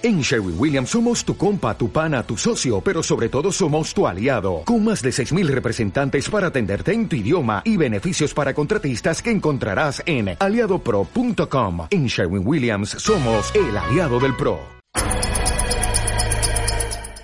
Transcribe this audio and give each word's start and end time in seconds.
En 0.00 0.20
Sherwin 0.20 0.54
Williams 0.56 0.90
somos 0.90 1.24
tu 1.24 1.36
compa, 1.36 1.76
tu 1.76 1.90
pana, 1.90 2.22
tu 2.22 2.36
socio, 2.36 2.80
pero 2.80 3.02
sobre 3.02 3.28
todo 3.28 3.50
somos 3.50 3.92
tu 3.92 4.06
aliado, 4.06 4.62
con 4.64 4.84
más 4.84 5.02
de 5.02 5.10
6.000 5.10 5.48
representantes 5.48 6.30
para 6.30 6.46
atenderte 6.46 6.92
en 6.92 7.08
tu 7.08 7.16
idioma 7.16 7.62
y 7.64 7.76
beneficios 7.76 8.32
para 8.32 8.54
contratistas 8.54 9.20
que 9.20 9.32
encontrarás 9.32 10.00
en 10.06 10.36
aliadopro.com. 10.38 11.88
En 11.90 12.06
Sherwin 12.06 12.46
Williams 12.46 12.90
somos 12.90 13.52
el 13.56 13.76
aliado 13.76 14.20
del 14.20 14.36
PRO. 14.36 14.60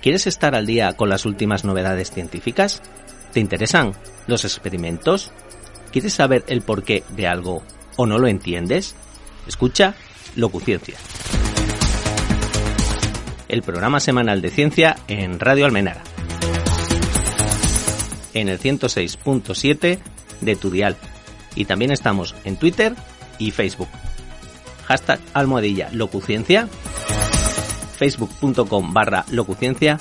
¿Quieres 0.01 0.27
estar 0.27 0.53
al 0.53 0.65
día 0.65 0.97
con 0.97 1.07
las 1.07 1.25
últimas 1.25 1.63
novedades 1.63 2.11
científicas? 2.11 2.81
¿Te 3.31 3.39
interesan 3.39 3.93
los 4.27 4.43
experimentos? 4.43 5.31
¿Quieres 5.93 6.13
saber 6.13 6.43
el 6.47 6.61
porqué 6.61 7.05
de 7.15 7.25
algo 7.25 7.63
o 7.95 8.05
no 8.05 8.17
lo 8.17 8.27
entiendes? 8.27 8.95
Escucha 9.47 9.95
Locuciencia 10.35 10.97
el 13.55 13.63
programa 13.63 14.01
semanal 14.01 14.41
de 14.41 14.49
ciencia 14.49 14.97
en 15.07 15.39
Radio 15.39 15.65
Almenara. 15.65 16.03
En 18.33 18.49
el 18.49 18.59
106.7 18.59 19.97
de 20.41 20.55
Tudial. 20.57 20.97
Y 21.55 21.63
también 21.63 21.91
estamos 21.91 22.35
en 22.43 22.57
Twitter 22.57 22.93
y 23.39 23.51
Facebook. 23.51 23.87
Hashtag 24.83 25.21
almohadilla 25.33 25.89
locuciencia. 25.93 26.67
Facebook.com 27.97 28.93
barra 28.93 29.23
locuciencia. 29.31 29.99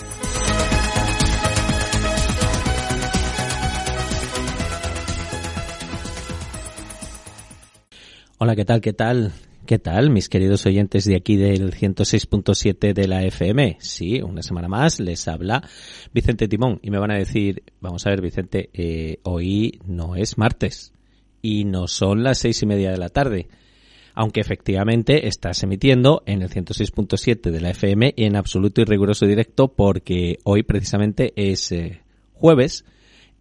Hola, 8.38 8.56
¿qué 8.56 8.64
tal? 8.64 8.80
¿Qué 8.80 8.92
tal? 8.92 9.32
¿Qué 9.66 9.78
tal, 9.78 10.10
mis 10.10 10.28
queridos 10.28 10.66
oyentes 10.66 11.06
de 11.06 11.16
aquí 11.16 11.36
del 11.36 11.72
106.7 11.72 12.92
de 12.92 13.08
la 13.08 13.22
FM? 13.24 13.78
Sí, 13.80 14.20
una 14.20 14.42
semana 14.42 14.68
más 14.68 15.00
les 15.00 15.26
habla 15.26 15.66
Vicente 16.12 16.48
Timón 16.48 16.80
y 16.82 16.90
me 16.90 16.98
van 16.98 17.12
a 17.12 17.16
decir, 17.16 17.62
vamos 17.80 18.06
a 18.06 18.10
ver 18.10 18.20
Vicente, 18.20 18.68
eh, 18.74 19.20
hoy 19.22 19.80
no 19.86 20.16
es 20.16 20.36
martes 20.36 20.92
y 21.40 21.64
no 21.64 21.88
son 21.88 22.22
las 22.22 22.40
seis 22.40 22.62
y 22.62 22.66
media 22.66 22.90
de 22.90 22.98
la 22.98 23.08
tarde, 23.08 23.48
aunque 24.12 24.40
efectivamente 24.40 25.28
estás 25.28 25.62
emitiendo 25.62 26.22
en 26.26 26.42
el 26.42 26.50
106.7 26.50 27.50
de 27.50 27.60
la 27.62 27.70
FM 27.70 28.12
en 28.18 28.36
absoluto 28.36 28.82
y 28.82 28.84
riguroso 28.84 29.24
directo 29.24 29.68
porque 29.68 30.40
hoy 30.44 30.62
precisamente 30.62 31.32
es 31.36 31.72
eh, 31.72 32.02
jueves 32.34 32.84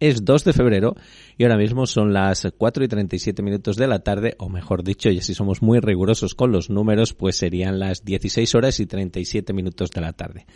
es 0.00 0.24
2 0.24 0.44
de 0.44 0.52
febrero 0.52 0.96
y 1.36 1.44
ahora 1.44 1.56
mismo 1.56 1.86
son 1.86 2.12
las 2.12 2.46
4 2.56 2.84
y 2.84 2.88
37 2.88 3.42
minutos 3.42 3.76
de 3.76 3.86
la 3.86 4.00
tarde, 4.00 4.34
o 4.38 4.48
mejor 4.48 4.84
dicho, 4.84 5.10
y 5.10 5.20
si 5.20 5.34
somos 5.34 5.62
muy 5.62 5.80
rigurosos 5.80 6.34
con 6.34 6.52
los 6.52 6.70
números, 6.70 7.14
pues 7.14 7.36
serían 7.36 7.78
las 7.78 8.04
16 8.04 8.54
horas 8.54 8.80
y 8.80 8.86
37 8.86 9.52
minutos 9.52 9.90
de 9.90 10.00
la 10.00 10.12
tarde. 10.12 10.46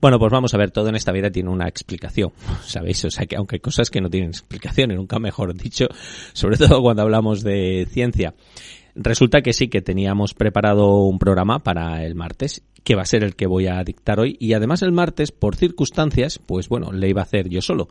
Bueno, 0.00 0.18
pues 0.18 0.32
vamos 0.32 0.54
a 0.54 0.58
ver, 0.58 0.70
todo 0.70 0.88
en 0.88 0.96
esta 0.96 1.12
vida 1.12 1.30
tiene 1.30 1.50
una 1.50 1.68
explicación, 1.68 2.32
¿sabéis? 2.64 3.04
O 3.04 3.10
sea 3.10 3.26
que 3.26 3.36
aunque 3.36 3.56
hay 3.56 3.60
cosas 3.60 3.90
que 3.90 4.00
no 4.00 4.10
tienen 4.10 4.30
explicación, 4.30 4.92
y 4.92 4.94
nunca 4.94 5.18
mejor 5.18 5.54
dicho, 5.54 5.86
sobre 6.32 6.56
todo 6.56 6.80
cuando 6.80 7.02
hablamos 7.02 7.42
de 7.42 7.86
ciencia. 7.90 8.34
Resulta 8.94 9.42
que 9.42 9.52
sí 9.52 9.68
que 9.68 9.82
teníamos 9.82 10.34
preparado 10.34 11.02
un 11.02 11.18
programa 11.18 11.58
para 11.58 12.04
el 12.04 12.14
martes, 12.14 12.62
que 12.84 12.94
va 12.94 13.02
a 13.02 13.06
ser 13.06 13.24
el 13.24 13.34
que 13.34 13.46
voy 13.46 13.66
a 13.66 13.82
dictar 13.82 14.20
hoy, 14.20 14.36
y 14.38 14.52
además 14.52 14.82
el 14.82 14.92
martes, 14.92 15.32
por 15.32 15.56
circunstancias, 15.56 16.38
pues 16.38 16.68
bueno, 16.68 16.92
le 16.92 17.08
iba 17.08 17.20
a 17.20 17.24
hacer 17.24 17.48
yo 17.48 17.60
solo. 17.60 17.88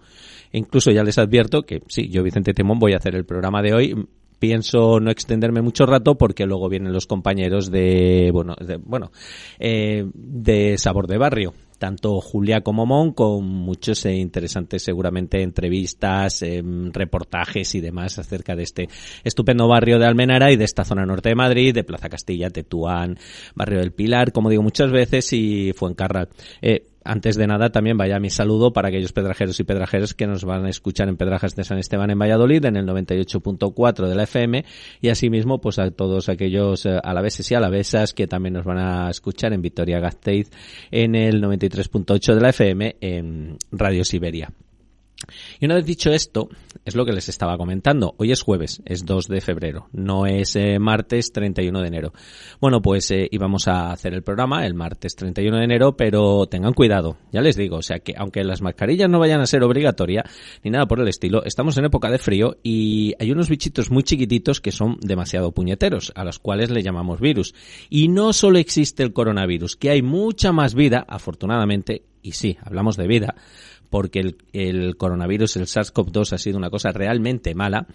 incluso 0.51 0.91
ya 0.91 1.03
les 1.03 1.17
advierto 1.17 1.63
que 1.63 1.81
sí, 1.87 2.09
yo 2.09 2.23
Vicente 2.23 2.53
Timón 2.53 2.79
voy 2.79 2.93
a 2.93 2.97
hacer 2.97 3.15
el 3.15 3.25
programa 3.25 3.61
de 3.61 3.73
hoy, 3.73 4.07
pienso 4.39 4.99
no 4.99 5.09
extenderme 5.09 5.61
mucho 5.61 5.85
rato 5.85 6.15
porque 6.15 6.45
luego 6.45 6.67
vienen 6.67 6.91
los 6.91 7.07
compañeros 7.07 7.71
de 7.71 8.29
bueno 8.33 8.55
de, 8.59 8.75
bueno 8.75 9.09
eh, 9.57 10.05
de 10.13 10.77
sabor 10.77 11.07
de 11.07 11.17
barrio 11.17 11.53
tanto 11.83 12.21
Julia 12.21 12.61
como 12.61 12.85
Mon, 12.85 13.11
con 13.11 13.43
muchos 13.43 14.05
e 14.05 14.15
interesantes 14.15 14.83
seguramente 14.83 15.41
entrevistas, 15.41 16.41
em, 16.41 16.93
reportajes 16.93 17.75
y 17.75 17.81
demás 17.81 18.17
acerca 18.19 18.55
de 18.55 18.63
este 18.63 18.87
estupendo 19.25 19.67
barrio 19.67 19.99
de 19.99 20.05
Almenara 20.05 20.49
y 20.53 20.55
de 20.55 20.63
esta 20.63 20.85
zona 20.85 21.05
norte 21.05 21.27
de 21.27 21.35
Madrid, 21.35 21.73
de 21.73 21.83
Plaza 21.83 22.07
Castilla, 22.07 22.49
Tetuán, 22.49 23.19
Barrio 23.53 23.79
del 23.79 23.91
Pilar, 23.91 24.31
como 24.31 24.49
digo 24.49 24.63
muchas 24.63 24.91
veces, 24.93 25.33
y 25.33 25.73
Fuencarral. 25.75 26.29
Eh, 26.61 26.92
antes 27.03 27.35
de 27.35 27.47
nada 27.47 27.71
también 27.71 27.97
vaya 27.97 28.19
mi 28.19 28.29
saludo 28.29 28.73
para 28.73 28.89
aquellos 28.89 29.13
pedrajeros 29.13 29.59
y 29.59 29.63
pedrajeros 29.63 30.13
que 30.13 30.27
nos 30.27 30.43
van 30.43 30.65
a 30.65 30.69
escuchar 30.69 31.09
en 31.09 31.17
Pedrajas 31.17 31.55
de 31.55 31.63
San 31.63 31.77
Esteban 31.77 32.09
en 32.09 32.19
Valladolid 32.19 32.63
en 32.65 32.75
el 32.75 32.85
98.4 32.87 34.07
de 34.07 34.15
la 34.15 34.23
FM 34.23 34.65
y 35.01 35.09
asimismo 35.09 35.59
pues 35.59 35.79
a 35.79 35.91
todos 35.91 36.29
aquellos 36.29 36.85
eh, 36.85 36.99
alaveses 37.03 37.49
y 37.51 37.55
alavesas 37.55 38.13
que 38.13 38.27
también 38.27 38.53
nos 38.53 38.65
van 38.65 38.77
a 38.77 39.09
escuchar 39.09 39.53
en 39.53 39.61
Vitoria 39.61 39.99
Gasteiz 39.99 40.49
en 40.91 41.15
el 41.15 41.41
93.8 41.41 42.35
de 42.35 42.41
la 42.41 42.49
FM 42.49 42.95
en 43.01 43.57
Radio 43.71 44.03
Siberia. 44.03 44.51
Y 45.59 45.65
una 45.65 45.75
vez 45.75 45.85
dicho 45.85 46.11
esto, 46.11 46.49
es 46.85 46.95
lo 46.95 47.05
que 47.05 47.13
les 47.13 47.29
estaba 47.29 47.57
comentando. 47.57 48.15
Hoy 48.17 48.31
es 48.31 48.41
jueves, 48.41 48.81
es 48.85 49.05
2 49.05 49.27
de 49.27 49.41
febrero, 49.41 49.87
no 49.91 50.25
es 50.25 50.55
eh, 50.55 50.79
martes 50.79 51.31
31 51.31 51.81
de 51.81 51.87
enero. 51.87 52.13
Bueno, 52.59 52.81
pues 52.81 53.09
eh, 53.11 53.27
íbamos 53.31 53.67
a 53.67 53.91
hacer 53.91 54.13
el 54.13 54.23
programa 54.23 54.65
el 54.65 54.73
martes 54.73 55.15
31 55.15 55.57
de 55.57 55.63
enero, 55.63 55.95
pero 55.95 56.45
tengan 56.47 56.73
cuidado, 56.73 57.17
ya 57.31 57.41
les 57.41 57.55
digo, 57.55 57.77
o 57.77 57.81
sea 57.81 57.99
que 57.99 58.13
aunque 58.17 58.43
las 58.43 58.61
mascarillas 58.61 59.09
no 59.09 59.19
vayan 59.19 59.41
a 59.41 59.45
ser 59.45 59.63
obligatorias 59.63 60.25
ni 60.63 60.71
nada 60.71 60.85
por 60.85 60.99
el 60.99 61.07
estilo, 61.07 61.43
estamos 61.43 61.77
en 61.77 61.85
época 61.85 62.09
de 62.09 62.17
frío 62.17 62.57
y 62.63 63.13
hay 63.19 63.31
unos 63.31 63.49
bichitos 63.49 63.91
muy 63.91 64.03
chiquititos 64.03 64.61
que 64.61 64.71
son 64.71 64.97
demasiado 65.01 65.51
puñeteros, 65.51 66.11
a 66.15 66.23
los 66.23 66.39
cuales 66.39 66.69
le 66.69 66.83
llamamos 66.83 67.19
virus. 67.19 67.53
Y 67.89 68.07
no 68.07 68.33
solo 68.33 68.57
existe 68.59 69.03
el 69.03 69.13
coronavirus, 69.13 69.75
que 69.75 69.89
hay 69.89 70.01
mucha 70.01 70.51
más 70.51 70.75
vida, 70.75 71.05
afortunadamente, 71.07 72.03
y 72.21 72.31
sí, 72.31 72.57
hablamos 72.63 72.97
de 72.97 73.07
vida, 73.07 73.35
porque 73.93 74.33
el, 74.53 74.97
coronavirus, 74.97 75.57
el 75.57 75.67
SARS-CoV-2 75.67 76.33
ha 76.33 76.39
sido 76.39 76.57
una 76.57 76.71
cosa 76.71 76.91
realmente 76.91 77.53
mala 77.53 77.85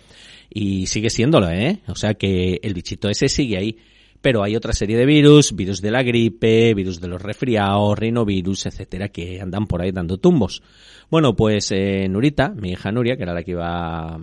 y 0.49 0.87
sigue 0.87 1.11
siéndolo, 1.11 1.51
¿eh? 1.51 1.81
O 1.89 1.97
sea 1.97 2.15
que 2.15 2.61
el 2.63 2.73
bichito 2.73 3.09
ese 3.09 3.29
sigue 3.29 3.59
ahí. 3.59 3.77
Pero 4.21 4.45
hay 4.45 4.55
otra 4.55 4.73
serie 4.73 4.97
de 4.97 5.05
virus, 5.05 5.57
virus 5.57 5.83
de 5.83 5.91
la 5.91 6.05
gripe, 6.05 6.73
virus 6.75 7.01
de 7.01 7.09
los 7.09 7.21
resfriados, 7.21 7.99
rinovirus, 7.99 8.67
etcétera, 8.67 9.09
que 9.09 9.41
andan 9.41 9.67
por 9.67 9.83
ahí 9.83 9.91
dando 9.91 10.19
tumbos. 10.19 10.63
Bueno, 11.11 11.35
pues 11.35 11.73
eh, 11.73 12.07
Nurita, 12.09 12.51
mi 12.51 12.71
hija 12.71 12.93
Nuria, 12.93 13.17
que 13.17 13.25
era 13.25 13.35
la 13.35 13.43
que 13.43 13.51
iba 13.51 14.15
a 14.15 14.21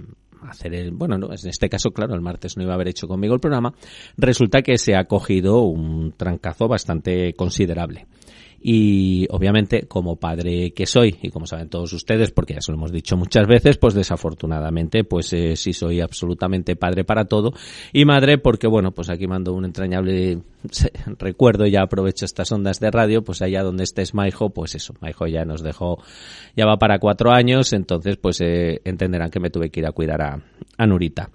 hacer 0.48 0.74
el, 0.76 0.92
bueno, 0.92 1.18
no, 1.18 1.28
en 1.28 1.50
este 1.50 1.68
caso, 1.68 1.92
claro, 1.92 2.16
el 2.16 2.22
martes 2.22 2.56
no 2.56 2.64
iba 2.64 2.72
a 2.72 2.76
haber 2.76 2.88
hecho 2.88 3.06
conmigo 3.06 3.34
el 3.34 3.42
programa, 3.42 3.74
resulta 4.16 4.62
que 4.62 4.78
se 4.78 4.96
ha 4.96 5.04
cogido 5.10 5.64
un 5.64 6.14
trancazo 6.14 6.70
bastante 6.70 7.34
considerable 7.34 8.08
y 8.68 9.28
obviamente 9.30 9.84
como 9.88 10.16
padre 10.16 10.72
que 10.72 10.88
soy 10.88 11.16
y 11.22 11.30
como 11.30 11.46
saben 11.46 11.70
todos 11.70 11.94
ustedes 11.94 12.32
porque 12.32 12.56
ya 12.56 12.62
se 12.62 12.72
lo 12.72 12.80
hemos 12.80 12.92
dicho 12.92 13.16
muchas 13.16 13.46
veces 13.46 13.78
pues 13.78 13.94
desafortunadamente 13.94 15.04
pues 15.04 15.32
eh, 15.34 15.56
sí 15.56 15.72
soy 15.72 16.02
absolutamente 16.02 16.76
padre 16.76 17.04
para 17.04 17.26
todo. 17.26 17.54
Y 17.94 18.06
madre 18.06 18.40
porque 18.40 18.66
bueno 18.66 18.90
pues 18.90 19.12
aquí 19.12 19.28
mando 19.28 19.54
un 19.54 19.66
entrañable 19.66 20.40
recuerdo 21.20 21.68
ya 21.68 21.84
aprovecho 21.84 22.26
estas 22.26 22.52
ondas 22.52 22.80
de 22.80 22.90
radio 22.90 23.24
pues 23.24 23.44
allá 23.44 23.62
donde 23.62 23.84
estés 23.84 24.16
Maijo 24.16 24.50
pues 24.50 24.74
eso 24.74 24.96
Maijo 25.00 25.28
ya 25.28 25.46
nos 25.46 25.62
dejó 25.62 26.00
ya 26.58 26.66
va 26.66 26.78
para 26.78 26.98
cuatro 26.98 27.32
años 27.32 27.72
entonces 27.72 28.18
pues 28.18 28.42
eh, 28.42 28.82
entenderán 28.84 29.30
que 29.30 29.40
me 29.40 29.52
tuve 29.52 29.70
que 29.70 29.82
ir 29.82 29.86
a 29.86 29.92
cuidar 29.92 30.24
a, 30.24 30.42
a 30.80 30.88
Nurita 30.88 31.30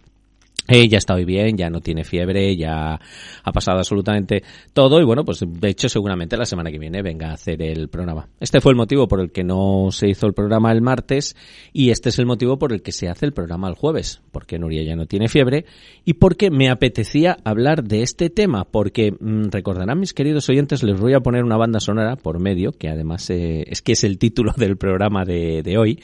ella 0.70 0.86
ya 0.90 0.98
está 0.98 1.14
hoy 1.14 1.24
bien, 1.24 1.56
ya 1.56 1.70
no 1.70 1.80
tiene 1.80 2.04
fiebre, 2.04 2.56
ya 2.56 2.94
ha 3.42 3.52
pasado 3.52 3.78
absolutamente 3.78 4.42
todo 4.72 5.00
y 5.00 5.04
bueno, 5.04 5.24
pues 5.24 5.44
de 5.46 5.68
hecho 5.68 5.88
seguramente 5.88 6.36
la 6.36 6.44
semana 6.44 6.70
que 6.70 6.78
viene 6.78 7.02
venga 7.02 7.30
a 7.30 7.34
hacer 7.34 7.62
el 7.62 7.88
programa. 7.88 8.28
Este 8.38 8.60
fue 8.60 8.72
el 8.72 8.76
motivo 8.76 9.08
por 9.08 9.20
el 9.20 9.32
que 9.32 9.44
no 9.44 9.88
se 9.90 10.08
hizo 10.08 10.26
el 10.26 10.34
programa 10.34 10.72
el 10.72 10.82
martes 10.82 11.36
y 11.72 11.90
este 11.90 12.08
es 12.10 12.18
el 12.18 12.26
motivo 12.26 12.58
por 12.58 12.72
el 12.72 12.82
que 12.82 12.92
se 12.92 13.08
hace 13.08 13.26
el 13.26 13.32
programa 13.32 13.68
el 13.68 13.74
jueves, 13.74 14.22
porque 14.32 14.58
Nuria 14.58 14.82
ya 14.82 14.96
no 14.96 15.06
tiene 15.06 15.28
fiebre 15.28 15.64
y 16.04 16.14
porque 16.14 16.50
me 16.50 16.70
apetecía 16.70 17.36
hablar 17.44 17.84
de 17.84 18.02
este 18.02 18.30
tema, 18.30 18.64
porque 18.64 19.12
mm, 19.12 19.48
recordarán 19.50 20.00
mis 20.00 20.14
queridos 20.14 20.48
oyentes, 20.48 20.82
les 20.82 20.98
voy 20.98 21.14
a 21.14 21.20
poner 21.20 21.44
una 21.44 21.56
banda 21.56 21.80
sonora 21.80 22.16
por 22.16 22.40
medio, 22.40 22.72
que 22.72 22.88
además 22.88 23.28
eh, 23.30 23.64
es 23.66 23.82
que 23.82 23.92
es 23.92 24.04
el 24.04 24.18
título 24.18 24.52
del 24.56 24.76
programa 24.76 25.24
de, 25.24 25.62
de 25.62 25.78
hoy 25.78 26.00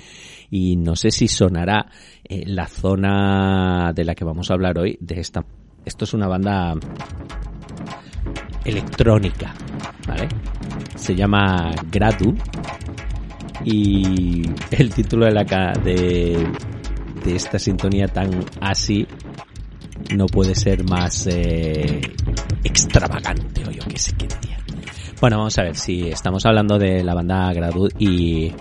y 0.51 0.77
no 0.77 0.97
sé 0.97 1.11
si 1.11 1.29
sonará 1.29 1.87
eh, 2.25 2.45
la 2.47 2.67
zona 2.67 3.93
de 3.95 4.05
la 4.05 4.15
que 4.15 4.25
vamos 4.25 4.51
a 4.51 4.55
hablar 4.55 4.79
hoy 4.79 4.97
de 5.01 5.21
esta. 5.21 5.45
Esto 5.85 6.05
es 6.05 6.15
una 6.15 6.27
banda 6.27 6.75
electrónica, 8.65 9.55
¿vale? 10.07 10.29
Se 10.97 11.15
llama 11.15 11.73
Gradu 11.91 12.35
y 13.65 14.43
el 14.71 14.93
título 14.93 15.27
de 15.27 15.33
la 15.33 15.45
de, 15.83 16.47
de 17.25 17.37
esta 17.37 17.59
sintonía 17.59 18.09
tan 18.09 18.31
así 18.61 19.07
no 20.15 20.27
puede 20.27 20.55
ser 20.55 20.85
más 20.89 21.27
eh, 21.27 22.01
extravagante 22.63 23.63
o 23.67 23.71
yo 23.71 23.83
qué 23.89 23.99
sé 23.99 24.13
qué 24.17 24.27
diría. 24.27 24.59
Bueno, 25.21 25.39
vamos 25.39 25.59
a 25.59 25.63
ver 25.63 25.77
si 25.77 26.09
estamos 26.09 26.45
hablando 26.45 26.79
de 26.79 27.03
la 27.03 27.15
banda 27.15 27.53
Gradu 27.53 27.89
y 27.99 28.53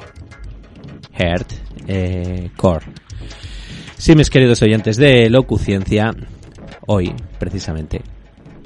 Heart 1.18 1.52
eh, 1.88 2.50
Core. 2.56 2.86
Sí, 3.98 4.16
mis 4.16 4.30
queridos 4.30 4.62
oyentes 4.62 4.98
de 4.98 5.30
Locuciencia, 5.30 6.12
hoy, 6.88 7.14
precisamente, 7.40 8.02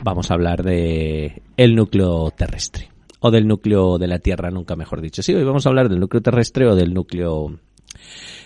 vamos 0.03 0.31
a 0.31 0.33
hablar 0.33 0.63
de 0.63 1.41
el 1.57 1.75
núcleo 1.75 2.31
terrestre. 2.31 2.89
o 3.21 3.31
del 3.31 3.47
núcleo 3.47 3.97
de 3.97 4.07
la 4.07 4.19
Tierra, 4.19 4.49
nunca 4.49 4.75
mejor 4.75 5.01
dicho. 5.01 5.21
Sí, 5.21 5.33
hoy 5.33 5.43
vamos 5.43 5.65
a 5.65 5.69
hablar 5.69 5.89
del 5.89 5.99
núcleo 5.99 6.21
terrestre 6.21 6.65
o 6.67 6.75
del 6.75 6.93
núcleo 6.93 7.59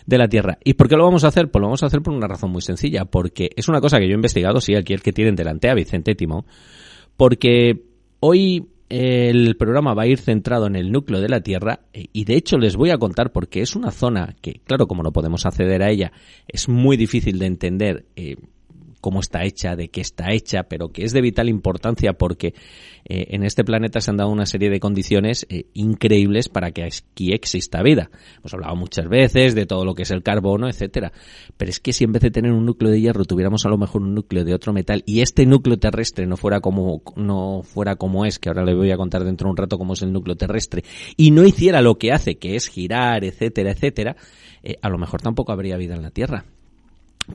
de 0.06 0.18
la 0.18 0.28
Tierra. 0.28 0.58
¿Y 0.64 0.74
por 0.74 0.90
qué 0.90 0.96
lo 0.96 1.06
vamos 1.06 1.24
a 1.24 1.28
hacer? 1.28 1.50
Pues 1.52 1.62
lo 1.62 1.68
vamos 1.68 1.84
a 1.84 1.86
hacer 1.86 2.02
por 2.02 2.14
una 2.14 2.28
razón 2.28 2.52
muy 2.52 2.62
sencilla, 2.62 3.06
porque 3.06 3.52
es 3.56 3.70
una 3.70 3.82
cosa 3.82 4.00
que 4.00 4.08
yo 4.08 4.12
he 4.12 4.16
investigado, 4.16 4.60
sí, 4.60 4.76
aquí 4.76 4.94
el 4.94 5.02
que 5.02 5.14
tienen 5.14 5.36
delante 5.36 5.70
a 5.70 5.76
Vicente 5.76 6.16
Timón, 6.16 6.46
porque 7.16 7.84
hoy 8.20 8.68
el 8.94 9.56
programa 9.57 9.95
va 9.95 10.04
a 10.04 10.07
ir 10.07 10.19
centrado 10.19 10.68
en 10.68 10.75
el 10.75 10.92
núcleo 10.92 11.19
de 11.19 11.28
la 11.28 11.42
Tierra 11.42 11.80
y 11.94 12.25
de 12.25 12.36
hecho 12.36 12.60
les 12.60 12.75
voy 12.75 12.92
a 12.92 13.00
contar 13.00 13.31
porque 13.31 13.62
es 13.62 13.75
una 13.75 13.90
zona 13.90 14.36
que, 14.40 14.62
claro, 14.66 14.86
como 14.86 15.01
no 15.01 15.12
podemos 15.12 15.48
acceder 15.48 15.81
a 15.81 15.90
ella, 15.90 16.12
es 16.48 16.69
muy 16.69 16.95
difícil 16.95 17.40
de 17.40 17.45
entender. 17.48 18.06
Eh, 18.16 18.36
cómo 19.04 19.20
está 19.20 19.44
hecha, 19.44 19.76
de 19.76 19.90
qué 19.90 20.00
está 20.00 20.32
hecha, 20.32 20.64
pero 20.64 20.94
que 20.94 21.04
es 21.04 21.12
de 21.12 21.20
vital 21.20 21.50
importancia 21.50 22.14
porque 22.14 22.54
eh, 23.04 23.26
en 23.32 23.44
este 23.44 23.66
planeta 23.66 24.00
se 24.00 24.10
han 24.10 24.16
dado 24.16 24.30
una 24.30 24.46
serie 24.46 24.70
de 24.70 24.80
condiciones 24.80 25.46
eh, 25.50 25.66
increíbles 25.74 26.48
para 26.48 26.72
que 26.72 26.86
aquí 26.86 27.34
exista 27.34 27.84
vida. 27.84 28.10
Hemos 28.38 28.54
hablado 28.54 28.78
muchas 28.78 29.10
veces 29.10 29.56
de 29.56 29.66
todo 29.66 29.84
lo 29.84 29.94
que 29.94 30.04
es 30.04 30.12
el 30.12 30.24
carbono, 30.24 30.70
etcétera, 30.70 31.12
pero 31.58 31.70
es 31.70 31.82
que 31.82 31.92
si 31.92 32.06
en 32.06 32.14
vez 32.14 32.22
de 32.22 32.32
tener 32.32 32.54
un 32.54 32.66
núcleo 32.66 32.90
de 32.92 33.02
hierro 33.02 33.26
tuviéramos 33.26 33.66
a 33.66 33.70
lo 33.70 33.78
mejor 33.78 34.04
un 34.04 34.16
núcleo 34.16 34.46
de 34.46 34.54
otro 34.54 34.72
metal 34.72 35.04
y 35.06 35.20
este 35.20 35.46
núcleo 35.46 35.78
terrestre 35.78 36.26
no 36.26 36.38
fuera 36.38 36.62
como 36.62 37.02
no 37.18 37.62
fuera 37.62 37.98
como 37.98 38.24
es, 38.24 38.40
que 38.40 38.48
ahora 38.48 38.64
le 38.64 38.74
voy 38.74 38.92
a 38.92 38.96
contar 38.96 39.26
dentro 39.26 39.48
de 39.48 39.52
un 39.52 39.58
rato 39.58 39.78
cómo 39.78 39.96
es 39.96 40.02
el 40.02 40.14
núcleo 40.14 40.38
terrestre 40.38 40.86
y 41.18 41.32
no 41.32 41.44
hiciera 41.44 41.82
lo 41.82 41.98
que 41.98 42.14
hace, 42.14 42.36
que 42.36 42.56
es 42.56 42.70
girar, 42.70 43.26
etcétera, 43.26 43.72
etcétera, 43.72 44.16
eh, 44.64 44.78
a 44.82 44.88
lo 44.88 44.98
mejor 44.98 45.22
tampoco 45.22 45.52
habría 45.52 45.76
vida 45.76 45.94
en 45.94 46.04
la 46.04 46.12
Tierra. 46.12 46.46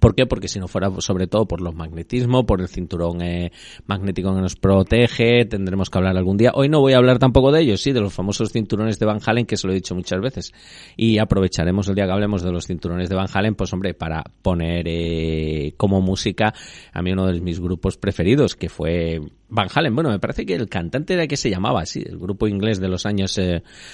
¿Por 0.00 0.14
qué? 0.14 0.26
Porque 0.26 0.48
si 0.48 0.58
no 0.58 0.68
fuera 0.68 0.90
sobre 1.00 1.26
todo 1.26 1.46
por 1.46 1.60
los 1.60 1.74
magnetismos, 1.74 2.44
por 2.44 2.60
el 2.60 2.68
cinturón 2.68 3.22
eh, 3.22 3.52
magnético 3.86 4.34
que 4.34 4.40
nos 4.40 4.56
protege, 4.56 5.44
tendremos 5.46 5.88
que 5.88 5.98
hablar 5.98 6.16
algún 6.16 6.36
día. 6.36 6.52
Hoy 6.54 6.68
no 6.68 6.80
voy 6.80 6.92
a 6.92 6.98
hablar 6.98 7.18
tampoco 7.18 7.52
de 7.52 7.62
ellos, 7.62 7.80
sí, 7.80 7.92
de 7.92 8.00
los 8.00 8.12
famosos 8.12 8.52
cinturones 8.52 8.98
de 8.98 9.06
Van 9.06 9.20
Halen, 9.24 9.46
que 9.46 9.56
se 9.56 9.66
lo 9.66 9.72
he 9.72 9.76
dicho 9.76 9.94
muchas 9.94 10.20
veces. 10.20 10.52
Y 10.96 11.18
aprovecharemos 11.18 11.88
el 11.88 11.94
día 11.94 12.06
que 12.06 12.12
hablemos 12.12 12.42
de 12.42 12.52
los 12.52 12.66
cinturones 12.66 13.08
de 13.08 13.14
Van 13.16 13.28
Halen, 13.32 13.54
pues 13.54 13.72
hombre, 13.72 13.94
para 13.94 14.22
poner 14.42 14.86
eh, 14.86 15.74
como 15.76 16.00
música 16.00 16.52
a 16.92 17.02
mí 17.02 17.12
uno 17.12 17.26
de 17.26 17.40
mis 17.40 17.60
grupos 17.60 17.96
preferidos, 17.96 18.56
que 18.56 18.68
fue 18.68 19.20
Van 19.50 19.68
Halen, 19.74 19.94
bueno, 19.94 20.10
me 20.10 20.18
parece 20.18 20.44
que 20.44 20.54
el 20.54 20.68
cantante 20.68 21.14
era 21.14 21.26
que 21.26 21.38
se 21.38 21.48
llamaba 21.48 21.80
así, 21.80 22.02
el 22.04 22.18
grupo 22.18 22.46
inglés 22.46 22.80
de 22.80 22.88
los 22.88 23.06
años 23.06 23.40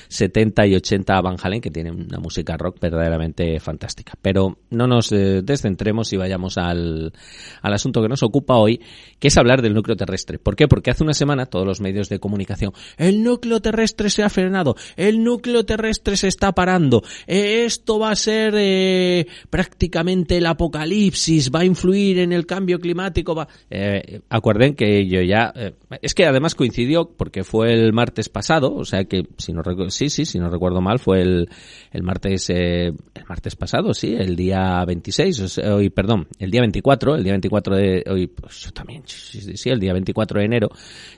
70 0.08 0.64
eh, 0.64 0.68
y 0.68 0.74
80 0.74 1.20
Van 1.20 1.36
Halen, 1.40 1.60
que 1.60 1.70
tiene 1.70 1.92
una 1.92 2.18
música 2.18 2.56
rock 2.56 2.80
verdaderamente 2.80 3.60
fantástica. 3.60 4.14
Pero 4.20 4.58
no 4.70 4.88
nos 4.88 5.12
eh, 5.12 5.42
descentremos 5.42 6.12
y 6.12 6.16
vayamos 6.16 6.58
al, 6.58 7.12
al 7.62 7.72
asunto 7.72 8.02
que 8.02 8.08
nos 8.08 8.24
ocupa 8.24 8.56
hoy, 8.56 8.80
que 9.20 9.28
es 9.28 9.38
hablar 9.38 9.62
del 9.62 9.74
núcleo 9.74 9.96
terrestre. 9.96 10.40
¿Por 10.40 10.56
qué? 10.56 10.66
Porque 10.66 10.90
hace 10.90 11.04
una 11.04 11.14
semana 11.14 11.46
todos 11.46 11.66
los 11.66 11.80
medios 11.80 12.08
de 12.08 12.18
comunicación, 12.18 12.72
el 12.96 13.22
núcleo 13.22 13.60
terrestre 13.60 14.10
se 14.10 14.24
ha 14.24 14.30
frenado, 14.30 14.74
el 14.96 15.22
núcleo 15.22 15.64
terrestre 15.64 16.16
se 16.16 16.26
está 16.26 16.50
parando, 16.50 17.04
eh, 17.28 17.64
esto 17.64 18.00
va 18.00 18.10
a 18.10 18.16
ser 18.16 19.26
prácticamente 19.50 20.38
el 20.38 20.46
apocalipsis, 20.46 21.50
va 21.54 21.60
a 21.60 21.64
influir 21.64 22.18
en 22.18 22.32
el 22.32 22.44
cambio 22.44 22.80
climático. 22.80 23.46
Acuerden 24.28 24.74
que 24.74 25.06
yo 25.06 25.22
ya 25.22 25.43
eh, 25.54 25.74
es 26.02 26.14
que 26.14 26.26
además 26.26 26.54
coincidió 26.54 27.10
porque 27.16 27.44
fue 27.44 27.72
el 27.72 27.92
martes 27.92 28.28
pasado, 28.28 28.74
o 28.74 28.84
sea 28.84 29.04
que 29.04 29.26
si 29.38 29.52
no 29.52 29.62
sí, 29.90 30.08
sí, 30.08 30.24
si 30.24 30.38
no 30.38 30.50
recuerdo 30.50 30.80
mal 30.80 30.98
fue 30.98 31.20
el, 31.22 31.48
el 31.92 32.02
martes 32.02 32.50
eh, 32.50 32.88
el 32.88 33.24
martes 33.28 33.56
pasado, 33.56 33.94
sí, 33.94 34.14
el 34.14 34.36
día 34.36 34.84
26, 34.86 35.58
hoy 35.58 35.90
perdón, 35.90 36.28
el 36.38 36.50
día 36.50 36.60
24, 36.60 37.16
el 37.16 37.24
día 37.24 37.32
24 37.32 37.76
de 37.76 38.04
hoy 38.08 38.26
pues 38.26 38.70
también 38.72 39.02
sí, 39.06 39.70
el 39.70 39.80
día 39.80 39.92
24 39.92 40.40
de 40.40 40.46
enero, 40.46 40.68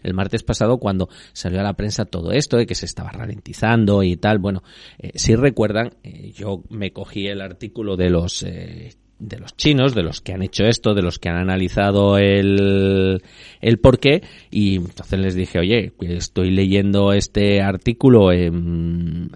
el 0.03 0.15
martes 0.15 0.43
pasado 0.43 0.79
cuando 0.79 1.09
salió 1.33 1.61
a 1.61 1.65
la 1.65 1.75
prensa 1.75 2.05
todo 2.05 2.33
esto 2.33 2.57
de 2.57 2.67
que 2.67 2.75
se 2.75 2.87
estaba 2.87 3.11
ralentizando 3.11 4.03
y 4.03 4.17
tal, 4.17 4.39
bueno, 4.39 4.63
eh, 4.99 5.13
si 5.15 5.35
recuerdan, 5.35 5.91
yo 6.35 6.63
me 6.71 6.93
cogí 6.93 7.27
el 7.27 7.41
artículo 7.41 7.97
de 7.97 8.11
los 8.11 8.45
de 9.19 9.39
los 9.39 9.57
chinos, 9.57 9.95
de 9.95 10.03
los 10.03 10.21
que 10.21 10.33
han 10.33 10.43
hecho 10.43 10.65
esto, 10.65 10.95
de 10.95 11.03
los 11.03 11.19
que 11.19 11.29
han 11.29 11.37
analizado 11.37 12.19
el, 12.19 13.23
el 13.61 13.79
por 13.79 13.99
qué, 13.99 14.23
y 14.51 14.77
entonces 14.77 15.19
les 15.19 15.35
dije, 15.35 15.59
oye, 15.59 15.93
estoy 16.01 16.51
leyendo 16.51 17.13
este 17.13 17.63
artículo 17.63 18.29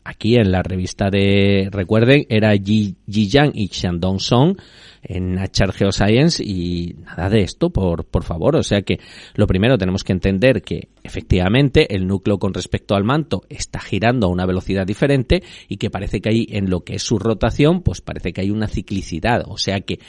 aquí 0.05 0.37
en 0.37 0.53
la 0.53 0.63
revista 0.63 1.11
de, 1.11 1.69
recuerden, 1.71 2.27
era 2.29 2.53
Ji, 2.57 2.97
Yang 3.07 3.53
y 3.55 3.69
Shandong 3.69 4.21
Song, 4.21 4.57
en 5.03 5.35
Nachar 5.35 5.73
Geoscience 5.73 6.43
y 6.45 6.97
nada 7.05 7.29
de 7.29 7.41
esto, 7.43 7.71
por, 7.71 8.05
por 8.05 8.25
favor. 8.25 8.57
O 8.57 8.63
sea 8.63 8.83
que 8.83 9.01
lo 9.35 9.47
primero 9.47 9.79
tenemos 9.79 10.05
que 10.05 10.13
entender 10.13 10.63
que 10.63 10.89
efectivamente 11.03 11.95
el 11.95 12.07
núcleo 12.07 12.39
con 12.39 12.55
respecto 12.55 12.95
al 12.95 13.05
manto 13.05 13.43
está 13.49 13.81
girando 13.81 14.27
a 14.27 14.31
una 14.31 14.47
velocidad 14.47 14.87
diferente 14.87 15.43
y 15.69 15.79
que 15.79 15.91
parece 15.91 16.21
que 16.21 16.31
hay 16.31 16.47
en 16.51 16.71
lo 16.71 16.81
que 16.81 16.97
es 16.97 17.03
su 17.03 17.19
rotación, 17.19 17.83
pues 17.83 18.01
parece 18.01 18.33
que 18.33 18.43
hay 18.43 18.51
una 18.51 18.67
ciclicidad. 18.67 19.45
O 19.47 19.59
sea 19.59 19.81
que, 19.81 20.01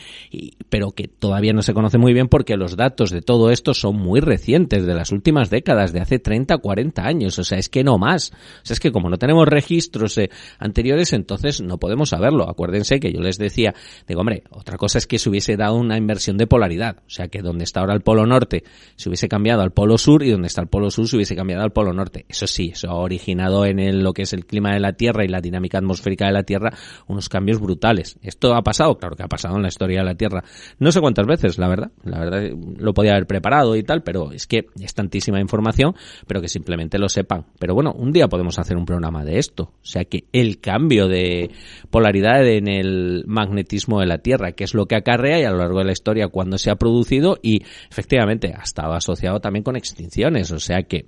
pero 0.70 0.92
que 0.92 1.08
todavía 1.08 1.54
no 1.54 1.62
se 1.62 1.74
conoce 1.74 1.98
muy 1.98 2.14
bien 2.14 2.28
porque 2.28 2.58
los 2.58 2.76
datos 2.76 3.12
de 3.12 3.22
todo 3.22 3.52
esto 3.52 3.74
son 3.74 3.96
muy 3.96 4.20
recientes, 4.20 4.86
de 4.86 4.94
las 4.94 5.12
últimas 5.12 5.50
décadas, 5.50 5.94
de 5.94 6.02
hace 6.02 6.20
30, 6.20 6.58
40 6.58 7.06
años. 7.06 7.40
O 7.40 7.44
sea, 7.44 7.58
es 7.58 7.70
que 7.70 7.84
no 7.84 7.98
más. 7.98 8.32
O 8.32 8.66
sea, 8.66 8.74
es 8.74 8.80
que 8.80 8.92
como 8.92 9.10
no 9.10 9.18
tenemos 9.18 9.48
registros 9.48 10.18
eh, 10.18 10.30
anteriores, 10.60 11.14
entonces 11.14 11.62
no 11.62 11.78
podemos 11.78 12.10
saberlo. 12.10 12.50
Acuérdense 12.50 13.00
que 13.00 13.12
yo 13.12 13.22
les 13.22 13.38
decía, 13.38 13.74
digo, 14.08 14.22
hombre, 14.22 14.44
otra 14.52 14.78
cosa 14.82 14.98
es 14.98 15.06
que 15.06 15.20
se 15.20 15.30
hubiese 15.30 15.58
dado 15.58 15.76
una 15.76 15.96
inversión 15.96 16.38
de 16.38 16.48
polaridad. 16.48 16.98
O 17.06 17.10
sea, 17.12 17.28
que 17.28 17.44
donde 17.44 17.66
está 17.66 17.82
ahora 17.82 17.94
el 17.94 18.02
polo 18.02 18.26
norte 18.26 18.64
se 18.96 19.10
hubiese 19.10 19.30
cambiado 19.30 19.62
al 19.62 19.70
polo 19.70 20.00
sur 20.00 20.24
y 20.24 20.32
donde 20.32 20.48
está 20.48 20.64
el 20.64 20.70
polo 20.70 20.90
sur 20.90 21.08
se 21.08 21.18
hubiese 21.18 21.36
cambiado 21.36 21.62
al 21.62 21.70
polo 21.70 21.94
norte. 21.94 22.26
Eso 22.28 22.48
sí, 22.48 22.72
eso 22.74 22.90
ha 22.90 22.96
originado 22.96 23.64
en 23.68 24.02
lo 24.02 24.12
que 24.12 24.24
es 24.24 24.34
el 24.34 24.48
clima 24.48 24.74
de 24.74 24.80
la 24.80 24.94
Tierra 24.94 25.24
y 25.24 25.28
la 25.28 25.40
dinámica 25.40 25.78
atmosférica 25.78 26.26
de 26.26 26.32
la 26.32 26.42
Tierra 26.42 26.74
unos 27.06 27.30
cambios 27.30 27.60
brutales. 27.60 28.18
¿Esto 28.24 28.56
ha 28.56 28.64
pasado? 28.64 28.98
Claro 28.98 29.16
que 29.16 29.22
ha 29.22 29.28
pasado 29.28 29.56
en 29.56 29.62
la 29.62 29.68
historia 29.68 30.00
de 30.00 30.06
la 30.06 30.16
Tierra. 30.16 30.44
No 30.80 30.92
sé 30.92 31.00
cuántas 31.00 31.28
veces, 31.28 31.60
la 31.60 31.68
verdad. 31.68 31.92
La 32.04 32.18
verdad 32.18 32.50
lo 32.80 32.96
podía 32.96 33.12
haber 33.12 33.28
preparado 33.28 33.76
y 33.76 33.84
tal, 33.84 34.02
pero 34.02 34.32
es 34.32 34.48
que 34.48 34.66
es 34.80 34.96
tantísima 34.96 35.40
información, 35.40 35.94
pero 36.26 36.42
que 36.42 36.48
simplemente 36.48 36.98
lo 36.98 37.08
sepan. 37.08 37.46
Pero 37.60 37.76
bueno, 37.76 37.94
un 37.96 38.12
día 38.12 38.28
podemos 38.28 38.58
hacer 38.58 38.78
un 38.78 38.86
programa 38.86 39.24
de 39.24 39.38
esto. 39.38 39.74
O 39.76 39.86
sea 39.86 40.06
que 40.06 40.24
el 40.34 40.60
cambio 40.60 41.08
de 41.08 41.52
polaridad 41.92 42.48
en 42.48 42.68
el 42.68 43.26
magnetismo 43.28 44.00
de 44.00 44.08
la 44.08 44.18
Tierra, 44.18 44.54
que 44.54 44.64
es 44.64 44.71
lo 44.74 44.86
que 44.86 44.96
acarrea 44.96 45.40
y 45.40 45.44
a 45.44 45.52
lo 45.52 45.58
largo 45.58 45.80
de 45.80 45.86
la 45.86 45.92
historia 45.92 46.28
cuando 46.28 46.58
se 46.58 46.70
ha 46.70 46.76
producido 46.76 47.38
y 47.42 47.64
efectivamente 47.90 48.54
ha 48.58 48.64
estado 48.64 48.94
asociado 48.94 49.40
también 49.40 49.64
con 49.64 49.76
extinciones. 49.76 50.52
O 50.52 50.60
sea 50.60 50.84
que 50.84 51.06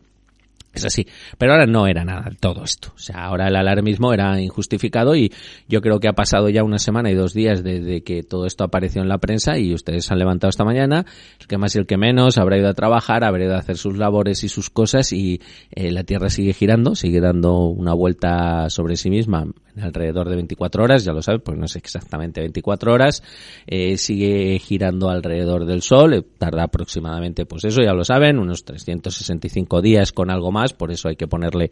es 0.73 0.85
así. 0.85 1.07
Pero 1.37 1.53
ahora 1.53 1.65
no 1.65 1.87
era 1.87 2.03
nada 2.03 2.31
todo 2.39 2.63
esto. 2.63 2.91
O 2.95 2.99
sea, 2.99 3.25
ahora 3.25 3.47
el 3.47 3.55
alarmismo 3.55 4.13
era 4.13 4.41
injustificado 4.41 5.15
y 5.15 5.31
yo 5.67 5.81
creo 5.81 5.99
que 5.99 6.07
ha 6.07 6.13
pasado 6.13 6.49
ya 6.49 6.63
una 6.63 6.79
semana 6.79 7.11
y 7.11 7.15
dos 7.15 7.33
días 7.33 7.63
desde 7.63 8.03
que 8.03 8.23
todo 8.23 8.45
esto 8.45 8.63
apareció 8.63 9.01
en 9.01 9.09
la 9.09 9.19
prensa 9.19 9.57
y 9.57 9.73
ustedes 9.73 10.11
han 10.11 10.19
levantado 10.19 10.49
esta 10.49 10.65
mañana, 10.65 11.05
el 11.39 11.47
que 11.47 11.57
más 11.57 11.75
y 11.75 11.79
el 11.79 11.85
que 11.85 11.97
menos, 11.97 12.37
habrá 12.37 12.57
ido 12.57 12.69
a 12.69 12.73
trabajar, 12.73 13.23
habrá 13.23 13.45
ido 13.45 13.55
a 13.55 13.59
hacer 13.59 13.77
sus 13.77 13.97
labores 13.97 14.43
y 14.43 14.49
sus 14.49 14.69
cosas 14.69 15.13
y 15.13 15.41
eh, 15.71 15.91
la 15.91 16.03
Tierra 16.03 16.29
sigue 16.29 16.53
girando, 16.53 16.95
sigue 16.95 17.21
dando 17.21 17.67
una 17.67 17.93
vuelta 17.93 18.69
sobre 18.69 18.95
sí 18.95 19.09
misma 19.09 19.45
alrededor 19.81 20.29
de 20.29 20.35
24 20.35 20.83
horas, 20.83 21.03
ya 21.03 21.13
lo 21.13 21.21
sabes, 21.21 21.41
porque 21.43 21.59
no 21.59 21.65
es 21.65 21.75
exactamente 21.75 22.41
24 22.41 22.93
horas, 22.93 23.23
eh, 23.65 23.97
sigue 23.97 24.59
girando 24.59 25.09
alrededor 25.09 25.65
del 25.65 25.81
Sol, 25.81 26.13
eh, 26.13 26.23
tarda 26.37 26.63
aproximadamente, 26.63 27.45
pues 27.45 27.65
eso 27.65 27.81
ya 27.81 27.93
lo 27.93 28.03
saben, 28.03 28.37
unos 28.37 28.63
365 28.65 29.81
días 29.81 30.11
con 30.11 30.29
algo 30.29 30.51
más, 30.51 30.62
por 30.71 30.91
eso 30.91 31.09
hay 31.09 31.17
que 31.17 31.27
ponerle 31.27 31.71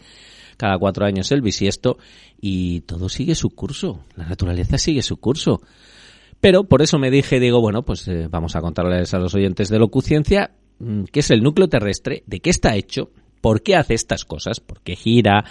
cada 0.57 0.77
cuatro 0.77 1.05
años 1.05 1.31
el 1.31 1.41
bisiesto, 1.41 1.97
y 2.41 2.81
todo 2.81 3.07
sigue 3.07 3.35
su 3.35 3.51
curso, 3.51 4.03
la 4.17 4.25
naturaleza 4.27 4.77
sigue 4.77 5.01
su 5.01 5.17
curso. 5.17 5.61
Pero 6.41 6.65
por 6.65 6.81
eso 6.81 6.99
me 6.99 7.09
dije, 7.09 7.39
digo, 7.39 7.61
bueno, 7.61 7.83
pues 7.83 8.05
eh, 8.09 8.27
vamos 8.29 8.57
a 8.57 8.61
contarles 8.61 9.13
a 9.13 9.19
los 9.19 9.33
oyentes 9.35 9.69
de 9.69 9.79
Locuciencia 9.79 10.51
mm, 10.79 11.03
qué 11.05 11.21
es 11.21 11.31
el 11.31 11.43
núcleo 11.43 11.69
terrestre, 11.69 12.23
de 12.25 12.41
qué 12.41 12.49
está 12.49 12.75
hecho, 12.75 13.11
por 13.39 13.63
qué 13.63 13.75
hace 13.75 13.93
estas 13.93 14.25
cosas, 14.25 14.59
por 14.59 14.81
qué 14.81 14.95
gira, 14.95 15.45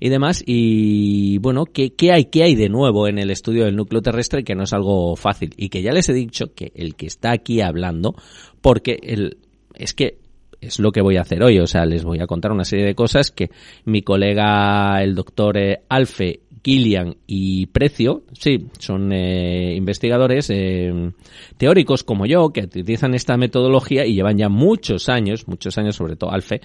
y 0.00 0.08
demás. 0.08 0.42
Y 0.44 1.38
bueno, 1.38 1.66
¿qué, 1.66 1.92
¿qué, 1.94 2.10
hay, 2.10 2.24
¿qué 2.24 2.42
hay 2.42 2.56
de 2.56 2.70
nuevo 2.70 3.06
en 3.06 3.18
el 3.18 3.30
estudio 3.30 3.66
del 3.66 3.76
núcleo 3.76 4.02
terrestre 4.02 4.42
que 4.42 4.54
no 4.54 4.64
es 4.64 4.72
algo 4.72 5.14
fácil? 5.14 5.54
Y 5.56 5.68
que 5.68 5.82
ya 5.82 5.92
les 5.92 6.08
he 6.08 6.14
dicho 6.14 6.54
que 6.54 6.72
el 6.74 6.96
que 6.96 7.06
está 7.06 7.30
aquí 7.30 7.60
hablando, 7.60 8.14
porque 8.62 8.98
el, 9.02 9.36
es 9.74 9.94
que 9.94 10.18
es 10.60 10.78
lo 10.78 10.92
que 10.92 11.00
voy 11.00 11.16
a 11.16 11.22
hacer 11.22 11.42
hoy. 11.42 11.58
O 11.58 11.66
sea, 11.66 11.84
les 11.86 12.04
voy 12.04 12.20
a 12.20 12.26
contar 12.26 12.52
una 12.52 12.64
serie 12.64 12.84
de 12.84 12.94
cosas 12.94 13.30
que 13.30 13.50
mi 13.84 14.02
colega, 14.02 15.02
el 15.02 15.14
doctor 15.14 15.58
eh, 15.58 15.82
Alfe 15.88 16.40
Kilian 16.62 17.16
y 17.26 17.66
Precio, 17.66 18.24
sí, 18.32 18.68
son 18.78 19.12
eh, 19.12 19.74
investigadores 19.74 20.50
eh, 20.50 21.12
teóricos 21.56 22.04
como 22.04 22.26
yo 22.26 22.50
que 22.50 22.62
utilizan 22.62 23.14
esta 23.14 23.36
metodología 23.36 24.04
y 24.04 24.14
llevan 24.14 24.36
ya 24.36 24.48
muchos 24.48 25.08
años, 25.08 25.48
muchos 25.48 25.78
años 25.78 25.96
sobre 25.96 26.16
todo 26.16 26.32
Alfe, 26.32 26.60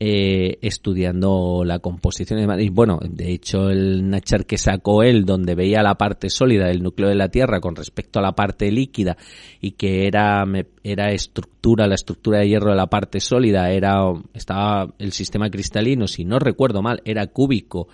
eh, 0.00 0.58
estudiando 0.62 1.62
la 1.64 1.78
composición 1.78 2.44
de 2.44 2.64
y 2.64 2.68
bueno, 2.70 2.98
de 3.02 3.32
hecho 3.32 3.70
el 3.70 4.10
Nachar 4.10 4.46
que 4.46 4.58
sacó 4.58 5.02
él 5.02 5.24
donde 5.24 5.54
veía 5.54 5.82
la 5.82 5.94
parte 5.94 6.28
sólida 6.28 6.66
del 6.66 6.82
núcleo 6.82 7.08
de 7.08 7.14
la 7.14 7.28
Tierra 7.28 7.60
con 7.60 7.76
respecto 7.76 8.18
a 8.18 8.22
la 8.22 8.32
parte 8.32 8.70
líquida 8.72 9.16
y 9.60 9.72
que 9.72 10.06
era 10.06 10.44
era 10.82 11.12
estructura, 11.12 11.86
la 11.86 11.94
estructura 11.94 12.40
de 12.40 12.48
hierro 12.48 12.70
de 12.70 12.76
la 12.76 12.86
parte 12.86 13.20
sólida 13.20 13.70
era 13.70 14.12
estaba 14.34 14.92
el 14.98 15.12
sistema 15.12 15.50
cristalino, 15.50 16.08
si 16.08 16.24
no 16.24 16.38
recuerdo 16.38 16.82
mal, 16.82 17.00
era 17.04 17.26
cúbico 17.28 17.88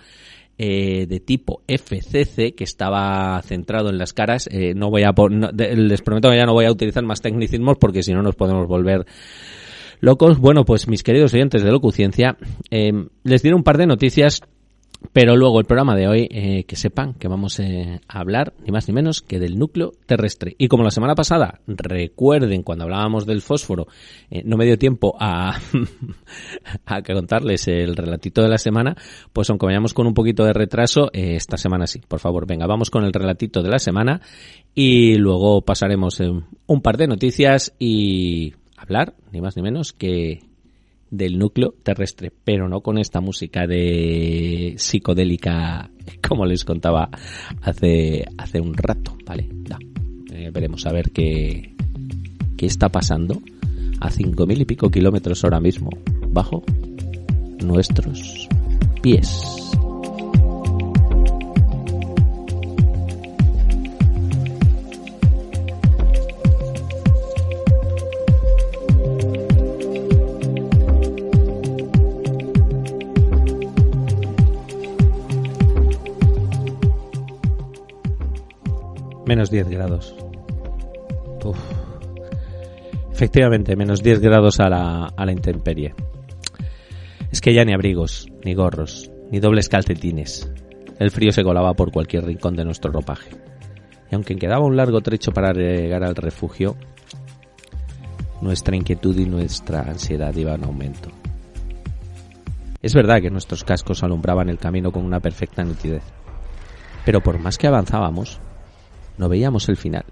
eh, 0.57 1.05
de 1.07 1.19
tipo 1.19 1.61
FCC 1.67 2.53
que 2.55 2.63
estaba 2.63 3.41
centrado 3.41 3.89
en 3.89 3.97
las 3.97 4.13
caras. 4.13 4.47
Eh, 4.51 4.73
no 4.75 4.89
voy 4.89 5.03
a 5.03 5.13
les 5.75 6.01
prometo 6.01 6.29
que 6.29 6.37
ya 6.37 6.45
no 6.45 6.53
voy 6.53 6.65
a 6.65 6.71
utilizar 6.71 7.03
más 7.03 7.21
tecnicismos 7.21 7.77
porque 7.77 8.03
si 8.03 8.13
no 8.13 8.21
nos 8.21 8.35
podemos 8.35 8.67
volver 8.67 9.05
locos. 9.99 10.37
Bueno, 10.39 10.65
pues 10.65 10.87
mis 10.87 11.01
queridos 11.01 11.33
oyentes 11.33 11.63
de 11.63 11.71
Locuciencia, 11.71 12.37
eh, 12.69 12.91
les 13.23 13.41
diré 13.41 13.55
un 13.55 13.63
par 13.63 13.77
de 13.77 13.87
noticias 13.87 14.41
pero 15.11 15.35
luego 15.35 15.59
el 15.59 15.65
programa 15.65 15.95
de 15.95 16.07
hoy, 16.07 16.27
eh, 16.31 16.63
que 16.65 16.75
sepan 16.75 17.13
que 17.13 17.27
vamos 17.27 17.59
eh, 17.59 17.99
a 18.07 18.19
hablar 18.19 18.53
ni 18.65 18.71
más 18.71 18.87
ni 18.87 18.93
menos 18.93 19.21
que 19.21 19.39
del 19.39 19.57
núcleo 19.57 19.91
terrestre. 20.05 20.55
Y 20.57 20.67
como 20.67 20.83
la 20.83 20.91
semana 20.91 21.15
pasada, 21.15 21.59
recuerden 21.67 22.63
cuando 22.63 22.85
hablábamos 22.85 23.25
del 23.25 23.41
fósforo, 23.41 23.87
eh, 24.29 24.41
no 24.45 24.57
me 24.57 24.65
dio 24.65 24.77
tiempo 24.77 25.15
a, 25.19 25.59
a 26.85 27.01
contarles 27.01 27.67
el 27.67 27.95
relatito 27.95 28.41
de 28.41 28.49
la 28.49 28.57
semana, 28.57 28.95
pues 29.33 29.49
aunque 29.49 29.65
vayamos 29.65 29.93
con 29.93 30.07
un 30.07 30.13
poquito 30.13 30.45
de 30.45 30.53
retraso, 30.53 31.09
esta 31.13 31.57
semana 31.57 31.87
sí. 31.87 32.01
Por 32.07 32.19
favor, 32.19 32.47
venga, 32.47 32.65
vamos 32.65 32.89
con 32.89 33.03
el 33.03 33.13
relatito 33.13 33.61
de 33.61 33.69
la 33.69 33.79
semana 33.79 34.21
y 34.73 35.15
luego 35.15 35.61
pasaremos 35.61 36.21
un 36.65 36.81
par 36.81 36.97
de 36.97 37.07
noticias 37.07 37.73
y 37.77 38.53
hablar 38.77 39.13
ni 39.31 39.41
más 39.41 39.55
ni 39.55 39.61
menos 39.61 39.93
que 39.93 40.52
del 41.13 41.37
núcleo 41.37 41.75
terrestre, 41.83 42.31
pero 42.43 42.67
no 42.67 42.81
con 42.81 42.97
esta 42.97 43.21
música 43.21 43.67
de 43.67 44.73
psicodélica 44.77 45.91
como 46.27 46.45
les 46.45 46.65
contaba 46.65 47.09
hace, 47.61 48.25
hace 48.37 48.59
un 48.59 48.73
rato, 48.73 49.15
¿vale? 49.25 49.47
Eh, 50.33 50.49
veremos 50.51 50.85
a 50.87 50.91
ver 50.91 51.11
qué, 51.11 51.75
qué 52.57 52.65
está 52.65 52.89
pasando 52.89 53.39
a 53.99 54.09
cinco 54.09 54.47
mil 54.47 54.59
y 54.61 54.65
pico 54.65 54.89
kilómetros 54.89 55.43
ahora 55.43 55.59
mismo 55.59 55.89
bajo 56.29 56.63
nuestros 57.63 58.49
pies. 59.03 59.62
Menos 79.25 79.49
10 79.49 79.69
grados. 79.69 80.15
Efectivamente, 83.11 83.75
menos 83.75 84.01
10 84.01 84.19
grados 84.19 84.59
a 84.59 84.69
la, 84.69 85.05
a 85.05 85.25
la 85.25 85.31
intemperie. 85.31 85.93
Es 87.31 87.41
que 87.41 87.53
ya 87.53 87.65
ni 87.65 87.73
abrigos, 87.73 88.27
ni 88.43 88.53
gorros, 88.53 89.11
ni 89.31 89.39
dobles 89.39 89.69
calcetines. 89.69 90.51
El 90.99 91.11
frío 91.11 91.31
se 91.31 91.43
colaba 91.43 91.73
por 91.73 91.91
cualquier 91.91 92.25
rincón 92.25 92.55
de 92.55 92.65
nuestro 92.65 92.91
ropaje. 92.91 93.31
Y 94.11 94.15
aunque 94.15 94.35
quedaba 94.35 94.65
un 94.65 94.77
largo 94.77 95.01
trecho 95.01 95.31
para 95.31 95.53
llegar 95.53 96.03
al 96.03 96.15
refugio, 96.15 96.75
nuestra 98.41 98.75
inquietud 98.75 99.17
y 99.17 99.25
nuestra 99.25 99.81
ansiedad 99.81 100.35
iban 100.35 100.61
en 100.61 100.65
aumento. 100.65 101.09
Es 102.81 102.93
verdad 102.93 103.21
que 103.21 103.29
nuestros 103.29 103.63
cascos 103.63 104.03
alumbraban 104.03 104.49
el 104.49 104.59
camino 104.59 104.91
con 104.91 105.05
una 105.05 105.21
perfecta 105.21 105.63
nitidez, 105.63 106.03
pero 107.05 107.21
por 107.21 107.39
más 107.39 107.57
que 107.57 107.67
avanzábamos, 107.67 108.41
no 109.17 109.29
veíamos 109.29 109.69
el 109.69 109.77
final, 109.77 110.05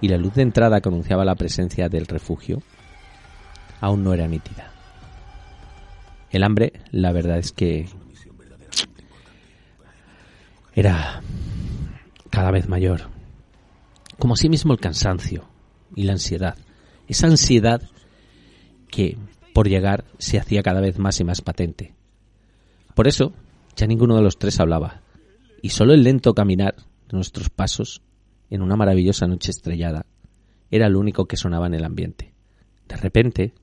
y 0.00 0.08
la 0.08 0.16
luz 0.16 0.34
de 0.34 0.42
entrada 0.42 0.80
que 0.80 0.88
anunciaba 0.88 1.24
la 1.24 1.36
presencia 1.36 1.88
del 1.88 2.06
refugio 2.06 2.62
aún 3.80 4.02
no 4.04 4.12
era 4.12 4.26
nítida. 4.26 4.72
El 6.30 6.44
hambre, 6.44 6.72
la 6.90 7.12
verdad 7.12 7.38
es 7.38 7.52
que 7.52 7.86
era 10.74 11.20
cada 12.30 12.50
vez 12.50 12.68
mayor, 12.68 13.02
como 14.18 14.34
así 14.34 14.48
mismo 14.48 14.72
el 14.72 14.80
cansancio 14.80 15.44
y 15.94 16.04
la 16.04 16.12
ansiedad, 16.12 16.56
esa 17.06 17.26
ansiedad 17.26 17.82
que 18.90 19.18
por 19.52 19.68
llegar 19.68 20.04
se 20.18 20.38
hacía 20.38 20.62
cada 20.62 20.80
vez 20.80 20.98
más 20.98 21.20
y 21.20 21.24
más 21.24 21.42
patente. 21.42 21.94
Por 22.94 23.06
eso 23.06 23.34
ya 23.76 23.86
ninguno 23.86 24.16
de 24.16 24.22
los 24.22 24.38
tres 24.38 24.58
hablaba, 24.60 25.02
y 25.60 25.70
solo 25.70 25.92
el 25.92 26.02
lento 26.02 26.34
caminar 26.34 26.74
nuestros 27.12 27.50
pasos 27.50 28.02
en 28.50 28.62
una 28.62 28.76
maravillosa 28.76 29.26
noche 29.26 29.50
estrellada 29.50 30.06
era 30.70 30.88
lo 30.88 30.98
único 30.98 31.26
que 31.26 31.36
sonaba 31.36 31.66
en 31.66 31.74
el 31.74 31.84
ambiente. 31.84 32.32
De 32.88 32.96
repente, 32.96 33.54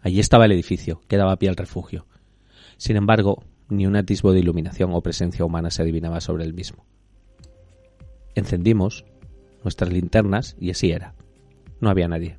allí 0.00 0.20
estaba 0.20 0.44
el 0.44 0.52
edificio 0.52 1.00
que 1.08 1.16
daba 1.16 1.36
pie 1.36 1.48
al 1.48 1.56
refugio. 1.56 2.06
Sin 2.76 2.96
embargo, 2.96 3.44
ni 3.68 3.86
un 3.86 3.96
atisbo 3.96 4.32
de 4.32 4.40
iluminación 4.40 4.92
o 4.92 5.00
presencia 5.00 5.44
humana 5.44 5.70
se 5.70 5.82
adivinaba 5.82 6.20
sobre 6.20 6.44
el 6.44 6.54
mismo. 6.54 6.84
Encendimos 8.34 9.04
nuestras 9.62 9.92
linternas 9.92 10.56
y 10.60 10.70
así 10.70 10.90
era. 10.90 11.14
No 11.80 11.90
había 11.90 12.08
nadie. 12.08 12.38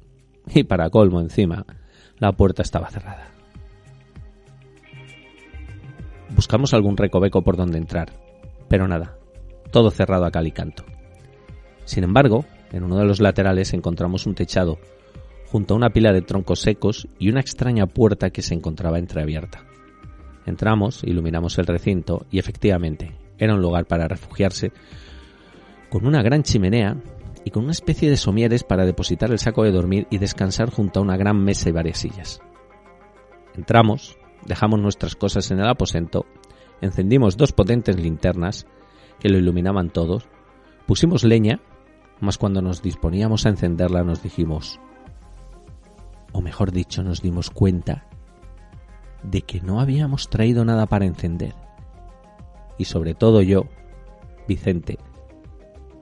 Y 0.53 0.63
para 0.63 0.89
colmo 0.89 1.21
encima, 1.21 1.65
la 2.17 2.31
puerta 2.31 2.61
estaba 2.61 2.89
cerrada. 2.89 3.29
Buscamos 6.35 6.73
algún 6.73 6.97
recoveco 6.97 7.43
por 7.43 7.57
donde 7.57 7.77
entrar, 7.77 8.13
pero 8.67 8.87
nada 8.87 9.18
todo 9.71 9.91
cerrado 9.91 10.25
a 10.25 10.31
cal 10.31 10.47
y 10.47 10.51
canto. 10.51 10.83
Sin 11.85 12.03
embargo, 12.03 12.45
en 12.71 12.83
uno 12.83 12.97
de 12.97 13.05
los 13.05 13.19
laterales 13.19 13.73
encontramos 13.73 14.25
un 14.25 14.35
techado, 14.35 14.77
junto 15.47 15.73
a 15.73 15.77
una 15.77 15.89
pila 15.89 16.13
de 16.13 16.21
troncos 16.21 16.61
secos 16.61 17.07
y 17.17 17.29
una 17.29 17.39
extraña 17.39 17.87
puerta 17.87 18.29
que 18.29 18.41
se 18.41 18.53
encontraba 18.53 18.99
entreabierta. 18.99 19.63
Entramos, 20.45 21.03
iluminamos 21.03 21.57
el 21.57 21.67
recinto 21.67 22.25
y 22.29 22.39
efectivamente 22.39 23.13
era 23.37 23.55
un 23.55 23.61
lugar 23.61 23.85
para 23.85 24.07
refugiarse, 24.07 24.71
con 25.89 26.05
una 26.05 26.21
gran 26.21 26.43
chimenea 26.43 26.97
y 27.43 27.51
con 27.51 27.63
una 27.63 27.71
especie 27.71 28.09
de 28.09 28.17
somieres 28.17 28.63
para 28.63 28.85
depositar 28.85 29.31
el 29.31 29.39
saco 29.39 29.63
de 29.63 29.71
dormir 29.71 30.07
y 30.11 30.17
descansar 30.17 30.69
junto 30.69 30.99
a 30.99 31.03
una 31.03 31.17
gran 31.17 31.43
mesa 31.43 31.69
y 31.69 31.71
varias 31.71 31.97
sillas. 31.97 32.41
Entramos, 33.55 34.17
dejamos 34.45 34.79
nuestras 34.79 35.15
cosas 35.15 35.49
en 35.51 35.59
el 35.59 35.67
aposento, 35.67 36.25
encendimos 36.81 37.37
dos 37.37 37.51
potentes 37.51 37.99
linternas 37.99 38.67
que 39.19 39.29
lo 39.29 39.37
iluminaban 39.37 39.89
todos, 39.89 40.27
pusimos 40.85 41.23
leña, 41.23 41.59
mas 42.19 42.37
cuando 42.37 42.61
nos 42.61 42.81
disponíamos 42.81 43.45
a 43.45 43.49
encenderla 43.49 44.03
nos 44.03 44.23
dijimos, 44.23 44.79
o 46.31 46.41
mejor 46.41 46.71
dicho, 46.71 47.03
nos 47.03 47.21
dimos 47.21 47.49
cuenta 47.49 48.05
de 49.23 49.41
que 49.41 49.61
no 49.61 49.79
habíamos 49.79 50.29
traído 50.29 50.63
nada 50.65 50.85
para 50.85 51.05
encender. 51.05 51.53
Y 52.77 52.85
sobre 52.85 53.13
todo 53.13 53.41
yo, 53.41 53.65
Vicente, 54.47 54.97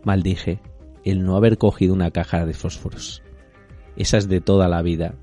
maldije 0.03 0.59
el 1.03 1.23
no 1.23 1.35
haber 1.35 1.57
cogido 1.57 1.93
una 1.93 2.11
caja 2.11 2.45
de 2.45 2.53
fósforos, 2.53 3.23
esas 3.95 4.27
de 4.27 4.41
toda 4.41 4.67
la 4.67 4.81
vida 4.81 5.15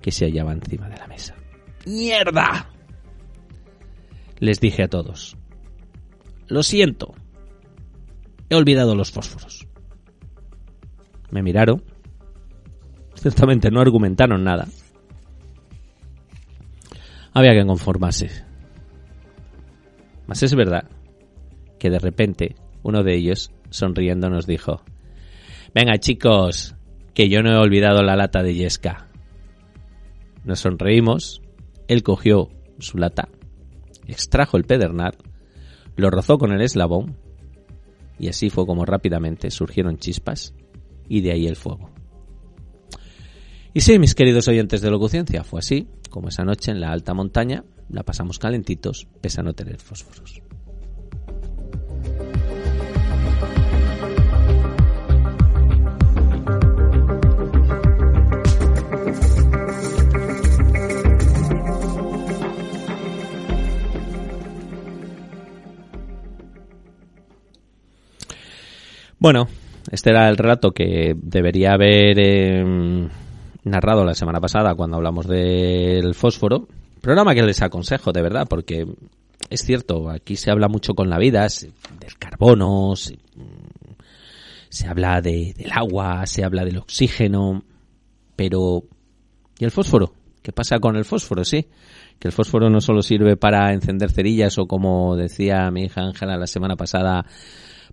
que 0.00 0.12
se 0.12 0.26
hallaba 0.26 0.52
encima 0.52 0.88
de 0.88 0.96
la 0.96 1.06
mesa. 1.06 1.34
¡Mierda! 1.86 2.68
Les 4.38 4.60
dije 4.60 4.84
a 4.84 4.88
todos. 4.88 5.36
Lo 6.46 6.62
siento, 6.62 7.14
He 8.50 8.54
olvidado 8.54 8.94
los 8.94 9.10
fósforos. 9.10 9.66
Me 11.30 11.42
miraron. 11.42 11.82
Ciertamente 13.14 13.70
no 13.70 13.80
argumentaron 13.80 14.44
nada. 14.44 14.66
Había 17.34 17.52
que 17.52 17.66
conformarse. 17.66 18.30
Mas 20.26 20.42
es 20.42 20.54
verdad 20.54 20.88
que 21.78 21.90
de 21.90 21.98
repente 21.98 22.56
uno 22.82 23.02
de 23.02 23.16
ellos, 23.16 23.50
sonriendo, 23.70 24.30
nos 24.30 24.46
dijo, 24.46 24.82
Venga 25.74 25.98
chicos, 25.98 26.74
que 27.12 27.28
yo 27.28 27.42
no 27.42 27.52
he 27.52 27.56
olvidado 27.58 28.02
la 28.02 28.16
lata 28.16 28.42
de 28.42 28.54
Yesca. 28.54 29.08
Nos 30.44 30.60
sonreímos, 30.60 31.42
él 31.88 32.02
cogió 32.02 32.48
su 32.78 32.96
lata, 32.96 33.28
extrajo 34.06 34.56
el 34.56 34.64
pedernal, 34.64 35.16
lo 35.96 36.10
rozó 36.10 36.38
con 36.38 36.52
el 36.52 36.62
eslabón 36.62 37.16
y 38.18 38.28
así 38.28 38.50
fue 38.50 38.66
como 38.66 38.84
rápidamente 38.84 39.50
surgieron 39.50 39.98
chispas 39.98 40.54
y 41.08 41.20
de 41.20 41.32
ahí 41.32 41.46
el 41.46 41.56
fuego. 41.56 41.90
Y 43.74 43.80
sí, 43.80 43.98
mis 43.98 44.14
queridos 44.14 44.48
oyentes 44.48 44.80
de 44.80 44.90
Locuciencia, 44.90 45.44
fue 45.44 45.60
así 45.60 45.88
como 46.10 46.28
esa 46.28 46.44
noche 46.44 46.70
en 46.70 46.80
la 46.80 46.90
alta 46.90 47.14
montaña 47.14 47.64
la 47.88 48.02
pasamos 48.02 48.38
calentitos 48.38 49.06
pese 49.20 49.40
a 49.40 49.44
no 49.44 49.52
tener 49.52 49.78
fósforos. 49.78 50.42
Bueno, 69.18 69.48
este 69.90 70.10
era 70.10 70.28
el 70.28 70.36
relato 70.36 70.70
que 70.70 71.14
debería 71.16 71.72
haber 71.72 72.18
em, 72.20 73.08
narrado 73.64 74.04
la 74.04 74.14
semana 74.14 74.40
pasada 74.40 74.74
cuando 74.76 74.96
hablamos 74.96 75.26
del 75.26 76.14
fósforo. 76.14 76.68
Programa 77.00 77.34
que 77.34 77.42
les 77.42 77.60
aconsejo, 77.62 78.12
de 78.12 78.22
verdad, 78.22 78.46
porque 78.48 78.86
es 79.50 79.62
cierto, 79.62 80.08
aquí 80.10 80.36
se 80.36 80.50
habla 80.50 80.68
mucho 80.68 80.94
con 80.94 81.10
la 81.10 81.18
vida, 81.18 81.48
del 81.98 82.16
carbono, 82.18 82.94
se, 82.96 83.18
habla 84.86 85.20
de, 85.20 85.54
del 85.56 85.72
agua, 85.72 86.26
se 86.26 86.44
habla 86.44 86.64
del 86.64 86.78
oxígeno, 86.78 87.64
pero 88.36 88.84
¿y 89.58 89.64
el 89.64 89.70
fósforo? 89.70 90.12
¿Qué 90.42 90.52
pasa 90.52 90.78
con 90.78 90.96
el 90.96 91.04
fósforo? 91.04 91.44
Sí, 91.44 91.66
que 92.18 92.28
el 92.28 92.32
fósforo 92.32 92.70
no 92.70 92.80
solo 92.80 93.02
sirve 93.02 93.36
para 93.36 93.72
encender 93.72 94.10
cerillas 94.10 94.58
o 94.58 94.66
como 94.66 95.16
decía 95.16 95.70
mi 95.70 95.84
hija 95.84 96.02
Ángela 96.02 96.36
la 96.36 96.46
semana 96.46 96.76
pasada, 96.76 97.24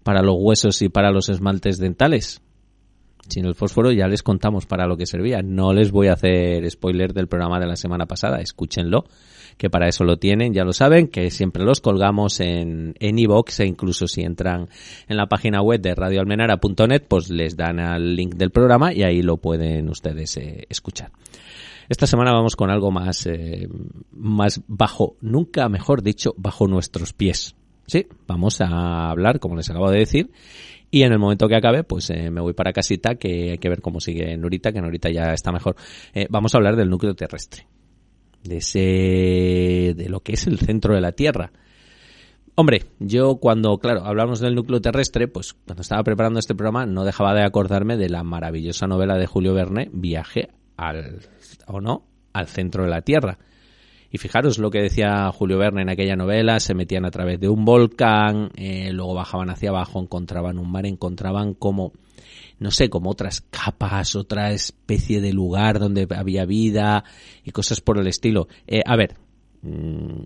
para 0.05 0.21
los 0.21 0.35
huesos 0.37 0.83
y 0.83 0.89
para 0.89 1.09
los 1.09 1.29
esmaltes 1.29 1.79
dentales. 1.79 2.39
Sin 3.27 3.45
el 3.45 3.55
fósforo 3.55 3.91
ya 3.91 4.07
les 4.07 4.21
contamos 4.21 4.67
para 4.67 4.85
lo 4.85 4.97
que 4.97 5.07
servía. 5.07 5.41
No 5.41 5.73
les 5.73 5.91
voy 5.91 6.09
a 6.09 6.13
hacer 6.13 6.69
spoiler 6.69 7.11
del 7.11 7.27
programa 7.27 7.59
de 7.59 7.65
la 7.65 7.75
semana 7.75 8.05
pasada, 8.05 8.37
escúchenlo, 8.37 9.05
que 9.57 9.71
para 9.71 9.87
eso 9.87 10.03
lo 10.03 10.17
tienen, 10.17 10.53
ya 10.53 10.63
lo 10.63 10.73
saben, 10.73 11.07
que 11.07 11.31
siempre 11.31 11.63
los 11.63 11.81
colgamos 11.81 12.39
en 12.39 12.93
en 12.99 13.17
e 13.17 13.65
incluso 13.65 14.05
si 14.05 14.21
entran 14.21 14.69
en 15.07 15.17
la 15.17 15.25
página 15.25 15.63
web 15.63 15.81
de 15.81 15.95
radioalmenara.net, 15.95 17.05
pues 17.07 17.31
les 17.31 17.57
dan 17.57 17.79
al 17.79 18.15
link 18.15 18.35
del 18.35 18.51
programa 18.51 18.93
y 18.93 19.01
ahí 19.01 19.23
lo 19.23 19.37
pueden 19.37 19.89
ustedes 19.89 20.37
eh, 20.37 20.67
escuchar. 20.69 21.09
Esta 21.89 22.05
semana 22.05 22.31
vamos 22.31 22.55
con 22.55 22.69
algo 22.69 22.91
más, 22.91 23.25
eh, 23.25 23.67
más 24.11 24.61
bajo, 24.67 25.17
nunca 25.19 25.67
mejor 25.67 26.03
dicho, 26.03 26.35
bajo 26.37 26.67
nuestros 26.67 27.13
pies. 27.13 27.55
Sí, 27.87 28.07
vamos 28.27 28.61
a 28.61 29.09
hablar, 29.09 29.39
como 29.39 29.55
les 29.55 29.69
acabo 29.69 29.91
de 29.91 29.99
decir, 29.99 30.31
y 30.89 31.03
en 31.03 31.11
el 31.11 31.19
momento 31.19 31.47
que 31.47 31.55
acabe, 31.55 31.83
pues 31.83 32.09
eh, 32.09 32.31
me 32.31 32.41
voy 32.41 32.53
para 32.53 32.73
casita, 32.73 33.15
que 33.15 33.51
hay 33.51 33.57
que 33.57 33.69
ver 33.69 33.81
cómo 33.81 33.99
sigue 33.99 34.35
Norita, 34.37 34.71
que 34.71 34.81
Norita 34.81 35.09
ya 35.09 35.33
está 35.33 35.51
mejor. 35.51 35.75
Eh, 36.13 36.27
vamos 36.29 36.53
a 36.53 36.57
hablar 36.57 36.75
del 36.75 36.89
núcleo 36.89 37.15
terrestre, 37.15 37.67
de 38.43 38.57
ese, 38.57 39.93
de 39.93 40.09
lo 40.09 40.21
que 40.21 40.33
es 40.33 40.47
el 40.47 40.57
centro 40.57 40.95
de 40.95 41.01
la 41.01 41.11
Tierra. 41.11 41.51
Hombre, 42.55 42.85
yo 42.99 43.35
cuando, 43.35 43.77
claro, 43.77 44.05
hablamos 44.05 44.39
del 44.39 44.55
núcleo 44.55 44.79
terrestre, 44.79 45.27
pues 45.27 45.53
cuando 45.53 45.81
estaba 45.81 46.03
preparando 46.03 46.39
este 46.39 46.55
programa 46.55 46.85
no 46.85 47.03
dejaba 47.03 47.33
de 47.33 47.43
acordarme 47.43 47.97
de 47.97 48.09
la 48.09 48.23
maravillosa 48.23 48.87
novela 48.87 49.17
de 49.17 49.27
Julio 49.27 49.53
Verne, 49.53 49.89
Viaje 49.91 50.49
al, 50.77 51.19
o 51.67 51.81
no, 51.81 52.07
al 52.31 52.47
centro 52.47 52.83
de 52.83 52.89
la 52.89 53.01
Tierra 53.01 53.37
y 54.15 54.17
fijaros 54.17 54.59
lo 54.59 54.71
que 54.71 54.81
decía 54.81 55.29
Julio 55.33 55.57
Verne 55.57 55.81
en 55.81 55.89
aquella 55.89 56.15
novela, 56.15 56.61
se 56.61 56.73
metían 56.73 57.03
a 57.03 57.11
través 57.11 57.37
de 57.37 57.49
un 57.49 57.65
volcán, 57.65 58.49
eh, 58.55 58.93
luego 58.93 59.13
bajaban 59.13 59.49
hacia 59.49 59.71
abajo, 59.71 59.99
encontraban 59.99 60.57
un 60.57 60.71
mar, 60.71 60.85
encontraban 60.85 61.53
como, 61.53 61.91
no 62.57 62.71
sé, 62.71 62.89
como 62.89 63.09
otras 63.09 63.41
capas, 63.41 64.15
otra 64.15 64.53
especie 64.53 65.19
de 65.19 65.33
lugar 65.33 65.79
donde 65.79 66.07
había 66.15 66.45
vida 66.45 67.03
y 67.43 67.51
cosas 67.51 67.81
por 67.81 67.97
el 67.97 68.07
estilo. 68.07 68.47
Eh, 68.67 68.83
a 68.85 68.95
ver, 68.95 69.17
mm, 69.63 70.21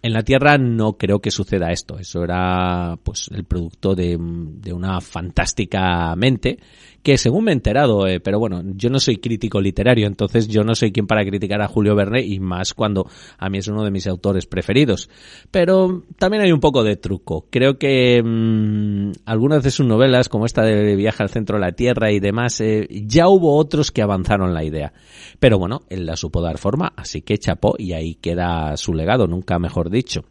en 0.00 0.12
la 0.14 0.22
Tierra 0.22 0.56
no 0.56 0.94
creo 0.94 1.20
que 1.20 1.30
suceda 1.30 1.70
esto. 1.70 1.98
Eso 1.98 2.24
era 2.24 2.98
pues 3.02 3.28
el 3.30 3.44
producto 3.44 3.94
de, 3.94 4.16
de 4.18 4.72
una 4.72 5.02
fantástica 5.02 6.16
mente 6.16 6.60
que 7.04 7.18
según 7.18 7.44
me 7.44 7.50
he 7.50 7.54
enterado, 7.54 8.06
eh, 8.06 8.18
pero 8.18 8.38
bueno, 8.38 8.62
yo 8.74 8.88
no 8.88 8.98
soy 8.98 9.18
crítico 9.18 9.60
literario, 9.60 10.06
entonces 10.06 10.48
yo 10.48 10.64
no 10.64 10.74
soy 10.74 10.90
quien 10.90 11.06
para 11.06 11.22
criticar 11.22 11.60
a 11.60 11.68
Julio 11.68 11.94
Verne 11.94 12.22
y 12.22 12.40
más 12.40 12.72
cuando 12.72 13.06
a 13.38 13.50
mí 13.50 13.58
es 13.58 13.68
uno 13.68 13.84
de 13.84 13.90
mis 13.90 14.06
autores 14.06 14.46
preferidos. 14.46 15.10
Pero 15.50 16.02
también 16.18 16.42
hay 16.42 16.50
un 16.50 16.60
poco 16.60 16.82
de 16.82 16.96
truco. 16.96 17.46
Creo 17.50 17.78
que 17.78 18.22
mmm, 18.24 19.12
algunas 19.26 19.62
de 19.62 19.70
sus 19.70 19.86
novelas, 19.86 20.30
como 20.30 20.46
esta 20.46 20.62
de 20.62 20.96
Viaje 20.96 21.22
al 21.22 21.28
centro 21.28 21.58
de 21.58 21.66
la 21.66 21.72
Tierra 21.72 22.10
y 22.10 22.20
demás, 22.20 22.60
eh, 22.62 22.88
ya 22.90 23.28
hubo 23.28 23.54
otros 23.56 23.92
que 23.92 24.00
avanzaron 24.00 24.54
la 24.54 24.64
idea. 24.64 24.94
Pero 25.38 25.58
bueno, 25.58 25.82
él 25.90 26.06
la 26.06 26.16
supo 26.16 26.40
dar 26.40 26.56
forma, 26.56 26.94
así 26.96 27.20
que 27.20 27.36
chapó 27.36 27.74
y 27.78 27.92
ahí 27.92 28.14
queda 28.14 28.78
su 28.78 28.94
legado, 28.94 29.26
nunca 29.26 29.58
mejor 29.58 29.90
dicho. 29.90 30.24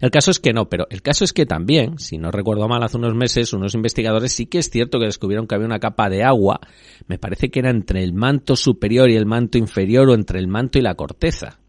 El 0.00 0.10
caso 0.10 0.30
es 0.30 0.40
que 0.40 0.52
no, 0.52 0.68
pero 0.68 0.86
el 0.90 1.02
caso 1.02 1.24
es 1.24 1.32
que 1.32 1.46
también, 1.46 1.98
si 1.98 2.18
no 2.18 2.30
recuerdo 2.30 2.68
mal, 2.68 2.82
hace 2.82 2.96
unos 2.96 3.14
meses 3.14 3.52
unos 3.52 3.74
investigadores 3.74 4.32
sí 4.32 4.46
que 4.46 4.58
es 4.58 4.70
cierto 4.70 4.98
que 4.98 5.06
descubrieron 5.06 5.46
que 5.46 5.54
había 5.54 5.66
una 5.66 5.80
capa 5.80 6.08
de 6.08 6.24
agua, 6.24 6.60
me 7.06 7.18
parece 7.18 7.50
que 7.50 7.60
era 7.60 7.70
entre 7.70 8.02
el 8.02 8.12
manto 8.12 8.56
superior 8.56 9.10
y 9.10 9.16
el 9.16 9.26
manto 9.26 9.58
inferior 9.58 10.08
o 10.08 10.14
entre 10.14 10.38
el 10.38 10.48
manto 10.48 10.78
y 10.78 10.82
la 10.82 10.94
corteza. 10.94 11.60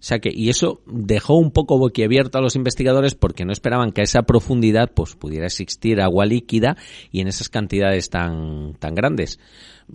O 0.00 0.02
sea 0.02 0.18
que, 0.18 0.30
y 0.32 0.48
eso 0.48 0.80
dejó 0.86 1.34
un 1.34 1.50
poco 1.50 1.76
boquiabierto 1.76 2.38
a 2.38 2.40
los 2.40 2.56
investigadores 2.56 3.14
porque 3.14 3.44
no 3.44 3.52
esperaban 3.52 3.92
que 3.92 4.00
a 4.00 4.04
esa 4.04 4.22
profundidad 4.22 4.90
pues 4.94 5.14
pudiera 5.14 5.44
existir 5.44 6.00
agua 6.00 6.24
líquida 6.24 6.78
y 7.12 7.20
en 7.20 7.28
esas 7.28 7.50
cantidades 7.50 8.08
tan, 8.08 8.72
tan 8.78 8.94
grandes. 8.94 9.38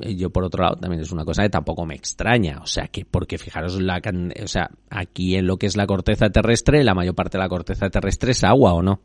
Eh, 0.01 0.15
yo 0.15 0.29
por 0.29 0.43
otro 0.43 0.63
lado 0.63 0.75
también 0.75 1.01
es 1.01 1.11
una 1.11 1.25
cosa 1.25 1.41
que 1.41 1.49
tampoco 1.49 1.87
me 1.87 1.95
extraña, 1.95 2.59
o 2.61 2.67
sea 2.67 2.87
que 2.87 3.03
porque 3.03 3.39
fijaros 3.39 3.81
la, 3.81 3.99
o 4.43 4.47
sea, 4.47 4.69
aquí 4.91 5.35
en 5.37 5.47
lo 5.47 5.57
que 5.57 5.65
es 5.65 5.75
la 5.75 5.87
corteza 5.87 6.29
terrestre, 6.29 6.83
la 6.83 6.93
mayor 6.93 7.15
parte 7.15 7.39
de 7.39 7.43
la 7.43 7.49
corteza 7.49 7.89
terrestre 7.89 8.31
es 8.31 8.43
agua 8.43 8.73
o 8.73 8.83
no. 8.83 9.01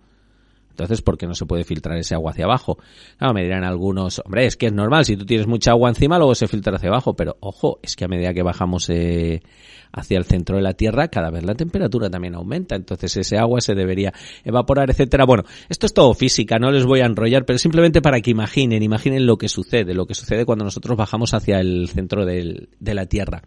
Entonces, 0.69 1.03
¿por 1.03 1.19
qué 1.19 1.27
no 1.27 1.35
se 1.35 1.47
puede 1.47 1.65
filtrar 1.65 1.99
ese 1.99 2.15
agua 2.15 2.31
hacia 2.33 2.45
abajo? 2.45 2.79
Claro, 3.19 3.35
me 3.35 3.43
dirán 3.43 3.65
algunos, 3.65 4.23
hombre, 4.25 4.47
es 4.47 4.57
que 4.57 4.67
es 4.67 4.73
normal, 4.73 5.05
si 5.05 5.17
tú 5.17 5.27
tienes 5.27 5.47
mucha 5.47 5.73
agua 5.73 5.89
encima, 5.89 6.17
luego 6.17 6.35
se 6.35 6.47
filtra 6.47 6.77
hacia 6.77 6.89
abajo, 6.89 7.15
pero 7.15 7.37
ojo, 7.41 7.79
es 7.83 7.97
que 7.97 8.05
a 8.05 8.09
medida 8.09 8.33
que 8.33 8.43
bajamos 8.43 8.89
eh, 8.89 9.43
hacia 9.93 10.19
el 10.19 10.25
centro 10.25 10.57
de 10.57 10.63
la 10.63 10.75
Tierra, 10.75 11.09
cada 11.09 11.31
vez 11.31 11.45
la 11.45 11.55
temperatura 11.55 12.11
también 12.11 12.35
aumenta, 12.35 12.77
entonces 12.77 13.17
ese 13.17 13.39
agua 13.39 13.61
se 13.61 13.75
debería 13.75 14.13
evaporar, 14.45 14.91
etcétera. 14.91 15.25
Bueno, 15.25 15.45
esto 15.69 15.87
es 15.87 15.95
todo 15.95 16.15
física, 16.15 16.59
no 16.59 16.71
les 16.71 16.85
voy 16.85 17.01
a 17.01 17.07
enrollar, 17.07 17.45
pero 17.45 17.59
simplemente 17.59 18.01
para 18.01 18.21
que 18.21 18.31
imaginen, 18.31 18.83
imaginen 18.83 19.27
lo 19.27 19.37
que 19.37 19.49
sucede, 19.49 19.95
lo 19.95 20.07
que 20.07 20.15
sucede 20.15 20.45
cuando 20.45 20.65
nosotros 20.65 20.97
bajamos 20.97 21.35
hacia 21.35 21.61
el 21.61 21.89
centro 21.89 22.25
del, 22.25 22.69
de 22.79 22.95
la 22.95 23.07
Tierra. 23.07 23.43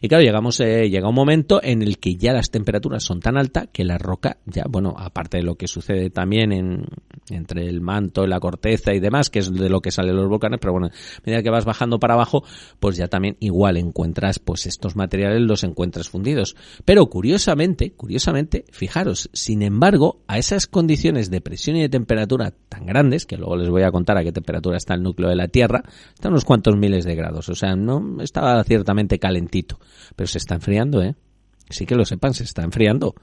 Y 0.00 0.08
claro, 0.08 0.22
llegamos, 0.22 0.60
eh, 0.60 0.88
llega 0.90 1.08
un 1.08 1.14
momento 1.14 1.60
en 1.62 1.82
el 1.82 1.98
que 1.98 2.16
ya 2.16 2.32
las 2.32 2.50
temperaturas 2.50 3.02
son 3.02 3.20
tan 3.20 3.36
altas 3.36 3.68
que 3.72 3.84
la 3.84 3.98
roca, 3.98 4.38
ya, 4.46 4.64
bueno, 4.68 4.94
aparte 4.96 5.38
de 5.38 5.42
lo 5.42 5.56
que 5.56 5.66
sucede 5.66 6.10
también 6.10 6.52
en, 6.52 6.84
entre 7.30 7.66
el 7.66 7.80
manto 7.80 8.26
la 8.26 8.40
corteza 8.40 8.94
y 8.94 9.00
demás, 9.00 9.30
que 9.30 9.40
es 9.40 9.52
de 9.52 9.68
lo 9.68 9.80
que 9.80 9.90
salen 9.90 10.16
los 10.16 10.28
volcanes, 10.28 10.58
pero 10.60 10.72
bueno, 10.72 10.88
a 10.88 11.20
medida 11.24 11.42
que 11.42 11.50
vas 11.50 11.64
bajando 11.64 11.98
para 11.98 12.14
abajo, 12.14 12.44
pues 12.78 12.96
ya 12.96 13.08
también 13.08 13.36
igual 13.40 13.76
encuentras, 13.76 14.38
pues 14.38 14.66
estos 14.66 14.96
materiales 14.96 15.40
los 15.42 15.64
encuentras 15.64 15.77
fundidos. 16.08 16.56
Pero 16.84 17.06
curiosamente, 17.06 17.92
curiosamente, 17.92 18.64
fijaros, 18.70 19.30
sin 19.32 19.62
embargo, 19.62 20.22
a 20.26 20.38
esas 20.38 20.66
condiciones 20.66 21.30
de 21.30 21.40
presión 21.40 21.76
y 21.76 21.80
de 21.80 21.88
temperatura 21.88 22.52
tan 22.68 22.86
grandes, 22.86 23.26
que 23.26 23.36
luego 23.36 23.56
les 23.56 23.68
voy 23.68 23.82
a 23.82 23.90
contar 23.90 24.18
a 24.18 24.24
qué 24.24 24.32
temperatura 24.32 24.76
está 24.76 24.94
el 24.94 25.02
núcleo 25.02 25.28
de 25.28 25.36
la 25.36 25.48
Tierra, 25.48 25.82
está 26.14 26.28
unos 26.28 26.44
cuantos 26.44 26.76
miles 26.76 27.04
de 27.04 27.14
grados, 27.14 27.48
o 27.48 27.54
sea, 27.54 27.76
no 27.76 28.20
estaba 28.20 28.62
ciertamente 28.64 29.18
calentito, 29.18 29.78
pero 30.16 30.26
se 30.26 30.38
está 30.38 30.56
enfriando, 30.56 31.02
¿eh? 31.02 31.16
Sí 31.70 31.86
que 31.86 31.94
lo 31.94 32.04
sepan, 32.04 32.34
se 32.34 32.44
está 32.44 32.62
enfriando. 32.62 33.14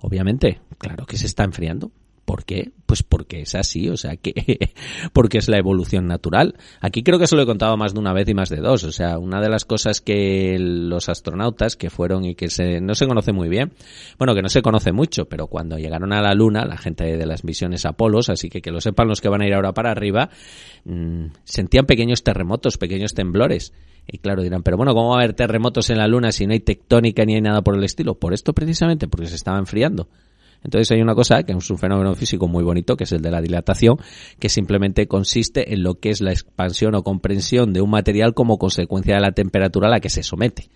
Obviamente, 0.00 0.60
claro 0.78 1.06
que 1.06 1.16
se 1.16 1.26
está 1.26 1.44
enfriando. 1.44 1.92
¿Por 2.24 2.44
qué? 2.44 2.72
Pues 2.86 3.02
porque 3.02 3.42
es 3.42 3.54
así, 3.54 3.88
o 3.88 3.96
sea, 3.96 4.16
que 4.16 4.70
porque 5.12 5.38
es 5.38 5.48
la 5.48 5.58
evolución 5.58 6.06
natural. 6.06 6.56
Aquí 6.80 7.02
creo 7.02 7.18
que 7.18 7.26
se 7.26 7.36
lo 7.36 7.42
he 7.42 7.46
contado 7.46 7.76
más 7.76 7.92
de 7.92 8.00
una 8.00 8.12
vez 8.12 8.28
y 8.28 8.34
más 8.34 8.48
de 8.48 8.58
dos. 8.58 8.84
O 8.84 8.92
sea, 8.92 9.18
una 9.18 9.40
de 9.40 9.48
las 9.48 9.64
cosas 9.64 10.00
que 10.00 10.56
los 10.58 11.08
astronautas 11.08 11.76
que 11.76 11.90
fueron 11.90 12.24
y 12.24 12.34
que 12.34 12.48
se, 12.48 12.80
no 12.80 12.94
se 12.94 13.06
conoce 13.06 13.32
muy 13.32 13.48
bien, 13.48 13.72
bueno, 14.18 14.34
que 14.34 14.42
no 14.42 14.48
se 14.48 14.62
conoce 14.62 14.92
mucho, 14.92 15.26
pero 15.26 15.48
cuando 15.48 15.78
llegaron 15.78 16.12
a 16.12 16.22
la 16.22 16.34
Luna, 16.34 16.64
la 16.64 16.78
gente 16.78 17.16
de 17.16 17.26
las 17.26 17.44
misiones 17.44 17.84
Apolos, 17.84 18.30
así 18.30 18.48
que 18.48 18.62
que 18.62 18.70
lo 18.70 18.80
sepan 18.80 19.08
los 19.08 19.20
que 19.20 19.28
van 19.28 19.42
a 19.42 19.46
ir 19.46 19.54
ahora 19.54 19.72
para 19.72 19.90
arriba, 19.90 20.30
mmm, 20.84 21.26
sentían 21.44 21.86
pequeños 21.86 22.22
terremotos, 22.22 22.78
pequeños 22.78 23.12
temblores. 23.12 23.72
Y 24.06 24.18
claro, 24.18 24.42
dirán, 24.42 24.62
pero 24.62 24.76
bueno, 24.76 24.94
¿cómo 24.94 25.10
va 25.10 25.16
a 25.16 25.18
haber 25.20 25.34
terremotos 25.34 25.88
en 25.90 25.98
la 25.98 26.06
Luna 26.06 26.32
si 26.32 26.46
no 26.46 26.52
hay 26.52 26.60
tectónica 26.60 27.24
ni 27.24 27.34
hay 27.34 27.40
nada 27.40 27.62
por 27.62 27.76
el 27.76 27.84
estilo? 27.84 28.14
Por 28.14 28.34
esto 28.34 28.52
precisamente, 28.52 29.08
porque 29.08 29.26
se 29.26 29.36
estaba 29.36 29.58
enfriando. 29.58 30.08
Entonces 30.64 30.90
hay 30.90 31.02
una 31.02 31.14
cosa 31.14 31.42
que 31.42 31.52
es 31.52 31.70
un 31.70 31.78
fenómeno 31.78 32.14
físico 32.14 32.48
muy 32.48 32.64
bonito, 32.64 32.96
que 32.96 33.04
es 33.04 33.12
el 33.12 33.20
de 33.20 33.30
la 33.30 33.40
dilatación, 33.40 33.98
que 34.38 34.48
simplemente 34.48 35.06
consiste 35.06 35.72
en 35.74 35.82
lo 35.82 35.94
que 35.94 36.10
es 36.10 36.20
la 36.20 36.32
expansión 36.32 36.94
o 36.94 37.02
comprensión 37.02 37.72
de 37.72 37.82
un 37.82 37.90
material 37.90 38.34
como 38.34 38.58
consecuencia 38.58 39.16
de 39.16 39.20
la 39.20 39.32
temperatura 39.32 39.88
a 39.88 39.90
la 39.90 40.00
que 40.00 40.10
se 40.10 40.22
somete. 40.22 40.70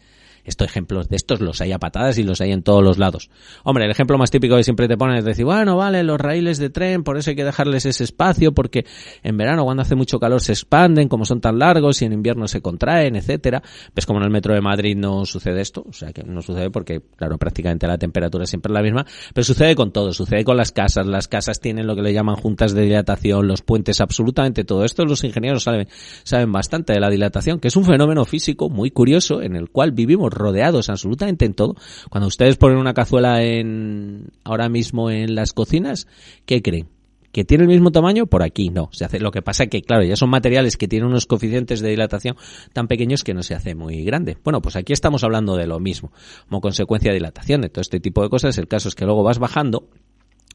Estos 0.48 0.66
ejemplos 0.68 1.08
de 1.08 1.16
estos 1.16 1.40
los 1.40 1.60
hay 1.60 1.72
a 1.72 1.78
patadas 1.78 2.18
y 2.18 2.22
los 2.22 2.40
hay 2.40 2.52
en 2.52 2.62
todos 2.62 2.82
los 2.82 2.98
lados. 2.98 3.30
Hombre, 3.64 3.84
el 3.84 3.90
ejemplo 3.90 4.16
más 4.18 4.30
típico 4.30 4.56
que 4.56 4.64
siempre 4.64 4.88
te 4.88 4.96
ponen 4.96 5.16
es 5.16 5.24
decir, 5.24 5.44
bueno, 5.44 5.76
vale, 5.76 6.02
los 6.02 6.18
raíles 6.18 6.58
de 6.58 6.70
tren, 6.70 7.04
por 7.04 7.18
eso 7.18 7.30
hay 7.30 7.36
que 7.36 7.44
dejarles 7.44 7.84
ese 7.86 8.04
espacio, 8.04 8.52
porque 8.52 8.86
en 9.22 9.36
verano 9.36 9.64
cuando 9.64 9.82
hace 9.82 9.94
mucho 9.94 10.18
calor 10.18 10.40
se 10.40 10.52
expanden, 10.52 11.08
como 11.08 11.24
son 11.24 11.40
tan 11.40 11.58
largos, 11.58 12.00
y 12.02 12.06
en 12.06 12.12
invierno 12.12 12.48
se 12.48 12.62
contraen, 12.62 13.16
etcétera. 13.16 13.62
Ves 13.94 14.06
como 14.06 14.20
en 14.20 14.24
el 14.24 14.30
metro 14.30 14.54
de 14.54 14.60
Madrid 14.60 14.96
no 14.96 15.26
sucede 15.26 15.60
esto, 15.60 15.84
o 15.88 15.92
sea 15.92 16.12
que 16.12 16.22
no 16.22 16.40
sucede 16.42 16.70
porque, 16.70 17.02
claro, 17.16 17.38
prácticamente 17.38 17.86
la 17.86 17.98
temperatura 17.98 18.46
siempre 18.46 18.72
es 18.72 18.74
la 18.74 18.82
misma, 18.82 19.06
pero 19.34 19.44
sucede 19.44 19.74
con 19.74 19.92
todo, 19.92 20.12
sucede 20.12 20.44
con 20.44 20.56
las 20.56 20.72
casas, 20.72 21.06
las 21.06 21.28
casas 21.28 21.60
tienen 21.60 21.86
lo 21.86 21.94
que 21.94 22.02
le 22.02 22.12
llaman 22.12 22.36
juntas 22.36 22.72
de 22.72 22.82
dilatación, 22.82 23.46
los 23.46 23.62
puentes, 23.62 24.00
absolutamente 24.00 24.64
todo 24.64 24.84
esto 24.84 25.04
los 25.04 25.24
ingenieros 25.24 25.64
saben, 25.64 25.88
saben 26.22 26.52
bastante 26.52 26.92
de 26.92 27.00
la 27.00 27.10
dilatación, 27.10 27.60
que 27.60 27.68
es 27.68 27.76
un 27.76 27.84
fenómeno 27.84 28.24
físico 28.24 28.68
muy 28.68 28.90
curioso 28.90 29.42
en 29.42 29.56
el 29.56 29.70
cual 29.70 29.92
vivimos 29.92 30.32
rodeados 30.38 30.88
absolutamente 30.88 31.44
en 31.44 31.54
todo. 31.54 31.74
Cuando 32.10 32.28
ustedes 32.28 32.56
ponen 32.56 32.78
una 32.78 32.94
cazuela 32.94 33.42
en, 33.42 34.30
ahora 34.44 34.68
mismo 34.68 35.10
en 35.10 35.34
las 35.34 35.52
cocinas, 35.52 36.06
¿qué 36.46 36.62
creen? 36.62 36.88
que 37.30 37.44
tiene 37.44 37.64
el 37.64 37.68
mismo 37.68 37.92
tamaño, 37.92 38.26
por 38.26 38.42
aquí 38.42 38.70
no. 38.70 38.88
Se 38.90 39.04
hace, 39.04 39.20
lo 39.20 39.30
que 39.30 39.42
pasa 39.42 39.66
que, 39.66 39.82
claro, 39.82 40.02
ya 40.02 40.16
son 40.16 40.30
materiales 40.30 40.78
que 40.78 40.88
tienen 40.88 41.10
unos 41.10 41.26
coeficientes 41.26 41.80
de 41.80 41.90
dilatación 41.90 42.36
tan 42.72 42.88
pequeños 42.88 43.22
que 43.22 43.34
no 43.34 43.42
se 43.42 43.54
hace 43.54 43.74
muy 43.74 44.02
grande. 44.02 44.38
Bueno, 44.42 44.62
pues 44.62 44.76
aquí 44.76 44.94
estamos 44.94 45.22
hablando 45.24 45.54
de 45.54 45.66
lo 45.66 45.78
mismo, 45.78 46.10
como 46.48 46.62
consecuencia 46.62 47.10
de 47.10 47.18
dilatación, 47.18 47.60
de 47.60 47.68
todo 47.68 47.82
este 47.82 48.00
tipo 48.00 48.22
de 48.22 48.30
cosas. 48.30 48.56
El 48.56 48.66
caso 48.66 48.88
es 48.88 48.94
que 48.94 49.04
luego 49.04 49.22
vas 49.22 49.38
bajando 49.38 49.88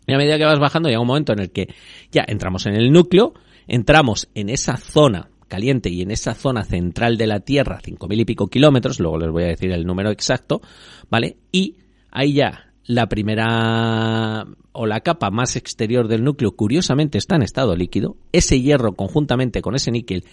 y 0.07 0.13
a 0.13 0.17
medida 0.17 0.37
que 0.37 0.45
vas 0.45 0.59
bajando 0.59 0.89
llega 0.89 1.01
un 1.01 1.07
momento 1.07 1.33
en 1.33 1.39
el 1.39 1.51
que 1.51 1.73
ya 2.11 2.25
entramos 2.27 2.65
en 2.65 2.75
el 2.75 2.91
núcleo, 2.91 3.33
entramos 3.67 4.29
en 4.35 4.49
esa 4.49 4.77
zona 4.77 5.29
caliente 5.53 5.91
y 5.91 6.01
en 6.01 6.09
esa 6.09 6.33
zona 6.33 6.63
central 6.63 7.15
de 7.15 7.27
la 7.27 7.41
Tierra, 7.41 7.79
cinco 7.83 8.07
mil 8.07 8.19
y 8.19 8.25
pico 8.25 8.47
kilómetros, 8.47 8.99
luego 8.99 9.19
les 9.19 9.29
voy 9.29 9.43
a 9.43 9.47
decir 9.49 9.71
el 9.71 9.85
número 9.85 10.09
exacto, 10.09 10.63
¿vale? 11.11 11.37
Y 11.51 11.75
ahí 12.09 12.33
ya 12.33 12.73
la 12.85 13.07
primera 13.07 14.47
o 14.71 14.87
la 14.87 15.01
capa 15.01 15.29
más 15.29 15.55
exterior 15.55 16.07
del 16.07 16.23
núcleo 16.23 16.55
curiosamente 16.55 17.19
está 17.19 17.35
en 17.35 17.43
estado 17.43 17.75
líquido, 17.75 18.17
ese 18.31 18.61
hierro 18.61 18.93
conjuntamente 18.93 19.61
con 19.61 19.75
ese 19.75 19.91
níquel 19.91 20.23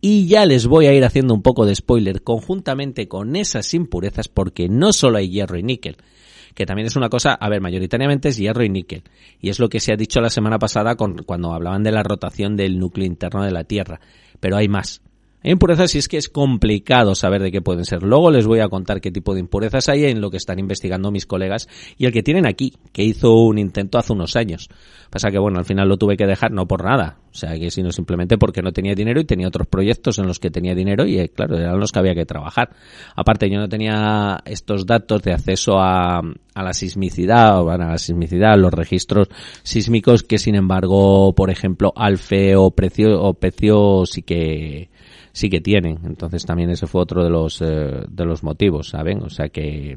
y 0.00 0.28
ya 0.28 0.46
les 0.46 0.68
voy 0.68 0.86
a 0.86 0.94
ir 0.94 1.04
haciendo 1.04 1.34
un 1.34 1.42
poco 1.42 1.66
de 1.66 1.74
spoiler 1.74 2.22
conjuntamente 2.22 3.08
con 3.08 3.34
esas 3.34 3.74
impurezas 3.74 4.28
porque 4.28 4.68
no 4.68 4.92
solo 4.92 5.18
hay 5.18 5.28
hierro 5.28 5.58
y 5.58 5.64
níquel, 5.64 5.96
que 6.58 6.66
también 6.66 6.88
es 6.88 6.96
una 6.96 7.08
cosa, 7.08 7.34
a 7.34 7.48
ver, 7.48 7.60
mayoritariamente 7.60 8.30
es 8.30 8.36
hierro 8.36 8.64
y 8.64 8.68
níquel 8.68 9.04
y 9.40 9.48
es 9.48 9.60
lo 9.60 9.68
que 9.68 9.78
se 9.78 9.92
ha 9.92 9.96
dicho 9.96 10.20
la 10.20 10.28
semana 10.28 10.58
pasada 10.58 10.96
con, 10.96 11.18
cuando 11.18 11.52
hablaban 11.52 11.84
de 11.84 11.92
la 11.92 12.02
rotación 12.02 12.56
del 12.56 12.80
núcleo 12.80 13.06
interno 13.06 13.44
de 13.44 13.52
la 13.52 13.62
Tierra, 13.62 14.00
pero 14.40 14.56
hay 14.56 14.66
más. 14.66 15.00
Impurezas 15.44 15.94
y 15.94 15.98
es 15.98 16.08
que 16.08 16.16
es 16.16 16.28
complicado 16.28 17.14
saber 17.14 17.40
de 17.42 17.52
qué 17.52 17.62
pueden 17.62 17.84
ser. 17.84 18.02
Luego 18.02 18.32
les 18.32 18.46
voy 18.46 18.58
a 18.58 18.68
contar 18.68 19.00
qué 19.00 19.12
tipo 19.12 19.34
de 19.34 19.40
impurezas 19.40 19.88
hay 19.88 20.06
en 20.06 20.20
lo 20.20 20.30
que 20.30 20.36
están 20.36 20.58
investigando 20.58 21.12
mis 21.12 21.26
colegas 21.26 21.68
y 21.96 22.06
el 22.06 22.12
que 22.12 22.24
tienen 22.24 22.44
aquí, 22.44 22.74
que 22.92 23.04
hizo 23.04 23.32
un 23.34 23.58
intento 23.58 23.98
hace 23.98 24.12
unos 24.12 24.34
años. 24.34 24.68
Pasa 25.10 25.30
que 25.30 25.38
bueno, 25.38 25.60
al 25.60 25.64
final 25.64 25.88
lo 25.88 25.96
tuve 25.96 26.16
que 26.16 26.26
dejar 26.26 26.50
no 26.50 26.66
por 26.66 26.84
nada, 26.84 27.18
o 27.30 27.34
sea, 27.34 27.56
que 27.56 27.70
sino 27.70 27.92
simplemente 27.92 28.36
porque 28.36 28.62
no 28.62 28.72
tenía 28.72 28.94
dinero 28.94 29.20
y 29.20 29.24
tenía 29.24 29.46
otros 29.46 29.68
proyectos 29.68 30.18
en 30.18 30.26
los 30.26 30.40
que 30.40 30.50
tenía 30.50 30.74
dinero 30.74 31.06
y 31.06 31.20
eh, 31.20 31.28
claro, 31.28 31.56
eran 31.56 31.78
los 31.78 31.92
que 31.92 32.00
había 32.00 32.16
que 32.16 32.26
trabajar. 32.26 32.70
Aparte 33.14 33.48
yo 33.48 33.58
no 33.58 33.68
tenía 33.68 34.40
estos 34.44 34.86
datos 34.86 35.22
de 35.22 35.32
acceso 35.32 35.78
a, 35.78 36.18
a 36.18 36.62
la 36.62 36.72
sismicidad, 36.72 37.62
o 37.62 37.70
a 37.70 37.78
la 37.78 37.96
sismicidad, 37.96 38.58
los 38.58 38.74
registros 38.74 39.28
sísmicos 39.62 40.24
que 40.24 40.38
sin 40.38 40.56
embargo, 40.56 41.32
por 41.34 41.50
ejemplo, 41.50 41.92
Alfe 41.94 42.56
o 42.56 42.72
Precio 42.72 43.22
o 43.22 43.34
Pecio 43.34 44.04
sí 44.04 44.22
que 44.22 44.90
sí 45.32 45.48
que 45.50 45.60
tienen. 45.60 45.98
Entonces 46.04 46.44
también 46.44 46.70
ese 46.70 46.86
fue 46.86 47.02
otro 47.02 47.24
de 47.24 47.30
los, 47.30 47.60
eh, 47.62 48.04
de 48.08 48.24
los 48.24 48.42
motivos, 48.42 48.90
¿saben? 48.90 49.22
O 49.22 49.30
sea 49.30 49.48
que... 49.48 49.96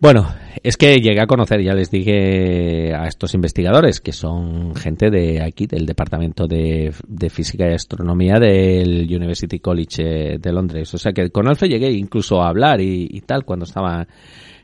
Bueno, 0.00 0.32
es 0.62 0.76
que 0.76 1.00
llegué 1.00 1.20
a 1.20 1.26
conocer, 1.26 1.60
ya 1.60 1.74
les 1.74 1.90
dije 1.90 2.94
a 2.94 3.08
estos 3.08 3.34
investigadores, 3.34 4.00
que 4.00 4.12
son 4.12 4.76
gente 4.76 5.10
de 5.10 5.42
aquí, 5.42 5.66
del 5.66 5.86
Departamento 5.86 6.46
de, 6.46 6.92
Física 7.30 7.68
y 7.68 7.74
Astronomía 7.74 8.38
del 8.38 9.12
University 9.12 9.58
College 9.58 10.02
eh, 10.34 10.38
de 10.38 10.52
Londres. 10.52 10.94
O 10.94 10.98
sea 10.98 11.12
que 11.12 11.30
con 11.30 11.48
Alfe 11.48 11.68
llegué 11.68 11.90
incluso 11.90 12.40
a 12.40 12.48
hablar 12.48 12.80
y, 12.80 13.20
tal 13.26 13.44
cuando 13.44 13.64
estaba 13.64 14.06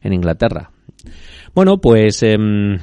en 0.02 0.12
Inglaterra. 0.12 0.70
Bueno, 1.52 1.78
pues 1.78 2.22
em, 2.22 2.78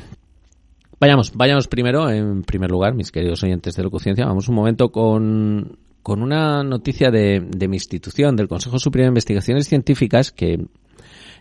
vayamos, 0.99 1.31
vayamos 1.33 1.69
primero, 1.69 2.09
en 2.09 2.43
primer 2.43 2.69
lugar, 2.69 2.93
mis 2.95 3.13
queridos 3.13 3.41
oyentes 3.43 3.75
de 3.77 3.83
Locuciencia, 3.83 4.25
vamos 4.25 4.49
un 4.49 4.55
momento 4.55 4.91
con 4.91 5.77
con 6.03 6.21
una 6.21 6.63
noticia 6.63 7.11
de, 7.11 7.39
de 7.39 7.67
mi 7.67 7.77
institución, 7.77 8.35
del 8.35 8.47
Consejo 8.47 8.79
Superior 8.79 9.07
de 9.07 9.11
Investigaciones 9.11 9.67
Científicas, 9.67 10.31
que 10.31 10.65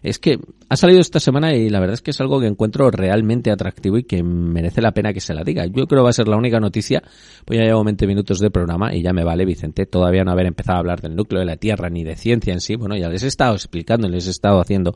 es 0.03 0.19
que 0.19 0.39
ha 0.69 0.77
salido 0.77 1.01
esta 1.01 1.21
semana 1.21 1.55
y 1.55 1.69
la 1.69 1.81
verdad 1.81 1.95
es 1.95 2.03
que 2.03 2.11
es 2.11 2.21
algo 2.21 2.41
que 2.41 2.47
encuentro 2.47 2.91
realmente 2.91 3.51
atractivo 3.51 3.99
y 3.99 4.05
que 4.05 4.23
merece 4.23 4.81
la 4.81 4.93
pena 4.93 5.13
que 5.13 5.21
se 5.21 5.35
la 5.35 5.45
diga. 5.45 5.67
Yo 5.67 5.87
creo 5.87 6.01
que 6.01 6.05
va 6.05 6.11
a 6.11 6.15
ser 6.15 6.29
la 6.29 6.37
única 6.37 6.59
noticia, 6.59 7.03
pues 7.45 7.59
ya 7.59 7.67
llevo 7.67 7.85
20 7.85 8.07
minutos 8.07 8.39
de 8.39 8.51
programa 8.51 8.95
y 8.95 9.03
ya 9.03 9.13
me 9.13 9.25
vale, 9.25 9.45
Vicente, 9.45 9.87
todavía 9.87 10.25
no 10.25 10.33
haber 10.33 10.47
empezado 10.47 10.77
a 10.77 10.81
hablar 10.81 11.01
del 11.01 11.17
núcleo 11.17 11.41
de 11.41 11.47
la 11.47 11.57
Tierra 11.57 11.91
ni 11.91 12.05
de 12.05 12.17
ciencia 12.17 12.53
en 12.53 12.61
sí. 12.61 12.77
Bueno, 12.77 12.97
ya 12.97 13.09
les 13.09 13.23
he 13.23 13.27
estado 13.27 13.55
explicando, 13.55 14.09
les 14.09 14.27
he 14.27 14.31
estado 14.31 14.61
haciendo 14.61 14.95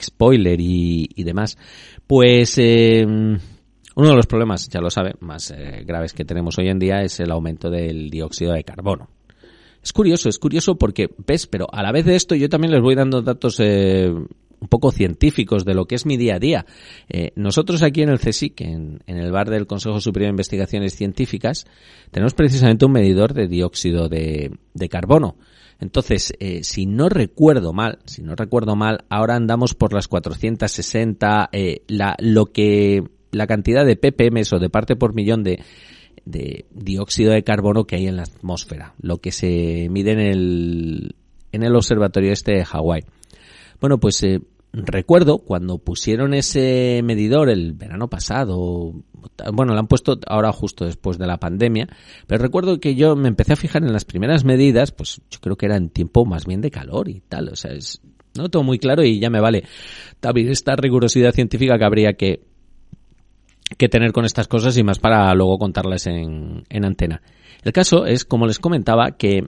spoiler 0.00 0.60
y, 0.60 1.08
y 1.14 1.24
demás. 1.24 1.58
Pues... 2.06 2.56
Eh, 2.58 3.06
uno 3.96 4.10
de 4.10 4.16
los 4.16 4.26
problemas, 4.26 4.68
ya 4.68 4.80
lo 4.80 4.90
sabe, 4.90 5.14
más 5.20 5.50
eh, 5.50 5.82
graves 5.86 6.12
que 6.12 6.26
tenemos 6.26 6.58
hoy 6.58 6.68
en 6.68 6.78
día 6.78 7.00
es 7.00 7.18
el 7.18 7.30
aumento 7.30 7.70
del 7.70 8.10
dióxido 8.10 8.52
de 8.52 8.62
carbono. 8.62 9.08
Es 9.82 9.94
curioso, 9.94 10.28
es 10.28 10.38
curioso 10.38 10.76
porque, 10.76 11.08
ves, 11.26 11.46
pero 11.46 11.66
a 11.72 11.82
la 11.82 11.92
vez 11.92 12.04
de 12.04 12.14
esto 12.14 12.34
yo 12.34 12.50
también 12.50 12.72
les 12.72 12.82
voy 12.82 12.94
dando 12.94 13.22
datos 13.22 13.58
eh, 13.58 14.10
un 14.10 14.68
poco 14.68 14.92
científicos 14.92 15.64
de 15.64 15.72
lo 15.72 15.86
que 15.86 15.94
es 15.94 16.04
mi 16.04 16.18
día 16.18 16.34
a 16.34 16.38
día. 16.38 16.66
Eh, 17.08 17.32
nosotros 17.36 17.82
aquí 17.82 18.02
en 18.02 18.10
el 18.10 18.18
CSIC, 18.18 18.60
en, 18.60 19.00
el 19.06 19.32
bar 19.32 19.48
del 19.48 19.66
Consejo 19.66 19.98
Superior 19.98 20.28
de 20.28 20.32
Investigaciones 20.32 20.94
Científicas, 20.94 21.64
tenemos 22.10 22.34
precisamente 22.34 22.84
un 22.84 22.92
medidor 22.92 23.32
de 23.32 23.48
dióxido 23.48 24.10
de, 24.10 24.50
carbono. 24.90 25.36
Entonces, 25.80 26.34
si 26.62 26.86
no 26.86 27.08
recuerdo 27.08 27.72
mal, 27.72 27.98
si 28.04 28.22
no 28.22 28.34
recuerdo 28.34 28.76
mal, 28.76 29.04
ahora 29.08 29.36
andamos 29.36 29.74
por 29.74 29.94
las 29.94 30.08
460, 30.08 31.50
la, 31.88 32.16
lo 32.18 32.46
que 32.46 33.15
la 33.36 33.46
cantidad 33.46 33.84
de 33.84 33.96
ppm 33.96 34.42
o 34.52 34.58
de 34.58 34.70
parte 34.70 34.96
por 34.96 35.14
millón 35.14 35.42
de, 35.42 35.62
dióxido 36.70 37.32
de 37.32 37.44
carbono 37.44 37.84
que 37.84 37.96
hay 37.96 38.06
en 38.06 38.16
la 38.16 38.24
atmósfera, 38.24 38.94
lo 39.00 39.18
que 39.18 39.32
se 39.32 39.88
mide 39.90 40.12
en 40.12 40.20
el, 40.20 41.16
en 41.52 41.62
el 41.62 41.76
observatorio 41.76 42.32
este 42.32 42.52
de 42.52 42.64
Hawái. 42.64 43.04
Bueno, 43.80 43.98
pues 43.98 44.22
eh, 44.22 44.40
recuerdo 44.72 45.38
cuando 45.38 45.78
pusieron 45.78 46.34
ese 46.34 47.00
medidor 47.04 47.50
el 47.50 47.72
verano 47.72 48.08
pasado, 48.08 48.94
bueno, 49.52 49.74
lo 49.74 49.78
han 49.78 49.86
puesto 49.86 50.18
ahora 50.26 50.52
justo 50.52 50.84
después 50.84 51.18
de 51.18 51.26
la 51.26 51.38
pandemia, 51.38 51.88
pero 52.26 52.42
recuerdo 52.42 52.80
que 52.80 52.94
yo 52.94 53.16
me 53.16 53.28
empecé 53.28 53.52
a 53.52 53.56
fijar 53.56 53.82
en 53.82 53.92
las 53.92 54.04
primeras 54.04 54.44
medidas, 54.44 54.92
pues 54.92 55.20
yo 55.30 55.40
creo 55.40 55.56
que 55.56 55.66
era 55.66 55.76
en 55.76 55.90
tiempo 55.90 56.24
más 56.24 56.46
bien 56.46 56.60
de 56.60 56.70
calor 56.70 57.08
y 57.08 57.20
tal, 57.20 57.48
o 57.48 57.56
sea, 57.56 57.72
es, 57.72 58.00
no 58.36 58.48
todo 58.48 58.62
muy 58.62 58.78
claro 58.78 59.02
y 59.02 59.18
ya 59.18 59.30
me 59.30 59.40
vale. 59.40 59.64
También 60.20 60.48
esta 60.48 60.76
rigurosidad 60.76 61.32
científica 61.32 61.78
que 61.78 61.84
habría 61.84 62.12
que 62.14 62.40
que 63.78 63.88
tener 63.88 64.12
con 64.12 64.24
estas 64.24 64.48
cosas 64.48 64.76
y 64.76 64.82
más 64.82 64.98
para 64.98 65.34
luego 65.34 65.58
contarles 65.58 66.06
en, 66.06 66.64
en 66.68 66.84
antena. 66.84 67.22
El 67.62 67.72
caso 67.72 68.06
es, 68.06 68.24
como 68.24 68.46
les 68.46 68.58
comentaba, 68.58 69.12
que 69.12 69.44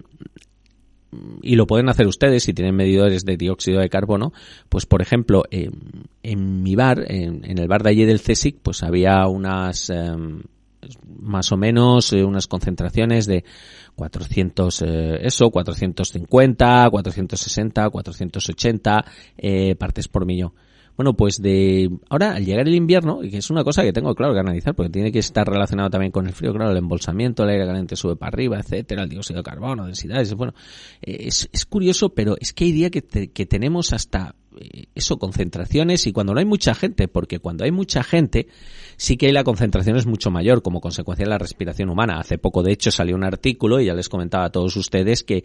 y 1.42 1.56
lo 1.56 1.66
pueden 1.66 1.88
hacer 1.88 2.06
ustedes 2.06 2.42
si 2.42 2.52
tienen 2.52 2.76
medidores 2.76 3.24
de 3.24 3.36
dióxido 3.36 3.80
de 3.80 3.88
carbono, 3.88 4.32
pues 4.68 4.86
por 4.86 5.02
ejemplo, 5.02 5.44
en 5.50 6.62
mi 6.62 6.76
bar, 6.76 7.04
en, 7.08 7.58
el 7.58 7.68
bar 7.68 7.82
de 7.82 7.90
allí 7.90 8.04
del 8.04 8.20
CSIC, 8.20 8.58
pues 8.62 8.82
había 8.82 9.26
unas, 9.26 9.88
em, 9.90 10.42
más 11.18 11.50
o 11.52 11.56
menos, 11.56 12.12
eh, 12.12 12.24
unas 12.24 12.46
concentraciones 12.46 13.26
de 13.26 13.44
400, 13.94 14.82
eh, 14.82 15.18
eso, 15.22 15.50
450, 15.50 16.88
460, 16.90 17.90
480 17.90 19.04
eh, 19.38 19.74
partes 19.76 20.08
por 20.08 20.26
millón. 20.26 20.52
Bueno, 20.98 21.14
pues 21.14 21.40
de 21.40 21.88
ahora 22.10 22.32
al 22.34 22.44
llegar 22.44 22.66
el 22.66 22.74
invierno, 22.74 23.20
que 23.20 23.36
es 23.36 23.50
una 23.50 23.62
cosa 23.62 23.84
que 23.84 23.92
tengo 23.92 24.16
claro 24.16 24.34
que 24.34 24.40
analizar, 24.40 24.74
porque 24.74 24.90
tiene 24.90 25.12
que 25.12 25.20
estar 25.20 25.48
relacionado 25.48 25.90
también 25.90 26.10
con 26.10 26.26
el 26.26 26.32
frío, 26.32 26.52
claro, 26.52 26.72
el 26.72 26.76
embolsamiento, 26.76 27.44
el 27.44 27.50
aire 27.50 27.66
caliente 27.66 27.94
sube 27.94 28.16
para 28.16 28.30
arriba, 28.30 28.58
etcétera, 28.58 29.04
el 29.04 29.08
dióxido 29.08 29.38
de 29.38 29.44
carbono, 29.44 29.86
densidades, 29.86 30.34
bueno, 30.34 30.54
es, 31.00 31.48
es 31.52 31.66
curioso, 31.66 32.08
pero 32.08 32.34
es 32.40 32.52
que 32.52 32.64
hay 32.64 32.72
día 32.72 32.90
que, 32.90 33.30
que 33.30 33.46
tenemos 33.46 33.92
hasta 33.92 34.34
eh, 34.60 34.86
eso, 34.94 35.18
concentraciones 35.18 36.06
y 36.08 36.12
cuando 36.12 36.34
no 36.34 36.40
hay 36.40 36.46
mucha 36.46 36.74
gente, 36.74 37.06
porque 37.06 37.38
cuando 37.38 37.64
hay 37.64 37.70
mucha 37.70 38.02
gente, 38.02 38.48
sí 38.96 39.16
que 39.16 39.32
la 39.32 39.44
concentración 39.44 39.96
es 39.96 40.06
mucho 40.06 40.32
mayor 40.32 40.62
como 40.62 40.80
consecuencia 40.80 41.24
de 41.24 41.30
la 41.30 41.38
respiración 41.38 41.90
humana. 41.90 42.18
Hace 42.18 42.38
poco, 42.38 42.64
de 42.64 42.72
hecho, 42.72 42.90
salió 42.90 43.14
un 43.14 43.24
artículo 43.24 43.80
y 43.80 43.86
ya 43.86 43.94
les 43.94 44.08
comentaba 44.08 44.46
a 44.46 44.50
todos 44.50 44.76
ustedes 44.76 45.22
que 45.22 45.44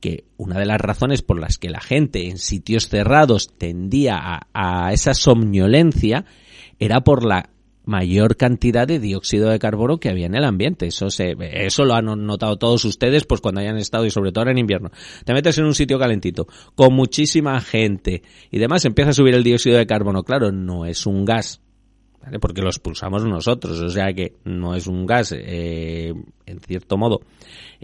que 0.00 0.24
una 0.36 0.58
de 0.58 0.66
las 0.66 0.80
razones 0.80 1.22
por 1.22 1.40
las 1.40 1.58
que 1.58 1.70
la 1.70 1.80
gente 1.80 2.28
en 2.28 2.38
sitios 2.38 2.88
cerrados 2.88 3.52
tendía 3.56 4.40
a, 4.52 4.92
esa 4.92 5.14
somnolencia 5.14 6.24
era 6.78 7.02
por 7.02 7.24
la 7.24 7.50
mayor 7.84 8.36
cantidad 8.36 8.86
de 8.86 8.98
dióxido 8.98 9.50
de 9.50 9.58
carbono 9.58 9.98
que 9.98 10.08
había 10.08 10.26
en 10.26 10.34
el 10.34 10.44
ambiente. 10.44 10.86
Eso 10.86 11.10
se, 11.10 11.34
eso 11.38 11.84
lo 11.84 11.94
han 11.94 12.06
notado 12.26 12.56
todos 12.56 12.84
ustedes, 12.84 13.24
pues 13.24 13.40
cuando 13.40 13.60
hayan 13.60 13.76
estado 13.78 14.06
y 14.06 14.10
sobre 14.10 14.32
todo 14.32 14.48
en 14.48 14.58
invierno. 14.58 14.90
Te 15.24 15.32
metes 15.32 15.58
en 15.58 15.64
un 15.64 15.74
sitio 15.74 15.98
calentito, 15.98 16.46
con 16.74 16.94
muchísima 16.94 17.60
gente 17.60 18.22
y 18.50 18.58
demás 18.58 18.84
empieza 18.84 19.10
a 19.10 19.14
subir 19.14 19.34
el 19.34 19.44
dióxido 19.44 19.76
de 19.76 19.86
carbono. 19.86 20.22
Claro, 20.22 20.52
no 20.52 20.86
es 20.86 21.06
un 21.06 21.24
gas, 21.24 21.60
porque 22.40 22.62
lo 22.62 22.68
expulsamos 22.68 23.24
nosotros, 23.24 23.80
o 23.80 23.88
sea 23.88 24.12
que 24.12 24.34
no 24.44 24.74
es 24.74 24.86
un 24.86 25.06
gas, 25.06 25.32
eh, 25.36 26.12
en 26.46 26.60
cierto 26.60 26.96
modo, 26.98 27.20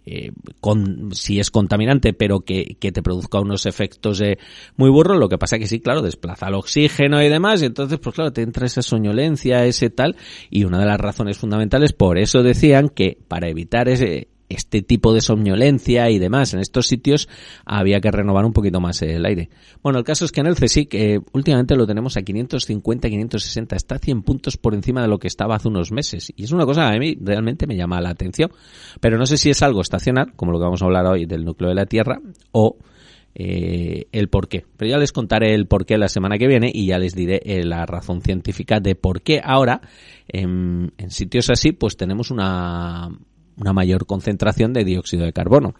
eh, 0.04 0.32
con, 0.60 1.14
si 1.14 1.40
es 1.40 1.50
contaminante, 1.50 2.12
pero 2.12 2.40
que, 2.40 2.76
que 2.78 2.92
te 2.92 3.02
produzca 3.02 3.40
unos 3.40 3.66
efectos 3.66 4.20
eh, 4.20 4.38
muy 4.76 4.90
burros, 4.90 5.18
lo 5.18 5.28
que 5.28 5.38
pasa 5.38 5.58
que 5.58 5.66
sí, 5.66 5.80
claro, 5.80 6.02
desplaza 6.02 6.48
el 6.48 6.54
oxígeno 6.54 7.22
y 7.22 7.28
demás, 7.28 7.62
y 7.62 7.66
entonces, 7.66 7.98
pues 7.98 8.14
claro, 8.14 8.32
te 8.32 8.42
entra 8.42 8.66
esa 8.66 8.82
soñolencia, 8.82 9.64
ese 9.64 9.90
tal, 9.90 10.16
y 10.50 10.64
una 10.64 10.78
de 10.78 10.86
las 10.86 11.00
razones 11.00 11.38
fundamentales, 11.38 11.92
por 11.92 12.18
eso 12.18 12.42
decían 12.42 12.88
que 12.88 13.18
para 13.28 13.48
evitar 13.48 13.88
ese, 13.88 14.28
este 14.48 14.82
tipo 14.82 15.12
de 15.12 15.20
somnolencia 15.20 16.10
y 16.10 16.18
demás 16.18 16.54
en 16.54 16.60
estos 16.60 16.86
sitios 16.86 17.28
había 17.64 18.00
que 18.00 18.10
renovar 18.10 18.44
un 18.44 18.52
poquito 18.52 18.80
más 18.80 19.02
el 19.02 19.24
aire. 19.24 19.50
Bueno, 19.82 19.98
el 19.98 20.04
caso 20.04 20.24
es 20.24 20.32
que 20.32 20.40
en 20.40 20.46
el 20.46 20.56
CSIC 20.56 20.94
eh, 20.94 21.20
últimamente 21.32 21.76
lo 21.76 21.86
tenemos 21.86 22.16
a 22.16 22.22
550, 22.22 23.08
560, 23.08 23.76
está 23.76 23.98
100 23.98 24.22
puntos 24.22 24.56
por 24.56 24.74
encima 24.74 25.02
de 25.02 25.08
lo 25.08 25.18
que 25.18 25.28
estaba 25.28 25.56
hace 25.56 25.68
unos 25.68 25.92
meses 25.92 26.32
y 26.36 26.44
es 26.44 26.52
una 26.52 26.64
cosa 26.64 26.88
que 26.88 26.96
a 26.96 26.98
mí 26.98 27.16
realmente 27.20 27.66
me 27.66 27.76
llama 27.76 28.00
la 28.00 28.10
atención, 28.10 28.50
pero 29.00 29.18
no 29.18 29.26
sé 29.26 29.36
si 29.36 29.50
es 29.50 29.62
algo 29.62 29.80
estacional, 29.80 30.32
como 30.36 30.52
lo 30.52 30.58
que 30.58 30.64
vamos 30.64 30.82
a 30.82 30.86
hablar 30.86 31.06
hoy 31.06 31.26
del 31.26 31.44
núcleo 31.44 31.68
de 31.68 31.74
la 31.74 31.86
Tierra, 31.86 32.20
o 32.52 32.76
eh, 33.38 34.06
el 34.12 34.28
por 34.28 34.48
qué. 34.48 34.64
Pero 34.78 34.90
ya 34.92 34.98
les 34.98 35.12
contaré 35.12 35.54
el 35.54 35.66
por 35.66 35.84
qué 35.84 35.98
la 35.98 36.08
semana 36.08 36.38
que 36.38 36.46
viene 36.46 36.70
y 36.72 36.86
ya 36.86 36.98
les 36.98 37.14
diré 37.14 37.42
eh, 37.44 37.64
la 37.64 37.84
razón 37.84 38.22
científica 38.22 38.80
de 38.80 38.94
por 38.94 39.20
qué 39.20 39.42
ahora 39.44 39.82
en, 40.26 40.92
en 40.96 41.10
sitios 41.10 41.50
así 41.50 41.72
pues 41.72 41.98
tenemos 41.98 42.30
una 42.30 43.10
una 43.58 43.72
mayor 43.72 44.06
concentración 44.06 44.72
de 44.72 44.84
dióxido 44.84 45.24
de 45.24 45.32
carbono. 45.32 45.74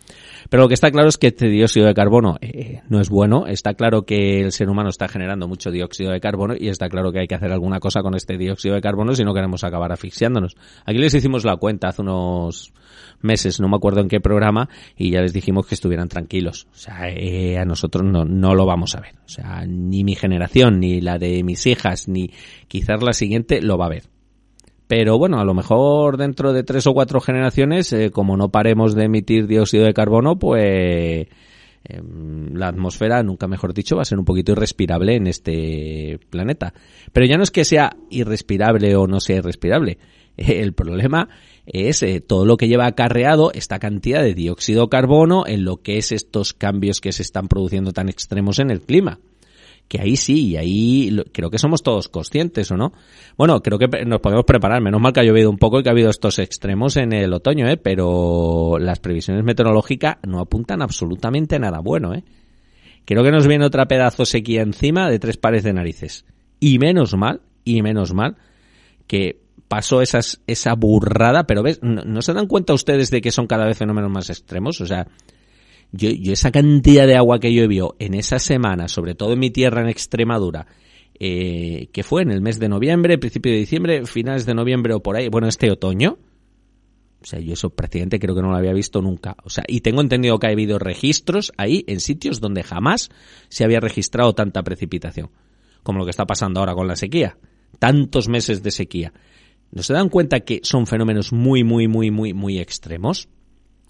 Pero 0.48 0.62
lo 0.62 0.68
que 0.68 0.74
está 0.74 0.90
claro 0.90 1.08
es 1.08 1.18
que 1.18 1.28
este 1.28 1.48
dióxido 1.48 1.86
de 1.86 1.94
carbono 1.94 2.36
eh, 2.40 2.80
no 2.88 3.00
es 3.00 3.10
bueno. 3.10 3.46
Está 3.46 3.74
claro 3.74 4.02
que 4.02 4.40
el 4.40 4.52
ser 4.52 4.68
humano 4.68 4.88
está 4.88 5.08
generando 5.08 5.46
mucho 5.46 5.70
dióxido 5.70 6.10
de 6.10 6.20
carbono 6.20 6.54
y 6.58 6.68
está 6.68 6.88
claro 6.88 7.12
que 7.12 7.20
hay 7.20 7.26
que 7.26 7.34
hacer 7.34 7.52
alguna 7.52 7.80
cosa 7.80 8.02
con 8.02 8.14
este 8.14 8.38
dióxido 8.38 8.74
de 8.74 8.80
carbono 8.80 9.14
si 9.14 9.24
no 9.24 9.34
queremos 9.34 9.64
acabar 9.64 9.92
asfixiándonos. 9.92 10.56
Aquí 10.84 10.98
les 10.98 11.14
hicimos 11.14 11.44
la 11.44 11.56
cuenta 11.56 11.88
hace 11.88 12.02
unos 12.02 12.72
meses, 13.20 13.60
no 13.60 13.68
me 13.68 13.76
acuerdo 13.76 14.00
en 14.00 14.08
qué 14.08 14.20
programa, 14.20 14.68
y 14.96 15.10
ya 15.10 15.20
les 15.20 15.32
dijimos 15.32 15.66
que 15.66 15.74
estuvieran 15.74 16.08
tranquilos. 16.08 16.66
O 16.72 16.78
sea, 16.78 17.08
eh, 17.08 17.58
a 17.58 17.64
nosotros 17.64 18.04
no, 18.04 18.24
no 18.24 18.54
lo 18.54 18.66
vamos 18.66 18.94
a 18.94 19.00
ver. 19.00 19.14
O 19.24 19.28
sea, 19.28 19.64
ni 19.66 20.04
mi 20.04 20.14
generación, 20.14 20.80
ni 20.80 21.00
la 21.00 21.18
de 21.18 21.42
mis 21.42 21.66
hijas, 21.66 22.08
ni 22.08 22.30
quizás 22.68 23.02
la 23.02 23.12
siguiente 23.12 23.60
lo 23.60 23.76
va 23.76 23.86
a 23.86 23.90
ver 23.90 24.15
pero 24.86 25.18
bueno, 25.18 25.40
a 25.40 25.44
lo 25.44 25.54
mejor 25.54 26.16
dentro 26.16 26.52
de 26.52 26.62
tres 26.62 26.86
o 26.86 26.94
cuatro 26.94 27.20
generaciones, 27.20 27.92
eh, 27.92 28.10
como 28.10 28.36
no 28.36 28.50
paremos 28.50 28.94
de 28.94 29.04
emitir 29.04 29.46
dióxido 29.46 29.84
de 29.84 29.94
carbono, 29.94 30.38
pues 30.38 31.26
em, 31.84 32.54
la 32.54 32.68
atmósfera, 32.68 33.22
nunca 33.22 33.48
mejor 33.48 33.74
dicho, 33.74 33.96
va 33.96 34.02
a 34.02 34.04
ser 34.04 34.18
un 34.18 34.24
poquito 34.24 34.52
irrespirable 34.52 35.16
en 35.16 35.26
este 35.26 36.20
planeta. 36.30 36.72
Pero 37.12 37.26
ya 37.26 37.36
no 37.36 37.42
es 37.42 37.50
que 37.50 37.64
sea 37.64 37.96
irrespirable 38.10 38.94
o 38.94 39.08
no 39.08 39.18
sea 39.18 39.36
irrespirable. 39.36 39.98
El 40.36 40.72
problema 40.72 41.30
es 41.66 42.04
eh, 42.04 42.20
todo 42.20 42.46
lo 42.46 42.56
que 42.56 42.68
lleva 42.68 42.86
acarreado 42.86 43.50
esta 43.52 43.80
cantidad 43.80 44.22
de 44.22 44.34
dióxido 44.34 44.82
de 44.82 44.88
carbono 44.88 45.46
en 45.48 45.64
lo 45.64 45.78
que 45.78 45.98
es 45.98 46.12
estos 46.12 46.54
cambios 46.54 47.00
que 47.00 47.10
se 47.10 47.22
están 47.22 47.48
produciendo 47.48 47.92
tan 47.92 48.08
extremos 48.08 48.60
en 48.60 48.70
el 48.70 48.82
clima 48.82 49.18
que 49.88 50.00
ahí 50.00 50.16
sí, 50.16 50.48
y 50.48 50.56
ahí 50.56 51.22
creo 51.32 51.50
que 51.50 51.58
somos 51.58 51.82
todos 51.82 52.08
conscientes, 52.08 52.70
¿o 52.70 52.76
no? 52.76 52.92
Bueno, 53.36 53.62
creo 53.62 53.78
que 53.78 53.86
nos 54.04 54.20
podemos 54.20 54.44
preparar. 54.44 54.82
Menos 54.82 55.00
mal 55.00 55.12
que 55.12 55.20
ha 55.20 55.24
llovido 55.24 55.50
un 55.50 55.58
poco 55.58 55.78
y 55.78 55.82
que 55.82 55.88
ha 55.88 55.92
habido 55.92 56.10
estos 56.10 56.38
extremos 56.38 56.96
en 56.96 57.12
el 57.12 57.32
otoño, 57.32 57.68
¿eh? 57.68 57.76
Pero 57.76 58.78
las 58.80 58.98
previsiones 58.98 59.44
meteorológicas 59.44 60.16
no 60.26 60.40
apuntan 60.40 60.82
absolutamente 60.82 61.58
nada 61.58 61.80
bueno, 61.80 62.14
¿eh? 62.14 62.24
Creo 63.04 63.22
que 63.22 63.30
nos 63.30 63.46
viene 63.46 63.64
otra 63.64 63.86
pedazo 63.86 64.24
sequía 64.24 64.62
encima 64.62 65.08
de 65.08 65.20
tres 65.20 65.36
pares 65.36 65.62
de 65.62 65.72
narices. 65.72 66.24
Y 66.58 66.80
menos 66.80 67.14
mal, 67.14 67.40
y 67.64 67.80
menos 67.82 68.12
mal, 68.12 68.36
que 69.06 69.40
pasó 69.68 70.02
esas, 70.02 70.40
esa 70.48 70.74
burrada, 70.74 71.46
pero 71.46 71.62
ves, 71.62 71.80
¿no, 71.82 72.22
se 72.22 72.32
dan 72.32 72.48
cuenta 72.48 72.74
ustedes 72.74 73.10
de 73.10 73.20
que 73.20 73.30
son 73.30 73.46
cada 73.46 73.64
vez 73.64 73.78
fenómenos 73.78 74.10
más 74.10 74.30
extremos? 74.30 74.80
O 74.80 74.86
sea, 74.86 75.06
yo, 75.92 76.10
yo 76.10 76.32
esa 76.32 76.50
cantidad 76.50 77.06
de 77.06 77.16
agua 77.16 77.38
que 77.38 77.52
llovió 77.52 77.96
en 77.98 78.14
esa 78.14 78.38
semana, 78.38 78.88
sobre 78.88 79.14
todo 79.14 79.32
en 79.32 79.38
mi 79.38 79.50
tierra 79.50 79.82
en 79.82 79.88
Extremadura, 79.88 80.66
eh, 81.18 81.88
que 81.92 82.02
fue 82.02 82.22
en 82.22 82.30
el 82.30 82.40
mes 82.40 82.58
de 82.58 82.68
noviembre, 82.68 83.18
principio 83.18 83.52
de 83.52 83.58
diciembre, 83.58 84.06
finales 84.06 84.44
de 84.44 84.54
noviembre 84.54 84.94
o 84.94 85.00
por 85.00 85.16
ahí, 85.16 85.28
bueno, 85.28 85.48
este 85.48 85.70
otoño, 85.70 86.18
o 87.26 87.28
sea, 87.28 87.40
yo 87.40 87.54
eso 87.54 87.70
prácticamente 87.70 88.20
creo 88.20 88.34
que 88.34 88.42
no 88.42 88.50
lo 88.50 88.56
había 88.56 88.72
visto 88.72 89.02
nunca. 89.02 89.36
O 89.42 89.50
sea, 89.50 89.64
y 89.66 89.80
tengo 89.80 90.00
entendido 90.00 90.38
que 90.38 90.46
ha 90.46 90.50
habido 90.50 90.78
registros 90.78 91.52
ahí 91.56 91.84
en 91.88 91.98
sitios 91.98 92.40
donde 92.40 92.62
jamás 92.62 93.10
se 93.48 93.64
había 93.64 93.80
registrado 93.80 94.32
tanta 94.34 94.62
precipitación. 94.62 95.30
Como 95.82 95.98
lo 95.98 96.04
que 96.04 96.10
está 96.10 96.24
pasando 96.24 96.60
ahora 96.60 96.74
con 96.74 96.86
la 96.86 96.94
sequía. 96.94 97.36
Tantos 97.80 98.28
meses 98.28 98.62
de 98.62 98.70
sequía. 98.70 99.12
¿No 99.72 99.82
se 99.82 99.92
dan 99.92 100.08
cuenta 100.08 100.40
que 100.40 100.60
son 100.62 100.86
fenómenos 100.86 101.32
muy, 101.32 101.64
muy, 101.64 101.88
muy, 101.88 102.12
muy, 102.12 102.32
muy 102.32 102.60
extremos? 102.60 103.28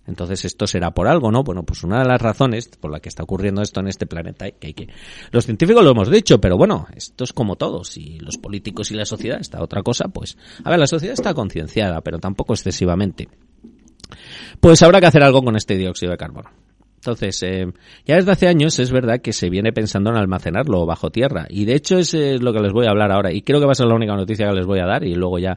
Entonces 0.06 0.44
esto 0.44 0.66
será 0.66 0.92
por 0.92 1.08
algo, 1.08 1.30
¿no? 1.30 1.42
Bueno, 1.42 1.64
pues 1.64 1.82
una 1.82 1.98
de 2.00 2.08
las 2.08 2.20
razones 2.20 2.68
por 2.68 2.90
la 2.90 3.00
que 3.00 3.08
está 3.08 3.22
ocurriendo 3.22 3.62
esto 3.62 3.80
en 3.80 3.88
este 3.88 4.06
planeta, 4.06 4.50
que 4.50 4.68
hay 4.68 4.74
que... 4.74 4.88
Los 5.30 5.44
científicos 5.44 5.84
lo 5.84 5.90
hemos 5.90 6.10
dicho, 6.10 6.40
pero 6.40 6.56
bueno, 6.56 6.86
esto 6.94 7.24
es 7.24 7.32
como 7.32 7.56
todo. 7.56 7.84
Si 7.84 8.18
los 8.20 8.38
políticos 8.38 8.90
y 8.90 8.94
la 8.94 9.04
sociedad 9.04 9.40
está 9.40 9.62
otra 9.62 9.82
cosa, 9.82 10.08
pues... 10.08 10.36
A 10.64 10.70
ver, 10.70 10.78
la 10.78 10.86
sociedad 10.86 11.14
está 11.14 11.34
concienciada, 11.34 12.00
pero 12.02 12.18
tampoco 12.18 12.54
excesivamente. 12.54 13.28
Pues 14.60 14.82
habrá 14.82 15.00
que 15.00 15.06
hacer 15.06 15.22
algo 15.22 15.42
con 15.42 15.56
este 15.56 15.76
dióxido 15.76 16.12
de 16.12 16.18
carbono. 16.18 16.50
Entonces, 16.96 17.40
eh, 17.44 17.72
ya 18.04 18.16
desde 18.16 18.32
hace 18.32 18.48
años 18.48 18.78
es 18.80 18.90
verdad 18.90 19.20
que 19.20 19.32
se 19.32 19.48
viene 19.48 19.72
pensando 19.72 20.10
en 20.10 20.16
almacenarlo 20.16 20.86
bajo 20.86 21.10
tierra. 21.10 21.46
Y 21.48 21.64
de 21.64 21.74
hecho 21.74 21.98
es 21.98 22.12
lo 22.14 22.52
que 22.52 22.60
les 22.60 22.72
voy 22.72 22.86
a 22.86 22.90
hablar 22.90 23.12
ahora. 23.12 23.32
Y 23.32 23.42
creo 23.42 23.60
que 23.60 23.66
va 23.66 23.72
a 23.72 23.76
ser 23.76 23.86
la 23.86 23.94
única 23.94 24.16
noticia 24.16 24.48
que 24.48 24.54
les 24.54 24.66
voy 24.66 24.80
a 24.80 24.86
dar 24.86 25.04
y 25.04 25.14
luego 25.14 25.38
ya 25.38 25.56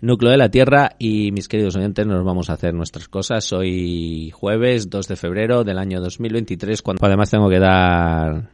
núcleo 0.00 0.30
de 0.30 0.36
la 0.36 0.50
Tierra 0.50 0.90
y 0.98 1.32
mis 1.32 1.48
queridos 1.48 1.76
oyentes 1.76 2.06
nos 2.06 2.24
vamos 2.24 2.50
a 2.50 2.54
hacer 2.54 2.74
nuestras 2.74 3.08
cosas. 3.08 3.52
Hoy 3.52 4.30
jueves 4.30 4.90
2 4.90 5.08
de 5.08 5.16
febrero 5.16 5.64
del 5.64 5.78
año 5.78 6.00
2023 6.00 6.82
cuando 6.82 7.06
además 7.06 7.30
tengo 7.30 7.48
que 7.48 7.58
dar 7.58 8.50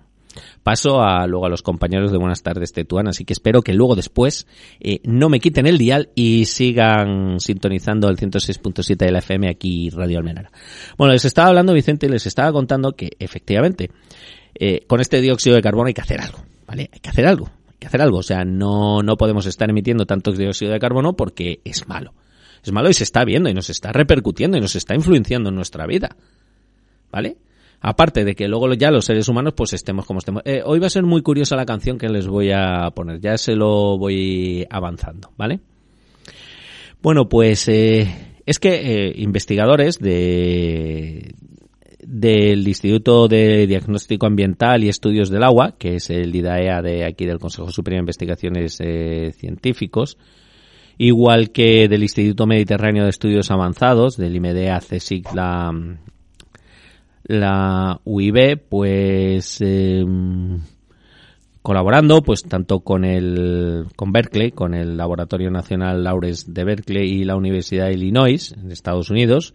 paso 0.62 1.02
a 1.02 1.26
luego 1.26 1.46
a 1.46 1.48
los 1.50 1.62
compañeros 1.62 2.10
de 2.10 2.18
Buenas 2.18 2.42
tardes 2.42 2.72
Tetuán, 2.72 3.08
así 3.08 3.24
que 3.24 3.32
espero 3.32 3.62
que 3.62 3.74
luego 3.74 3.96
después 3.96 4.46
eh, 4.80 5.00
no 5.04 5.28
me 5.28 5.40
quiten 5.40 5.66
el 5.66 5.76
dial 5.76 6.10
y 6.14 6.46
sigan 6.46 7.38
sintonizando 7.38 8.08
el 8.08 8.16
106.7 8.16 8.96
de 8.96 9.12
la 9.12 9.18
FM 9.18 9.48
aquí 9.48 9.90
Radio 9.90 10.18
Almenara. 10.18 10.50
Bueno, 10.96 11.12
les 11.12 11.24
estaba 11.24 11.48
hablando 11.48 11.74
Vicente 11.74 12.06
y 12.06 12.10
les 12.10 12.26
estaba 12.26 12.52
contando 12.52 12.92
que 12.92 13.10
efectivamente 13.18 13.90
eh, 14.54 14.84
con 14.86 15.00
este 15.00 15.20
dióxido 15.20 15.56
de 15.56 15.62
carbono 15.62 15.88
hay 15.88 15.94
que 15.94 16.00
hacer 16.00 16.20
algo, 16.20 16.38
¿vale? 16.66 16.88
Hay 16.92 17.00
que 17.00 17.10
hacer 17.10 17.26
algo 17.26 17.50
que 17.82 17.88
hacer 17.88 18.00
algo. 18.00 18.18
O 18.18 18.22
sea, 18.22 18.44
no, 18.44 19.02
no 19.02 19.16
podemos 19.16 19.46
estar 19.46 19.68
emitiendo 19.68 20.06
tanto 20.06 20.32
dióxido 20.32 20.72
de 20.72 20.78
carbono 20.78 21.14
porque 21.14 21.60
es 21.64 21.86
malo. 21.86 22.14
Es 22.62 22.72
malo 22.72 22.88
y 22.88 22.94
se 22.94 23.04
está 23.04 23.24
viendo 23.24 23.50
y 23.50 23.54
nos 23.54 23.68
está 23.70 23.92
repercutiendo 23.92 24.56
y 24.56 24.60
nos 24.60 24.76
está 24.76 24.94
influenciando 24.94 25.50
en 25.50 25.56
nuestra 25.56 25.86
vida. 25.86 26.16
¿Vale? 27.10 27.36
Aparte 27.80 28.24
de 28.24 28.36
que 28.36 28.46
luego 28.46 28.72
ya 28.74 28.92
los 28.92 29.04
seres 29.04 29.28
humanos 29.28 29.54
pues 29.56 29.72
estemos 29.72 30.06
como 30.06 30.20
estemos. 30.20 30.42
Eh, 30.44 30.62
hoy 30.64 30.78
va 30.78 30.86
a 30.86 30.90
ser 30.90 31.02
muy 31.02 31.22
curiosa 31.22 31.56
la 31.56 31.66
canción 31.66 31.98
que 31.98 32.08
les 32.08 32.28
voy 32.28 32.52
a 32.52 32.90
poner. 32.94 33.20
Ya 33.20 33.36
se 33.36 33.56
lo 33.56 33.98
voy 33.98 34.64
avanzando, 34.70 35.32
¿vale? 35.36 35.58
Bueno, 37.02 37.28
pues 37.28 37.66
eh, 37.68 38.08
es 38.46 38.60
que 38.60 39.08
eh, 39.08 39.12
investigadores 39.16 39.98
de, 39.98 41.34
del 42.02 42.66
Instituto 42.66 43.28
de 43.28 43.66
Diagnóstico 43.66 44.26
Ambiental 44.26 44.82
y 44.82 44.88
Estudios 44.88 45.30
del 45.30 45.44
Agua, 45.44 45.76
que 45.78 45.96
es 45.96 46.10
el 46.10 46.34
IDAEA 46.34 46.82
de 46.82 47.04
aquí 47.04 47.26
del 47.26 47.38
Consejo 47.38 47.70
Superior 47.70 48.00
de 48.00 48.02
Investigaciones 48.02 48.78
eh, 48.80 49.32
Científicos, 49.36 50.18
igual 50.98 51.50
que 51.50 51.88
del 51.88 52.02
Instituto 52.02 52.46
Mediterráneo 52.46 53.04
de 53.04 53.10
Estudios 53.10 53.50
Avanzados, 53.50 54.16
del 54.16 54.34
IMEDEA, 54.34 54.80
CSIC, 54.80 55.32
la, 55.32 55.72
la 57.24 58.00
UIB, 58.04 58.60
pues 58.68 59.60
em, 59.60 60.60
colaborando 61.62 62.22
pues 62.22 62.42
tanto 62.42 62.80
con 62.80 63.04
el 63.04 63.86
con 63.94 64.10
Berkeley, 64.10 64.50
con 64.50 64.74
el 64.74 64.96
Laboratorio 64.96 65.50
Nacional 65.50 66.02
Lawrence 66.02 66.50
de 66.50 66.64
Berkeley 66.64 67.08
y 67.08 67.24
la 67.24 67.36
Universidad 67.36 67.86
de 67.86 67.94
Illinois 67.94 68.52
en 68.52 68.72
Estados 68.72 69.10
Unidos, 69.10 69.54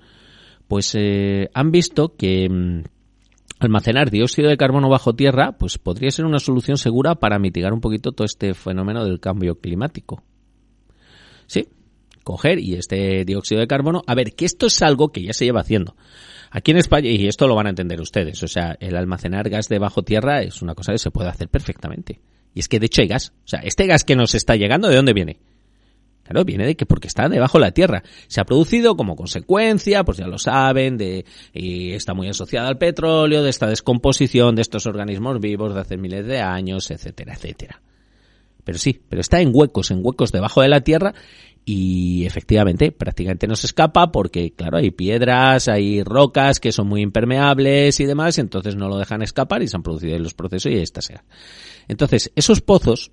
pues 0.67 0.93
eh, 0.95 1.49
han 1.53 1.71
visto 1.71 2.15
que 2.15 2.47
mm, 2.49 2.83
almacenar 3.59 4.11
dióxido 4.11 4.49
de 4.49 4.57
carbono 4.57 4.89
bajo 4.89 5.15
tierra 5.15 5.53
pues 5.53 5.77
podría 5.77 6.11
ser 6.11 6.25
una 6.25 6.39
solución 6.39 6.77
segura 6.77 7.15
para 7.15 7.39
mitigar 7.39 7.73
un 7.73 7.81
poquito 7.81 8.11
todo 8.11 8.25
este 8.25 8.53
fenómeno 8.53 9.03
del 9.05 9.19
cambio 9.19 9.55
climático. 9.55 10.23
Sí, 11.47 11.67
coger 12.23 12.59
y 12.59 12.75
este 12.75 13.23
dióxido 13.25 13.61
de 13.61 13.67
carbono, 13.67 14.01
a 14.05 14.13
ver, 14.13 14.33
que 14.33 14.45
esto 14.45 14.67
es 14.67 14.81
algo 14.81 15.09
que 15.09 15.23
ya 15.23 15.33
se 15.33 15.45
lleva 15.45 15.61
haciendo. 15.61 15.95
Aquí 16.51 16.71
en 16.71 16.77
España, 16.77 17.09
y 17.09 17.27
esto 17.27 17.47
lo 17.47 17.55
van 17.55 17.67
a 17.67 17.69
entender 17.69 17.99
ustedes, 17.99 18.41
o 18.43 18.47
sea, 18.47 18.75
el 18.79 18.95
almacenar 18.95 19.49
gas 19.49 19.69
de 19.69 19.79
bajo 19.79 20.03
tierra 20.03 20.41
es 20.41 20.61
una 20.61 20.75
cosa 20.75 20.91
que 20.91 20.97
se 20.97 21.11
puede 21.11 21.29
hacer 21.29 21.49
perfectamente. 21.49 22.19
Y 22.53 22.59
es 22.59 22.67
que 22.67 22.79
de 22.79 22.87
hecho 22.87 23.01
hay 23.01 23.07
gas. 23.07 23.33
O 23.45 23.47
sea, 23.47 23.59
este 23.59 23.85
gas 23.85 24.03
que 24.03 24.15
nos 24.15 24.33
está 24.33 24.55
llegando, 24.55 24.87
¿de 24.87 24.95
dónde 24.95 25.13
viene? 25.13 25.39
Claro, 26.27 26.43
viene 26.43 26.65
de 26.65 26.75
que 26.75 26.85
porque 26.85 27.07
está 27.07 27.29
debajo 27.29 27.57
de 27.57 27.65
la 27.65 27.71
tierra. 27.71 28.03
Se 28.27 28.41
ha 28.41 28.45
producido 28.45 28.97
como 28.97 29.15
consecuencia, 29.15 30.03
pues 30.03 30.17
ya 30.17 30.27
lo 30.27 30.37
saben, 30.37 30.97
de, 30.97 31.25
y 31.53 31.93
está 31.93 32.13
muy 32.13 32.27
asociada 32.27 32.67
al 32.67 32.77
petróleo, 32.77 33.43
de 33.43 33.49
esta 33.49 33.67
descomposición 33.67 34.55
de 34.55 34.61
estos 34.61 34.85
organismos 34.87 35.39
vivos 35.39 35.73
de 35.73 35.79
hace 35.79 35.97
miles 35.97 36.25
de 36.27 36.41
años, 36.41 36.91
etcétera, 36.91 37.33
etcétera. 37.33 37.81
Pero 38.65 38.77
sí, 38.77 38.99
pero 39.07 39.21
está 39.21 39.39
en 39.39 39.51
huecos, 39.53 39.91
en 39.91 40.01
huecos 40.03 40.33
debajo 40.33 40.61
de 40.61 40.67
la 40.67 40.81
tierra 40.81 41.13
y 41.63 42.25
efectivamente 42.25 42.93
prácticamente 42.93 43.45
no 43.45 43.57
se 43.57 43.67
escapa 43.67 44.09
porque 44.09 44.51
claro 44.51 44.77
hay 44.77 44.89
piedras 44.89 45.67
hay 45.67 46.01
rocas 46.01 46.61
que 46.61 46.71
son 46.71 46.87
muy 46.87 47.01
impermeables 47.01 47.99
y 47.99 48.05
demás 48.05 48.37
entonces 48.37 48.77
no 48.77 48.87
lo 48.87 48.97
dejan 48.97 49.21
escapar 49.21 49.61
y 49.61 49.67
se 49.67 49.75
han 49.75 49.83
producido 49.83 50.17
los 50.17 50.33
procesos 50.33 50.71
y 50.71 50.77
esta 50.77 51.01
sea 51.01 51.25
entonces 51.89 52.31
esos 52.37 52.61
pozos 52.61 53.11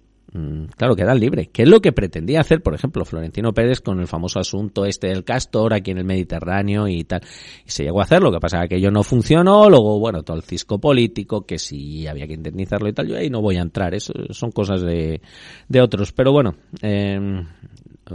claro, 0.77 0.97
quedan 0.97 1.21
libre. 1.21 1.51
¿Qué 1.53 1.63
es 1.63 1.69
lo 1.69 1.81
que 1.81 1.93
pretendía 1.93 2.41
hacer, 2.41 2.63
por 2.63 2.75
ejemplo, 2.75 3.05
Florentino 3.05 3.53
Pérez 3.53 3.81
con 3.81 4.01
el 4.01 4.07
famoso 4.07 4.41
asunto 4.41 4.85
este 4.85 5.09
del 5.09 5.25
castor 5.25 5.73
aquí 5.73 5.93
en 5.93 5.99
el 5.99 6.05
Mediterráneo 6.05 6.89
y 6.89 7.05
tal? 7.05 7.23
Y 7.65 7.71
se 7.71 7.85
llegó 7.85 8.01
a 8.01 8.05
hacer, 8.05 8.23
lo 8.23 8.33
que 8.33 8.41
pasa 8.41 8.59
que 8.59 8.65
aquello 8.65 8.91
no 8.91 9.03
funcionó, 9.03 9.69
luego, 9.71 9.99
bueno, 10.01 10.23
todo 10.23 10.37
el 10.37 10.43
cisco 10.43 10.81
político, 10.81 11.47
que 11.47 11.59
sí 11.59 12.07
había 12.07 12.27
que 12.27 12.35
indemnizarlo 12.35 12.89
y 12.89 12.93
tal, 12.93 13.07
yo 13.07 13.17
ahí 13.17 13.31
no 13.31 13.41
voy 13.41 13.57
a 13.57 13.63
entrar, 13.63 13.95
eso 13.95 14.13
son 14.31 14.51
cosas 14.51 14.83
de, 14.83 15.21
de 15.69 15.81
otros. 15.81 16.13
Pero 16.13 16.33
bueno, 16.33 16.57
eh, 16.83 17.45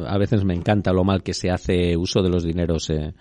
a 0.05 0.17
veces 0.17 0.43
me 0.43 0.53
encanta 0.53 0.93
lo 0.93 1.03
mal 1.03 1.23
que 1.23 1.33
se 1.33 1.49
hace 1.49 1.95
uso 1.97 2.21
de 2.21 2.29
los 2.29 2.43
dineros 2.43 2.89
eh, 2.89 3.13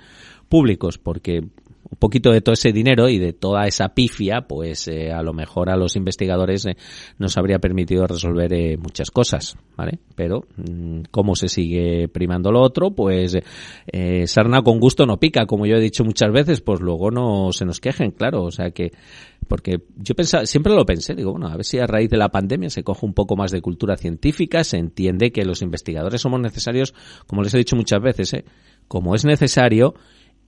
públicos, 0.48 0.98
porque 0.98 1.42
un 1.90 1.98
poquito 1.98 2.30
de 2.30 2.40
todo 2.40 2.52
ese 2.52 2.72
dinero 2.72 3.08
y 3.08 3.18
de 3.18 3.32
toda 3.32 3.66
esa 3.66 3.90
pifia, 3.90 4.42
pues 4.46 4.88
eh, 4.88 5.10
a 5.12 5.22
lo 5.22 5.32
mejor 5.32 5.70
a 5.70 5.76
los 5.76 5.96
investigadores 5.96 6.66
eh, 6.66 6.76
nos 7.18 7.36
habría 7.38 7.58
permitido 7.58 8.06
resolver 8.06 8.52
eh, 8.52 8.76
muchas 8.76 9.10
cosas, 9.10 9.56
¿vale? 9.76 9.98
Pero 10.14 10.44
mm, 10.56 11.02
como 11.10 11.34
se 11.34 11.48
sigue 11.48 12.08
primando 12.08 12.52
lo 12.52 12.60
otro, 12.60 12.90
pues 12.90 13.36
sarna 14.26 14.62
con 14.62 14.80
gusto 14.80 15.06
no 15.06 15.18
pica, 15.18 15.46
como 15.46 15.66
yo 15.66 15.76
he 15.76 15.80
dicho 15.80 16.04
muchas 16.04 16.32
veces, 16.32 16.60
pues 16.60 16.80
luego 16.80 17.10
no 17.10 17.52
se 17.52 17.64
nos 17.64 17.80
quejen, 17.80 18.10
claro, 18.10 18.44
o 18.44 18.50
sea 18.50 18.70
que 18.70 18.92
porque 19.46 19.80
yo 19.96 20.14
pensaba, 20.14 20.44
siempre 20.46 20.74
lo 20.74 20.84
pensé, 20.84 21.14
digo, 21.14 21.32
bueno, 21.32 21.48
a 21.48 21.56
ver 21.56 21.64
si 21.64 21.78
a 21.78 21.86
raíz 21.86 22.10
de 22.10 22.18
la 22.18 22.28
pandemia 22.28 22.68
se 22.68 22.82
coge 22.82 23.06
un 23.06 23.14
poco 23.14 23.34
más 23.34 23.50
de 23.50 23.62
cultura 23.62 23.96
científica, 23.96 24.62
se 24.62 24.76
entiende 24.76 25.32
que 25.32 25.44
los 25.44 25.62
investigadores 25.62 26.20
somos 26.20 26.40
necesarios, 26.40 26.94
como 27.26 27.42
les 27.42 27.54
he 27.54 27.58
dicho 27.58 27.76
muchas 27.76 28.02
veces, 28.02 28.34
¿eh? 28.34 28.44
como 28.88 29.14
es 29.14 29.24
necesario 29.24 29.94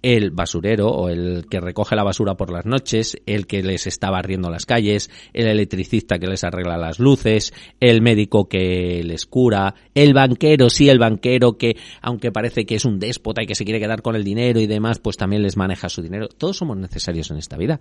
el 0.02 0.30
basurero 0.30 0.88
o 0.88 1.08
el 1.08 1.46
que 1.50 1.60
recoge 1.60 1.96
la 1.96 2.04
basura 2.04 2.34
por 2.34 2.52
las 2.52 2.66
noches, 2.66 3.16
el 3.26 3.46
que 3.46 3.62
les 3.62 3.86
está 3.86 4.10
barriendo 4.10 4.50
las 4.50 4.66
calles, 4.66 5.10
el 5.32 5.46
electricista 5.46 6.18
que 6.18 6.26
les 6.26 6.44
arregla 6.44 6.78
las 6.78 6.98
luces, 6.98 7.52
el 7.80 8.00
médico 8.02 8.48
que 8.48 9.02
les 9.04 9.26
cura, 9.26 9.74
el 9.94 10.14
banquero, 10.14 10.70
sí, 10.70 10.88
el 10.88 10.98
banquero 10.98 11.58
que, 11.58 11.76
aunque 12.00 12.32
parece 12.32 12.64
que 12.64 12.76
es 12.76 12.84
un 12.84 12.98
déspota 12.98 13.42
y 13.42 13.46
que 13.46 13.54
se 13.54 13.64
quiere 13.64 13.80
quedar 13.80 14.02
con 14.02 14.16
el 14.16 14.24
dinero 14.24 14.60
y 14.60 14.66
demás, 14.66 14.98
pues 14.98 15.16
también 15.16 15.42
les 15.42 15.56
maneja 15.56 15.88
su 15.88 16.02
dinero. 16.02 16.28
Todos 16.28 16.56
somos 16.56 16.76
necesarios 16.76 17.30
en 17.30 17.36
esta 17.36 17.56
vida. 17.56 17.80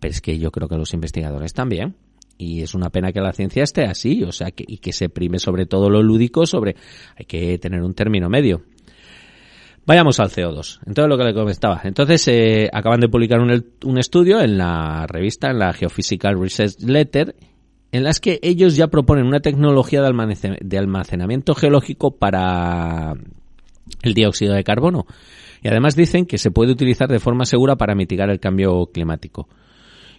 Pero 0.00 0.12
es 0.12 0.20
que 0.20 0.38
yo 0.38 0.50
creo 0.50 0.68
que 0.68 0.76
los 0.76 0.92
investigadores 0.92 1.52
también. 1.52 1.96
Y 2.36 2.62
es 2.62 2.74
una 2.74 2.90
pena 2.90 3.12
que 3.12 3.20
la 3.20 3.32
ciencia 3.32 3.62
esté 3.62 3.84
así, 3.84 4.22
o 4.24 4.32
sea, 4.32 4.50
que, 4.50 4.64
y 4.66 4.78
que 4.78 4.92
se 4.92 5.08
prime 5.08 5.38
sobre 5.38 5.66
todo 5.66 5.88
lo 5.88 6.02
lúdico 6.02 6.46
sobre, 6.46 6.74
hay 7.16 7.26
que 7.26 7.58
tener 7.58 7.80
un 7.80 7.94
término 7.94 8.28
medio. 8.28 8.64
Vayamos 9.86 10.18
al 10.18 10.30
CO2. 10.30 10.80
Entonces, 10.86 11.08
lo 11.08 11.18
que 11.18 11.24
le 11.24 11.34
comentaba. 11.34 11.80
Entonces, 11.84 12.26
eh, 12.28 12.70
acaban 12.72 13.00
de 13.00 13.08
publicar 13.08 13.40
un, 13.40 13.98
estudio 13.98 14.40
en 14.40 14.56
la 14.56 15.06
revista, 15.06 15.50
en 15.50 15.58
la 15.58 15.72
Geophysical 15.74 16.40
Research 16.40 16.80
Letter, 16.80 17.34
en 17.92 18.02
las 18.02 18.18
que 18.18 18.40
ellos 18.42 18.76
ya 18.76 18.88
proponen 18.88 19.26
una 19.26 19.40
tecnología 19.40 20.00
de 20.02 20.78
almacenamiento 20.78 21.54
geológico 21.54 22.16
para 22.16 23.14
el 24.02 24.14
dióxido 24.14 24.54
de 24.54 24.64
carbono. 24.64 25.06
Y 25.62 25.68
además 25.68 25.94
dicen 25.94 26.26
que 26.26 26.38
se 26.38 26.50
puede 26.50 26.72
utilizar 26.72 27.08
de 27.08 27.20
forma 27.20 27.44
segura 27.44 27.76
para 27.76 27.94
mitigar 27.94 28.30
el 28.30 28.40
cambio 28.40 28.86
climático. 28.86 29.48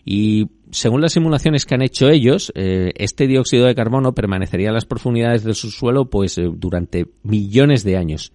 Y 0.05 0.47
según 0.69 1.01
las 1.01 1.13
simulaciones 1.13 1.65
que 1.65 1.73
han 1.73 1.81
hecho 1.81 2.09
ellos, 2.09 2.51
eh, 2.55 2.91
este 2.95 3.25
dióxido 3.25 3.65
de 3.65 3.73
carbono 3.73 4.13
permanecería 4.13 4.67
en 4.67 4.75
las 4.75 4.85
profundidades 4.85 5.43
del 5.43 5.55
subsuelo 5.55 6.09
pues 6.11 6.37
eh, 6.37 6.47
durante 6.53 7.07
millones 7.23 7.83
de 7.83 7.97
años 7.97 8.31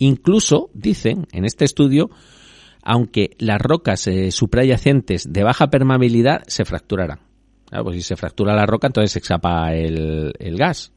Incluso, 0.00 0.70
dicen 0.72 1.26
en 1.30 1.44
este 1.44 1.66
estudio, 1.66 2.10
aunque 2.82 3.36
las 3.38 3.60
rocas 3.60 4.06
eh, 4.06 4.30
suprayacentes 4.30 5.30
de 5.30 5.44
baja 5.44 5.68
permeabilidad 5.68 6.42
se 6.46 6.64
fracturarán. 6.64 7.20
pues 7.84 7.96
si 7.96 8.02
se 8.02 8.16
fractura 8.16 8.54
la 8.54 8.64
roca, 8.64 8.86
entonces 8.86 9.12
se 9.12 9.18
exapa 9.18 9.74
el, 9.74 10.32
el 10.38 10.56
gas. 10.56 10.92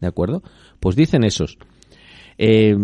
¿De 0.00 0.08
acuerdo? 0.08 0.42
Pues 0.80 0.96
dicen 0.96 1.22
esos. 1.22 1.56
Eh, 2.36 2.76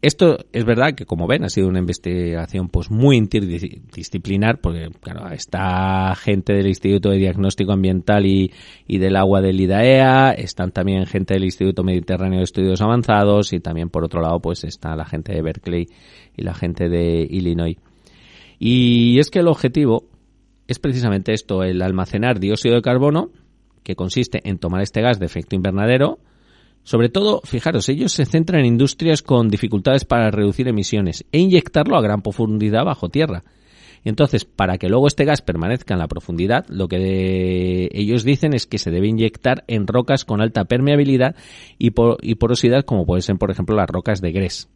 esto 0.00 0.38
es 0.52 0.64
verdad 0.64 0.94
que, 0.94 1.06
como 1.06 1.26
ven, 1.26 1.44
ha 1.44 1.48
sido 1.48 1.68
una 1.68 1.80
investigación 1.80 2.68
pues 2.68 2.90
muy 2.90 3.16
interdisciplinar, 3.16 4.60
porque 4.60 4.90
claro, 5.00 5.28
está 5.30 6.14
gente 6.14 6.52
del 6.52 6.68
Instituto 6.68 7.10
de 7.10 7.18
Diagnóstico 7.18 7.72
Ambiental 7.72 8.24
y, 8.24 8.52
y, 8.86 8.98
del 8.98 9.16
Agua 9.16 9.40
del 9.40 9.60
IDAEA, 9.60 10.32
están 10.32 10.70
también 10.70 11.06
gente 11.06 11.34
del 11.34 11.44
Instituto 11.44 11.82
Mediterráneo 11.82 12.38
de 12.38 12.44
Estudios 12.44 12.80
Avanzados 12.80 13.52
y 13.52 13.60
también 13.60 13.90
por 13.90 14.04
otro 14.04 14.20
lado 14.20 14.40
pues 14.40 14.62
está 14.62 14.94
la 14.94 15.04
gente 15.04 15.32
de 15.32 15.42
Berkeley 15.42 15.88
y 16.36 16.42
la 16.42 16.54
gente 16.54 16.88
de 16.88 17.26
Illinois. 17.28 17.76
Y 18.60 19.18
es 19.18 19.30
que 19.30 19.40
el 19.40 19.48
objetivo 19.48 20.04
es 20.68 20.78
precisamente 20.78 21.32
esto, 21.32 21.64
el 21.64 21.82
almacenar 21.82 22.38
dióxido 22.38 22.76
de 22.76 22.82
carbono, 22.82 23.30
que 23.82 23.96
consiste 23.96 24.48
en 24.48 24.58
tomar 24.58 24.82
este 24.82 25.00
gas 25.00 25.18
de 25.18 25.26
efecto 25.26 25.56
invernadero, 25.56 26.18
sobre 26.88 27.10
todo, 27.10 27.42
fijaros, 27.44 27.86
ellos 27.90 28.12
se 28.12 28.24
centran 28.24 28.60
en 28.60 28.66
industrias 28.68 29.20
con 29.20 29.50
dificultades 29.50 30.06
para 30.06 30.30
reducir 30.30 30.68
emisiones 30.68 31.26
e 31.32 31.38
inyectarlo 31.38 31.98
a 31.98 32.00
gran 32.00 32.22
profundidad 32.22 32.86
bajo 32.86 33.10
tierra. 33.10 33.44
Entonces, 34.04 34.46
para 34.46 34.78
que 34.78 34.88
luego 34.88 35.06
este 35.06 35.26
gas 35.26 35.42
permanezca 35.42 35.92
en 35.92 36.00
la 36.00 36.08
profundidad, 36.08 36.64
lo 36.70 36.88
que 36.88 37.90
ellos 37.92 38.24
dicen 38.24 38.54
es 38.54 38.66
que 38.66 38.78
se 38.78 38.90
debe 38.90 39.06
inyectar 39.06 39.64
en 39.66 39.86
rocas 39.86 40.24
con 40.24 40.40
alta 40.40 40.64
permeabilidad 40.64 41.36
y, 41.78 41.90
y 42.22 42.34
porosidad, 42.36 42.86
como 42.86 43.04
pueden 43.04 43.20
ser, 43.20 43.36
por 43.36 43.50
ejemplo, 43.50 43.76
las 43.76 43.90
rocas 43.90 44.22
de 44.22 44.32
grés. 44.32 44.70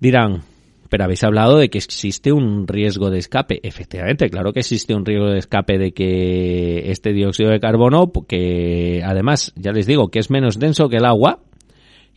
Dirán, 0.00 0.42
pero 0.88 1.04
habéis 1.04 1.24
hablado 1.24 1.58
de 1.58 1.68
que 1.68 1.78
existe 1.78 2.32
un 2.32 2.66
riesgo 2.66 3.10
de 3.10 3.18
escape. 3.18 3.60
Efectivamente, 3.62 4.30
claro 4.30 4.52
que 4.52 4.60
existe 4.60 4.94
un 4.94 5.04
riesgo 5.04 5.26
de 5.26 5.38
escape 5.38 5.78
de 5.78 5.92
que 5.92 6.90
este 6.90 7.12
dióxido 7.12 7.50
de 7.50 7.60
carbono, 7.60 8.10
que 8.26 9.02
además, 9.04 9.52
ya 9.56 9.72
les 9.72 9.86
digo, 9.86 10.08
que 10.08 10.18
es 10.18 10.30
menos 10.30 10.58
denso 10.58 10.88
que 10.88 10.96
el 10.96 11.04
agua, 11.04 11.40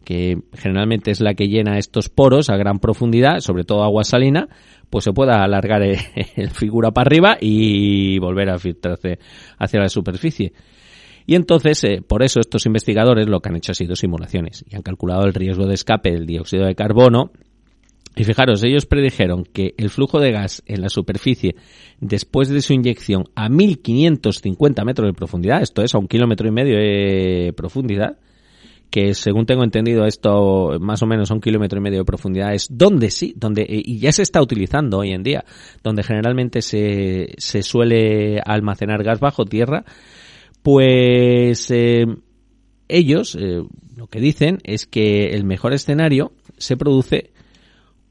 que 0.03 0.37
generalmente 0.53 1.11
es 1.11 1.21
la 1.21 1.33
que 1.33 1.47
llena 1.47 1.77
estos 1.77 2.09
poros 2.09 2.49
a 2.49 2.57
gran 2.57 2.79
profundidad, 2.79 3.39
sobre 3.39 3.63
todo 3.63 3.83
agua 3.83 4.03
salina, 4.03 4.47
pues 4.89 5.03
se 5.03 5.13
pueda 5.13 5.43
alargar 5.43 5.81
el 6.35 6.49
figura 6.49 6.91
para 6.91 7.07
arriba 7.07 7.37
y 7.39 8.19
volver 8.19 8.49
a 8.49 8.57
filtrarse 8.57 9.19
hacia 9.57 9.79
la 9.79 9.89
superficie. 9.89 10.53
Y 11.27 11.35
entonces, 11.35 11.83
eh, 11.83 12.01
por 12.05 12.23
eso 12.23 12.39
estos 12.39 12.65
investigadores 12.65 13.27
lo 13.27 13.41
que 13.41 13.49
han 13.49 13.55
hecho 13.55 13.73
ha 13.73 13.75
sido 13.75 13.95
simulaciones 13.95 14.65
y 14.67 14.75
han 14.75 14.81
calculado 14.81 15.25
el 15.25 15.33
riesgo 15.33 15.67
de 15.67 15.75
escape 15.75 16.11
del 16.11 16.25
dióxido 16.25 16.65
de 16.65 16.73
carbono 16.73 17.31
y 18.15 18.23
fijaros, 18.25 18.63
ellos 18.63 18.85
predijeron 18.85 19.45
que 19.45 19.73
el 19.77 19.89
flujo 19.89 20.19
de 20.19 20.31
gas 20.31 20.63
en 20.65 20.81
la 20.81 20.89
superficie 20.89 21.55
después 21.99 22.49
de 22.49 22.61
su 22.61 22.73
inyección 22.73 23.25
a 23.35 23.47
1550 23.47 24.83
metros 24.83 25.07
de 25.07 25.13
profundidad, 25.13 25.61
esto 25.61 25.81
es 25.81 25.95
a 25.95 25.97
un 25.97 26.07
kilómetro 26.07 26.47
y 26.47 26.51
medio 26.51 26.77
de 26.77 27.53
profundidad, 27.55 28.17
que 28.89 29.13
según 29.13 29.45
tengo 29.45 29.63
entendido 29.63 30.05
esto 30.05 30.77
más 30.81 31.01
o 31.01 31.07
menos 31.07 31.31
a 31.31 31.33
un 31.33 31.39
kilómetro 31.39 31.79
y 31.79 31.81
medio 31.81 31.99
de 31.99 32.05
profundidad 32.05 32.53
es 32.53 32.67
donde 32.69 33.09
sí, 33.09 33.33
donde 33.37 33.65
y 33.67 33.99
ya 33.99 34.11
se 34.11 34.21
está 34.21 34.41
utilizando 34.41 34.97
hoy 34.97 35.11
en 35.11 35.23
día, 35.23 35.45
donde 35.81 36.03
generalmente 36.03 36.61
se, 36.61 37.33
se 37.37 37.63
suele 37.63 38.41
almacenar 38.45 39.03
gas 39.03 39.21
bajo 39.21 39.45
tierra, 39.45 39.85
pues 40.61 41.71
eh, 41.71 42.05
ellos 42.89 43.37
eh, 43.39 43.63
lo 43.95 44.07
que 44.07 44.19
dicen 44.19 44.57
es 44.63 44.85
que 44.85 45.27
el 45.27 45.45
mejor 45.45 45.73
escenario 45.73 46.33
se 46.57 46.75
produce 46.75 47.30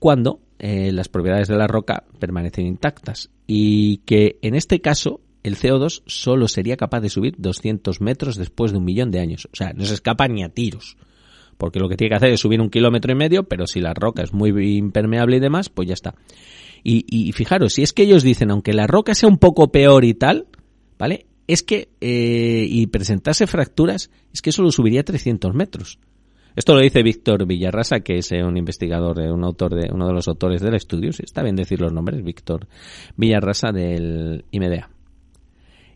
cuando 0.00 0.40
eh, 0.58 0.90
las 0.90 1.08
propiedades 1.08 1.46
de 1.46 1.56
la 1.56 1.68
roca 1.68 2.04
permanecen 2.18 2.66
intactas 2.66 3.30
y 3.46 3.98
que 3.98 4.38
en 4.42 4.56
este 4.56 4.80
caso 4.80 5.20
el 5.42 5.56
CO2 5.56 6.02
solo 6.06 6.48
sería 6.48 6.76
capaz 6.76 7.00
de 7.00 7.08
subir 7.08 7.34
200 7.38 8.00
metros 8.00 8.36
después 8.36 8.72
de 8.72 8.78
un 8.78 8.84
millón 8.84 9.10
de 9.10 9.20
años. 9.20 9.48
O 9.52 9.56
sea, 9.56 9.72
no 9.72 9.84
se 9.84 9.94
escapa 9.94 10.28
ni 10.28 10.42
a 10.42 10.48
tiros. 10.48 10.96
Porque 11.56 11.78
lo 11.78 11.88
que 11.88 11.96
tiene 11.96 12.10
que 12.10 12.16
hacer 12.16 12.30
es 12.30 12.40
subir 12.40 12.60
un 12.60 12.70
kilómetro 12.70 13.12
y 13.12 13.14
medio, 13.14 13.44
pero 13.44 13.66
si 13.66 13.80
la 13.80 13.94
roca 13.94 14.22
es 14.22 14.32
muy 14.32 14.50
impermeable 14.76 15.36
y 15.36 15.40
demás, 15.40 15.68
pues 15.68 15.88
ya 15.88 15.94
está. 15.94 16.14
Y, 16.82 17.32
fijaros, 17.32 17.74
si 17.74 17.82
es 17.82 17.92
que 17.92 18.02
ellos 18.02 18.22
dicen, 18.22 18.50
aunque 18.50 18.72
la 18.72 18.86
roca 18.86 19.14
sea 19.14 19.28
un 19.28 19.36
poco 19.36 19.70
peor 19.70 20.04
y 20.06 20.14
tal, 20.14 20.46
¿vale? 20.98 21.26
Es 21.46 21.62
que, 21.62 21.90
eh, 22.00 22.66
y 22.66 22.86
presentase 22.86 23.46
fracturas, 23.46 24.10
es 24.32 24.40
que 24.40 24.52
solo 24.52 24.70
subiría 24.72 25.04
300 25.04 25.54
metros. 25.54 25.98
Esto 26.56 26.74
lo 26.74 26.80
dice 26.80 27.02
Víctor 27.02 27.46
Villarrasa, 27.46 28.00
que 28.00 28.18
es 28.18 28.32
eh, 28.32 28.42
un 28.42 28.56
investigador, 28.56 29.20
eh, 29.20 29.30
un 29.30 29.44
autor 29.44 29.74
de, 29.74 29.90
uno 29.92 30.06
de 30.06 30.12
los 30.12 30.28
autores 30.28 30.60
del 30.60 30.74
estudio. 30.74 31.10
Está 31.10 31.42
bien 31.42 31.56
decir 31.56 31.80
los 31.80 31.92
nombres, 31.92 32.22
Víctor 32.22 32.66
Villarrasa 33.16 33.72
del 33.72 34.44
IMEDEA. 34.50 34.90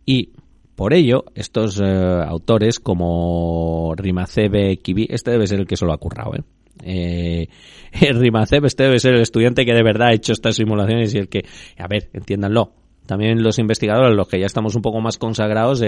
Y 0.07 0.31
por 0.75 0.93
ello, 0.93 1.25
estos 1.35 1.81
eh, 1.81 1.85
autores 1.85 2.81
como 2.81 3.95
Rimacebe 3.97 4.77
Kibi, 4.79 5.07
este 5.09 5.31
debe 5.31 5.47
ser 5.47 5.61
el 5.61 5.67
que 5.67 5.77
se 5.77 5.87
lo 5.87 5.93
ha 5.93 5.99
currado, 5.99 6.35
¿eh? 6.35 6.43
Eh, 6.83 7.49
este 7.93 8.83
debe 8.83 8.99
ser 8.99 9.15
el 9.15 9.21
estudiante 9.21 9.65
que 9.65 9.73
de 9.73 9.85
verdad 9.85 10.09
ha 10.09 10.13
hecho 10.13 10.33
estas 10.33 10.57
simulaciones 10.57 11.15
y 11.15 11.19
el 11.19 11.29
que, 11.29 11.45
a 11.79 11.87
ver, 11.87 12.11
entiéndanlo, 12.13 12.73
también 13.07 13.43
los 13.43 13.61
investigadores, 13.61 14.17
los 14.17 14.27
que 14.27 14.41
ya 14.41 14.47
estamos 14.47 14.75
un 14.75 14.83
poco 14.83 15.01
más 15.01 15.17
consagrados, 15.19 15.83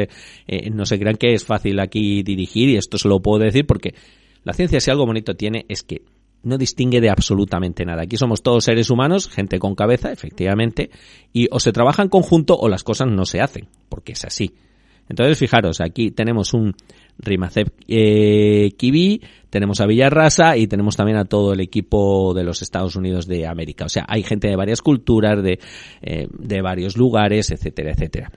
no 0.72 0.84
se 0.84 0.98
crean 0.98 1.16
que 1.16 1.32
es 1.32 1.44
fácil 1.44 1.80
aquí 1.80 2.22
dirigir 2.22 2.68
y 2.68 2.76
esto 2.76 2.98
se 2.98 3.08
lo 3.08 3.20
puedo 3.20 3.42
decir 3.42 3.66
porque 3.66 3.94
la 4.46 4.52
ciencia, 4.52 4.78
si 4.78 4.92
algo 4.92 5.06
bonito 5.06 5.34
tiene, 5.34 5.66
es 5.68 5.82
que 5.82 6.02
no 6.44 6.56
distingue 6.56 7.00
de 7.00 7.10
absolutamente 7.10 7.84
nada. 7.84 8.02
Aquí 8.02 8.16
somos 8.16 8.44
todos 8.44 8.62
seres 8.62 8.90
humanos, 8.90 9.28
gente 9.28 9.58
con 9.58 9.74
cabeza, 9.74 10.12
efectivamente, 10.12 10.90
y 11.32 11.48
o 11.50 11.58
se 11.58 11.72
trabaja 11.72 12.04
en 12.04 12.08
conjunto 12.08 12.56
o 12.56 12.68
las 12.68 12.84
cosas 12.84 13.08
no 13.10 13.24
se 13.24 13.40
hacen, 13.40 13.66
porque 13.88 14.12
es 14.12 14.24
así. 14.24 14.54
Entonces, 15.08 15.36
fijaros, 15.36 15.80
aquí 15.80 16.12
tenemos 16.12 16.54
un 16.54 16.74
Rimacep 17.18 17.74
eh, 17.88 18.70
Kibi, 18.76 19.20
tenemos 19.50 19.80
a 19.80 19.86
Villarrasa 19.86 20.56
y 20.56 20.68
tenemos 20.68 20.94
también 20.94 21.18
a 21.18 21.24
todo 21.24 21.52
el 21.52 21.58
equipo 21.58 22.32
de 22.32 22.44
los 22.44 22.62
Estados 22.62 22.94
Unidos 22.94 23.26
de 23.26 23.48
América. 23.48 23.86
O 23.86 23.88
sea, 23.88 24.04
hay 24.06 24.22
gente 24.22 24.46
de 24.46 24.54
varias 24.54 24.80
culturas, 24.80 25.42
de, 25.42 25.58
eh, 26.02 26.28
de 26.30 26.62
varios 26.62 26.96
lugares, 26.96 27.50
etcétera, 27.50 27.90
etcétera. 27.90 28.30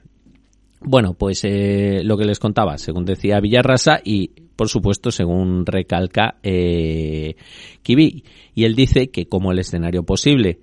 Bueno, 0.81 1.13
pues 1.13 1.43
eh, 1.43 2.01
lo 2.03 2.17
que 2.17 2.25
les 2.25 2.39
contaba, 2.39 2.79
según 2.79 3.05
decía 3.05 3.39
Villarrasa 3.39 3.99
y 4.03 4.48
por 4.59 4.67
supuesto 4.67 5.09
según 5.09 5.65
recalca 5.65 6.35
eh, 6.43 7.37
Kibi. 7.81 8.25
Y 8.53 8.65
él 8.65 8.75
dice 8.75 9.09
que 9.09 9.29
como 9.29 9.53
el 9.53 9.59
escenario 9.59 10.03
posible 10.03 10.59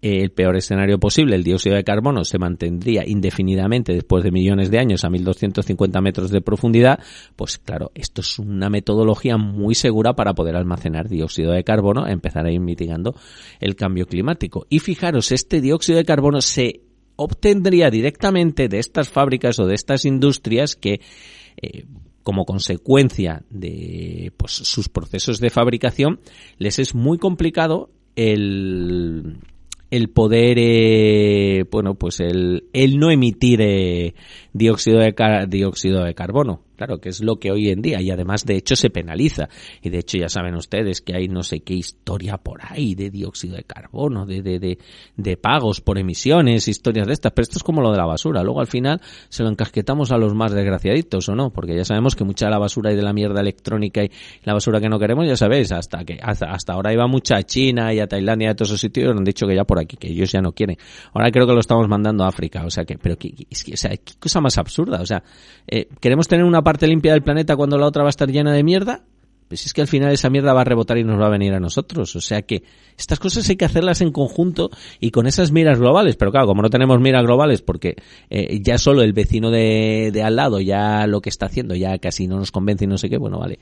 el 0.00 0.30
peor 0.30 0.56
escenario 0.56 0.98
posible, 0.98 1.36
el 1.36 1.42
dióxido 1.42 1.76
de 1.76 1.84
carbono 1.84 2.24
se 2.24 2.38
mantendría 2.38 3.02
indefinidamente 3.06 3.92
después 3.92 4.24
de 4.24 4.30
millones 4.30 4.70
de 4.70 4.78
años 4.78 5.04
a 5.04 5.10
1250 5.10 6.00
metros 6.00 6.30
de 6.30 6.40
profundidad, 6.40 7.00
pues 7.34 7.58
claro, 7.58 7.90
esto 7.94 8.20
es 8.22 8.38
una 8.38 8.70
metodología 8.70 9.36
muy 9.36 9.74
segura 9.74 10.14
para 10.14 10.32
poder 10.32 10.56
almacenar 10.56 11.08
dióxido 11.08 11.52
de 11.52 11.64
carbono, 11.64 12.06
empezar 12.06 12.46
a 12.46 12.52
ir 12.52 12.60
mitigando 12.60 13.16
el 13.58 13.74
cambio 13.74 14.06
climático. 14.06 14.66
Y 14.70 14.78
fijaros, 14.78 15.32
este 15.32 15.60
dióxido 15.60 15.98
de 15.98 16.04
carbono 16.04 16.40
se 16.40 16.82
obtendría 17.16 17.90
directamente 17.90 18.68
de 18.68 18.78
estas 18.78 19.08
fábricas 19.08 19.58
o 19.58 19.66
de 19.66 19.74
estas 19.74 20.04
industrias 20.04 20.76
que 20.76 21.00
eh, 21.56 21.84
como 22.26 22.44
consecuencia 22.44 23.44
de 23.50 24.32
pues, 24.36 24.50
sus 24.50 24.88
procesos 24.88 25.38
de 25.38 25.48
fabricación 25.48 26.18
les 26.58 26.80
es 26.80 26.92
muy 26.92 27.18
complicado 27.18 27.88
el, 28.16 29.38
el 29.92 30.08
poder, 30.10 30.58
eh, 30.58 31.64
bueno, 31.70 31.94
pues 31.94 32.18
el, 32.18 32.64
el 32.72 32.98
no 32.98 33.12
emitir 33.12 33.60
eh, 33.62 34.14
dióxido, 34.56 35.00
de 35.00 35.46
dióxido 35.48 36.04
de 36.04 36.14
carbono. 36.14 36.62
Claro, 36.76 36.98
que 36.98 37.08
es 37.08 37.22
lo 37.22 37.36
que 37.36 37.50
hoy 37.50 37.70
en 37.70 37.80
día 37.80 38.02
y 38.02 38.10
además 38.10 38.44
de 38.44 38.56
hecho 38.56 38.76
se 38.76 38.90
penaliza. 38.90 39.48
Y 39.80 39.88
de 39.88 39.98
hecho 39.98 40.18
ya 40.18 40.28
saben 40.28 40.54
ustedes 40.54 41.00
que 41.00 41.16
hay 41.16 41.26
no 41.26 41.42
sé 41.42 41.60
qué 41.60 41.72
historia 41.72 42.36
por 42.36 42.60
ahí 42.62 42.94
de 42.94 43.08
dióxido 43.08 43.56
de 43.56 43.64
carbono, 43.64 44.26
de, 44.26 44.42
de, 44.42 44.58
de, 44.58 44.78
de 45.16 45.36
pagos 45.38 45.80
por 45.80 45.98
emisiones, 45.98 46.68
historias 46.68 47.06
de 47.06 47.14
estas. 47.14 47.32
Pero 47.32 47.44
esto 47.44 47.58
es 47.58 47.62
como 47.62 47.80
lo 47.80 47.92
de 47.92 47.96
la 47.96 48.04
basura. 48.04 48.42
Luego 48.42 48.60
al 48.60 48.66
final 48.66 49.00
se 49.30 49.42
lo 49.42 49.48
encasquetamos 49.48 50.12
a 50.12 50.18
los 50.18 50.34
más 50.34 50.52
desgraciaditos 50.52 51.26
o 51.30 51.34
no, 51.34 51.50
porque 51.50 51.74
ya 51.74 51.84
sabemos 51.84 52.14
que 52.14 52.24
mucha 52.24 52.46
de 52.46 52.50
la 52.50 52.58
basura 52.58 52.92
y 52.92 52.96
de 52.96 53.02
la 53.02 53.14
mierda 53.14 53.40
electrónica 53.40 54.04
y 54.04 54.10
la 54.44 54.52
basura 54.52 54.78
que 54.78 54.90
no 54.90 54.98
queremos, 54.98 55.26
ya 55.26 55.36
sabéis, 55.36 55.72
hasta 55.72 56.04
que 56.04 56.18
hasta, 56.22 56.50
hasta 56.50 56.74
ahora 56.74 56.92
iba 56.92 57.06
mucha 57.06 57.36
a 57.36 57.42
China 57.42 57.94
y 57.94 58.00
a 58.00 58.06
Tailandia 58.06 58.48
y 58.48 58.50
a 58.50 58.54
todos 58.54 58.70
esos 58.70 58.80
sitios, 58.82 59.16
han 59.16 59.24
dicho 59.24 59.46
que 59.46 59.54
ya 59.54 59.64
por 59.64 59.78
aquí, 59.78 59.96
que 59.96 60.08
ellos 60.08 60.30
ya 60.30 60.42
no 60.42 60.52
quieren. 60.52 60.76
Ahora 61.14 61.30
creo 61.30 61.46
que 61.46 61.54
lo 61.54 61.60
estamos 61.60 61.88
mandando 61.88 62.24
a 62.24 62.28
África. 62.28 62.66
O 62.66 62.70
sea 62.70 62.84
que, 62.84 62.98
pero 62.98 63.16
que, 63.16 63.32
o 63.72 63.76
sea, 63.76 63.90
qué 63.90 64.14
cosa 64.20 64.42
más 64.46 64.58
absurda. 64.58 65.00
O 65.00 65.06
sea, 65.06 65.22
eh, 65.66 65.88
queremos 66.00 66.28
tener 66.28 66.44
una 66.44 66.62
parte 66.62 66.86
limpia 66.86 67.12
del 67.12 67.22
planeta 67.22 67.56
cuando 67.56 67.76
la 67.78 67.86
otra 67.86 68.02
va 68.02 68.08
a 68.08 68.10
estar 68.10 68.30
llena 68.30 68.52
de 68.52 68.62
mierda, 68.62 69.04
pues 69.48 69.66
es 69.66 69.72
que 69.72 69.80
al 69.80 69.86
final 69.86 70.12
esa 70.12 70.30
mierda 70.30 70.52
va 70.52 70.62
a 70.62 70.64
rebotar 70.64 70.98
y 70.98 71.04
nos 71.04 71.20
va 71.20 71.26
a 71.26 71.30
venir 71.30 71.52
a 71.54 71.60
nosotros. 71.60 72.16
O 72.16 72.20
sea 72.20 72.42
que 72.42 72.62
estas 72.96 73.18
cosas 73.18 73.48
hay 73.48 73.56
que 73.56 73.64
hacerlas 73.64 74.00
en 74.00 74.10
conjunto 74.10 74.70
y 75.00 75.10
con 75.10 75.26
esas 75.26 75.52
miras 75.52 75.78
globales. 75.78 76.16
Pero 76.16 76.30
claro, 76.30 76.46
como 76.46 76.62
no 76.62 76.70
tenemos 76.70 77.00
miras 77.00 77.24
globales 77.24 77.62
porque 77.62 77.96
eh, 78.30 78.60
ya 78.62 78.78
solo 78.78 79.02
el 79.02 79.12
vecino 79.12 79.50
de, 79.50 80.10
de, 80.12 80.22
al 80.22 80.36
lado 80.36 80.60
ya 80.60 81.06
lo 81.06 81.20
que 81.20 81.28
está 81.28 81.46
haciendo 81.46 81.74
ya 81.74 81.98
casi 81.98 82.26
no 82.26 82.36
nos 82.36 82.50
convence 82.50 82.84
y 82.84 82.88
no 82.88 82.98
sé 82.98 83.08
qué, 83.08 83.18
bueno, 83.18 83.38
vale. 83.38 83.58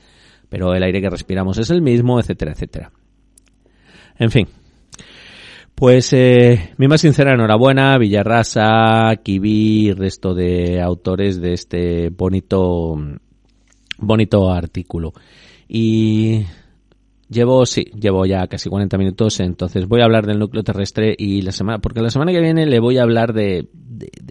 Pero 0.49 0.73
el 0.73 0.83
aire 0.83 1.01
que 1.01 1.09
respiramos 1.09 1.57
es 1.57 1.69
el 1.69 1.81
mismo, 1.81 2.19
etcétera, 2.19 2.51
etcétera. 2.51 2.91
En 4.17 4.31
fin. 4.31 4.47
Pues 5.75 6.13
eh, 6.13 6.73
mi 6.77 6.87
más 6.87 7.01
sincera 7.01 7.33
enhorabuena, 7.33 7.97
Villarrasa, 7.97 9.13
Kibi, 9.21 9.91
resto 9.91 10.33
de 10.33 10.81
autores 10.81 11.41
de 11.41 11.51
este 11.51 12.09
bonito, 12.11 12.95
bonito 13.97 14.51
artículo. 14.51 15.11
Y 15.67 16.45
llevo, 17.27 17.65
sí, 17.65 17.91
llevo 17.93 18.25
ya 18.25 18.47
casi 18.47 18.69
40 18.69 18.97
minutos, 18.97 19.41
entonces 19.41 19.85
voy 19.85 19.99
a 19.99 20.05
hablar 20.05 20.25
del 20.25 20.39
núcleo 20.39 20.63
terrestre 20.63 21.13
y 21.17 21.41
la 21.41 21.51
semana, 21.51 21.79
porque 21.79 21.99
la 21.99 22.09
semana 22.09 22.31
que 22.31 22.39
viene 22.39 22.65
le 22.65 22.79
voy 22.79 22.97
a 22.97 23.03
hablar 23.03 23.33
de, 23.33 23.67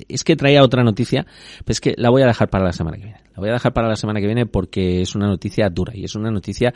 es 0.09 0.25
que 0.25 0.37
traía 0.37 0.65
otra 0.65 0.83
noticia, 0.83 1.27
pues 1.67 1.77
es 1.77 1.81
que 1.83 1.95
la 1.99 2.09
voy 2.09 2.23
a 2.23 2.27
dejar 2.27 2.49
para 2.49 2.65
la 2.65 2.73
semana 2.73 2.97
que 2.97 3.05
viene. 3.05 3.21
La 3.35 3.41
voy 3.41 3.51
a 3.51 3.53
dejar 3.53 3.75
para 3.75 3.89
la 3.89 3.97
semana 3.97 4.19
que 4.19 4.27
viene 4.27 4.47
porque 4.47 5.03
es 5.03 5.15
una 5.15 5.27
noticia 5.27 5.69
dura 5.69 5.93
y 5.95 6.05
es 6.05 6.15
una 6.15 6.31
noticia 6.31 6.73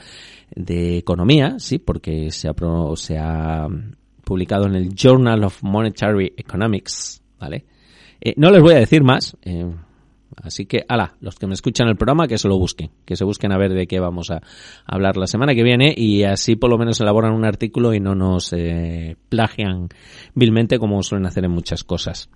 de 0.55 0.99
economía, 0.99 1.55
sí, 1.59 1.79
porque 1.79 2.31
se 2.33 2.49
ha, 2.49 2.55
se 2.97 3.17
ha 3.17 3.67
publicado 4.29 4.67
en 4.67 4.75
el 4.75 4.95
Journal 4.95 5.43
of 5.43 5.63
Monetary 5.63 6.35
Economics, 6.37 7.23
¿vale? 7.41 7.65
Eh, 8.21 8.35
no 8.37 8.51
les 8.51 8.61
voy 8.61 8.75
a 8.75 8.79
decir 8.79 9.03
más, 9.03 9.39
eh, 9.41 9.65
así 10.37 10.67
que, 10.67 10.85
ala, 10.87 11.15
los 11.23 11.37
que 11.37 11.47
me 11.47 11.55
escuchan 11.55 11.89
el 11.89 11.97
programa, 11.97 12.29
que 12.29 12.37
se 12.37 12.47
lo 12.47 12.59
busquen, 12.59 12.91
que 13.07 13.17
se 13.17 13.25
busquen 13.25 13.53
a 13.53 13.59
ver 13.59 13.73
de 13.73 13.87
qué 13.87 14.01
vamos 14.01 14.31
a 14.31 14.43
hablar 14.85 15.17
la 15.17 15.27
semana 15.27 15.55
que 15.55 15.63
viene 15.63 15.95
y 15.97 16.25
así 16.25 16.57
por 16.57 16.69
lo 16.69 16.77
menos 16.77 17.01
elaboran 17.01 17.33
un 17.33 17.47
artículo 17.47 17.95
y 17.95 18.01
no 18.01 18.15
nos 18.15 18.53
eh, 18.53 19.17
plagian 19.31 19.89
vilmente 20.35 20.79
como 20.79 21.03
suelen 21.03 21.27
hacer 21.27 21.47
en 21.47 21.53
muchas 21.53 21.83
cosas. 21.83 22.29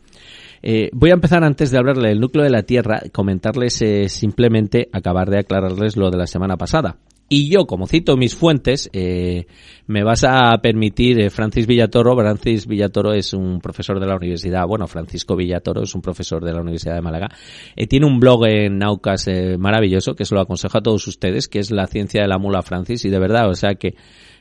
Voy 0.92 1.10
a 1.10 1.14
empezar 1.14 1.44
antes 1.44 1.72
de 1.72 1.78
hablarle 1.78 2.08
del 2.08 2.20
núcleo 2.20 2.44
de 2.44 2.50
la 2.50 2.62
Tierra, 2.62 3.02
comentarles 3.12 3.84
simplemente, 4.06 4.88
acabar 4.92 5.28
de 5.28 5.40
aclararles 5.40 5.96
lo 5.96 6.08
de 6.08 6.16
la 6.16 6.26
semana 6.28 6.56
pasada. 6.56 6.96
Y 7.34 7.48
yo, 7.48 7.64
como 7.64 7.86
cito 7.86 8.18
mis 8.18 8.34
fuentes, 8.34 8.90
eh, 8.92 9.46
me 9.86 10.04
vas 10.04 10.22
a 10.22 10.54
permitir 10.60 11.18
eh, 11.18 11.30
Francis 11.30 11.66
Villatoro. 11.66 12.14
Francis 12.14 12.66
Villatoro 12.66 13.14
es 13.14 13.32
un 13.32 13.58
profesor 13.58 13.98
de 13.98 14.06
la 14.06 14.16
universidad, 14.16 14.66
bueno, 14.66 14.86
Francisco 14.86 15.34
Villatoro 15.34 15.82
es 15.82 15.94
un 15.94 16.02
profesor 16.02 16.44
de 16.44 16.52
la 16.52 16.60
Universidad 16.60 16.94
de 16.94 17.00
Málaga. 17.00 17.30
Eh, 17.74 17.86
tiene 17.86 18.04
un 18.04 18.20
blog 18.20 18.44
en 18.48 18.76
Naucas 18.76 19.28
eh, 19.28 19.56
maravilloso 19.56 20.14
que 20.14 20.26
se 20.26 20.34
lo 20.34 20.42
aconsejo 20.42 20.76
a 20.76 20.82
todos 20.82 21.06
ustedes, 21.08 21.48
que 21.48 21.60
es 21.60 21.70
La 21.70 21.86
ciencia 21.86 22.20
de 22.20 22.28
la 22.28 22.36
mula 22.36 22.60
Francis. 22.60 23.02
Y 23.06 23.08
de 23.08 23.18
verdad, 23.18 23.48
o 23.48 23.54
sea 23.54 23.76
que 23.76 23.94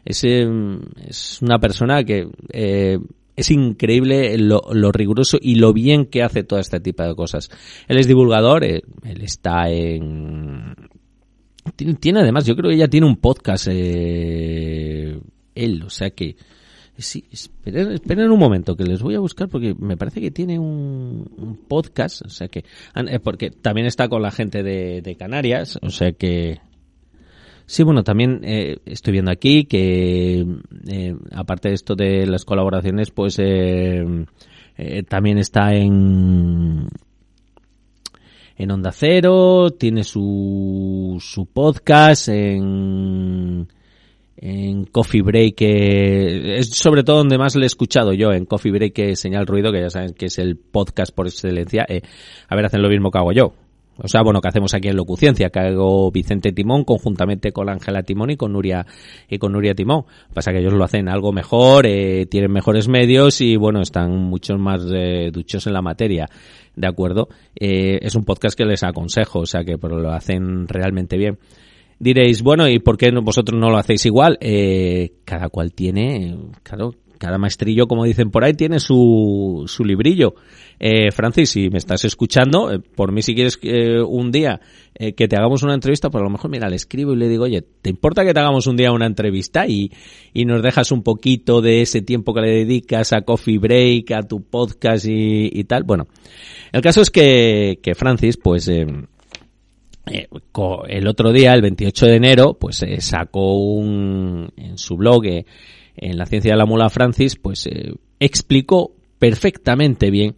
es, 0.03 0.25
es 0.25 1.41
una 1.41 1.59
persona 1.59 2.03
que 2.03 2.27
eh, 2.51 2.99
es 3.37 3.51
increíble 3.51 4.37
lo, 4.37 4.63
lo, 4.73 4.91
riguroso 4.91 5.37
y 5.41 5.55
lo 5.55 5.71
bien 5.71 6.07
que 6.07 6.23
hace 6.23 6.43
todo 6.43 6.59
este 6.59 6.81
tipo 6.81 7.03
de 7.03 7.15
cosas. 7.15 7.49
Él 7.87 7.99
es 7.99 8.07
divulgador, 8.07 8.65
él 8.65 8.83
está 9.21 9.69
en 9.69 10.75
tiene, 11.75 12.19
además, 12.19 12.45
yo 12.45 12.55
creo 12.55 12.69
que 12.69 12.75
ella 12.75 12.87
tiene 12.87 13.07
un 13.07 13.17
podcast, 13.17 13.67
eh, 13.69 15.19
él, 15.55 15.83
o 15.83 15.89
sea 15.89 16.09
que, 16.11 16.35
sí, 16.97 17.25
esperen, 17.31 17.91
esperen, 17.91 18.31
un 18.31 18.39
momento 18.39 18.75
que 18.75 18.83
les 18.83 19.01
voy 19.01 19.15
a 19.15 19.19
buscar 19.19 19.47
porque 19.47 19.75
me 19.77 19.97
parece 19.97 20.21
que 20.21 20.31
tiene 20.31 20.59
un, 20.59 21.29
un 21.37 21.57
podcast, 21.67 22.25
o 22.25 22.29
sea 22.29 22.47
que, 22.47 22.63
eh, 22.95 23.19
porque 23.19 23.51
también 23.51 23.87
está 23.87 24.07
con 24.07 24.21
la 24.21 24.31
gente 24.31 24.63
de, 24.63 25.01
de 25.01 25.15
Canarias, 25.15 25.79
o 25.81 25.89
sea 25.89 26.11
que, 26.11 26.59
Sí, 27.71 27.83
bueno, 27.83 28.03
también 28.03 28.41
eh, 28.43 28.79
estoy 28.85 29.13
viendo 29.13 29.31
aquí 29.31 29.63
que, 29.63 30.45
eh, 30.89 31.15
aparte 31.31 31.69
de 31.69 31.75
esto 31.75 31.95
de 31.95 32.27
las 32.27 32.43
colaboraciones, 32.43 33.11
pues 33.11 33.39
eh, 33.39 34.03
eh, 34.77 35.03
también 35.03 35.37
está 35.37 35.73
en, 35.73 36.89
en 38.61 38.71
Onda 38.71 38.91
Cero, 38.91 39.71
tiene 39.71 40.03
su, 40.03 41.17
su 41.19 41.47
podcast 41.47 42.27
en, 42.27 43.67
en 44.37 44.85
Coffee 44.85 45.23
Break, 45.23 45.55
es 45.61 46.69
sobre 46.69 47.03
todo 47.03 47.17
donde 47.17 47.37
más 47.39 47.55
le 47.55 47.63
he 47.63 47.67
escuchado 47.67 48.13
yo, 48.13 48.31
en 48.31 48.45
Coffee 48.45 48.71
Break, 48.71 49.15
Señal 49.15 49.47
Ruido, 49.47 49.71
que 49.71 49.81
ya 49.81 49.89
saben 49.89 50.13
que 50.13 50.27
es 50.27 50.37
el 50.37 50.57
podcast 50.57 51.13
por 51.13 51.27
excelencia. 51.27 51.85
Eh, 51.89 52.01
a 52.47 52.55
ver, 52.55 52.65
hacen 52.65 52.81
lo 52.81 52.89
mismo 52.89 53.09
que 53.09 53.17
hago 53.17 53.31
yo. 53.31 53.53
O 53.97 54.07
sea, 54.07 54.21
bueno, 54.23 54.41
que 54.41 54.47
hacemos 54.47 54.73
aquí 54.73 54.87
en 54.87 54.95
Locuciencia, 54.95 55.49
que 55.49 55.59
hago 55.59 56.11
Vicente 56.11 56.51
Timón 56.51 56.85
conjuntamente 56.85 57.51
con 57.51 57.69
Ángela 57.69 58.03
Timón 58.03 58.31
y 58.31 58.37
con 58.37 58.53
Nuria 58.53 58.85
y 59.29 59.37
con 59.37 59.51
Nuria 59.51 59.75
Timón. 59.75 60.05
Pasa 60.33 60.51
que 60.51 60.59
ellos 60.59 60.73
lo 60.73 60.83
hacen 60.83 61.09
algo 61.09 61.31
mejor, 61.31 61.85
eh, 61.85 62.25
tienen 62.25 62.51
mejores 62.51 62.87
medios 62.87 63.41
y 63.41 63.57
bueno, 63.57 63.81
están 63.81 64.11
mucho 64.11 64.57
más 64.57 64.81
eh, 64.93 65.29
duchos 65.31 65.67
en 65.67 65.73
la 65.73 65.81
materia. 65.81 66.27
¿De 66.75 66.87
acuerdo? 66.87 67.27
Eh, 67.53 67.99
es 68.01 68.15
un 68.15 68.23
podcast 68.23 68.57
que 68.57 68.65
les 68.65 68.83
aconsejo, 68.83 69.39
o 69.39 69.45
sea 69.45 69.63
que 69.63 69.77
pero 69.77 69.99
lo 69.99 70.11
hacen 70.11 70.67
realmente 70.67 71.17
bien. 71.17 71.37
Diréis, 71.99 72.41
bueno, 72.41 72.67
¿y 72.67 72.79
por 72.79 72.97
qué 72.97 73.11
vosotros 73.21 73.59
no 73.59 73.69
lo 73.69 73.77
hacéis 73.77 74.07
igual? 74.07 74.39
Cada 75.23 75.49
cual 75.49 75.71
tiene, 75.73 76.35
claro, 76.63 76.95
cada 77.21 77.37
maestrillo, 77.37 77.85
como 77.85 78.03
dicen 78.03 78.31
por 78.31 78.43
ahí, 78.43 78.53
tiene 78.53 78.79
su, 78.79 79.65
su 79.67 79.85
librillo. 79.85 80.33
Eh, 80.79 81.11
Francis, 81.11 81.51
si 81.51 81.69
me 81.69 81.77
estás 81.77 82.03
escuchando, 82.03 82.71
eh, 82.71 82.79
por 82.79 83.11
mí 83.11 83.21
si 83.21 83.35
quieres 83.35 83.59
eh, 83.61 84.01
un 84.01 84.31
día 84.31 84.59
eh, 84.95 85.13
que 85.13 85.27
te 85.27 85.37
hagamos 85.37 85.61
una 85.61 85.75
entrevista, 85.75 86.09
pues 86.09 86.19
a 86.19 86.23
lo 86.23 86.31
mejor, 86.31 86.49
mira, 86.49 86.67
le 86.67 86.77
escribo 86.77 87.13
y 87.13 87.17
le 87.17 87.29
digo, 87.29 87.43
oye, 87.43 87.61
¿te 87.61 87.91
importa 87.91 88.25
que 88.25 88.33
te 88.33 88.39
hagamos 88.39 88.65
un 88.65 88.75
día 88.75 88.91
una 88.91 89.05
entrevista 89.05 89.67
y, 89.67 89.91
y 90.33 90.45
nos 90.45 90.63
dejas 90.63 90.91
un 90.91 91.03
poquito 91.03 91.61
de 91.61 91.83
ese 91.83 92.01
tiempo 92.01 92.33
que 92.33 92.41
le 92.41 92.51
dedicas 92.65 93.13
a 93.13 93.21
Coffee 93.21 93.59
Break, 93.59 94.11
a 94.13 94.23
tu 94.23 94.41
podcast 94.41 95.05
y, 95.05 95.47
y 95.53 95.63
tal? 95.65 95.83
Bueno, 95.83 96.07
el 96.71 96.81
caso 96.81 97.01
es 97.01 97.11
que, 97.11 97.79
que 97.83 97.93
Francis, 97.93 98.37
pues... 98.37 98.67
Eh, 100.07 100.27
el 100.87 101.07
otro 101.07 101.31
día, 101.31 101.53
el 101.53 101.61
28 101.61 102.05
de 102.07 102.15
enero, 102.15 102.57
pues 102.59 102.81
eh, 102.81 102.99
sacó 103.01 103.55
un, 103.55 104.51
en 104.57 104.77
su 104.77 104.97
blog, 104.97 105.25
eh, 105.25 105.45
en 105.95 106.17
la 106.17 106.25
ciencia 106.25 106.51
de 106.51 106.57
la 106.57 106.65
mula 106.65 106.89
Francis, 106.89 107.35
pues 107.35 107.67
eh, 107.67 107.93
explicó 108.19 108.95
perfectamente 109.19 110.09
bien 110.11 110.35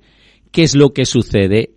qué 0.52 0.64
es 0.64 0.76
lo 0.76 0.94
que 0.94 1.06
sucede 1.06 1.72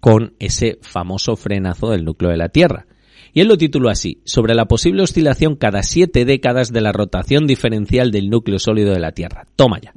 con 0.00 0.34
ese 0.38 0.78
famoso 0.82 1.36
frenazo 1.36 1.90
del 1.90 2.04
núcleo 2.04 2.30
de 2.30 2.36
la 2.36 2.48
Tierra. 2.48 2.86
Y 3.32 3.40
él 3.40 3.48
lo 3.48 3.58
tituló 3.58 3.90
así, 3.90 4.22
sobre 4.24 4.54
la 4.54 4.66
posible 4.66 5.02
oscilación 5.02 5.56
cada 5.56 5.82
siete 5.82 6.24
décadas 6.24 6.72
de 6.72 6.80
la 6.80 6.92
rotación 6.92 7.46
diferencial 7.46 8.10
del 8.10 8.30
núcleo 8.30 8.58
sólido 8.58 8.92
de 8.92 9.00
la 9.00 9.12
Tierra. 9.12 9.46
Toma 9.56 9.78
ya. 9.80 9.92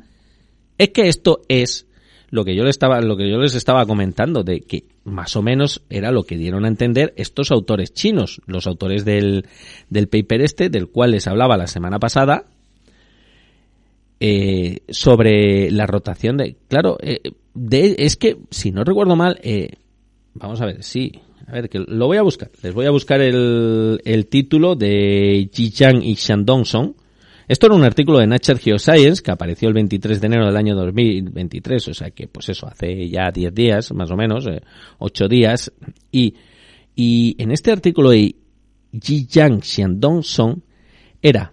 Es 0.77 0.89
que 0.89 1.07
esto 1.07 1.41
es 1.47 1.87
lo 2.31 2.43
que 2.43 2.55
yo 2.55 2.63
les 2.63 2.71
estaba, 2.71 2.99
lo 3.01 3.17
que 3.17 3.29
yo 3.29 3.37
les 3.37 3.55
estaba 3.55 3.85
comentando, 3.85 4.43
de 4.43 4.61
que 4.61 4.85
más 5.03 5.35
o 5.35 5.41
menos 5.41 5.83
era 5.89 6.11
lo 6.11 6.23
que 6.23 6.37
dieron 6.37 6.65
a 6.65 6.67
entender 6.67 7.13
estos 7.17 7.51
autores 7.51 7.93
chinos, 7.93 8.41
los 8.45 8.67
autores 8.67 9.05
del, 9.05 9.45
del 9.89 10.07
paper 10.07 10.41
este, 10.41 10.69
del 10.69 10.87
cual 10.87 11.11
les 11.11 11.27
hablaba 11.27 11.57
la 11.57 11.67
semana 11.67 11.99
pasada, 11.99 12.45
eh, 14.19 14.81
sobre 14.89 15.71
la 15.71 15.85
rotación 15.85 16.37
de, 16.37 16.57
claro, 16.67 16.97
eh, 17.01 17.21
de, 17.53 17.95
es 17.99 18.17
que, 18.17 18.37
si 18.49 18.71
no 18.71 18.83
recuerdo 18.83 19.15
mal, 19.15 19.39
eh, 19.43 19.69
vamos 20.33 20.61
a 20.61 20.65
ver, 20.65 20.83
sí, 20.83 21.11
a 21.47 21.53
ver, 21.53 21.69
que 21.69 21.79
lo 21.79 22.07
voy 22.07 22.17
a 22.17 22.21
buscar, 22.21 22.51
les 22.61 22.73
voy 22.73 22.85
a 22.85 22.91
buscar 22.91 23.21
el, 23.21 24.01
el 24.03 24.27
título 24.27 24.75
de 24.75 25.49
Jichang 25.53 26.03
y 26.03 26.15
Shandong 26.15 26.65
Song, 26.65 26.93
esto 27.49 27.65
era 27.65 27.75
un 27.75 27.83
artículo 27.83 28.19
de 28.19 28.27
Nature 28.27 28.59
Geoscience 28.59 29.23
que 29.23 29.31
apareció 29.31 29.69
el 29.69 29.73
23 29.73 30.21
de 30.21 30.27
enero 30.27 30.45
del 30.45 30.55
año 30.55 30.75
2023, 30.75 31.87
o 31.87 31.93
sea 31.95 32.11
que, 32.11 32.27
pues 32.27 32.47
eso, 32.49 32.67
hace 32.67 33.09
ya 33.09 33.31
10 33.31 33.55
días, 33.55 33.91
más 33.91 34.11
o 34.11 34.15
menos, 34.15 34.45
eh, 34.45 34.61
8 34.99 35.27
días, 35.27 35.71
y, 36.11 36.35
y 36.95 37.35
en 37.39 37.51
este 37.51 37.71
artículo 37.71 38.11
de 38.11 38.35
Jiang 39.01 39.61
Xiandong 39.63 40.23
Song 40.23 40.59
era, 41.23 41.51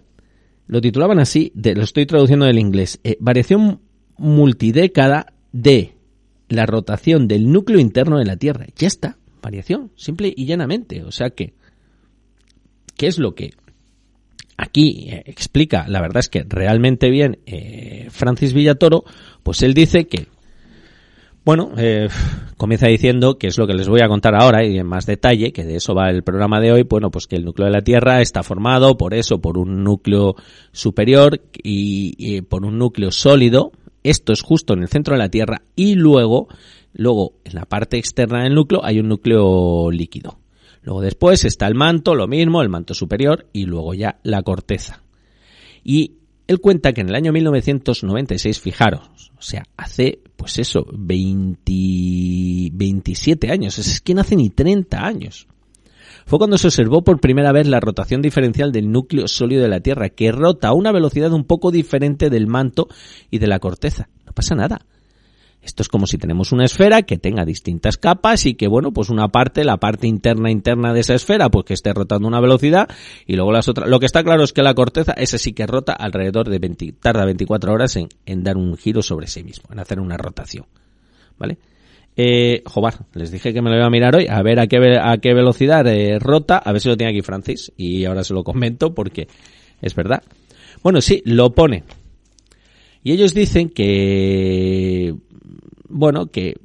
lo 0.67 0.81
titulaban 0.81 1.19
así, 1.19 1.51
de, 1.55 1.75
lo 1.75 1.83
estoy 1.83 2.05
traduciendo 2.05 2.45
del 2.45 2.59
inglés, 2.59 2.99
eh, 3.03 3.17
variación 3.19 3.81
multidécada 4.17 5.33
de 5.51 5.93
la 6.49 6.65
rotación 6.65 7.27
del 7.27 7.51
núcleo 7.51 7.79
interno 7.79 8.17
de 8.17 8.25
la 8.25 8.37
Tierra. 8.37 8.67
Ya 8.75 8.87
está, 8.87 9.17
variación, 9.41 9.91
simple 9.95 10.33
y 10.35 10.45
llanamente. 10.45 11.03
O 11.03 11.11
sea 11.11 11.29
que, 11.29 11.53
¿qué 12.95 13.07
es 13.07 13.17
lo 13.17 13.35
que 13.35 13.51
aquí 14.57 15.07
eh, 15.09 15.23
explica, 15.25 15.85
la 15.87 16.01
verdad 16.01 16.19
es 16.19 16.29
que 16.29 16.43
realmente 16.47 17.09
bien, 17.09 17.39
eh, 17.45 18.07
Francis 18.09 18.53
Villatoro, 18.53 19.05
pues 19.43 19.61
él 19.61 19.73
dice 19.73 20.07
que, 20.07 20.27
bueno, 21.47 21.71
eh, 21.77 22.09
comienza 22.57 22.87
diciendo 22.87 23.37
que 23.37 23.47
es 23.47 23.57
lo 23.57 23.67
que 23.67 23.73
les 23.73 23.87
voy 23.87 24.01
a 24.01 24.09
contar 24.09 24.35
ahora 24.35 24.65
y 24.65 24.77
en 24.77 24.85
más 24.85 25.05
detalle, 25.05 25.53
que 25.53 25.63
de 25.63 25.77
eso 25.77 25.95
va 25.95 26.09
el 26.09 26.21
programa 26.21 26.59
de 26.59 26.73
hoy, 26.73 26.83
bueno, 26.83 27.09
pues 27.09 27.25
que 27.25 27.37
el 27.37 27.45
núcleo 27.45 27.67
de 27.67 27.71
la 27.71 27.81
Tierra 27.81 28.19
está 28.19 28.43
formado 28.43 28.97
por 28.97 29.13
eso, 29.13 29.39
por 29.39 29.57
un 29.57 29.81
núcleo 29.81 30.35
superior 30.73 31.39
y, 31.63 32.15
y 32.17 32.41
por 32.41 32.65
un 32.65 32.77
núcleo 32.77 33.11
sólido, 33.11 33.71
esto 34.03 34.33
es 34.33 34.41
justo 34.41 34.73
en 34.73 34.81
el 34.81 34.89
centro 34.89 35.13
de 35.13 35.19
la 35.19 35.29
Tierra 35.29 35.61
y 35.73 35.95
luego, 35.95 36.49
luego 36.91 37.35
en 37.45 37.55
la 37.55 37.63
parte 37.63 37.97
externa 37.97 38.43
del 38.43 38.53
núcleo 38.53 38.83
hay 38.83 38.99
un 38.99 39.07
núcleo 39.07 39.89
líquido. 39.89 40.39
Luego 40.81 40.99
después 40.99 41.45
está 41.45 41.65
el 41.67 41.75
manto, 41.75 42.13
lo 42.13 42.27
mismo, 42.27 42.61
el 42.61 42.67
manto 42.67 42.93
superior 42.93 43.45
y 43.53 43.67
luego 43.67 43.93
ya 43.93 44.19
la 44.23 44.43
corteza. 44.43 45.01
Y 45.81 46.17
él 46.47 46.59
cuenta 46.59 46.93
que 46.93 47.01
en 47.01 47.09
el 47.09 47.15
año 47.15 47.33
1996, 47.33 48.59
fijaros, 48.59 49.31
o 49.37 49.41
sea, 49.41 49.63
hace, 49.75 50.19
pues 50.35 50.57
eso, 50.59 50.85
20, 50.93 51.71
27 52.73 53.51
años, 53.51 53.77
es 53.77 54.01
que 54.01 54.13
no 54.13 54.21
hace 54.21 54.35
ni 54.35 54.49
30 54.49 55.05
años. 55.05 55.47
Fue 56.25 56.39
cuando 56.39 56.57
se 56.57 56.67
observó 56.67 57.03
por 57.03 57.21
primera 57.21 57.51
vez 57.51 57.67
la 57.67 57.79
rotación 57.79 58.21
diferencial 58.21 58.71
del 58.71 58.91
núcleo 58.91 59.27
sólido 59.27 59.61
de 59.61 59.69
la 59.69 59.79
Tierra, 59.79 60.09
que 60.09 60.31
rota 60.31 60.69
a 60.69 60.73
una 60.73 60.91
velocidad 60.91 61.31
un 61.31 61.45
poco 61.45 61.71
diferente 61.71 62.29
del 62.29 62.47
manto 62.47 62.87
y 63.31 63.39
de 63.39 63.47
la 63.47 63.59
corteza. 63.59 64.09
No 64.25 64.33
pasa 64.33 64.55
nada. 64.55 64.85
Esto 65.67 65.83
es 65.83 65.89
como 65.89 66.07
si 66.07 66.17
tenemos 66.17 66.53
una 66.53 66.63
esfera 66.63 67.01
que 67.01 67.17
tenga 67.17 67.43
distintas 67.43 67.97
capas 67.97 68.45
y 68.45 68.53
que, 68.53 68.69
bueno, 68.69 68.93
pues 68.93 69.09
una 69.09 69.27
parte, 69.27 69.65
la 69.65 69.75
parte 69.75 70.07
interna 70.07 70.49
interna 70.49 70.93
de 70.93 71.01
esa 71.01 71.13
esfera, 71.13 71.49
pues 71.49 71.65
que 71.65 71.73
esté 71.73 71.91
rotando 71.91 72.25
una 72.25 72.39
velocidad 72.39 72.87
y 73.25 73.35
luego 73.35 73.51
las 73.51 73.67
otras. 73.67 73.89
Lo 73.89 73.99
que 73.99 74.05
está 74.05 74.23
claro 74.23 74.45
es 74.45 74.53
que 74.53 74.63
la 74.63 74.73
corteza, 74.73 75.11
esa 75.11 75.37
sí 75.37 75.51
que 75.51 75.67
rota 75.67 75.91
alrededor 75.91 76.47
de 76.47 76.59
20, 76.59 76.93
tarda 77.01 77.25
24 77.25 77.73
horas 77.73 77.97
en, 77.97 78.07
en 78.25 78.43
dar 78.45 78.55
un 78.55 78.77
giro 78.77 79.01
sobre 79.01 79.27
sí 79.27 79.43
mismo, 79.43 79.67
en 79.69 79.79
hacer 79.79 79.99
una 79.99 80.15
rotación. 80.15 80.65
¿Vale? 81.37 81.57
Eh, 82.15 82.63
Jobar, 82.65 83.05
les 83.13 83.29
dije 83.29 83.53
que 83.53 83.61
me 83.61 83.69
lo 83.69 83.75
iba 83.75 83.87
a 83.87 83.89
mirar 83.89 84.15
hoy, 84.15 84.25
a 84.29 84.41
ver 84.41 84.61
a 84.61 84.67
qué, 84.67 84.77
a 85.01 85.17
qué 85.17 85.33
velocidad 85.33 85.85
eh, 85.85 86.17
rota, 86.17 86.59
a 86.59 86.71
ver 86.71 86.79
si 86.79 86.87
lo 86.87 86.95
tiene 86.95 87.11
aquí 87.11 87.21
Francis, 87.21 87.73
y 87.75 88.05
ahora 88.05 88.23
se 88.23 88.33
lo 88.33 88.45
comento 88.45 88.93
porque 88.93 89.27
es 89.81 89.93
verdad. 89.95 90.23
Bueno, 90.81 91.01
sí, 91.01 91.21
lo 91.25 91.51
pone. 91.53 91.83
Y 93.03 93.11
ellos 93.11 93.33
dicen 93.33 93.69
que 93.69 95.15
bueno, 95.89 96.27
que 96.27 96.55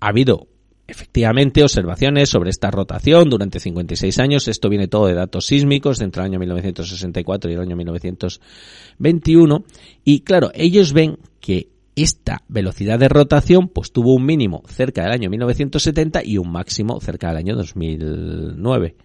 ha 0.00 0.08
habido 0.08 0.48
efectivamente 0.88 1.62
observaciones 1.62 2.28
sobre 2.28 2.50
esta 2.50 2.70
rotación 2.70 3.28
durante 3.28 3.58
56 3.60 4.18
años. 4.18 4.48
Esto 4.48 4.68
viene 4.68 4.88
todo 4.88 5.06
de 5.06 5.14
datos 5.14 5.46
sísmicos 5.46 6.00
entre 6.00 6.22
el 6.22 6.26
año 6.26 6.38
1964 6.38 7.50
y 7.50 7.54
el 7.54 7.60
año 7.60 7.76
1921. 7.76 9.64
Y 10.04 10.20
claro, 10.20 10.50
ellos 10.54 10.92
ven 10.92 11.18
que 11.40 11.70
esta 11.96 12.42
velocidad 12.48 12.98
de 12.98 13.08
rotación 13.08 13.68
pues 13.68 13.90
tuvo 13.90 14.14
un 14.14 14.26
mínimo 14.26 14.62
cerca 14.68 15.02
del 15.02 15.12
año 15.12 15.30
1970 15.30 16.22
y 16.24 16.38
un 16.38 16.52
máximo 16.52 17.00
cerca 17.00 17.28
del 17.28 17.38
año 17.38 17.56
2009. 17.56 18.96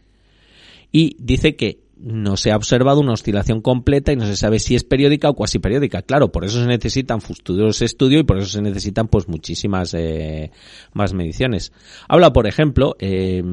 Y 0.91 1.16
dice 1.20 1.56
que 1.56 1.80
no 2.04 2.36
se 2.38 2.52
ha 2.52 2.56
observado 2.56 2.99
una 2.99 3.14
oscilación 3.14 3.62
completa 3.62 4.12
y 4.12 4.16
no 4.16 4.26
se 4.26 4.36
sabe 4.36 4.60
si 4.60 4.76
es 4.76 4.84
periódica 4.84 5.30
o 5.30 5.36
cuasi 5.36 5.60
periódica. 5.60 6.02
Claro, 6.02 6.32
por 6.32 6.45
eso 6.45 6.60
se 6.60 6.68
necesitan 6.68 7.22
futuros 7.22 7.82
estudios 7.82 8.22
y 8.22 8.24
por 8.24 8.38
eso 8.38 8.47
se 8.47 8.62
necesitan 8.62 9.08
pues 9.08 9.28
muchísimas 9.28 9.93
eh, 9.93 10.52
más 10.93 11.14
mediciones. 11.14 11.72
Habla, 12.08 12.34
por 12.34 12.47
ejemplo, 12.47 12.95
eh, 12.99 13.43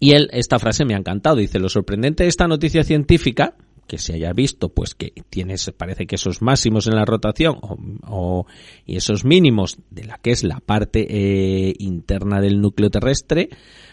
y 0.00 0.12
él, 0.12 0.28
esta 0.32 0.58
frase 0.58 0.84
me 0.84 0.94
ha 0.94 0.98
encantado, 0.98 1.36
dice, 1.36 1.58
lo 1.58 1.68
sorprendente 1.68 2.22
de 2.22 2.28
esta 2.28 2.46
noticia 2.46 2.84
científica 2.84 3.54
que 3.88 3.98
se 3.98 4.14
haya 4.14 4.32
visto 4.32 4.68
pues 4.68 4.94
que 4.94 5.12
tienes 5.28 5.72
parece 5.76 6.06
que 6.06 6.14
esos 6.14 6.42
máximos 6.42 6.86
en 6.86 6.94
la 6.94 7.04
rotación 7.04 7.58
o, 8.06 8.46
y 8.86 8.96
esos 8.96 9.24
mínimos 9.24 9.78
de 9.90 10.04
la 10.04 10.18
que 10.18 10.30
es 10.30 10.44
la 10.44 10.60
parte 10.60 11.06
eh, 11.08 11.74
interna 11.78 12.40
del 12.40 12.60
núcleo 12.60 12.90
terrestre 12.90 13.48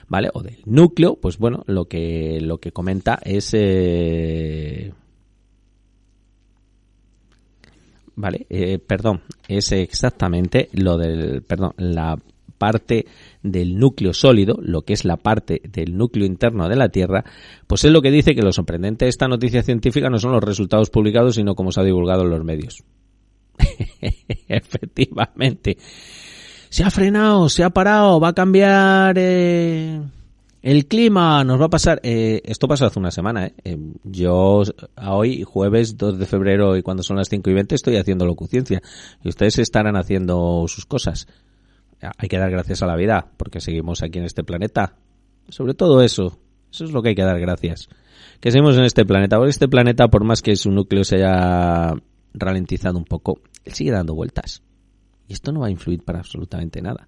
vale 0.08 0.30
o 0.34 0.43
del 0.43 0.62
núcleo 0.66 1.16
pues 1.16 1.39
bueno 1.39 1.64
lo 1.66 1.86
que 1.86 2.39
lo 2.41 2.60
que 2.60 2.72
comenta 2.72 3.18
es 3.24 3.50
eh, 3.54 4.93
vale 8.16 8.46
eh, 8.50 8.78
perdón 8.78 9.22
es 9.48 9.72
exactamente 9.72 10.70
lo 10.74 10.98
del 10.98 11.41
perdón 11.41 11.74
la 11.78 12.20
parte 12.58 13.06
del 13.43 13.78
núcleo 13.78 14.14
sólido, 14.14 14.58
lo 14.62 14.82
que 14.82 14.93
es 14.93 15.06
la 15.06 15.18
parte 15.18 15.62
del 15.64 15.97
núcleo 15.97 16.26
interno 16.26 16.68
de 16.68 16.76
la 16.76 16.89
Tierra, 16.89 17.24
pues 17.68 17.84
es 17.84 17.91
lo 17.91 18.01
que 18.01 18.12
dice 18.12 18.36
que 18.36 18.41
lo 18.41 18.51
sorprendente 18.51 19.06
de 19.06 19.10
esta 19.10 19.28
noticia 19.28 19.64
científica 19.64 20.10
no 20.10 20.20
son 20.20 20.32
los 20.32 20.43
resultados 20.43 20.89
publicados, 20.89 21.36
sino 21.36 21.56
cómo 21.56 21.72
se 21.72 21.82
ha 21.82 21.84
divulgado 21.84 22.24
en 22.24 22.30
los 22.30 22.43
medios. 22.43 22.84
Efectivamente. 24.47 25.78
Se 26.70 26.84
ha 26.84 26.91
frenado, 26.91 27.47
se 27.49 27.64
ha 27.64 27.70
parado, 27.70 28.20
va 28.20 28.30
a 28.30 28.34
cambiar 28.34 29.16
eh, 29.18 30.01
el 30.62 30.88
clima, 30.88 31.43
nos 31.43 31.62
va 31.62 31.66
a 31.66 31.70
pasar... 31.70 31.99
Eh, 32.03 32.41
esto 32.43 32.68
pasó 32.68 32.88
hace 32.88 32.99
una 32.99 33.12
semana, 33.12 33.45
¿eh? 33.45 33.53
¿eh? 33.64 33.78
Yo 34.03 34.64
hoy, 35.08 35.43
jueves 35.43 35.95
2 35.95 36.18
de 36.18 36.26
febrero, 36.26 36.76
y 36.76 36.82
cuando 36.82 37.03
son 37.03 37.18
las 37.18 37.30
5 37.30 37.49
y 37.49 37.53
20, 37.53 37.76
estoy 37.76 37.97
haciendo 37.97 38.26
locuciencia. 38.26 38.82
Y 39.24 39.30
ustedes 39.30 39.60
estarán 39.60 39.95
haciendo 39.95 40.66
sus 40.68 40.86
cosas 40.86 41.28
hay 42.02 42.28
que 42.28 42.38
dar 42.38 42.52
gracias 42.52 42.84
a 42.84 42.88
la 42.88 42.96
vida, 42.96 43.32
porque 43.38 43.60
seguimos 43.60 44.04
aquí 44.04 44.20
en 44.20 44.26
este 44.26 44.43
planeta. 44.43 44.96
Sobre 45.50 45.74
todo 45.74 46.02
eso, 46.02 46.39
eso 46.72 46.86
es 46.86 46.91
lo 46.91 47.02
que 47.02 47.10
hay 47.10 47.16
que 47.16 47.24
dar 47.24 47.39
gracias. 47.39 47.89
Que 48.39 48.52
seguimos 48.52 48.78
en 48.78 48.84
este 48.84 49.06
planeta. 49.06 49.38
Porque 49.38 49.52
este 49.52 49.68
planeta, 49.68 50.08
por 50.10 50.24
más 50.24 50.41
que 50.41 50.56
su 50.56 50.72
núcleo 50.72 51.04
se 51.04 51.18
haya 51.18 51.93
ralentizado 52.34 52.98
un 52.98 53.06
poco, 53.06 53.39
él 53.64 53.74
sigue 53.74 53.91
dando 53.91 54.14
vueltas. 54.14 54.62
Y 55.28 55.34
esto 55.34 55.52
no 55.52 55.62
va 55.62 55.68
a 55.68 55.72
influir 55.72 56.04
para 56.04 56.20
absolutamente 56.20 56.82
nada. 56.82 57.08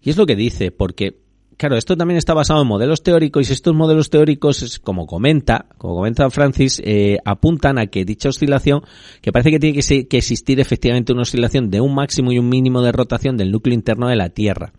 Y 0.00 0.10
es 0.10 0.16
lo 0.16 0.26
que 0.26 0.36
dice, 0.36 0.70
porque 0.70 1.23
claro, 1.56 1.76
esto 1.76 1.96
también 1.96 2.18
está 2.18 2.34
basado 2.34 2.62
en 2.62 2.68
modelos 2.68 3.02
teóricos 3.02 3.48
y 3.48 3.52
estos 3.52 3.74
modelos 3.74 4.10
teóricos, 4.10 4.78
como 4.80 5.06
comenta, 5.06 5.66
como 5.78 5.96
comenta 5.96 6.28
Francis, 6.30 6.80
eh, 6.84 7.18
apuntan 7.24 7.78
a 7.78 7.86
que 7.86 8.04
dicha 8.04 8.28
oscilación, 8.28 8.82
que 9.20 9.32
parece 9.32 9.50
que 9.50 9.58
tiene 9.58 9.80
que, 9.80 10.16
existir 10.18 10.60
efectivamente 10.60 11.12
una 11.12 11.22
oscilación 11.22 11.70
de 11.70 11.80
un 11.80 11.94
máximo 11.94 12.32
y 12.32 12.38
un 12.38 12.48
mínimo 12.48 12.82
de 12.82 12.92
rotación 12.92 13.36
del 13.36 13.52
núcleo 13.52 13.74
interno 13.74 14.08
de 14.08 14.16
la 14.16 14.30
Tierra. 14.30 14.72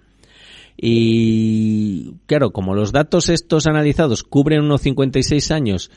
Y 0.78 2.15
claro, 2.26 2.51
como 2.51 2.76
los 2.76 2.91
datos 2.91 3.30
estos 3.30 3.65
analizados 3.65 4.23
cubren 4.23 4.61
unos 4.61 4.82
56 4.82 5.51
años, 5.51 5.89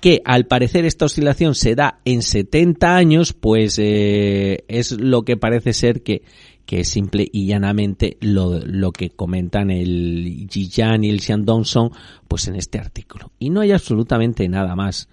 que 0.00 0.20
al 0.24 0.46
parecer 0.46 0.84
esta 0.84 1.06
oscilación 1.06 1.54
se 1.54 1.74
da 1.74 2.00
en 2.04 2.22
70 2.22 2.94
años, 2.94 3.32
pues 3.32 3.78
eh, 3.78 4.64
es 4.68 4.92
lo 4.92 5.22
que 5.22 5.36
parece 5.36 5.72
ser 5.72 6.02
que 6.02 6.22
que 6.68 6.80
es 6.80 6.90
simple 6.90 7.26
y 7.32 7.46
llanamente 7.46 8.18
lo, 8.20 8.60
lo 8.60 8.92
que 8.92 9.08
comentan 9.08 9.70
el 9.70 10.46
Jiyan 10.50 11.02
y 11.02 11.08
el 11.08 11.22
Xiandong 11.22 11.64
Song 11.64 11.90
pues 12.28 12.46
en 12.46 12.56
este 12.56 12.78
artículo. 12.78 13.32
Y 13.38 13.48
no 13.48 13.62
hay 13.62 13.72
absolutamente 13.72 14.46
nada 14.50 14.76
más. 14.76 15.08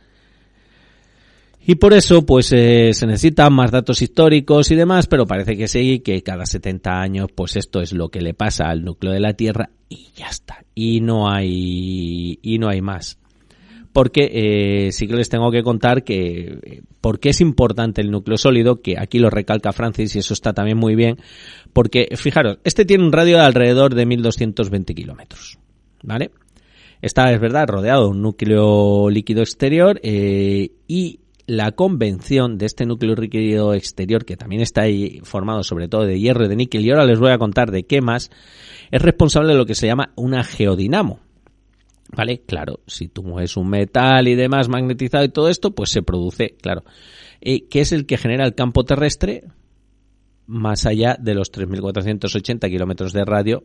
Y 1.66 1.76
por 1.76 1.94
eso, 1.94 2.26
pues 2.26 2.52
eh, 2.52 2.92
se 2.94 3.08
necesitan 3.08 3.54
más 3.54 3.72
datos 3.72 4.02
históricos 4.02 4.70
y 4.72 4.76
demás, 4.76 5.08
pero 5.08 5.26
parece 5.26 5.56
que 5.56 5.70
sí, 5.70 6.00
que 6.00 6.22
cada 6.24 6.46
70 6.46 6.92
años, 7.00 7.30
pues 7.34 7.56
esto 7.56 7.80
es 7.80 7.94
lo 7.94 8.10
que 8.10 8.20
le 8.20 8.34
pasa 8.34 8.66
al 8.66 8.84
núcleo 8.84 9.14
de 9.14 9.22
la 9.22 9.36
Tierra 9.36 9.70
y 9.88 10.10
ya 10.14 10.28
está. 10.28 10.66
Y 10.76 11.00
no 11.00 11.30
hay, 11.32 12.38
y 12.42 12.60
no 12.60 12.68
hay 12.68 12.82
más. 12.82 13.18
Porque 13.96 14.30
eh, 14.88 14.92
sí 14.92 15.08
que 15.08 15.16
les 15.16 15.30
tengo 15.30 15.52
que 15.52 15.64
contar 15.64 16.04
que, 16.04 16.60
eh, 16.62 16.82
por 17.00 17.22
qué 17.22 17.30
es 17.30 17.40
importante 17.40 18.02
el 18.02 18.12
núcleo 18.12 18.36
sólido, 18.36 18.82
que 18.82 19.00
aquí 19.00 19.20
lo 19.20 19.30
recalca 19.30 19.72
Francis 19.72 20.18
y 20.18 20.20
eso 20.20 20.34
está 20.34 20.52
también 20.52 20.78
muy 20.78 20.96
bien, 20.96 21.16
porque 21.72 22.10
fijaros, 22.18 22.58
este 22.66 22.84
tiene 22.84 23.06
un 23.06 23.14
radio 23.14 23.38
de 23.38 23.44
alrededor 23.44 23.96
de 23.96 24.06
1220 24.06 24.94
kilómetros, 24.94 25.60
¿vale? 26.04 26.32
Está, 27.02 27.32
es 27.32 27.40
verdad, 27.40 27.70
rodeado 27.70 28.04
de 28.04 28.10
un 28.10 28.22
núcleo 28.22 29.10
líquido 29.10 29.40
exterior 29.40 29.98
eh, 30.04 30.72
y 30.90 31.22
la 31.48 31.72
convención 31.72 32.58
de 32.58 32.66
este 32.66 32.86
núcleo 32.86 33.16
líquido 33.16 33.74
exterior, 33.74 34.26
que 34.26 34.36
también 34.36 34.62
está 34.62 34.82
ahí 34.82 35.22
formado 35.24 35.64
sobre 35.64 35.88
todo 35.88 36.06
de 36.06 36.20
hierro 36.20 36.44
y 36.44 36.50
de 36.50 36.58
níquel, 36.58 36.84
y 36.84 36.92
ahora 36.92 37.06
les 37.06 37.18
voy 37.18 37.32
a 37.32 37.38
contar 37.38 37.72
de 37.72 37.84
qué 37.84 38.02
más, 38.02 38.30
es 38.92 39.02
responsable 39.02 39.54
de 39.54 39.58
lo 39.58 39.66
que 39.66 39.76
se 39.76 39.88
llama 39.88 40.12
una 40.18 40.44
geodinamo. 40.44 41.22
¿Vale? 42.16 42.42
Claro, 42.46 42.80
si 42.88 43.08
tú 43.08 43.24
mueves 43.24 43.58
un 43.58 43.70
metal 43.70 44.28
y 44.28 44.36
demás 44.36 44.70
magnetizado 44.70 45.26
y 45.26 45.30
todo 45.30 45.50
esto, 45.50 45.72
pues 45.72 45.90
se 45.90 46.02
produce, 46.02 46.56
claro. 46.62 46.84
Eh, 47.42 47.68
¿Qué 47.68 47.82
es 47.82 47.92
el 47.92 48.06
que 48.06 48.18
genera 48.18 48.46
el 48.46 48.56
campo 48.56 48.84
terrestre? 48.84 49.44
Más 50.48 50.86
allá 50.86 51.18
de 51.20 51.34
los 51.34 51.52
3.480 51.52 52.70
kilómetros 52.70 53.14
de 53.14 53.26
radio 53.26 53.64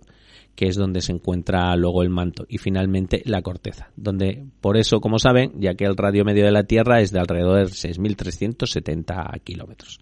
que 0.54 0.66
es 0.66 0.76
donde 0.76 1.00
se 1.00 1.12
encuentra 1.12 1.74
luego 1.76 2.02
el 2.02 2.10
manto 2.10 2.44
y 2.48 2.58
finalmente 2.58 3.22
la 3.24 3.42
corteza, 3.42 3.90
donde 3.96 4.44
por 4.60 4.76
eso, 4.76 5.00
como 5.00 5.18
saben, 5.18 5.52
ya 5.58 5.74
que 5.74 5.84
el 5.84 5.96
radio 5.96 6.24
medio 6.24 6.44
de 6.44 6.50
la 6.50 6.64
Tierra 6.64 7.00
es 7.00 7.12
de 7.12 7.20
alrededor 7.20 7.58
de 7.58 7.72
6.370 7.72 9.40
kilómetros. 9.42 10.00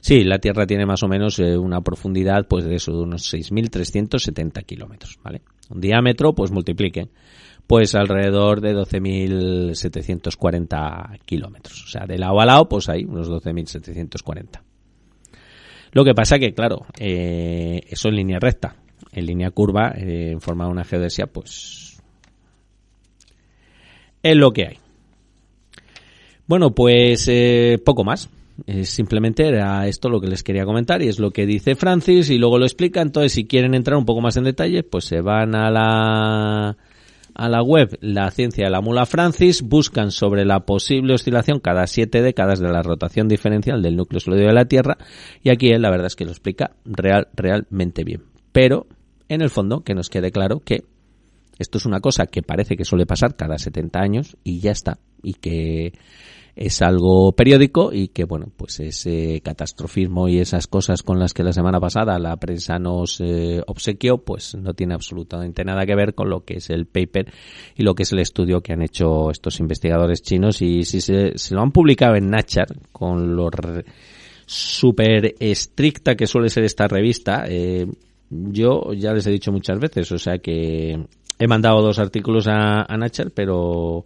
Sí, 0.00 0.22
la 0.22 0.38
Tierra 0.38 0.66
tiene 0.66 0.86
más 0.86 1.02
o 1.02 1.08
menos 1.08 1.38
eh, 1.40 1.58
una 1.58 1.80
profundidad, 1.80 2.46
pues 2.46 2.64
de 2.64 2.76
eso, 2.76 2.92
de 2.92 3.02
unos 3.02 3.32
6.370 3.32 4.64
kilómetros, 4.64 5.18
¿vale? 5.22 5.42
Un 5.70 5.80
diámetro, 5.80 6.34
pues 6.34 6.52
multipliquen, 6.52 7.10
pues 7.68 7.94
alrededor 7.94 8.60
de 8.62 8.74
12.740 8.74 11.20
kilómetros. 11.24 11.84
O 11.84 11.86
sea, 11.86 12.04
de 12.06 12.18
lado 12.18 12.40
a 12.40 12.46
lado, 12.46 12.68
pues 12.68 12.88
hay 12.88 13.04
unos 13.04 13.30
12.740. 13.30 14.62
Lo 15.92 16.02
que 16.02 16.14
pasa 16.14 16.38
que, 16.38 16.54
claro, 16.54 16.86
eh, 16.98 17.82
eso 17.88 18.08
en 18.08 18.16
línea 18.16 18.38
recta 18.40 18.74
en 19.12 19.26
línea 19.26 19.50
curva, 19.50 19.92
eh, 19.96 20.30
en 20.32 20.40
forma 20.40 20.64
de 20.64 20.70
una 20.70 20.84
geodesia, 20.84 21.26
pues 21.26 22.00
es 24.22 24.36
lo 24.36 24.52
que 24.52 24.66
hay. 24.66 24.78
Bueno, 26.46 26.74
pues 26.74 27.26
eh, 27.28 27.80
poco 27.84 28.04
más. 28.04 28.30
simplemente 28.82 29.46
era 29.46 29.86
esto 29.86 30.08
lo 30.08 30.20
que 30.20 30.26
les 30.26 30.42
quería 30.42 30.64
comentar 30.64 31.00
y 31.02 31.08
es 31.08 31.20
lo 31.20 31.30
que 31.30 31.46
dice 31.46 31.76
Francis 31.76 32.30
y 32.30 32.38
luego 32.38 32.58
lo 32.58 32.64
explica. 32.64 33.02
Entonces, 33.02 33.32
si 33.32 33.46
quieren 33.46 33.74
entrar 33.74 33.98
un 33.98 34.06
poco 34.06 34.20
más 34.20 34.36
en 34.36 34.44
detalle, 34.44 34.82
pues 34.82 35.04
se 35.04 35.20
van 35.20 35.54
a 35.54 35.70
la 35.70 36.76
a 37.38 37.48
la 37.48 37.62
web 37.62 37.96
La 38.00 38.30
Ciencia 38.30 38.64
de 38.64 38.70
la 38.70 38.82
Mula 38.82 39.06
Francis, 39.06 39.62
buscan 39.62 40.10
sobre 40.10 40.44
la 40.44 40.66
posible 40.66 41.14
oscilación 41.14 41.60
cada 41.60 41.86
siete 41.86 42.20
décadas 42.20 42.58
de 42.58 42.68
la 42.68 42.82
rotación 42.82 43.28
diferencial 43.28 43.80
del 43.80 43.96
núcleo 43.96 44.20
sólido 44.20 44.48
de 44.48 44.52
la 44.52 44.66
Tierra 44.66 44.98
y 45.42 45.50
aquí 45.50 45.68
él 45.68 45.82
la 45.82 45.90
verdad 45.90 46.08
es 46.08 46.16
que 46.16 46.24
lo 46.24 46.32
explica 46.32 46.72
real, 46.84 47.28
realmente 47.34 48.04
bien. 48.04 48.24
Pero 48.52 48.86
en 49.28 49.40
el 49.40 49.50
fondo, 49.50 49.82
que 49.82 49.94
nos 49.94 50.10
quede 50.10 50.32
claro 50.32 50.60
que 50.60 50.84
esto 51.58 51.78
es 51.78 51.86
una 51.86 52.00
cosa 52.00 52.26
que 52.26 52.42
parece 52.42 52.76
que 52.76 52.84
suele 52.84 53.06
pasar 53.06 53.36
cada 53.36 53.58
70 53.58 54.00
años 54.00 54.36
y 54.44 54.60
ya 54.60 54.70
está. 54.70 54.98
Y 55.22 55.34
que 55.34 55.92
es 56.58 56.82
algo 56.82 57.30
periódico 57.32 57.92
y 57.92 58.08
que, 58.08 58.24
bueno, 58.24 58.50
pues 58.56 58.80
ese 58.80 59.40
catastrofismo 59.44 60.28
y 60.28 60.40
esas 60.40 60.66
cosas 60.66 61.04
con 61.04 61.20
las 61.20 61.32
que 61.32 61.44
la 61.44 61.52
semana 61.52 61.78
pasada 61.78 62.18
la 62.18 62.36
prensa 62.36 62.80
nos 62.80 63.20
eh, 63.20 63.62
obsequió, 63.68 64.18
pues 64.18 64.56
no 64.56 64.74
tiene 64.74 64.94
absolutamente 64.94 65.64
nada 65.64 65.86
que 65.86 65.94
ver 65.94 66.14
con 66.14 66.28
lo 66.28 66.44
que 66.44 66.54
es 66.56 66.68
el 66.70 66.86
paper 66.86 67.32
y 67.76 67.84
lo 67.84 67.94
que 67.94 68.02
es 68.02 68.12
el 68.12 68.18
estudio 68.18 68.60
que 68.60 68.72
han 68.72 68.82
hecho 68.82 69.30
estos 69.30 69.60
investigadores 69.60 70.20
chinos. 70.20 70.60
Y 70.60 70.82
si 70.82 71.00
se, 71.00 71.32
lo 71.50 71.62
han 71.62 71.70
publicado 71.70 72.16
en 72.16 72.28
Nature, 72.28 72.74
con 72.90 73.36
lo 73.36 73.50
súper 74.44 75.36
estricta 75.38 76.16
que 76.16 76.26
suele 76.26 76.48
ser 76.48 76.64
esta 76.64 76.88
revista, 76.88 77.44
eh, 77.46 77.86
yo 78.30 78.92
ya 78.94 79.12
les 79.12 79.24
he 79.28 79.30
dicho 79.30 79.52
muchas 79.52 79.78
veces, 79.78 80.10
o 80.10 80.18
sea 80.18 80.38
que 80.38 81.06
he 81.38 81.46
mandado 81.46 81.82
dos 81.82 82.00
artículos 82.00 82.48
a, 82.48 82.82
a 82.82 82.96
Nacher, 82.96 83.30
pero 83.32 84.04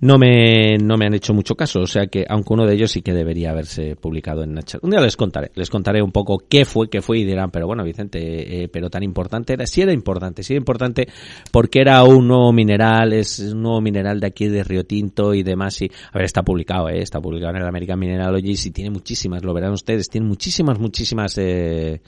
no 0.00 0.18
me, 0.18 0.76
no 0.78 0.96
me 0.96 1.06
han 1.06 1.14
hecho 1.14 1.32
mucho 1.32 1.54
caso, 1.54 1.80
o 1.80 1.86
sea 1.86 2.06
que 2.06 2.24
aunque 2.28 2.52
uno 2.52 2.66
de 2.66 2.74
ellos 2.74 2.90
sí 2.90 3.02
que 3.02 3.12
debería 3.12 3.50
haberse 3.50 3.96
publicado 3.96 4.42
en 4.42 4.52
Nature. 4.52 4.80
Un 4.82 4.90
día 4.90 5.00
les 5.00 5.16
contaré, 5.16 5.50
les 5.54 5.70
contaré 5.70 6.02
un 6.02 6.12
poco 6.12 6.42
qué 6.48 6.64
fue, 6.64 6.88
qué 6.88 7.00
fue 7.00 7.18
y 7.18 7.24
dirán, 7.24 7.50
pero 7.50 7.66
bueno, 7.66 7.82
Vicente, 7.84 8.64
eh, 8.64 8.68
pero 8.68 8.90
tan 8.90 9.02
importante 9.02 9.54
era, 9.54 9.66
sí 9.66 9.80
era 9.82 9.92
importante, 9.92 10.42
sí 10.42 10.52
era 10.52 10.58
importante 10.58 11.08
porque 11.50 11.80
era 11.80 12.02
un 12.04 12.28
nuevo 12.28 12.52
mineral, 12.52 13.12
es 13.12 13.38
un 13.38 13.62
nuevo 13.62 13.80
mineral 13.80 14.20
de 14.20 14.26
aquí 14.26 14.48
de 14.48 14.62
Río 14.62 14.84
Tinto 14.84 15.32
y 15.34 15.42
demás 15.42 15.80
y, 15.80 15.86
a 15.86 16.18
ver, 16.18 16.24
está 16.24 16.42
publicado, 16.42 16.88
eh, 16.88 17.00
está 17.00 17.20
publicado 17.20 17.54
en 17.56 17.62
el 17.62 17.68
American 17.68 17.98
Mineralogy 17.98 18.54
y 18.66 18.70
tiene 18.70 18.90
muchísimas, 18.90 19.44
lo 19.44 19.54
verán 19.54 19.72
ustedes, 19.72 20.08
tiene 20.08 20.26
muchísimas, 20.26 20.78
muchísimas, 20.78 21.38
eh, 21.38 22.02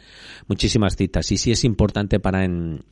muchísimas 0.46 0.96
citas 0.96 1.30
y 1.32 1.38
sí 1.38 1.52
es 1.52 1.64
importante 1.64 2.20
para 2.20 2.44
en, 2.44 2.82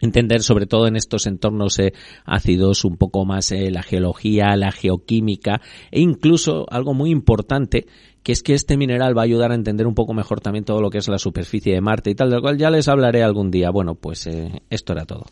entender 0.00 0.42
sobre 0.42 0.66
todo 0.66 0.86
en 0.86 0.96
estos 0.96 1.26
entornos 1.26 1.78
eh, 1.78 1.92
ácidos 2.24 2.84
un 2.84 2.96
poco 2.96 3.24
más 3.24 3.52
eh, 3.52 3.70
la 3.70 3.82
geología, 3.82 4.56
la 4.56 4.72
geoquímica 4.72 5.60
e 5.90 6.00
incluso 6.00 6.66
algo 6.70 6.94
muy 6.94 7.10
importante 7.10 7.86
que 8.22 8.32
es 8.32 8.42
que 8.42 8.54
este 8.54 8.76
mineral 8.76 9.16
va 9.16 9.22
a 9.22 9.24
ayudar 9.24 9.52
a 9.52 9.54
entender 9.54 9.86
un 9.86 9.94
poco 9.94 10.12
mejor 10.12 10.40
también 10.40 10.64
todo 10.64 10.80
lo 10.80 10.90
que 10.90 10.98
es 10.98 11.08
la 11.08 11.18
superficie 11.18 11.74
de 11.74 11.80
Marte 11.80 12.10
y 12.10 12.14
tal, 12.16 12.30
del 12.30 12.40
cual 12.40 12.58
ya 12.58 12.70
les 12.70 12.88
hablaré 12.88 13.22
algún 13.22 13.52
día. 13.52 13.70
Bueno, 13.70 13.94
pues 13.94 14.26
eh, 14.26 14.62
esto 14.68 14.94
era 14.94 15.04
todo. 15.04 15.26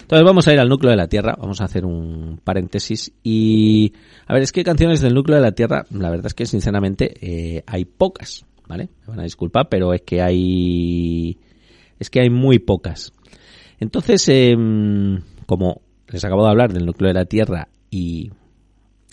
Entonces 0.00 0.24
vamos 0.24 0.46
a 0.46 0.52
ir 0.52 0.60
al 0.60 0.68
núcleo 0.68 0.92
de 0.92 0.96
la 0.96 1.08
Tierra, 1.08 1.34
vamos 1.36 1.60
a 1.60 1.64
hacer 1.64 1.84
un 1.84 2.40
paréntesis 2.44 3.12
y 3.24 3.92
a 4.28 4.34
ver, 4.34 4.44
es 4.44 4.52
que 4.52 4.62
canciones 4.62 5.00
del 5.00 5.14
núcleo 5.14 5.34
de 5.34 5.42
la 5.42 5.50
Tierra, 5.50 5.86
la 5.90 6.10
verdad 6.10 6.26
es 6.26 6.34
que 6.34 6.46
sinceramente 6.46 7.64
hay 7.66 7.84
pocas, 7.84 8.46
¿vale? 8.68 8.90
Me 9.00 9.08
van 9.08 9.20
a 9.20 9.24
disculpar, 9.24 9.68
pero 9.68 9.92
es 9.92 10.02
que 10.02 10.22
hay 10.22 11.36
es 11.98 12.10
que 12.10 12.20
hay 12.20 12.30
muy 12.30 12.58
pocas. 12.58 13.12
Entonces, 13.78 14.28
em, 14.28 15.20
como 15.46 15.82
les 16.08 16.24
acabo 16.24 16.44
de 16.44 16.50
hablar 16.50 16.72
del 16.72 16.86
núcleo 16.86 17.08
de 17.08 17.14
la 17.14 17.24
Tierra 17.24 17.68
y 17.90 18.30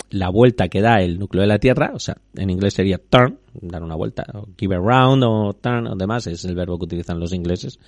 la 0.09 0.29
vuelta 0.29 0.67
que 0.69 0.81
da 0.81 1.01
el 1.01 1.17
núcleo 1.17 1.41
de 1.41 1.47
la 1.47 1.59
Tierra, 1.59 1.91
o 1.93 1.99
sea, 1.99 2.17
en 2.35 2.49
inglés 2.49 2.75
sería 2.75 2.97
turn, 2.97 3.39
dar 3.61 3.83
una 3.83 3.95
vuelta, 3.95 4.25
o 4.33 4.47
give 4.57 4.75
around 4.75 5.23
o 5.25 5.53
turn 5.53 5.87
o 5.87 5.95
demás, 5.95 6.27
es 6.27 6.45
el 6.45 6.55
verbo 6.55 6.77
que 6.77 6.85
utilizan 6.85 7.19
los 7.19 7.33
ingleses. 7.33 7.79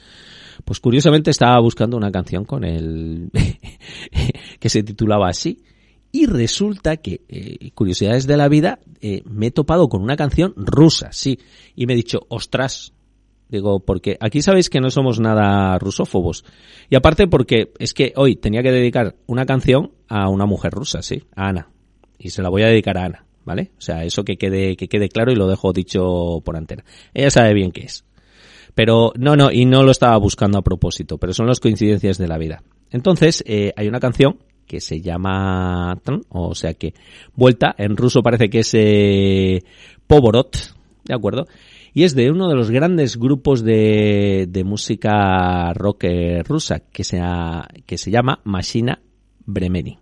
Pues 0.63 0.79
curiosamente 0.79 1.31
estaba 1.31 1.59
buscando 1.59 1.97
una 1.97 2.11
canción 2.11 2.45
con 2.45 2.63
el 2.63 3.29
que 4.59 4.69
se 4.69 4.83
titulaba 4.83 5.29
así 5.29 5.61
y 6.11 6.27
resulta 6.27 6.97
que, 6.97 7.21
eh, 7.27 7.71
curiosidades 7.71 8.25
de 8.25 8.37
la 8.37 8.47
vida, 8.47 8.79
eh, 9.01 9.21
me 9.25 9.47
he 9.47 9.51
topado 9.51 9.89
con 9.89 10.01
una 10.01 10.15
canción 10.15 10.53
rusa, 10.55 11.09
sí, 11.11 11.37
y 11.75 11.85
me 11.85 11.93
he 11.93 11.97
dicho, 11.97 12.21
ostras, 12.29 12.93
Digo, 13.49 13.79
porque 13.79 14.17
aquí 14.19 14.41
sabéis 14.41 14.69
que 14.69 14.81
no 14.81 14.89
somos 14.89 15.19
nada 15.19 15.77
rusófobos. 15.77 16.43
Y 16.89 16.95
aparte 16.95 17.27
porque 17.27 17.71
es 17.77 17.93
que 17.93 18.13
hoy 18.15 18.35
tenía 18.35 18.63
que 18.63 18.71
dedicar 18.71 19.15
una 19.27 19.45
canción 19.45 19.91
a 20.07 20.29
una 20.29 20.45
mujer 20.45 20.73
rusa, 20.73 21.01
sí, 21.01 21.23
a 21.35 21.49
Ana. 21.49 21.69
Y 22.17 22.31
se 22.31 22.41
la 22.41 22.49
voy 22.49 22.63
a 22.63 22.67
dedicar 22.67 22.97
a 22.97 23.05
Ana, 23.05 23.25
¿vale? 23.43 23.71
O 23.77 23.81
sea, 23.81 24.03
eso 24.03 24.23
que 24.23 24.37
quede, 24.37 24.75
que 24.75 24.87
quede 24.87 25.09
claro 25.09 25.31
y 25.31 25.35
lo 25.35 25.47
dejo 25.47 25.73
dicho 25.73 26.41
por 26.43 26.57
antena. 26.57 26.83
Ella 27.13 27.29
sabe 27.29 27.53
bien 27.53 27.71
qué 27.71 27.81
es. 27.81 28.03
Pero 28.73 29.13
no, 29.15 29.35
no, 29.35 29.51
y 29.51 29.65
no 29.65 29.83
lo 29.83 29.91
estaba 29.91 30.17
buscando 30.17 30.57
a 30.57 30.63
propósito, 30.63 31.17
pero 31.17 31.33
son 31.33 31.47
las 31.47 31.59
coincidencias 31.59 32.17
de 32.17 32.27
la 32.27 32.37
vida. 32.37 32.63
Entonces, 32.91 33.43
eh, 33.47 33.73
hay 33.77 33.87
una 33.87 33.99
canción 33.99 34.37
que 34.65 34.81
se 34.81 35.01
llama, 35.01 35.97
o 36.29 36.55
sea 36.55 36.73
que, 36.73 36.93
vuelta, 37.35 37.75
en 37.77 37.95
ruso 37.95 38.21
parece 38.21 38.49
que 38.49 38.59
es 38.59 38.71
eh, 38.73 39.63
Povorot, 40.07 40.57
¿de 41.03 41.13
acuerdo? 41.13 41.45
Y 41.95 42.03
es 42.03 42.13
de 42.13 42.29
uno 42.29 42.49
de 42.49 42.55
los 42.55 42.69
grandes 42.71 43.17
grupos 43.17 43.63
de, 43.63 44.47
de 44.49 44.63
música 44.65 45.71
rock 45.73 46.03
eh, 46.03 46.43
rusa 46.43 46.81
que 46.81 47.05
se, 47.05 47.21
que 47.85 47.97
se 47.97 48.11
llama 48.11 48.41
Machina 48.43 49.01
Bremeni. 49.45 49.97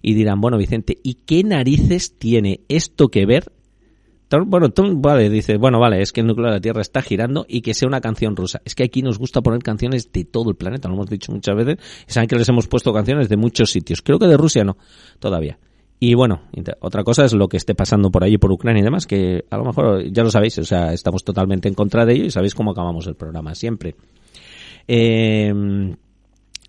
Y 0.00 0.14
dirán, 0.14 0.40
bueno 0.40 0.56
Vicente, 0.56 0.96
¿y 1.02 1.14
qué 1.26 1.42
narices 1.42 2.16
tiene 2.18 2.60
esto 2.68 3.08
que 3.08 3.26
ver? 3.26 3.50
Bueno, 4.46 4.68
vale, 5.00 5.28
dice, 5.28 5.56
bueno, 5.56 5.80
vale, 5.80 6.02
es 6.02 6.12
que 6.12 6.20
el 6.20 6.28
núcleo 6.28 6.46
de 6.46 6.54
la 6.54 6.60
Tierra 6.60 6.82
está 6.82 7.02
girando 7.02 7.44
y 7.48 7.62
que 7.62 7.74
sea 7.74 7.88
una 7.88 8.00
canción 8.00 8.36
rusa. 8.36 8.62
Es 8.64 8.76
que 8.76 8.84
aquí 8.84 9.02
nos 9.02 9.18
gusta 9.18 9.40
poner 9.40 9.60
canciones 9.60 10.12
de 10.12 10.24
todo 10.24 10.50
el 10.50 10.56
planeta, 10.56 10.86
lo 10.86 10.94
hemos 10.94 11.10
dicho 11.10 11.32
muchas 11.32 11.56
veces. 11.56 11.78
Saben 12.06 12.28
que 12.28 12.36
les 12.36 12.48
hemos 12.48 12.68
puesto 12.68 12.92
canciones 12.92 13.28
de 13.28 13.36
muchos 13.36 13.72
sitios. 13.72 14.02
Creo 14.02 14.20
que 14.20 14.26
de 14.28 14.36
Rusia 14.36 14.62
no, 14.62 14.76
todavía. 15.18 15.58
Y 16.00 16.14
bueno, 16.14 16.42
otra 16.80 17.02
cosa 17.02 17.24
es 17.24 17.32
lo 17.32 17.48
que 17.48 17.56
esté 17.56 17.74
pasando 17.74 18.10
por 18.10 18.22
allí, 18.22 18.38
por 18.38 18.52
Ucrania 18.52 18.80
y 18.80 18.84
demás, 18.84 19.06
que 19.06 19.44
a 19.50 19.56
lo 19.56 19.64
mejor 19.64 20.04
ya 20.12 20.22
lo 20.22 20.30
sabéis, 20.30 20.58
o 20.58 20.64
sea, 20.64 20.92
estamos 20.92 21.24
totalmente 21.24 21.68
en 21.68 21.74
contra 21.74 22.06
de 22.06 22.14
ello 22.14 22.24
y 22.26 22.30
sabéis 22.30 22.54
cómo 22.54 22.70
acabamos 22.70 23.06
el 23.08 23.16
programa 23.16 23.54
siempre. 23.54 23.96
Eh, 24.86 25.52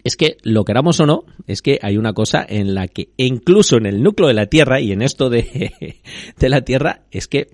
es 0.04 0.16
que 0.16 0.38
lo 0.44 0.66
queramos 0.66 1.00
o 1.00 1.06
no, 1.06 1.26
es 1.46 1.62
que 1.62 1.78
hay 1.82 1.98
una 1.98 2.14
cosa 2.14 2.46
en 2.48 2.74
la 2.74 2.88
que 2.88 3.10
incluso 3.18 3.78
en 3.78 3.86
el 3.86 4.02
núcleo 4.02 4.28
de 4.28 4.34
la 4.34 4.48
Tierra 4.48 4.80
y 4.80 4.92
en 4.92 5.02
esto 5.02 5.30
de, 5.30 6.02
de 6.40 6.50
la 6.50 6.62
Tierra 6.62 7.04
es 7.12 7.28
que, 7.28 7.48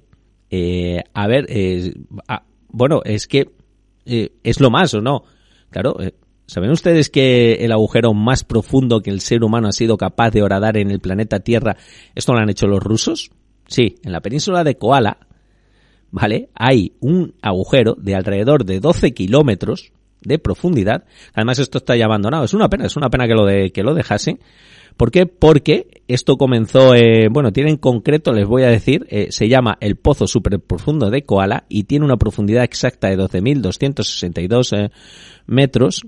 eh, 0.49 1.03
a 1.13 1.27
ver, 1.27 1.45
eh, 1.49 1.93
bueno, 2.69 3.01
es 3.03 3.27
que 3.27 3.49
eh, 4.05 4.33
es 4.43 4.59
lo 4.59 4.69
más 4.69 4.93
o 4.93 5.01
no. 5.01 5.23
Claro, 5.69 5.99
eh, 6.01 6.13
¿saben 6.45 6.71
ustedes 6.71 7.09
que 7.09 7.53
el 7.65 7.71
agujero 7.71 8.13
más 8.13 8.43
profundo 8.43 9.01
que 9.01 9.11
el 9.11 9.21
ser 9.21 9.43
humano 9.43 9.67
ha 9.67 9.71
sido 9.71 9.97
capaz 9.97 10.31
de 10.31 10.43
horadar 10.43 10.77
en 10.77 10.91
el 10.91 10.99
planeta 10.99 11.39
Tierra, 11.39 11.77
esto 12.13 12.33
lo 12.33 12.39
han 12.39 12.49
hecho 12.49 12.67
los 12.67 12.81
rusos? 12.81 13.31
Sí, 13.67 13.95
en 14.03 14.11
la 14.11 14.21
península 14.21 14.63
de 14.63 14.77
Koala, 14.77 15.17
¿vale? 16.11 16.49
Hay 16.53 16.93
un 16.99 17.33
agujero 17.41 17.95
de 17.95 18.15
alrededor 18.15 18.65
de 18.65 18.79
12 18.79 19.13
kilómetros 19.13 19.91
de 20.21 20.39
profundidad. 20.39 21.05
Además, 21.33 21.59
esto 21.59 21.77
está 21.77 21.95
ya 21.95 22.05
abandonado. 22.05 22.43
Es 22.43 22.53
una 22.53 22.69
pena, 22.69 22.85
es 22.85 22.95
una 22.95 23.09
pena 23.09 23.27
que 23.27 23.33
lo, 23.33 23.45
de, 23.45 23.71
que 23.71 23.83
lo 23.83 23.93
dejasen. 23.93 24.39
¿Por 24.97 25.11
qué? 25.11 25.25
Porque 25.25 26.03
esto 26.07 26.37
comenzó, 26.37 26.95
eh, 26.95 27.27
bueno, 27.29 27.51
tiene 27.51 27.69
en 27.69 27.77
concreto, 27.77 28.31
les 28.31 28.47
voy 28.47 28.63
a 28.63 28.69
decir, 28.69 29.05
eh, 29.09 29.27
se 29.29 29.49
llama 29.49 29.77
el 29.81 29.97
Pozo 29.97 30.25
Super 30.25 30.57
Profundo 30.59 31.09
de 31.09 31.23
Koala 31.23 31.65
y 31.67 31.83
tiene 31.83 32.05
una 32.05 32.15
profundidad 32.15 32.63
exacta 32.63 33.09
de 33.09 33.17
12.262 33.17 34.77
eh, 34.77 34.91
metros. 35.47 36.05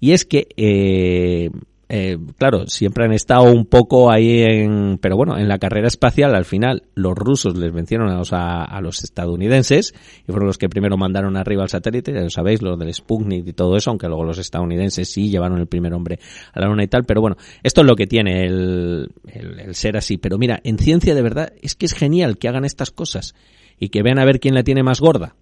Y 0.00 0.12
es 0.12 0.24
que 0.24 0.48
eh, 0.56 1.50
eh, 1.88 2.18
claro, 2.36 2.66
siempre 2.66 3.04
han 3.04 3.12
estado 3.12 3.44
un 3.44 3.64
poco 3.64 4.10
ahí 4.10 4.42
en, 4.42 4.98
pero 5.00 5.16
bueno, 5.16 5.38
en 5.38 5.46
la 5.46 5.58
carrera 5.58 5.86
espacial 5.86 6.34
al 6.34 6.44
final 6.44 6.82
los 6.96 7.14
rusos 7.14 7.56
les 7.56 7.72
vencieron 7.72 8.08
a 8.08 8.16
los, 8.16 8.30
a, 8.32 8.80
los 8.80 9.04
estadounidenses 9.04 9.94
y 10.26 10.32
fueron 10.32 10.48
los 10.48 10.58
que 10.58 10.68
primero 10.68 10.96
mandaron 10.96 11.36
arriba 11.36 11.62
al 11.62 11.68
satélite, 11.68 12.12
ya 12.12 12.22
lo 12.22 12.30
sabéis, 12.30 12.60
lo 12.60 12.76
del 12.76 12.92
Sputnik 12.92 13.46
y 13.46 13.52
todo 13.52 13.76
eso, 13.76 13.90
aunque 13.90 14.08
luego 14.08 14.24
los 14.24 14.38
estadounidenses 14.38 15.08
sí 15.08 15.30
llevaron 15.30 15.60
el 15.60 15.68
primer 15.68 15.94
hombre 15.94 16.18
a 16.52 16.60
la 16.60 16.66
luna 16.66 16.82
y 16.82 16.88
tal, 16.88 17.04
pero 17.04 17.20
bueno, 17.20 17.36
esto 17.62 17.82
es 17.82 17.86
lo 17.86 17.94
que 17.94 18.08
tiene 18.08 18.46
el, 18.46 19.08
el, 19.28 19.60
el 19.60 19.74
ser 19.76 19.96
así. 19.96 20.18
Pero 20.18 20.38
mira, 20.38 20.60
en 20.64 20.78
ciencia 20.78 21.14
de 21.14 21.22
verdad 21.22 21.52
es 21.62 21.76
que 21.76 21.86
es 21.86 21.94
genial 21.94 22.36
que 22.36 22.48
hagan 22.48 22.64
estas 22.64 22.90
cosas 22.90 23.36
y 23.78 23.90
que 23.90 24.02
vean 24.02 24.18
a 24.18 24.24
ver 24.24 24.40
quién 24.40 24.54
la 24.54 24.64
tiene 24.64 24.82
más 24.82 25.00
gorda 25.00 25.36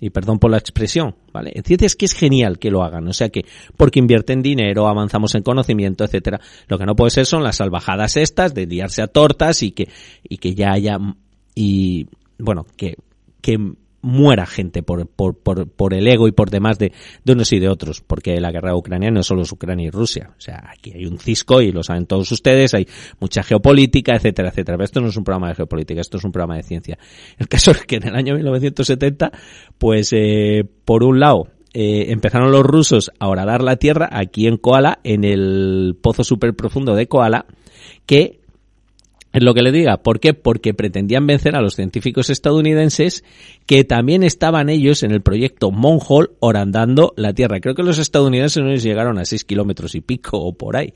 y 0.00 0.10
perdón 0.10 0.38
por 0.38 0.50
la 0.50 0.58
expresión, 0.58 1.14
¿vale? 1.32 1.52
En 1.54 1.64
ciencia 1.64 1.86
es 1.86 1.96
que 1.96 2.04
es 2.04 2.14
genial 2.14 2.58
que 2.58 2.70
lo 2.70 2.82
hagan, 2.82 3.08
o 3.08 3.12
sea 3.12 3.28
que 3.30 3.44
porque 3.76 3.98
invierten 3.98 4.42
dinero, 4.42 4.88
avanzamos 4.88 5.34
en 5.34 5.42
conocimiento, 5.42 6.04
etcétera. 6.04 6.40
Lo 6.68 6.78
que 6.78 6.86
no 6.86 6.94
puede 6.94 7.10
ser 7.10 7.26
son 7.26 7.42
las 7.42 7.56
salvajadas 7.56 8.16
estas 8.16 8.54
de 8.54 8.66
liarse 8.66 9.02
a 9.02 9.06
tortas 9.06 9.62
y 9.62 9.72
que 9.72 9.88
y 10.22 10.38
que 10.38 10.54
ya 10.54 10.72
haya 10.72 10.98
y 11.54 12.06
bueno, 12.38 12.66
que 12.76 12.96
que 13.40 13.58
muera 14.06 14.46
gente 14.46 14.84
por, 14.84 15.08
por, 15.08 15.36
por, 15.36 15.68
por 15.68 15.92
el 15.92 16.06
ego 16.06 16.28
y 16.28 16.32
por 16.32 16.48
demás 16.48 16.78
de, 16.78 16.92
de 17.24 17.32
unos 17.32 17.52
y 17.52 17.58
de 17.58 17.68
otros, 17.68 18.02
porque 18.06 18.40
la 18.40 18.52
guerra 18.52 18.76
ucraniana 18.76 19.16
no 19.16 19.22
solo 19.24 19.42
es 19.42 19.50
Ucrania 19.50 19.88
y 19.88 19.90
Rusia, 19.90 20.30
o 20.38 20.40
sea, 20.40 20.70
aquí 20.70 20.92
hay 20.94 21.06
un 21.06 21.18
cisco 21.18 21.60
y 21.60 21.72
lo 21.72 21.82
saben 21.82 22.06
todos 22.06 22.30
ustedes, 22.30 22.72
hay 22.74 22.86
mucha 23.18 23.42
geopolítica, 23.42 24.14
etcétera, 24.14 24.50
etcétera, 24.50 24.78
pero 24.78 24.84
esto 24.84 25.00
no 25.00 25.08
es 25.08 25.16
un 25.16 25.24
programa 25.24 25.48
de 25.48 25.56
geopolítica, 25.56 26.00
esto 26.00 26.18
es 26.18 26.24
un 26.24 26.30
programa 26.30 26.56
de 26.56 26.62
ciencia. 26.62 26.98
El 27.36 27.48
caso 27.48 27.72
es 27.72 27.84
que 27.84 27.96
en 27.96 28.06
el 28.06 28.14
año 28.14 28.34
1970, 28.34 29.32
pues, 29.76 30.12
eh, 30.12 30.64
por 30.84 31.02
un 31.02 31.18
lado, 31.18 31.48
eh, 31.74 32.12
empezaron 32.12 32.52
los 32.52 32.62
rusos 32.62 33.10
a 33.18 33.26
horadar 33.26 33.62
la 33.62 33.76
tierra 33.76 34.08
aquí 34.12 34.46
en 34.46 34.56
Koala, 34.56 35.00
en 35.02 35.24
el 35.24 35.96
pozo 36.00 36.22
super 36.22 36.54
profundo 36.54 36.94
de 36.94 37.08
Koala, 37.08 37.46
que 38.06 38.38
es 39.36 39.42
lo 39.42 39.52
que 39.52 39.60
le 39.60 39.70
diga. 39.70 39.98
¿Por 39.98 40.18
qué? 40.18 40.32
Porque 40.32 40.72
pretendían 40.72 41.26
vencer 41.26 41.56
a 41.56 41.60
los 41.60 41.76
científicos 41.76 42.30
estadounidenses 42.30 43.22
que 43.66 43.84
también 43.84 44.22
estaban 44.22 44.70
ellos 44.70 45.02
en 45.02 45.10
el 45.10 45.20
proyecto 45.20 45.70
Monhole 45.70 46.28
orandando 46.40 47.12
la 47.16 47.34
Tierra. 47.34 47.60
Creo 47.60 47.74
que 47.74 47.82
los 47.82 47.98
estadounidenses 47.98 48.62
no 48.62 48.74
llegaron 48.74 49.18
a 49.18 49.26
6 49.26 49.44
kilómetros 49.44 49.94
y 49.94 50.00
pico 50.00 50.38
o 50.38 50.54
por 50.54 50.76
ahí. 50.76 50.94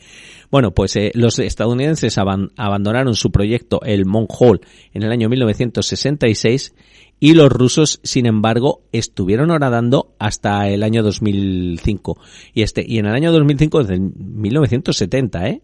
Bueno, 0.51 0.73
pues 0.73 0.97
eh, 0.97 1.13
los 1.15 1.39
estadounidenses 1.39 2.17
aban 2.17 2.51
abandonaron 2.57 3.15
su 3.15 3.31
proyecto, 3.31 3.83
el 3.83 4.07
Monhole, 4.07 4.61
en 4.95 5.03
el 5.03 5.13
año 5.13 5.29
1966 5.29 6.75
y 7.23 7.35
los 7.35 7.53
rusos, 7.53 8.01
sin 8.03 8.25
embargo, 8.25 8.81
estuvieron 8.91 9.51
orandando 9.51 10.15
hasta 10.19 10.67
el 10.69 10.83
año 10.83 11.03
2005. 11.03 12.19
Y 12.55 12.63
este, 12.63 12.83
y 12.89 12.99
en 12.99 13.05
el 13.05 13.13
año 13.13 13.33
2005, 13.33 13.85
desde 13.85 13.99
1970, 14.01 15.49
¿eh? 15.49 15.61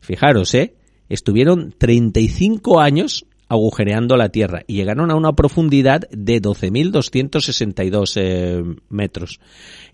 Fijaros, 0.00 0.54
¿eh? 0.54 0.74
Estuvieron 1.08 1.74
35 1.78 2.80
años 2.80 3.26
agujereando 3.48 4.16
la 4.16 4.30
Tierra 4.30 4.62
y 4.66 4.74
llegaron 4.74 5.10
a 5.10 5.16
una 5.16 5.32
profundidad 5.32 6.02
de 6.10 6.40
12.262 6.40 8.12
eh, 8.16 8.62
metros. 8.88 9.40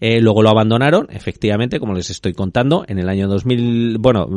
Eh, 0.01 0.21
luego 0.21 0.43
lo 0.43 0.51
abandonaron, 0.51 1.09
efectivamente, 1.11 1.79
como 1.79 1.95
les 1.95 2.11
estoy 2.11 2.33
contando, 2.33 2.85
en 2.87 2.99
el 2.99 3.09
año 3.09 3.29
2000, 3.29 3.99
bueno, 3.99 4.29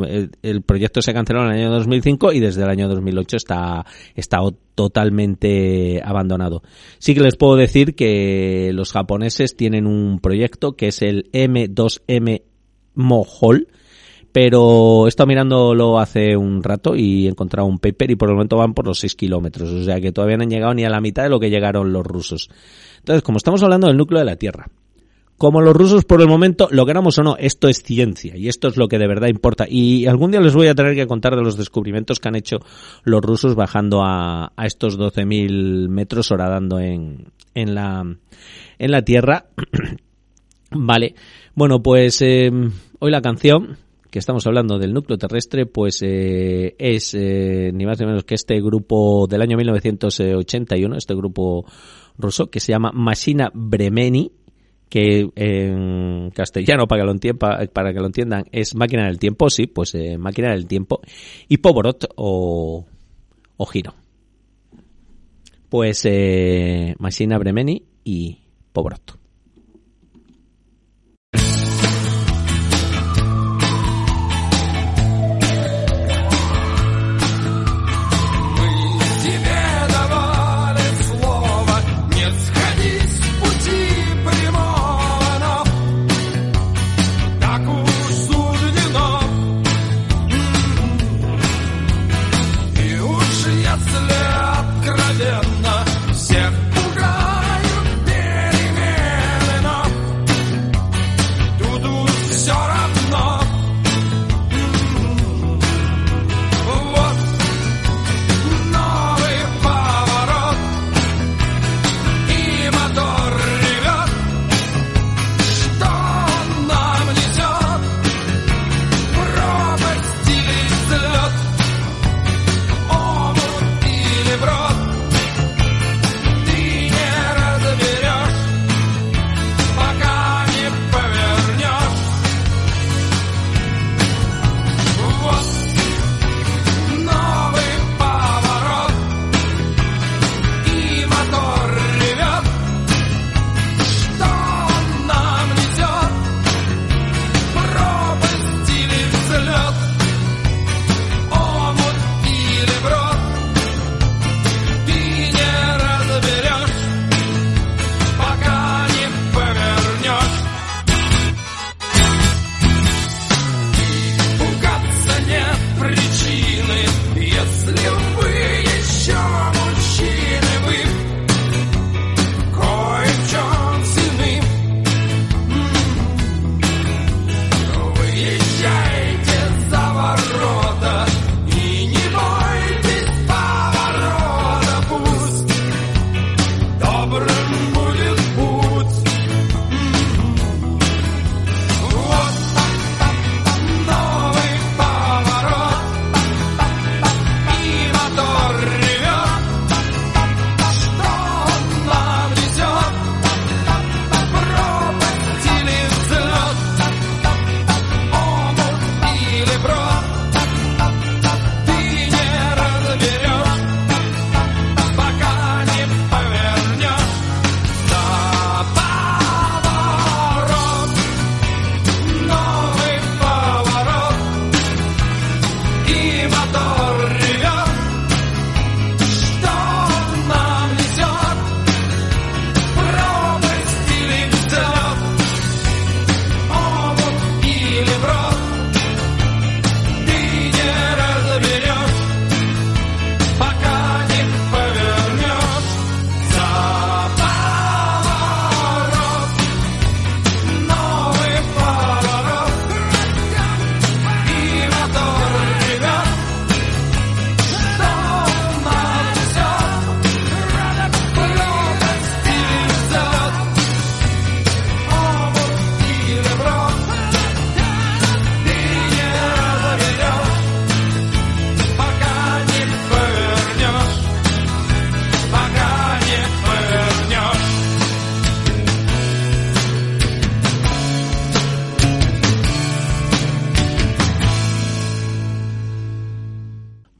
el, 0.42 0.62
proyecto 0.62 1.00
se 1.00 1.14
canceló 1.14 1.44
en 1.44 1.52
el 1.52 1.60
año 1.60 1.70
2005 1.70 2.32
y 2.32 2.40
desde 2.40 2.62
el 2.62 2.68
año 2.68 2.88
2008 2.88 3.36
está, 3.36 3.86
está 4.14 4.40
totalmente 4.74 6.02
abandonado. 6.04 6.62
Sí 6.98 7.14
que 7.14 7.20
les 7.20 7.36
puedo 7.36 7.56
decir 7.56 7.94
que 7.94 8.72
los 8.74 8.92
japoneses 8.92 9.56
tienen 9.56 9.86
un 9.86 10.18
proyecto 10.18 10.72
que 10.72 10.88
es 10.88 11.02
el 11.02 11.30
M2M 11.32 12.42
Mohol, 12.94 13.68
pero 14.34 15.06
he 15.06 15.08
estado 15.10 15.28
mirándolo 15.28 16.00
hace 16.00 16.36
un 16.36 16.64
rato 16.64 16.96
y 16.96 17.26
he 17.26 17.30
encontrado 17.30 17.68
un 17.68 17.78
paper 17.78 18.10
y 18.10 18.16
por 18.16 18.30
el 18.30 18.34
momento 18.34 18.56
van 18.56 18.74
por 18.74 18.84
los 18.84 18.98
6 18.98 19.14
kilómetros, 19.14 19.70
o 19.70 19.84
sea 19.84 20.00
que 20.00 20.10
todavía 20.10 20.36
no 20.36 20.42
han 20.42 20.50
llegado 20.50 20.74
ni 20.74 20.84
a 20.84 20.90
la 20.90 21.00
mitad 21.00 21.22
de 21.22 21.28
lo 21.28 21.38
que 21.38 21.50
llegaron 21.50 21.92
los 21.92 22.04
rusos. 22.04 22.50
Entonces, 22.98 23.22
como 23.22 23.36
estamos 23.36 23.62
hablando 23.62 23.86
del 23.86 23.96
núcleo 23.96 24.18
de 24.18 24.24
la 24.24 24.34
Tierra, 24.34 24.66
como 25.38 25.60
los 25.60 25.76
rusos 25.76 26.04
por 26.04 26.20
el 26.20 26.26
momento, 26.26 26.66
lo 26.72 26.84
queramos 26.84 27.16
o 27.16 27.22
no, 27.22 27.36
esto 27.36 27.68
es 27.68 27.84
ciencia 27.84 28.36
y 28.36 28.48
esto 28.48 28.66
es 28.66 28.76
lo 28.76 28.88
que 28.88 28.98
de 28.98 29.06
verdad 29.06 29.28
importa. 29.28 29.66
Y 29.68 30.06
algún 30.06 30.32
día 30.32 30.40
les 30.40 30.54
voy 30.54 30.66
a 30.66 30.74
tener 30.74 30.96
que 30.96 31.06
contar 31.06 31.36
de 31.36 31.42
los 31.42 31.56
descubrimientos 31.56 32.18
que 32.18 32.26
han 32.26 32.34
hecho 32.34 32.56
los 33.04 33.22
rusos 33.22 33.54
bajando 33.54 34.02
a, 34.02 34.52
a 34.56 34.66
estos 34.66 34.98
12.000 34.98 35.88
metros 35.90 36.32
horadando 36.32 36.80
en, 36.80 37.26
en, 37.54 37.72
la, 37.76 38.02
en 38.80 38.90
la 38.90 39.02
Tierra. 39.02 39.46
vale, 40.72 41.14
bueno, 41.54 41.84
pues 41.84 42.20
eh, 42.20 42.50
hoy 42.98 43.10
la 43.12 43.22
canción 43.22 43.83
que 44.14 44.20
estamos 44.20 44.46
hablando 44.46 44.78
del 44.78 44.94
núcleo 44.94 45.18
terrestre, 45.18 45.66
pues 45.66 46.00
eh, 46.00 46.76
es 46.78 47.14
eh, 47.14 47.72
ni 47.74 47.84
más 47.84 47.98
ni 47.98 48.06
menos 48.06 48.22
que 48.22 48.36
este 48.36 48.60
grupo 48.60 49.26
del 49.26 49.42
año 49.42 49.56
1981, 49.56 50.96
este 50.96 51.16
grupo 51.16 51.66
ruso 52.16 52.46
que 52.46 52.60
se 52.60 52.70
llama 52.70 52.92
Masina 52.94 53.50
Bremeni, 53.52 54.30
que 54.88 55.28
en 55.34 56.30
castellano 56.30 56.86
para 56.86 57.02
que 57.02 57.98
lo 57.98 58.06
entiendan, 58.06 58.44
es 58.52 58.76
máquina 58.76 59.06
del 59.06 59.18
tiempo, 59.18 59.50
sí, 59.50 59.66
pues 59.66 59.96
eh, 59.96 60.16
máquina 60.16 60.52
del 60.52 60.68
tiempo 60.68 61.00
y 61.48 61.56
Poborot 61.56 62.04
o, 62.14 62.84
o 63.56 63.66
giro. 63.66 63.94
Pues 65.68 66.06
Masina 67.00 67.36
Bremeni 67.36 67.82
y 68.04 68.38
Poborot. 68.72 69.23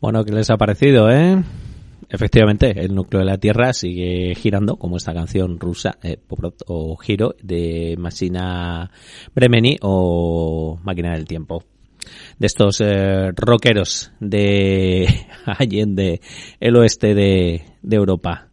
Bueno, 0.05 0.23
¿qué 0.23 0.33
les 0.33 0.51
ha 0.51 0.59
parecido, 0.59 1.11
eh? 1.11 1.43
Efectivamente, 2.11 2.79
el 2.79 2.95
núcleo 2.95 3.21
de 3.21 3.25
la 3.25 3.39
Tierra 3.39 3.73
sigue 3.73 4.35
girando, 4.35 4.77
como 4.77 4.99
esta 4.99 5.15
canción 5.15 5.59
rusa, 5.59 5.97
eh, 6.03 6.19
o 6.67 6.95
Giro, 6.97 7.35
de 7.43 7.95
Masina 7.97 8.91
Bremeni 9.35 9.79
o 9.81 10.79
Máquina 10.83 11.15
del 11.15 11.25
Tiempo. 11.25 11.65
De 12.39 12.47
estos 12.47 12.83
eh, 12.83 13.31
rockeros 13.35 14.13
de 14.21 15.07
Allende, 15.47 16.21
el 16.61 16.77
oeste 16.77 17.15
de, 17.15 17.63
Europa. 17.91 18.49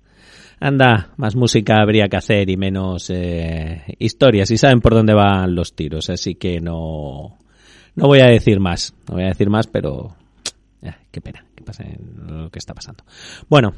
Anda, 0.62 1.10
más 1.18 1.36
música 1.36 1.82
habría 1.82 2.08
que 2.08 2.16
hacer 2.16 2.50
y 2.50 2.56
menos 2.56 3.10
eh, 3.10 3.84
historias 4.00 4.52
y 4.52 4.58
saben 4.58 4.80
por 4.80 4.94
dónde 4.94 5.14
van 5.14 5.54
los 5.54 5.76
tiros, 5.76 6.10
así 6.10 6.36
que 6.36 6.62
no, 6.62 7.40
no 7.98 8.08
voy 8.08 8.22
a 8.22 8.28
decir 8.28 8.62
más, 8.62 8.96
no 9.10 9.16
voy 9.16 9.26
a 9.26 9.34
decir 9.34 9.50
más, 9.50 9.68
pero 9.68 10.16
qué 11.12 11.22
pena 11.22 11.46
que 11.56 11.64
pase 11.64 12.00
lo 12.28 12.50
que 12.50 12.60
está 12.60 12.74
pasando. 12.74 13.04
Bueno, 13.50 13.74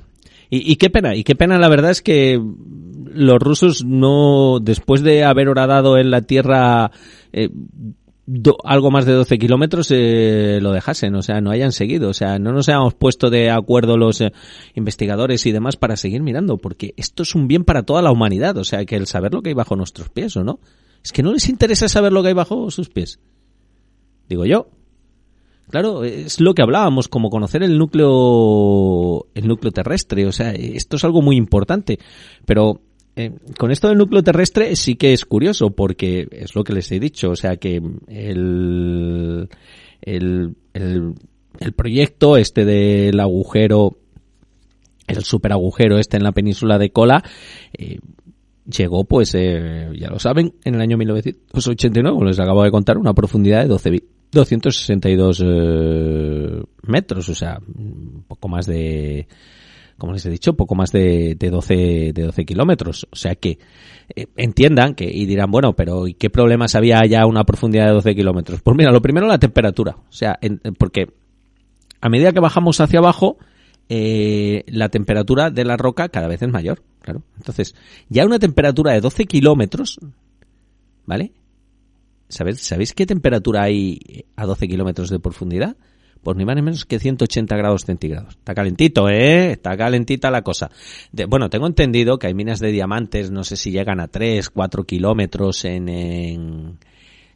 y, 0.49 0.75
qué 0.75 0.89
pena, 0.89 1.15
y 1.15 1.23
qué 1.23 1.36
pena 1.36 1.57
la 1.57 1.67
verdad 1.67 1.91
es 1.91 2.01
que 2.01 2.39
los 2.39 3.39
rusos 3.39 3.84
no, 3.84 4.59
después 4.61 5.01
de 5.01 5.23
haber 5.23 5.49
horadado 5.49 5.97
en 5.97 6.11
la 6.11 6.21
tierra 6.21 6.91
eh, 7.31 7.49
algo 8.63 8.91
más 8.91 9.05
de 9.05 9.13
12 9.13 9.38
kilómetros 9.38 9.88
eh, 9.91 10.59
lo 10.61 10.71
dejasen, 10.71 11.15
o 11.15 11.21
sea, 11.21 11.41
no 11.41 11.51
hayan 11.51 11.71
seguido, 11.71 12.09
o 12.09 12.13
sea, 12.13 12.39
no 12.39 12.53
nos 12.53 12.69
hayamos 12.69 12.93
puesto 12.93 13.29
de 13.29 13.49
acuerdo 13.49 13.97
los 13.97 14.21
eh, 14.21 14.31
investigadores 14.75 15.45
y 15.45 15.51
demás 15.51 15.75
para 15.75 15.97
seguir 15.97 16.21
mirando, 16.21 16.57
porque 16.57 16.93
esto 16.97 17.23
es 17.23 17.36
un 17.36 17.47
bien 17.47 17.63
para 17.63 17.84
toda 17.84 18.01
la 18.01 18.11
humanidad, 18.11 18.55
o 18.57 18.63
sea, 18.63 18.86
que 18.86 18.95
el 18.95 19.07
saber 19.07 19.34
lo 19.34 19.41
que 19.41 19.49
hay 19.49 19.55
bajo 19.55 19.75
nuestros 19.75 20.09
pies, 20.09 20.38
¿o 20.38 20.43
no? 20.43 20.59
Es 21.03 21.11
que 21.11 21.23
no 21.23 21.34
les 21.34 21.49
interesa 21.49 21.89
saber 21.89 22.13
lo 22.13 22.21
que 22.21 22.29
hay 22.29 22.34
bajo 22.34 22.71
sus 22.71 22.89
pies. 22.89 23.19
Digo 24.29 24.45
yo. 24.45 24.67
Claro, 25.70 26.03
es 26.03 26.39
lo 26.39 26.53
que 26.53 26.61
hablábamos, 26.61 27.07
como 27.07 27.30
conocer 27.30 27.64
el 27.64 27.78
núcleo, 27.78 29.26
el 29.34 29.47
núcleo 29.47 29.72
terrestre, 29.72 30.26
o 30.28 30.32
sea, 30.32 30.51
esto 30.51 30.97
es 30.97 31.03
algo 31.03 31.22
muy 31.22 31.36
importante, 31.36 31.97
pero 32.45 32.82
eh, 33.16 33.32
con 33.57 33.72
esto 33.72 33.89
del 33.89 33.97
núcleo 33.97 34.24
terrestre 34.24 34.76
sí 34.76 34.95
que 34.95 35.14
es 35.14 35.24
curioso 35.26 35.70
porque 35.70 36.28
es 36.32 36.55
lo 36.55 36.64
que 36.64 36.74
les 36.74 36.91
he 36.91 36.99
dicho, 36.99 37.30
o 37.30 37.36
sea 37.36 37.57
que 37.57 37.82
el, 38.07 39.49
el, 40.01 40.55
el, 40.74 41.74
proyecto 41.76 42.38
este 42.38 42.66
del 42.66 43.20
agujero, 43.20 43.97
el 45.07 45.24
superagujero 45.24 45.99
este 45.99 46.18
en 46.18 46.24
la 46.24 46.32
península 46.32 46.80
de 46.80 46.91
Kola, 46.91 47.24
eh, 47.78 47.99
llegó 48.66 49.03
pues, 49.03 49.36
eh, 49.36 49.91
ya 49.95 50.09
lo 50.09 50.18
saben, 50.18 50.55
en 50.64 50.76
el 50.76 50.82
año 50.82 50.97
1989, 50.97 52.26
les 52.26 52.39
acabo 52.39 52.64
de 52.64 52.72
contar, 52.72 52.97
una 52.97 53.14
profundidad 53.14 53.61
de 53.61 53.68
12, 53.68 54.03
262 54.34 55.43
eh, 55.45 56.63
metros, 56.84 57.29
o 57.29 57.36
sea, 57.36 57.59
un 57.59 58.25
poco 58.27 58.47
más 58.47 58.65
de 58.65 59.27
como 59.97 60.13
les 60.13 60.25
he 60.25 60.29
dicho, 60.29 60.53
poco 60.55 60.75
más 60.75 60.91
de, 60.91 61.36
de 61.36 61.49
12, 61.49 62.11
de 62.13 62.23
12 62.23 62.45
kilómetros. 62.45 63.07
O 63.11 63.15
sea 63.15 63.36
que 63.36 63.59
eh, 64.15 64.27
entiendan 64.36 64.95
que 64.95 65.05
y 65.05 65.25
dirán, 65.25 65.51
bueno, 65.51 65.77
pero 65.77 66.07
¿y 66.07 66.13
qué 66.13 66.29
problemas 66.29 66.75
había 66.75 67.05
ya 67.05 67.25
una 67.25 67.43
profundidad 67.43 67.88
de 67.88 67.93
12 67.93 68.15
kilómetros? 68.15 68.61
Pues 68.61 68.75
mira, 68.75 68.91
lo 68.91 69.01
primero 69.01 69.27
la 69.27 69.38
temperatura. 69.38 69.95
O 69.97 70.11
sea, 70.11 70.38
en, 70.41 70.59
porque 70.77 71.07
a 72.01 72.09
medida 72.09 72.31
que 72.31 72.39
bajamos 72.39 72.81
hacia 72.81 72.99
abajo, 72.99 73.38
eh, 73.88 74.63
la 74.67 74.89
temperatura 74.89 75.51
de 75.51 75.63
la 75.63 75.77
roca 75.77 76.09
cada 76.09 76.27
vez 76.27 76.41
es 76.41 76.49
mayor, 76.49 76.84
claro. 77.01 77.23
Entonces, 77.38 77.75
ya 78.09 78.25
una 78.25 78.39
temperatura 78.39 78.93
de 78.93 79.01
12 79.01 79.25
kilómetros, 79.25 79.99
¿vale? 81.05 81.31
¿Sabéis, 82.30 82.61
¿Sabéis 82.61 82.93
qué 82.93 83.05
temperatura 83.05 83.63
hay 83.63 84.26
a 84.36 84.45
12 84.45 84.67
kilómetros 84.67 85.09
de 85.09 85.19
profundidad? 85.19 85.76
pues 86.24 86.38
ni 86.38 86.45
más 86.45 86.55
ni 86.55 86.61
menos 86.61 86.86
que 86.86 86.99
180 86.99 87.55
grados 87.57 87.84
centígrados. 87.84 88.36
Está 88.36 88.55
calentito, 88.55 89.09
¿eh? 89.09 89.51
Está 89.51 89.76
calentita 89.76 90.32
la 90.32 90.41
cosa. 90.41 90.71
Bueno, 91.28 91.49
tengo 91.49 91.67
entendido 91.67 92.17
que 92.17 92.28
hay 92.28 92.34
minas 92.34 92.59
de 92.59 92.71
diamantes, 92.71 93.30
no 93.30 93.43
sé 93.43 93.57
si 93.57 93.71
llegan 93.71 93.99
a 93.99 94.07
3, 94.07 94.49
4 94.49 94.86
kilómetros 94.86 95.65
en 95.65 95.89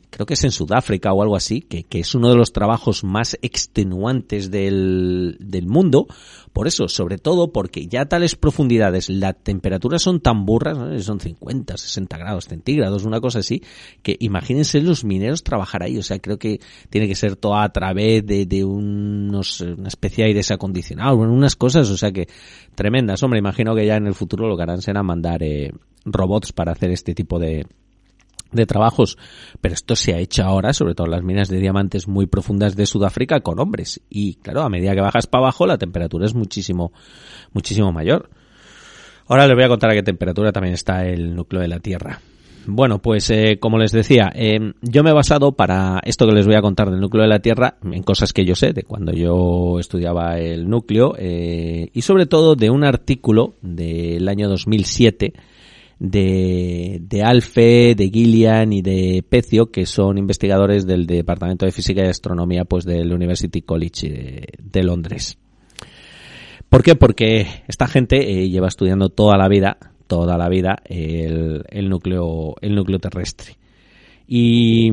creo 0.10 0.26
que 0.26 0.36
es 0.36 0.44
en 0.44 0.52
Sudáfrica 0.52 1.14
o 1.14 1.22
algo 1.22 1.36
así, 1.36 1.62
que, 1.62 1.84
que 1.84 2.00
es 2.00 2.16
uno 2.16 2.30
de 2.30 2.36
los 2.36 2.54
trabajos 2.54 3.04
más 3.04 3.38
extenuantes 3.42 4.52
del, 4.52 5.38
del 5.40 5.68
mundo. 5.68 6.08
Por 6.54 6.68
eso, 6.68 6.88
sobre 6.88 7.18
todo 7.18 7.52
porque 7.52 7.88
ya 7.88 8.02
a 8.02 8.06
tales 8.06 8.36
profundidades 8.36 9.10
las 9.10 9.36
temperaturas 9.44 10.02
son 10.02 10.22
tan 10.22 10.46
burras, 10.46 10.78
¿no? 10.78 10.98
son 11.00 11.20
50, 11.20 11.78
60 11.78 12.18
grados 12.18 12.46
centígrados, 12.46 13.06
una 13.06 13.22
cosa 13.22 13.40
así, 13.40 13.62
que 14.02 14.16
imagínense 14.20 14.82
los 14.82 15.04
mineros 15.04 15.44
trabajar 15.44 15.84
ahí. 15.84 15.98
O 15.98 16.04
sea, 16.04 16.20
creo 16.20 16.40
que 16.40 16.60
tiene 16.90 17.08
que 17.08 17.16
ser 17.16 17.36
todo 17.36 17.56
a 17.56 17.70
través 17.70 18.26
de, 18.26 18.46
de 18.46 18.64
unos, 18.64 19.62
una 19.62 19.88
especie 19.90 20.24
de 20.24 20.30
aires 20.30 20.52
acondicionados, 20.52 21.20
unas 21.20 21.56
cosas, 21.56 21.90
o 21.90 21.98
sea 21.98 22.12
que 22.12 22.28
tremendas. 22.76 23.22
Hombre, 23.24 23.40
imagino 23.40 23.76
que 23.76 23.86
ya 23.86 23.98
en 23.98 24.08
el 24.08 24.14
futuro 24.14 24.48
lo 24.48 24.56
que 24.56 24.64
harán 24.64 24.82
será 24.82 25.04
mandar 25.04 25.44
eh, 25.44 25.72
robots 26.06 26.54
para 26.54 26.72
hacer 26.72 26.92
este 26.92 27.14
tipo 27.14 27.38
de, 27.40 27.66
de 28.52 28.66
trabajos, 28.66 29.18
pero 29.62 29.74
esto 29.74 29.96
se 29.96 30.14
ha 30.14 30.20
hecho 30.20 30.44
ahora, 30.44 30.74
sobre 30.74 30.96
todo 30.96 31.08
las 31.08 31.24
minas 31.24 31.50
de 31.50 31.60
diamantes 31.60 32.08
muy 32.08 32.26
profundas 32.28 32.76
de 32.76 32.86
Sudáfrica, 32.86 33.42
con 33.42 33.60
hombres. 33.60 34.02
Y 34.10 34.36
claro, 34.36 34.62
a 34.62 34.70
medida 34.70 34.94
que 34.94 35.02
bajas 35.02 35.28
para 35.28 35.46
abajo, 35.46 35.68
la 35.68 35.78
temperatura 35.78 36.26
es 36.26 36.34
muchísimo, 36.34 36.92
muchísimo 37.54 37.92
mayor. 37.92 38.30
Ahora 39.28 39.48
les 39.48 39.56
voy 39.56 39.66
a 39.66 39.70
contar 39.70 39.92
a 39.92 39.94
qué 39.94 40.04
temperatura 40.04 40.52
también 40.52 40.74
está 40.74 41.06
el 41.06 41.36
núcleo 41.36 41.62
de 41.62 41.68
la 41.68 41.80
Tierra. 41.80 42.20
Bueno, 42.70 43.00
pues 43.02 43.30
eh, 43.30 43.60
como 43.62 43.78
les 43.78 43.94
decía, 43.94 44.30
eh, 44.36 44.74
yo 44.82 45.02
me 45.02 45.12
he 45.12 45.14
basado 45.14 45.54
para 45.54 46.02
esto 46.04 46.28
que 46.28 46.34
les 46.34 46.46
voy 46.46 46.56
a 46.56 46.62
contar 46.62 46.92
del 46.92 47.00
núcleo 47.00 47.24
de 47.24 47.30
la 47.30 47.40
Tierra 47.40 47.78
en 47.82 48.04
cosas 48.04 48.34
que 48.34 48.44
yo 48.44 48.56
sé 48.56 48.74
de 48.74 48.84
cuando 48.84 49.14
yo 49.14 49.80
estudiaba 49.80 50.38
el 50.38 50.70
núcleo 50.70 51.14
eh, 51.18 51.90
y 51.94 52.02
sobre 52.02 52.26
todo 52.26 52.56
de 52.56 52.70
un 52.70 52.84
artículo 52.84 53.56
del 53.62 54.28
año 54.28 54.50
2007 54.50 55.34
de, 56.00 57.00
de 57.02 57.24
Alfe, 57.24 57.96
de 57.96 58.10
Gillian 58.10 58.72
y 58.74 58.82
de 58.82 59.24
Pecio, 59.28 59.72
que 59.72 59.86
son 59.86 60.18
investigadores 60.18 60.86
del 60.86 61.06
Departamento 61.08 61.66
de 61.66 61.72
Física 61.72 62.04
y 62.04 62.08
Astronomía 62.08 62.66
pues 62.66 62.86
del 62.86 63.12
University 63.12 63.62
College 63.62 64.48
de, 64.62 64.84
Londres. 64.84 65.38
¿Por 66.70 66.84
qué? 66.84 66.96
Porque 66.96 67.64
esta 67.68 67.88
gente 67.88 68.18
eh, 68.18 68.50
lleva 68.50 68.68
estudiando 68.68 69.10
toda 69.10 69.38
la 69.38 69.48
vida, 69.48 69.78
toda 70.08 70.38
la 70.38 70.50
vida, 70.50 70.78
el, 70.86 71.64
el 71.70 71.90
núcleo, 71.90 72.56
el 72.62 72.76
núcleo 72.76 73.00
terrestre. 73.00 73.58
Y 74.28 74.92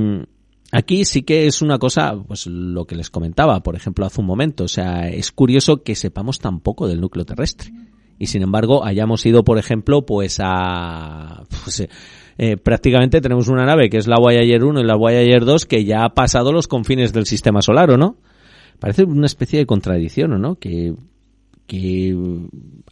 Aquí 0.77 1.05
sí 1.05 1.23
que 1.23 1.47
es 1.47 1.63
una 1.63 1.79
cosa, 1.79 2.17
pues 2.27 2.49
lo 2.49 2.85
que 2.85 2.97
les 2.97 3.09
comentaba, 3.09 3.63
por 3.63 3.77
ejemplo, 3.77 4.07
hace 4.07 4.21
un 4.21 4.27
momento. 4.27 4.65
O 4.65 4.69
sea, 4.69 5.09
es 5.09 5.31
curioso 5.31 5.85
que 5.85 5.95
sepamos 5.95 6.41
tan 6.41 6.59
poco 6.59 6.89
del 6.89 7.01
núcleo 7.01 7.25
terrestre 7.25 7.71
y 8.19 8.27
sin 8.27 8.43
embargo 8.43 8.85
hayamos 8.85 9.25
ido, 9.27 9.45
por 9.45 9.59
ejemplo, 9.59 10.03
pues 10.07 10.39
a... 10.43 11.45
Pues, 11.65 11.81
eh, 11.81 11.89
eh, 12.37 12.57
prácticamente 12.57 13.21
tenemos 13.21 13.49
una 13.49 13.65
nave 13.65 13.89
que 13.89 13.97
es 13.97 14.09
la 14.09 14.19
Voyager 14.19 14.65
1 14.65 14.81
y 14.81 14.85
la 14.85 14.97
Voyager 14.97 15.45
2 15.45 15.67
que 15.67 15.85
ya 15.85 16.05
ha 16.05 16.15
pasado 16.15 16.53
los 16.53 16.67
confines 16.67 17.13
del 17.13 17.27
sistema 17.27 17.63
solar, 17.63 17.91
¿o 17.91 17.97
no? 17.97 18.17
Parece 18.81 19.05
una 19.05 19.27
especie 19.27 19.61
de 19.61 19.67
contradicción, 19.67 20.33
¿o 20.33 20.39
no? 20.39 20.57
Que, 20.57 20.95
que 21.67 22.17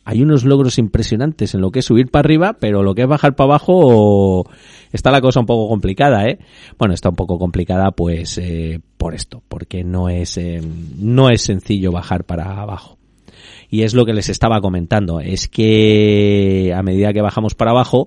hay 0.04 0.22
unos 0.22 0.44
logros 0.44 0.78
impresionantes 0.78 1.54
en 1.54 1.60
lo 1.60 1.70
que 1.70 1.80
es 1.80 1.84
subir 1.84 2.08
para 2.10 2.26
arriba, 2.26 2.56
pero 2.58 2.82
lo 2.82 2.94
que 2.94 3.02
es 3.02 3.08
bajar 3.08 3.34
para 3.34 3.50
abajo 3.50 4.48
está 4.92 5.10
la 5.10 5.20
cosa 5.20 5.40
un 5.40 5.46
poco 5.46 5.68
complicada, 5.68 6.26
¿eh? 6.28 6.38
Bueno, 6.78 6.94
está 6.94 7.08
un 7.08 7.16
poco 7.16 7.38
complicada 7.38 7.90
pues 7.90 8.38
eh, 8.38 8.80
por 8.96 9.14
esto, 9.14 9.42
porque 9.48 9.82
no 9.82 10.08
es, 10.08 10.36
eh, 10.38 10.62
no 10.98 11.30
es 11.30 11.42
sencillo 11.42 11.90
bajar 11.90 12.24
para 12.24 12.60
abajo 12.60 12.98
y 13.72 13.84
es 13.84 13.94
lo 13.94 14.04
que 14.04 14.12
les 14.12 14.28
estaba 14.28 14.60
comentando, 14.60 15.20
es 15.20 15.48
que 15.48 16.74
a 16.76 16.82
medida 16.82 17.14
que 17.14 17.22
bajamos 17.22 17.54
para 17.54 17.70
abajo, 17.70 18.06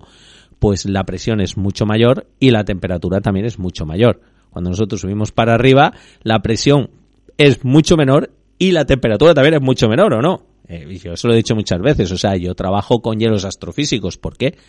pues 0.59 0.85
la 0.85 1.05
presión 1.05 1.41
es 1.41 1.57
mucho 1.57 1.87
mayor 1.87 2.27
y 2.39 2.51
la 2.51 2.65
temperatura 2.65 3.19
también 3.19 3.47
es 3.47 3.57
mucho 3.57 3.83
mayor. 3.83 4.21
Cuando 4.51 4.69
nosotros 4.69 5.01
subimos 5.01 5.31
para 5.31 5.55
arriba, 5.55 5.93
la 6.21 6.43
presión 6.43 6.91
es 7.39 7.65
mucho 7.65 7.97
menor 7.97 8.29
y 8.59 8.73
la 8.73 8.85
temperatura 8.85 9.33
también 9.33 9.55
es 9.55 9.61
mucho 9.61 9.89
menor, 9.89 10.13
¿o 10.13 10.21
no? 10.21 10.43
Eh, 10.67 10.99
yo 11.03 11.13
eso 11.13 11.27
lo 11.27 11.33
he 11.33 11.37
dicho 11.37 11.55
muchas 11.55 11.81
veces, 11.81 12.11
o 12.11 12.17
sea, 12.19 12.35
yo 12.35 12.53
trabajo 12.53 13.01
con 13.01 13.19
hielos 13.19 13.43
astrofísicos, 13.43 14.19
¿por 14.19 14.37
qué? 14.37 14.59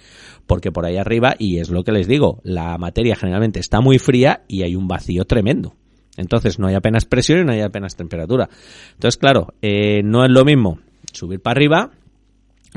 Porque 0.47 0.73
por 0.73 0.87
ahí 0.87 0.97
arriba, 0.97 1.37
y 1.39 1.59
es 1.59 1.69
lo 1.69 1.85
que 1.85 1.93
les 1.93 2.09
digo, 2.09 2.41
la 2.43 2.79
materia 2.79 3.17
generalmente 3.17 3.61
está 3.61 3.83
muy 3.83 3.99
fría 3.99 4.45
y 4.49 4.63
hay 4.63 4.75
un 4.75 4.89
vacío 4.89 5.27
tremendo. 5.27 5.75
Entonces 6.17 6.59
no 6.59 6.69
hay 6.69 6.75
apenas 6.75 7.05
presión 7.05 7.41
y 7.41 7.45
no 7.45 7.53
hay 7.53 7.61
apenas 7.61 7.97
temperatura. 7.97 8.49
Entonces, 8.95 9.19
claro, 9.19 9.53
eh, 9.61 10.01
no 10.03 10.25
es 10.25 10.31
lo 10.31 10.47
mismo 10.47 10.79
subir 11.17 11.41
para 11.41 11.59
arriba, 11.59 11.91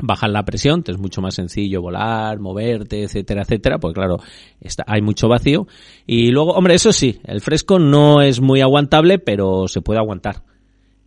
bajar 0.02 0.30
la 0.30 0.44
presión, 0.44 0.82
te 0.82 0.92
es 0.92 0.98
mucho 0.98 1.20
más 1.20 1.34
sencillo 1.34 1.82
volar, 1.82 2.38
moverte, 2.38 3.02
etcétera, 3.04 3.42
etcétera, 3.42 3.78
pues 3.78 3.94
claro, 3.94 4.18
está, 4.60 4.84
hay 4.86 5.02
mucho 5.02 5.28
vacío. 5.28 5.66
Y 6.06 6.30
luego, 6.30 6.52
hombre, 6.52 6.74
eso 6.74 6.92
sí, 6.92 7.20
el 7.24 7.40
fresco 7.40 7.78
no 7.78 8.22
es 8.22 8.40
muy 8.40 8.60
aguantable, 8.60 9.18
pero 9.18 9.68
se 9.68 9.82
puede 9.82 10.00
aguantar. 10.00 10.42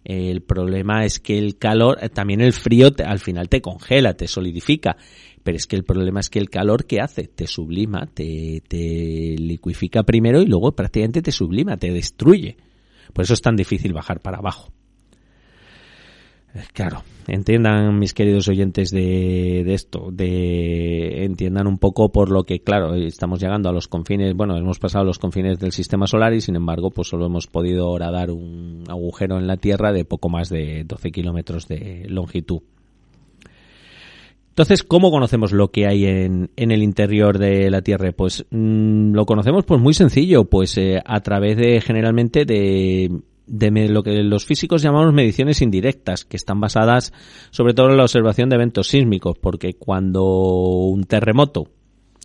El 0.04 0.42
problema 0.42 1.06
es 1.06 1.20
que 1.20 1.38
el 1.38 1.58
calor, 1.58 1.98
eh, 2.02 2.10
también 2.10 2.42
el 2.42 2.54
frío 2.54 2.90
al 3.06 3.20
final 3.20 3.48
te 3.48 3.62
congela, 3.62 4.14
te 4.16 4.28
solidifica. 4.28 4.98
Pero 5.44 5.58
es 5.58 5.68
que 5.68 5.76
el 5.76 5.84
problema 5.84 6.20
es 6.20 6.30
que 6.30 6.40
el 6.40 6.50
calor 6.50 6.86
que 6.86 7.02
hace 7.02 7.28
te 7.28 7.48
sublima, 7.48 8.06
te, 8.08 8.62
te 8.68 9.36
liquifica 9.38 10.04
primero 10.04 10.42
y 10.42 10.46
luego 10.46 10.74
prácticamente 10.74 11.22
te 11.22 11.32
sublima, 11.32 11.78
te 11.78 11.92
destruye. 11.92 12.58
Por 13.14 13.24
eso 13.24 13.34
es 13.34 13.42
tan 13.42 13.56
difícil 13.56 13.94
bajar 13.94 14.22
para 14.22 14.38
abajo. 14.38 14.72
Claro, 16.74 17.04
entiendan 17.28 17.98
mis 18.00 18.14
queridos 18.14 18.48
oyentes 18.48 18.90
de, 18.92 19.74
esto, 19.74 20.10
de 20.12 21.26
entiendan 21.26 21.68
un 21.68 21.78
poco 21.78 22.12
por 22.12 22.32
lo 22.32 22.44
que, 22.44 22.60
claro, 22.60 22.96
estamos 22.96 23.42
llegando 23.42 23.70
a 23.70 23.74
los 23.74 23.88
confines, 23.88 24.34
bueno, 24.36 24.58
hemos 24.58 24.80
pasado 24.80 25.06
los 25.06 25.20
confines 25.20 25.60
del 25.60 25.72
sistema 25.72 26.08
solar 26.08 26.34
y 26.34 26.42
sin 26.42 26.56
embargo, 26.56 26.92
pues 26.92 27.08
solo 27.08 27.26
hemos 27.26 27.48
podido 27.48 27.88
ahora 27.88 28.12
dar 28.12 28.32
un 28.32 28.84
agujero 28.88 29.38
en 29.38 29.48
la 29.48 29.58
Tierra 29.58 29.92
de 29.92 30.06
poco 30.06 30.30
más 30.30 30.50
de 30.50 30.84
12 30.86 31.12
kilómetros 31.12 31.68
de 31.68 32.06
longitud. 32.10 32.62
Entonces, 34.54 34.84
¿cómo 34.84 35.10
conocemos 35.10 35.52
lo 35.52 35.72
que 35.72 35.88
hay 35.88 36.06
en, 36.06 36.52
el 36.56 36.84
interior 36.84 37.40
de 37.40 37.72
la 37.72 37.82
Tierra? 37.82 38.12
Pues 38.12 38.46
mmm, 38.52 39.12
lo 39.12 39.26
conocemos 39.26 39.66
pues 39.66 39.82
muy 39.82 39.96
sencillo, 39.96 40.46
pues 40.46 40.78
eh, 40.78 41.02
a 41.04 41.22
través 41.22 41.58
de 41.58 41.82
generalmente 41.82 42.46
de 42.46 43.10
de 43.46 43.90
lo 43.90 44.04
que 44.04 44.24
los 44.24 44.46
físicos 44.46 44.82
llamamos 44.82 45.14
mediciones 45.14 45.62
indirectas, 45.62 46.26
que 46.26 46.38
están 46.38 46.60
basadas 46.60 47.14
sobre 47.52 47.74
todo 47.74 47.90
en 47.90 47.98
la 47.98 48.04
observación 48.04 48.50
de 48.50 48.56
eventos 48.56 48.88
sísmicos, 48.88 49.38
porque 49.40 49.74
cuando 49.74 50.24
un 50.24 51.04
terremoto 51.04 51.68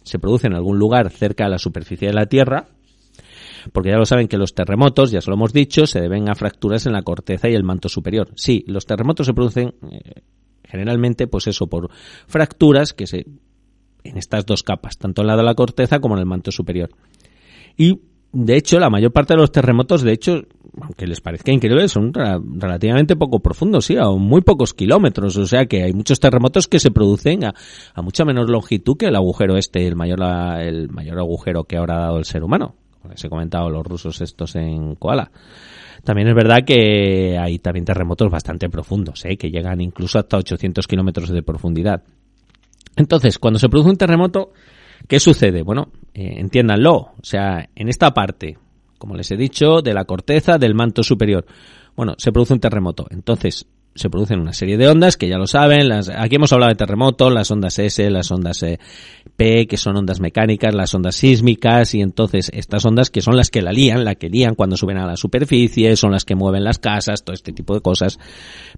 se 0.03 0.19
produce 0.19 0.47
en 0.47 0.55
algún 0.55 0.79
lugar 0.79 1.11
cerca 1.11 1.45
de 1.45 1.51
la 1.51 1.59
superficie 1.59 2.09
de 2.09 2.15
la 2.15 2.27
Tierra, 2.27 2.69
porque 3.73 3.91
ya 3.91 3.97
lo 3.97 4.07
saben 4.07 4.29
que 4.29 4.39
los 4.39 4.55
terremotos, 4.55 5.11
ya 5.11 5.21
se 5.21 5.31
lo 5.31 5.35
hemos 5.35 5.53
dicho, 5.53 5.87
se 5.87 6.01
deben 6.01 6.29
a 6.31 6.35
fracturas 6.35 6.87
en 6.87 6.93
la 6.93 7.03
corteza 7.03 7.49
y 7.49 7.55
el 7.55 7.65
manto 7.65 7.89
superior. 7.89 8.31
Sí, 8.37 8.65
los 8.67 8.87
terremotos 8.87 9.27
se 9.27 9.35
producen 9.35 9.75
eh, 9.91 10.23
generalmente, 10.65 11.27
pues 11.27 11.47
eso, 11.49 11.67
por 11.67 11.91
fracturas 12.27 12.93
que 12.93 13.07
se 13.07 13.27
en 14.05 14.17
estas 14.17 14.47
dos 14.47 14.63
capas, 14.63 14.97
tanto 14.97 15.23
en 15.23 15.29
la 15.29 15.37
de 15.37 15.43
la 15.43 15.55
corteza 15.55 16.01
como 16.01 16.15
en 16.15 16.21
el 16.21 16.27
manto 16.27 16.51
superior. 16.51 16.91
Y 17.77 18.01
de 18.33 18.57
hecho, 18.57 18.79
la 18.79 18.91
mayor 18.91 19.13
parte 19.13 19.35
de 19.35 19.41
los 19.41 19.51
terremotos, 19.51 20.03
de 20.03 20.13
hecho, 20.13 20.43
aunque 20.81 21.07
les 21.07 21.21
parezca 21.21 21.51
increíble, 21.51 21.89
son 21.89 22.13
relativamente 22.13 23.17
poco 23.17 23.41
profundos, 23.41 23.87
sí, 23.87 23.97
a 23.97 24.09
muy 24.11 24.43
pocos 24.43 24.75
kilómetros. 24.75 25.37
O 25.39 25.47
sea 25.47 25.67
que 25.67 25.83
hay 25.83 25.93
muchos 25.93 26.21
terremotos 26.21 26.69
que 26.69 26.79
se 26.79 26.91
producen 26.91 27.45
a, 27.45 27.55
a 27.95 28.03
mucha 28.03 28.25
menor 28.25 28.51
longitud 28.51 28.97
que 28.97 29.07
el 29.07 29.17
agujero 29.17 29.57
este, 29.57 29.87
el 29.87 29.97
mayor, 29.97 30.21
el 30.61 30.91
mayor 30.91 31.19
agujero 31.19 31.65
que 31.65 31.79
habrá 31.79 32.01
dado 32.01 32.19
el 32.19 32.25
ser 32.27 32.45
humano. 32.45 32.75
Como 33.01 33.13
les 33.13 33.25
he 33.25 33.29
comentado, 33.31 33.71
los 33.71 33.87
rusos 33.87 34.21
estos 34.21 34.57
en 34.57 34.95
Koala. 34.97 35.31
También 36.05 36.29
es 36.29 36.35
verdad 36.35 36.65
que 36.67 37.39
hay 37.39 37.59
también 37.59 37.85
terremotos 37.85 38.31
bastante 38.31 38.69
profundos, 38.69 39.25
¿eh? 39.25 39.37
que 39.37 39.51
llegan 39.51 39.81
incluso 39.81 40.19
hasta 40.19 40.37
800 40.37 40.87
kilómetros 40.87 41.31
de 41.31 41.43
profundidad. 41.43 42.03
Entonces, 42.97 43.39
cuando 43.39 43.59
se 43.59 43.69
produce 43.69 43.91
un 43.91 43.97
terremoto, 43.97 44.53
¿qué 45.07 45.21
sucede? 45.21 45.63
Bueno, 45.63 45.93
eh, 46.15 46.35
entiéndanlo, 46.39 46.95
o 46.97 47.23
sea, 47.23 47.69
en 47.75 47.89
esta 47.89 48.13
parte, 48.13 48.59
como 48.99 49.15
les 49.15 49.31
he 49.31 49.37
dicho, 49.37 49.83
de 49.83 49.95
la 49.95 50.05
corteza 50.05 50.59
del 50.59 50.75
manto 50.75 51.03
superior. 51.03 51.47
Bueno, 51.97 52.15
se 52.19 52.33
produce 52.33 52.55
un 52.55 52.61
terremoto. 52.61 53.07
Entonces, 53.11 53.67
se 53.95 54.11
producen 54.11 54.41
una 54.41 54.53
serie 54.53 54.77
de 54.77 54.89
ondas 54.89 55.17
que 55.17 55.29
ya 55.29 55.39
lo 55.39 55.47
saben. 55.47 55.89
Las, 55.89 56.09
aquí 56.09 56.37
hemos 56.37 56.53
hablado 56.53 56.71
de 56.71 56.77
terremotos, 56.77 57.33
las 57.33 57.51
ondas 57.51 57.79
S, 57.79 58.11
las 58.11 58.31
ondas 58.31 58.63
eh, 58.63 58.79
P, 59.39 59.69
que 59.69 59.77
son 59.77 59.97
ondas 59.97 60.19
mecánicas, 60.19 60.75
las 60.75 60.93
ondas 60.97 61.15
sísmicas, 61.15 61.95
y 61.95 62.01
entonces 62.01 62.51
estas 62.53 62.85
ondas 62.85 63.09
que 63.09 63.21
son 63.21 63.37
las 63.37 63.51
que 63.51 63.63
la 63.63 63.71
lían, 63.71 64.05
la 64.05 64.17
que 64.17 64.29
lían 64.29 64.57
cuando 64.57 64.77
suben 64.77 64.99
a 64.99 65.07
la 65.07 65.17
superficie, 65.17 65.95
son 65.95 66.11
las 66.11 66.25
que 66.25 66.35
mueven 66.35 66.65
las 66.65 66.81
casas, 66.81 67.23
todo 67.23 67.35
este 67.35 67.53
tipo 67.53 67.73
de 67.73 67.81
cosas. 67.81 68.19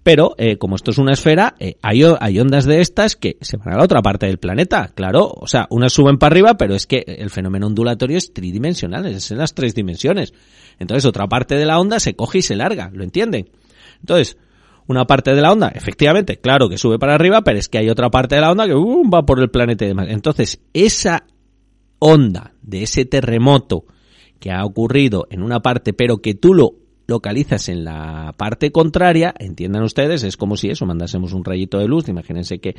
Pero, 0.02 0.34
eh, 0.36 0.58
como 0.58 0.76
esto 0.76 0.90
es 0.90 0.98
una 0.98 1.14
esfera, 1.14 1.54
eh, 1.58 1.76
hay, 1.80 2.02
hay 2.20 2.38
ondas 2.38 2.66
de 2.66 2.82
estas 2.82 3.16
que 3.16 3.38
se 3.40 3.56
van 3.56 3.72
a 3.72 3.78
la 3.78 3.84
otra 3.84 4.02
parte 4.02 4.26
del 4.26 4.36
planeta, 4.36 4.92
claro. 4.94 5.32
O 5.34 5.46
sea, 5.46 5.66
unas 5.70 5.94
suben 5.94 6.18
para 6.18 6.34
arriba, 6.34 6.58
pero 6.58 6.74
es 6.74 6.86
que 6.86 7.06
el 7.06 7.30
fenómeno 7.30 7.66
ondulatorio 7.66 8.18
es 8.18 8.34
tridimensional, 8.34 9.06
es 9.06 9.30
en 9.30 9.38
las 9.38 9.54
tres 9.54 9.74
dimensiones. 9.74 10.34
Entonces, 10.78 11.06
otra 11.06 11.26
parte 11.26 11.54
de 11.54 11.64
la 11.64 11.80
onda 11.80 12.00
se 12.00 12.14
coge 12.14 12.38
y 12.38 12.42
se 12.42 12.54
larga, 12.54 12.90
¿lo 12.92 13.02
entienden? 13.02 13.48
Entonces, 14.00 14.36
una 14.90 15.06
parte 15.06 15.32
de 15.32 15.40
la 15.40 15.52
onda, 15.52 15.68
efectivamente, 15.68 16.38
claro 16.38 16.68
que 16.68 16.76
sube 16.76 16.98
para 16.98 17.14
arriba, 17.14 17.42
pero 17.42 17.60
es 17.60 17.68
que 17.68 17.78
hay 17.78 17.88
otra 17.88 18.10
parte 18.10 18.34
de 18.34 18.40
la 18.40 18.50
onda 18.50 18.66
que 18.66 18.74
uh, 18.74 19.08
va 19.08 19.24
por 19.24 19.38
el 19.38 19.48
planeta 19.48 19.84
y 19.84 19.88
demás. 19.88 20.08
Entonces, 20.10 20.60
esa 20.74 21.26
onda 22.00 22.54
de 22.62 22.82
ese 22.82 23.04
terremoto 23.04 23.84
que 24.40 24.50
ha 24.50 24.64
ocurrido 24.64 25.28
en 25.30 25.44
una 25.44 25.60
parte, 25.60 25.92
pero 25.92 26.18
que 26.18 26.34
tú 26.34 26.54
lo 26.54 26.72
localizas 27.06 27.68
en 27.68 27.84
la 27.84 28.34
parte 28.36 28.72
contraria, 28.72 29.32
entiendan 29.38 29.84
ustedes, 29.84 30.24
es 30.24 30.36
como 30.36 30.56
si 30.56 30.70
eso, 30.70 30.86
mandásemos 30.86 31.34
un 31.34 31.44
rayito 31.44 31.78
de 31.78 31.86
luz, 31.86 32.08
imagínense 32.08 32.58
que 32.58 32.74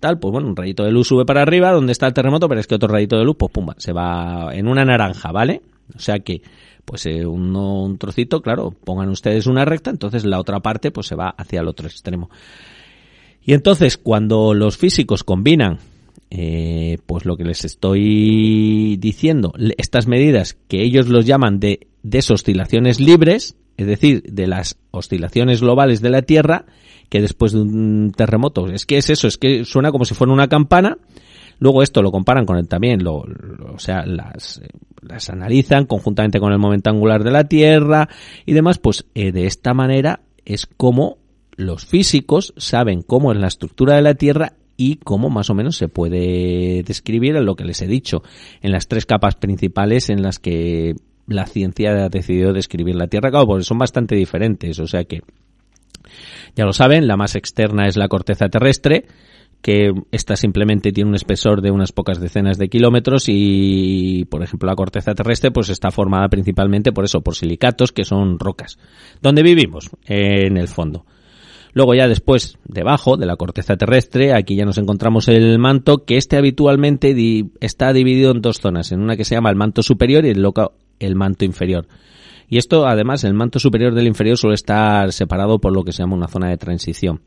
tal, 0.00 0.18
pues 0.18 0.32
bueno, 0.32 0.48
un 0.48 0.56
rayito 0.56 0.82
de 0.82 0.90
luz 0.90 1.06
sube 1.06 1.24
para 1.24 1.42
arriba, 1.42 1.70
donde 1.70 1.92
está 1.92 2.08
el 2.08 2.12
terremoto, 2.12 2.48
pero 2.48 2.60
es 2.60 2.66
que 2.66 2.74
otro 2.74 2.88
rayito 2.88 3.16
de 3.18 3.24
luz, 3.24 3.36
pues 3.38 3.52
pumba, 3.52 3.76
se 3.78 3.92
va 3.92 4.48
en 4.52 4.66
una 4.66 4.84
naranja, 4.84 5.30
¿vale? 5.30 5.62
O 5.94 6.00
sea 6.00 6.18
que 6.18 6.42
pues 6.84 7.06
eh, 7.06 7.24
un 7.26 7.96
trocito, 7.98 8.42
claro, 8.42 8.74
pongan 8.84 9.08
ustedes 9.08 9.46
una 9.46 9.64
recta, 9.64 9.90
entonces 9.90 10.24
la 10.24 10.38
otra 10.38 10.60
parte 10.60 10.90
pues 10.90 11.06
se 11.06 11.14
va 11.14 11.30
hacia 11.30 11.60
el 11.60 11.68
otro 11.68 11.86
extremo. 11.86 12.30
Y 13.44 13.54
entonces 13.54 13.98
cuando 13.98 14.54
los 14.54 14.76
físicos 14.76 15.24
combinan 15.24 15.78
eh, 16.34 16.96
pues 17.04 17.26
lo 17.26 17.36
que 17.36 17.44
les 17.44 17.64
estoy 17.66 18.96
diciendo, 18.96 19.52
estas 19.76 20.06
medidas 20.06 20.56
que 20.66 20.82
ellos 20.82 21.08
los 21.08 21.26
llaman 21.26 21.60
de 21.60 21.88
desoscilaciones 22.02 23.00
libres, 23.00 23.56
es 23.76 23.86
decir, 23.86 24.22
de 24.22 24.46
las 24.46 24.78
oscilaciones 24.92 25.60
globales 25.60 26.00
de 26.00 26.08
la 26.08 26.22
Tierra, 26.22 26.64
que 27.10 27.20
después 27.20 27.52
de 27.52 27.60
un 27.60 28.12
terremoto, 28.16 28.66
es 28.68 28.86
que 28.86 28.96
es 28.96 29.10
eso, 29.10 29.28
es 29.28 29.36
que 29.36 29.66
suena 29.66 29.92
como 29.92 30.06
si 30.06 30.14
fuera 30.14 30.32
una 30.32 30.48
campana, 30.48 30.96
Luego 31.62 31.80
esto 31.84 32.02
lo 32.02 32.10
comparan 32.10 32.44
con 32.44 32.56
el 32.56 32.66
también, 32.66 33.04
lo, 33.04 33.18
o 33.18 33.78
sea, 33.78 34.04
las, 34.04 34.60
las 35.00 35.30
analizan 35.30 35.86
conjuntamente 35.86 36.40
con 36.40 36.52
el 36.52 36.58
momento 36.58 36.90
angular 36.90 37.22
de 37.22 37.30
la 37.30 37.44
Tierra 37.44 38.08
y 38.44 38.52
demás, 38.52 38.78
pues 38.78 39.06
eh, 39.14 39.30
de 39.30 39.46
esta 39.46 39.72
manera 39.72 40.22
es 40.44 40.66
como 40.66 41.18
los 41.54 41.86
físicos 41.86 42.52
saben 42.56 43.02
cómo 43.02 43.30
es 43.30 43.38
la 43.38 43.46
estructura 43.46 43.94
de 43.94 44.02
la 44.02 44.16
Tierra 44.16 44.54
y 44.76 44.96
cómo 44.96 45.30
más 45.30 45.50
o 45.50 45.54
menos 45.54 45.76
se 45.76 45.86
puede 45.86 46.82
describir 46.82 47.36
en 47.36 47.46
lo 47.46 47.54
que 47.54 47.64
les 47.64 47.80
he 47.80 47.86
dicho, 47.86 48.24
en 48.60 48.72
las 48.72 48.88
tres 48.88 49.06
capas 49.06 49.36
principales 49.36 50.10
en 50.10 50.20
las 50.20 50.40
que 50.40 50.96
la 51.28 51.46
ciencia 51.46 51.92
ha 51.92 52.08
decidido 52.08 52.52
describir 52.52 52.96
la 52.96 53.06
Tierra, 53.06 53.30
claro, 53.30 53.46
porque 53.46 53.62
son 53.62 53.78
bastante 53.78 54.16
diferentes, 54.16 54.80
o 54.80 54.88
sea 54.88 55.04
que 55.04 55.20
ya 56.56 56.64
lo 56.64 56.72
saben, 56.72 57.06
la 57.06 57.16
más 57.16 57.36
externa 57.36 57.86
es 57.86 57.96
la 57.96 58.08
corteza 58.08 58.48
terrestre, 58.48 59.06
que 59.62 59.92
esta 60.10 60.36
simplemente 60.36 60.92
tiene 60.92 61.08
un 61.08 61.14
espesor 61.14 61.62
de 61.62 61.70
unas 61.70 61.92
pocas 61.92 62.20
decenas 62.20 62.58
de 62.58 62.68
kilómetros 62.68 63.24
y, 63.28 64.26
por 64.28 64.42
ejemplo, 64.42 64.68
la 64.68 64.74
corteza 64.74 65.14
terrestre 65.14 65.52
pues 65.52 65.68
está 65.70 65.90
formada 65.90 66.28
principalmente 66.28 66.92
por 66.92 67.04
eso, 67.04 67.22
por 67.22 67.36
silicatos 67.36 67.92
que 67.92 68.04
son 68.04 68.38
rocas. 68.38 68.78
¿Dónde 69.22 69.42
vivimos? 69.42 69.90
en 70.04 70.56
el 70.56 70.68
fondo. 70.68 71.06
Luego 71.74 71.94
ya 71.94 72.06
después, 72.06 72.58
debajo 72.64 73.16
de 73.16 73.24
la 73.24 73.36
corteza 73.36 73.76
terrestre, 73.76 74.34
aquí 74.34 74.56
ya 74.56 74.66
nos 74.66 74.76
encontramos 74.76 75.28
el 75.28 75.58
manto, 75.58 76.04
que 76.04 76.18
este 76.18 76.36
habitualmente 76.36 77.14
está 77.60 77.92
dividido 77.92 78.32
en 78.32 78.42
dos 78.42 78.58
zonas, 78.60 78.92
en 78.92 79.00
una 79.00 79.16
que 79.16 79.24
se 79.24 79.34
llama 79.34 79.48
el 79.48 79.56
manto 79.56 79.82
superior 79.82 80.26
y 80.26 80.30
el, 80.30 80.46
el 80.98 81.14
manto 81.14 81.44
inferior. 81.44 81.86
Y 82.48 82.58
esto, 82.58 82.86
además, 82.86 83.24
el 83.24 83.32
manto 83.32 83.58
superior 83.58 83.94
del 83.94 84.06
inferior 84.06 84.36
suele 84.36 84.54
estar 84.54 85.10
separado 85.12 85.58
por 85.58 85.72
lo 85.72 85.84
que 85.84 85.92
se 85.92 86.02
llama 86.02 86.16
una 86.16 86.28
zona 86.28 86.50
de 86.50 86.58
transición. 86.58 87.22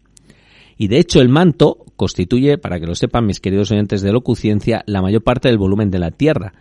Y 0.77 0.89
de 0.89 0.99
hecho 0.99 1.21
el 1.21 1.29
manto 1.29 1.84
constituye, 1.95 2.57
para 2.57 2.79
que 2.79 2.87
lo 2.87 2.95
sepan 2.95 3.25
mis 3.25 3.39
queridos 3.39 3.71
oyentes 3.71 4.01
de 4.01 4.11
locuciencia, 4.11 4.83
la 4.85 5.01
mayor 5.01 5.23
parte 5.23 5.47
del 5.47 5.57
volumen 5.57 5.91
de 5.91 5.99
la 5.99 6.11
Tierra. 6.11 6.53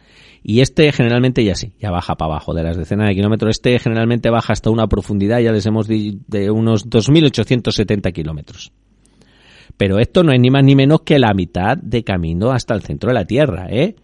Y 0.43 0.61
este 0.61 0.93
generalmente 0.93 1.43
ya 1.43 1.55
sí, 1.55 1.73
ya 1.81 1.91
baja 1.91 2.17
para 2.17 2.33
abajo, 2.33 2.53
de 2.53 2.63
las 2.63 2.77
decenas 2.77 3.09
de 3.09 3.15
kilómetros. 3.15 3.57
Este 3.57 3.79
generalmente 3.79 4.31
baja 4.31 4.53
hasta 4.53 4.71
una 4.71 4.87
profundidad, 4.87 5.41
ya 5.41 5.53
les 5.53 5.65
hemos 5.67 5.89
dicho, 5.89 6.19
de 6.29 6.51
unos 6.51 6.89
2.870 6.89 8.13
kilómetros. 8.13 8.73
Pero 9.77 9.99
esto 9.99 10.23
no 10.23 10.33
es 10.33 10.41
ni 10.41 10.51
más 10.51 10.63
ni 10.63 10.77
menos 10.77 11.01
que 11.01 11.19
la 11.19 11.33
mitad 11.35 11.77
de 11.77 12.05
camino 12.05 12.51
hasta 12.51 12.75
el 12.75 12.83
centro 12.83 13.09
de 13.09 13.15
la 13.15 13.25
Tierra, 13.25 13.67
¿eh? 13.71 13.97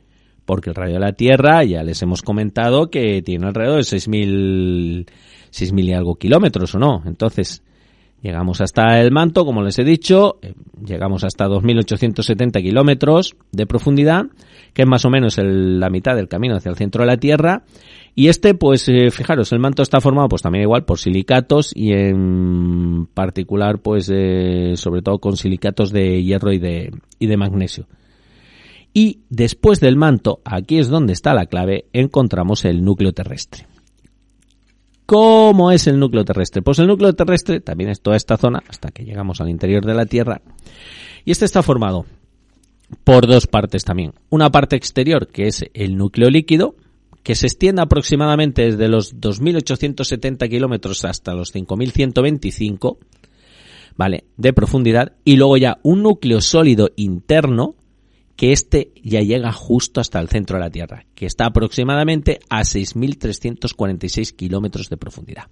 Porque 0.44 0.70
el 0.70 0.76
radio 0.76 0.94
de 0.94 1.00
la 1.00 1.12
Tierra, 1.12 1.62
ya 1.62 1.82
les 1.82 2.02
hemos 2.02 2.22
comentado 2.22 2.90
que 2.90 3.22
tiene 3.22 3.46
alrededor 3.46 3.76
de 3.76 3.82
6.000, 3.82 5.06
6.000 5.52 5.84
y 5.84 5.92
algo 5.92 6.16
kilómetros, 6.16 6.74
¿o 6.74 6.78
no? 6.78 7.02
Entonces, 7.06 7.62
Llegamos 8.22 8.60
hasta 8.60 9.00
el 9.00 9.12
manto, 9.12 9.46
como 9.46 9.62
les 9.62 9.78
he 9.78 9.84
dicho, 9.84 10.38
eh, 10.42 10.52
llegamos 10.84 11.24
hasta 11.24 11.46
2.870 11.46 12.60
kilómetros 12.62 13.34
de 13.50 13.66
profundidad, 13.66 14.26
que 14.74 14.82
es 14.82 14.88
más 14.88 15.06
o 15.06 15.10
menos 15.10 15.38
la 15.38 15.88
mitad 15.88 16.16
del 16.16 16.28
camino 16.28 16.56
hacia 16.56 16.70
el 16.70 16.76
centro 16.76 17.02
de 17.02 17.06
la 17.06 17.16
Tierra. 17.16 17.62
Y 18.14 18.28
este, 18.28 18.52
pues 18.54 18.86
eh, 18.88 19.10
fijaros, 19.10 19.52
el 19.52 19.60
manto 19.60 19.82
está 19.82 20.00
formado 20.02 20.28
pues 20.28 20.42
también 20.42 20.62
igual 20.62 20.84
por 20.84 20.98
silicatos 20.98 21.72
y 21.74 21.92
en 21.92 23.06
particular 23.14 23.78
pues 23.78 24.10
eh, 24.12 24.72
sobre 24.76 25.00
todo 25.00 25.18
con 25.18 25.38
silicatos 25.38 25.90
de 25.90 26.22
hierro 26.22 26.52
y 26.52 26.58
de, 26.58 26.92
y 27.18 27.26
de 27.26 27.36
magnesio. 27.38 27.86
Y 28.92 29.20
después 29.30 29.80
del 29.80 29.96
manto, 29.96 30.40
aquí 30.44 30.78
es 30.78 30.88
donde 30.88 31.12
está 31.14 31.32
la 31.32 31.46
clave, 31.46 31.86
encontramos 31.92 32.64
el 32.64 32.84
núcleo 32.84 33.12
terrestre. 33.12 33.69
¿Cómo 35.10 35.72
es 35.72 35.88
el 35.88 35.98
núcleo 35.98 36.24
terrestre? 36.24 36.62
Pues 36.62 36.78
el 36.78 36.86
núcleo 36.86 37.12
terrestre 37.14 37.58
también 37.58 37.90
es 37.90 38.00
toda 38.00 38.16
esta 38.16 38.36
zona 38.36 38.62
hasta 38.68 38.92
que 38.92 39.04
llegamos 39.04 39.40
al 39.40 39.48
interior 39.48 39.84
de 39.84 39.92
la 39.92 40.06
Tierra. 40.06 40.40
Y 41.24 41.32
este 41.32 41.46
está 41.46 41.64
formado 41.64 42.06
por 43.02 43.26
dos 43.26 43.48
partes 43.48 43.84
también. 43.84 44.12
Una 44.28 44.52
parte 44.52 44.76
exterior, 44.76 45.26
que 45.26 45.48
es 45.48 45.64
el 45.74 45.96
núcleo 45.96 46.30
líquido, 46.30 46.76
que 47.24 47.34
se 47.34 47.48
extiende 47.48 47.82
aproximadamente 47.82 48.62
desde 48.62 48.86
los 48.86 49.16
2.870 49.16 50.48
kilómetros 50.48 51.04
hasta 51.04 51.34
los 51.34 51.52
5.125. 51.52 52.98
¿vale? 53.96 54.26
De 54.36 54.52
profundidad 54.52 55.14
y 55.24 55.34
luego 55.34 55.56
ya 55.56 55.80
un 55.82 56.04
núcleo 56.04 56.40
sólido 56.40 56.90
interno 56.94 57.74
que 58.40 58.52
este 58.52 58.92
ya 59.04 59.20
llega 59.20 59.52
justo 59.52 60.00
hasta 60.00 60.18
el 60.18 60.30
centro 60.30 60.56
de 60.56 60.64
la 60.64 60.70
Tierra, 60.70 61.04
que 61.14 61.26
está 61.26 61.44
aproximadamente 61.44 62.40
a 62.48 62.62
6.346 62.62 64.34
kilómetros 64.34 64.88
de 64.88 64.96
profundidad. 64.96 65.48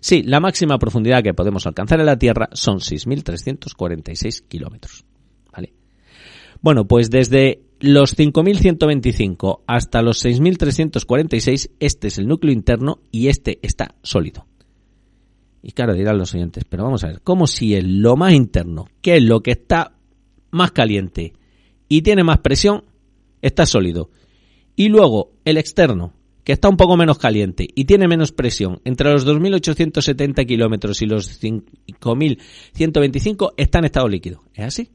Sí, 0.00 0.22
la 0.22 0.40
máxima 0.40 0.78
profundidad 0.78 1.22
que 1.22 1.34
podemos 1.34 1.66
alcanzar 1.66 2.00
en 2.00 2.06
la 2.06 2.18
Tierra 2.18 2.48
son 2.52 2.78
6.346 2.78 4.48
kilómetros. 4.48 5.04
¿Vale? 5.52 5.74
Bueno, 6.62 6.86
pues 6.86 7.10
desde 7.10 7.60
los 7.78 8.16
5.125 8.16 9.60
hasta 9.66 10.00
los 10.00 10.24
6.346, 10.24 11.72
este 11.78 12.08
es 12.08 12.16
el 12.16 12.26
núcleo 12.26 12.54
interno 12.54 13.00
y 13.10 13.28
este 13.28 13.58
está 13.60 13.96
sólido. 14.02 14.46
Y 15.60 15.72
claro, 15.72 15.92
dirán 15.92 16.16
los 16.16 16.34
oyentes, 16.34 16.64
pero 16.64 16.84
vamos 16.84 17.04
a 17.04 17.08
ver, 17.08 17.20
¿cómo 17.20 17.46
si 17.46 17.74
el 17.74 18.00
lo 18.00 18.16
más 18.16 18.32
interno, 18.32 18.86
que 19.02 19.18
es 19.18 19.22
lo 19.22 19.42
que 19.42 19.50
está 19.50 19.92
más 20.52 20.72
caliente, 20.72 21.34
y 21.94 22.02
tiene 22.02 22.24
más 22.24 22.38
presión, 22.38 22.82
está 23.40 23.66
sólido. 23.66 24.10
Y 24.74 24.88
luego 24.88 25.30
el 25.44 25.58
externo, 25.58 26.12
que 26.42 26.50
está 26.50 26.68
un 26.68 26.76
poco 26.76 26.96
menos 26.96 27.18
caliente 27.18 27.68
y 27.72 27.84
tiene 27.84 28.08
menos 28.08 28.32
presión, 28.32 28.80
entre 28.84 29.12
los 29.12 29.24
2.870 29.24 30.44
kilómetros 30.44 31.02
y 31.02 31.06
los 31.06 31.40
5.125 31.40 33.52
está 33.56 33.78
en 33.78 33.84
estado 33.84 34.08
líquido. 34.08 34.42
¿Es 34.54 34.64
así? 34.64 34.90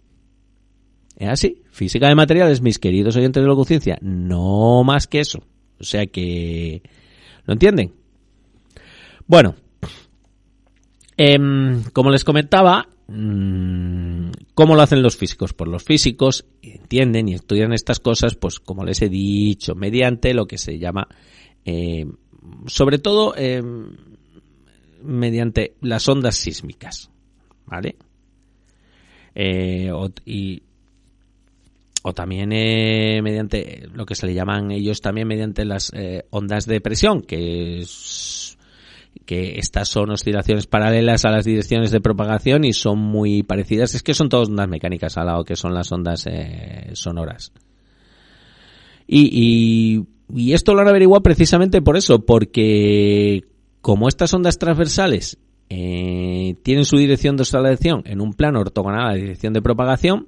¿Es 1.16 1.30
así? 1.30 1.62
Física 1.72 2.10
de 2.10 2.16
materiales, 2.16 2.62
mis 2.62 2.80
queridos 2.80 3.16
oyentes 3.16 3.41
de 3.41 3.47
la 3.47 3.56
conciencia, 3.56 3.97
no 4.02 4.84
más 4.84 5.08
que 5.08 5.22
eso. 5.22 5.41
O 5.80 5.86
sea 5.86 6.06
que... 6.06 6.82
¿Lo 7.45 7.54
entienden? 7.54 7.93
Bueno, 9.26 9.56
em, 11.16 11.82
como 11.93 12.12
les 12.12 12.26
comentaba, 12.26 12.89
Mm, 13.12 14.18
¿Cómo 14.60 14.76
lo 14.76 14.82
hacen 14.82 15.01
los 15.01 15.16
físicos? 15.16 15.53
Pues 15.53 15.70
los 15.72 15.86
físicos 15.86 16.45
entienden 16.62 17.30
y 17.30 17.34
estudian 17.34 17.72
estas 17.72 18.01
cosas, 18.01 18.36
pues 18.36 18.60
como 18.60 18.84
les 18.84 19.01
he 19.01 19.07
dicho, 19.07 19.74
mediante 19.74 20.34
lo 20.34 20.47
que 20.47 20.57
se 20.57 20.78
llama, 20.78 21.07
eh, 21.64 22.05
sobre 22.66 22.99
todo, 22.99 23.34
eh, 23.38 23.64
mediante 25.01 25.76
las 25.80 26.10
ondas 26.10 26.36
sísmicas, 26.36 27.10
¿vale? 27.68 27.95
Eh, 29.34 29.93
o, 29.93 30.10
y, 30.26 30.62
o 32.03 32.14
también 32.14 32.49
mediante 32.49 33.88
lo 33.93 34.05
que 34.05 34.16
se 34.16 34.28
le 34.28 34.34
llaman 34.34 34.72
ellos 34.72 34.99
también 34.99 35.30
mediante 35.30 35.64
las 35.64 35.89
ondas 36.32 36.66
de 36.66 36.82
presión, 36.82 37.22
que 37.22 37.80
es 37.80 38.57
que 39.26 39.60
estas 39.60 39.88
son 39.88 40.12
oscilaciones 40.12 40.66
paralelas 40.66 41.26
a 41.26 41.30
las 41.30 41.45
direcciones 41.45 41.91
de 41.91 42.01
propagación 42.01 42.64
y 42.64 42.74
son 42.74 42.99
muy 42.99 43.43
parecidas. 43.43 43.93
Es 43.93 44.03
que 44.03 44.14
son 44.14 44.30
todas 44.30 44.49
ondas 44.49 44.68
mecánicas 44.68 45.18
al 45.18 45.28
lado 45.28 45.43
que 45.43 45.55
son 45.55 45.74
las 45.74 45.91
ondas 45.91 46.26
eh, 46.28 46.89
sonoras. 46.93 47.51
Y, 49.07 50.05
esto 50.53 50.74
lo 50.76 50.82
han 50.82 50.88
averiguado 50.88 51.24
precisamente 51.24 51.82
por 51.82 51.97
eso, 51.97 52.26
porque 52.26 53.45
como 53.82 54.07
estas 54.07 54.34
ondas 54.34 54.60
transversales 54.60 55.38
eh, 55.70 56.55
tienen 56.62 56.86
su 56.86 56.97
dirección 56.97 57.36
de 57.36 57.42
oscilación 57.42 58.04
en 58.05 58.21
un 58.21 58.34
plano 58.34 58.59
ortogonal 58.59 59.01
a 59.01 59.12
la 59.12 59.16
dirección 59.16 59.54
de 59.54 59.62
propagación, 59.62 60.28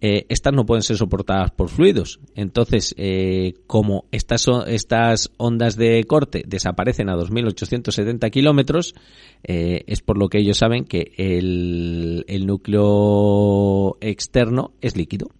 eh, 0.00 0.26
estas 0.28 0.52
no 0.52 0.64
pueden 0.64 0.82
ser 0.82 0.96
soportadas 0.96 1.50
por 1.50 1.68
fluidos. 1.68 2.20
Entonces, 2.34 2.94
eh, 2.96 3.54
como 3.66 4.04
estas, 4.12 4.46
estas 4.68 5.30
ondas 5.36 5.76
de 5.76 6.04
corte 6.04 6.44
desaparecen 6.46 7.08
a 7.08 7.16
2.870 7.16 8.30
kilómetros, 8.30 8.94
eh, 9.42 9.82
es 9.86 10.00
por 10.00 10.18
lo 10.18 10.28
que 10.28 10.38
ellos 10.38 10.58
saben 10.58 10.84
que 10.84 11.12
el, 11.16 12.24
el 12.28 12.46
núcleo 12.46 13.96
externo 14.00 14.72
es 14.80 14.96
líquido. 14.96 15.30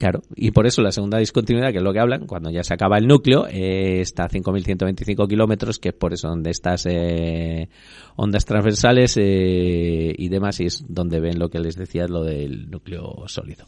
Claro, 0.00 0.22
y 0.34 0.50
por 0.50 0.66
eso 0.66 0.80
la 0.80 0.92
segunda 0.92 1.18
discontinuidad, 1.18 1.72
que 1.72 1.76
es 1.76 1.82
lo 1.82 1.92
que 1.92 2.00
hablan, 2.00 2.26
cuando 2.26 2.50
ya 2.50 2.64
se 2.64 2.72
acaba 2.72 2.96
el 2.96 3.06
núcleo, 3.06 3.46
eh, 3.46 4.00
está 4.00 4.24
a 4.24 4.28
5.125 4.30 5.28
kilómetros, 5.28 5.78
que 5.78 5.90
es 5.90 5.94
por 5.94 6.14
eso 6.14 6.26
donde 6.26 6.48
estas 6.48 6.86
eh, 6.86 7.68
ondas 8.16 8.46
transversales 8.46 9.18
eh, 9.18 10.14
y 10.16 10.28
demás, 10.30 10.58
y 10.60 10.64
es 10.64 10.86
donde 10.88 11.20
ven 11.20 11.38
lo 11.38 11.50
que 11.50 11.58
les 11.58 11.76
decía, 11.76 12.06
lo 12.08 12.24
del 12.24 12.70
núcleo 12.70 13.24
sólido. 13.26 13.66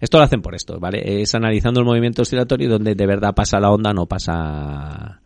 Esto 0.00 0.18
lo 0.18 0.24
hacen 0.24 0.42
por 0.42 0.56
esto, 0.56 0.80
¿vale? 0.80 1.22
Es 1.22 1.36
analizando 1.36 1.78
el 1.78 1.86
movimiento 1.86 2.22
oscilatorio 2.22 2.68
donde 2.68 2.96
de 2.96 3.06
verdad 3.06 3.32
pasa 3.32 3.60
la 3.60 3.70
onda, 3.70 3.92
no 3.92 4.06
pasa 4.06 5.20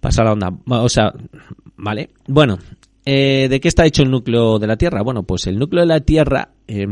pasa 0.00 0.24
la 0.24 0.32
onda. 0.32 0.50
O 0.66 0.88
sea, 0.88 1.12
¿vale? 1.76 2.08
Bueno, 2.26 2.58
eh, 3.04 3.48
¿de 3.50 3.60
qué 3.60 3.68
está 3.68 3.84
hecho 3.84 4.02
el 4.02 4.10
núcleo 4.10 4.58
de 4.58 4.66
la 4.66 4.78
Tierra? 4.78 5.02
Bueno, 5.02 5.24
pues 5.24 5.46
el 5.46 5.58
núcleo 5.58 5.82
de 5.82 5.88
la 5.88 6.00
Tierra 6.00 6.52
eh, 6.66 6.86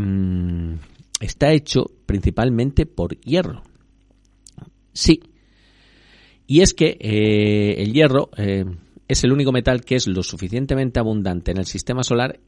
está 1.26 1.52
hecho 1.52 1.90
principalmente 2.06 2.86
por 2.86 3.18
hierro. 3.20 3.62
Sí. 4.92 5.20
Y 6.46 6.60
es 6.60 6.74
que 6.74 6.96
eh, 7.00 7.82
el 7.82 7.92
hierro 7.92 8.30
eh, 8.36 8.64
es 9.08 9.24
el 9.24 9.32
único 9.32 9.52
metal 9.52 9.84
que 9.84 9.94
es 9.94 10.06
lo 10.06 10.22
suficientemente 10.22 11.00
abundante 11.00 11.50
en 11.52 11.58
el 11.58 11.66
sistema 11.66 12.02
solar 12.02 12.40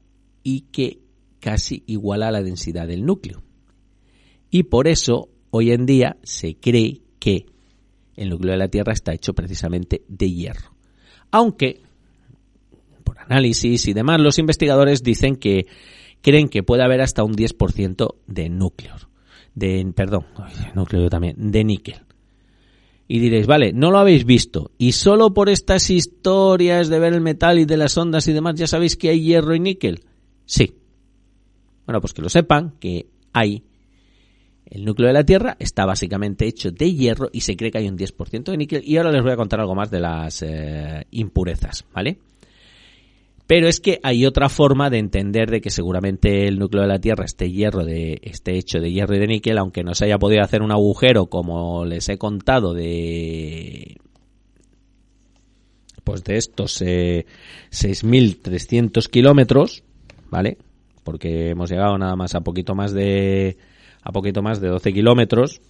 y 0.42 0.62
que 0.72 0.98
casi 1.40 1.84
iguala 1.86 2.30
la 2.30 2.42
densidad 2.42 2.86
del 2.86 3.04
núcleo. 3.04 3.42
Y 4.50 4.64
por 4.64 4.88
eso 4.88 5.28
hoy 5.50 5.72
en 5.72 5.86
día 5.86 6.16
se 6.22 6.56
cree 6.56 7.00
que 7.18 7.46
el 8.16 8.30
núcleo 8.30 8.52
de 8.52 8.58
la 8.58 8.68
Tierra 8.68 8.92
está 8.92 9.12
hecho 9.12 9.34
precisamente 9.34 10.02
de 10.08 10.30
hierro. 10.30 10.74
Aunque, 11.30 11.82
por 13.02 13.18
análisis 13.18 13.88
y 13.88 13.92
demás, 13.92 14.20
los 14.20 14.38
investigadores 14.38 15.02
dicen 15.02 15.36
que 15.36 15.66
creen 16.24 16.48
que 16.48 16.62
puede 16.62 16.82
haber 16.82 17.02
hasta 17.02 17.22
un 17.22 17.36
10% 17.36 18.14
de 18.26 18.48
núcleo, 18.48 18.94
de, 19.54 19.92
perdón, 19.94 20.24
núcleo 20.74 21.10
también, 21.10 21.36
de 21.38 21.62
níquel. 21.62 22.00
Y 23.06 23.18
diréis, 23.18 23.46
vale, 23.46 23.74
no 23.74 23.90
lo 23.90 23.98
habéis 23.98 24.24
visto. 24.24 24.70
Y 24.78 24.92
solo 24.92 25.34
por 25.34 25.50
estas 25.50 25.90
historias 25.90 26.88
de 26.88 26.98
ver 26.98 27.12
el 27.12 27.20
metal 27.20 27.58
y 27.58 27.66
de 27.66 27.76
las 27.76 27.98
ondas 27.98 28.26
y 28.26 28.32
demás, 28.32 28.54
ya 28.54 28.66
sabéis 28.66 28.96
que 28.96 29.10
hay 29.10 29.22
hierro 29.22 29.54
y 29.54 29.60
níquel. 29.60 30.00
Sí. 30.46 30.74
Bueno, 31.84 32.00
pues 32.00 32.14
que 32.14 32.22
lo 32.22 32.30
sepan, 32.30 32.72
que 32.80 33.06
hay. 33.34 33.62
El 34.64 34.86
núcleo 34.86 35.08
de 35.08 35.12
la 35.12 35.24
Tierra 35.24 35.58
está 35.58 35.84
básicamente 35.84 36.46
hecho 36.46 36.70
de 36.70 36.90
hierro 36.90 37.28
y 37.30 37.42
se 37.42 37.54
cree 37.54 37.70
que 37.70 37.76
hay 37.76 37.88
un 37.88 37.98
10% 37.98 38.44
de 38.44 38.56
níquel. 38.56 38.82
Y 38.82 38.96
ahora 38.96 39.12
les 39.12 39.22
voy 39.22 39.32
a 39.32 39.36
contar 39.36 39.60
algo 39.60 39.74
más 39.74 39.90
de 39.90 40.00
las 40.00 40.40
eh, 40.40 41.04
impurezas, 41.10 41.84
¿vale? 41.92 42.18
Pero 43.46 43.68
es 43.68 43.80
que 43.80 44.00
hay 44.02 44.24
otra 44.24 44.48
forma 44.48 44.88
de 44.88 44.98
entender 44.98 45.50
de 45.50 45.60
que 45.60 45.70
seguramente 45.70 46.48
el 46.48 46.58
núcleo 46.58 46.82
de 46.82 46.88
la 46.88 46.98
Tierra 46.98 47.24
esté 47.26 47.50
hierro 47.50 47.84
de 47.84 48.18
esté 48.22 48.56
hecho 48.56 48.80
de 48.80 48.90
hierro 48.90 49.16
y 49.16 49.18
de 49.18 49.26
níquel, 49.26 49.58
aunque 49.58 49.84
no 49.84 49.94
se 49.94 50.06
haya 50.06 50.18
podido 50.18 50.42
hacer 50.42 50.62
un 50.62 50.72
agujero 50.72 51.26
como 51.26 51.84
les 51.84 52.08
he 52.08 52.16
contado 52.16 52.72
de 52.72 53.98
pues 56.04 56.22
de 56.24 56.36
estos 56.36 56.80
eh, 56.82 57.26
6.300 57.70 59.08
kilómetros, 59.08 59.84
¿vale? 60.30 60.58
Porque 61.02 61.50
hemos 61.50 61.70
llegado 61.70 61.98
nada 61.98 62.16
más 62.16 62.34
a 62.34 62.40
poquito 62.40 62.74
más 62.74 62.92
de 62.92 63.56
a 64.02 64.12
poquito 64.12 64.42
más 64.42 64.60
de 64.60 64.68
12 64.68 64.92
kilómetros, 64.92 65.60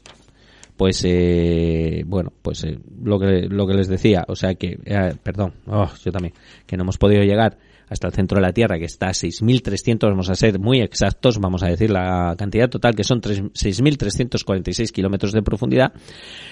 pues 0.76 1.02
eh, 1.04 2.02
bueno, 2.06 2.32
pues 2.42 2.64
eh, 2.64 2.78
lo 3.02 3.18
que 3.18 3.46
lo 3.48 3.66
que 3.66 3.74
les 3.74 3.88
decía, 3.88 4.24
o 4.28 4.34
sea 4.34 4.54
que, 4.54 4.78
eh, 4.84 5.14
perdón, 5.22 5.54
oh, 5.66 5.90
yo 6.04 6.10
también, 6.10 6.34
que 6.66 6.76
no 6.76 6.82
hemos 6.82 6.98
podido 6.98 7.22
llegar 7.22 7.58
hasta 7.88 8.08
el 8.08 8.14
centro 8.14 8.36
de 8.36 8.42
la 8.42 8.52
Tierra, 8.52 8.78
que 8.78 8.86
está 8.86 9.08
a 9.08 9.12
6.300, 9.12 10.08
vamos 10.08 10.30
a 10.30 10.34
ser 10.34 10.58
muy 10.58 10.80
exactos, 10.80 11.38
vamos 11.38 11.62
a 11.62 11.68
decir 11.68 11.90
la 11.90 12.34
cantidad 12.36 12.68
total, 12.68 12.94
que 12.94 13.04
son 13.04 13.20
6.346 13.20 14.90
kilómetros 14.90 15.32
de 15.32 15.42
profundidad, 15.42 15.92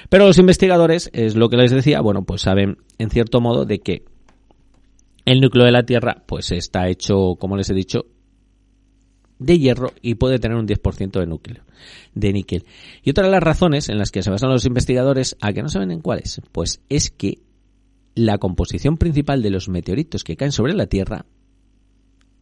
pero 0.09 0.27
los 0.27 0.39
investigadores, 0.39 1.11
es 1.13 1.35
lo 1.35 1.49
que 1.49 1.57
les 1.57 1.71
decía, 1.71 2.01
bueno, 2.01 2.23
pues 2.23 2.43
saben 2.43 2.77
en 2.99 3.11
cierto 3.11 3.41
modo 3.41 3.65
de 3.65 3.81
que 3.81 4.05
el 5.25 5.41
núcleo 5.41 5.65
de 5.65 5.73
la 5.73 5.85
Tierra, 5.85 6.23
pues 6.27 6.53
está 6.53 6.89
hecho, 6.89 7.37
como 7.39 7.57
les 7.57 7.71
he 7.71 7.75
dicho, 7.75 8.07
de 9.43 9.59
hierro 9.59 9.93
y 10.01 10.15
puede 10.15 10.39
tener 10.39 10.57
un 10.57 10.67
10% 10.67 11.21
de 11.21 11.27
núcleo, 11.27 11.63
de 12.15 12.33
níquel. 12.33 12.65
Y 13.03 13.11
otra 13.11 13.25
de 13.25 13.31
las 13.31 13.43
razones 13.43 13.89
en 13.89 13.99
las 13.99 14.11
que 14.11 14.23
se 14.23 14.31
basan 14.31 14.51
los 14.51 14.65
investigadores, 14.65 15.37
a 15.41 15.53
que 15.53 15.63
no 15.63 15.69
saben 15.69 15.91
en 15.91 16.01
cuáles, 16.01 16.41
pues 16.53 16.81
es 16.89 17.11
que 17.11 17.39
la 18.15 18.39
composición 18.39 18.97
principal 18.97 19.43
de 19.43 19.51
los 19.51 19.69
meteoritos 19.69 20.25
que 20.25 20.37
caen 20.37 20.53
sobre 20.53 20.75
la 20.75 20.87
Tierra, 20.87 21.27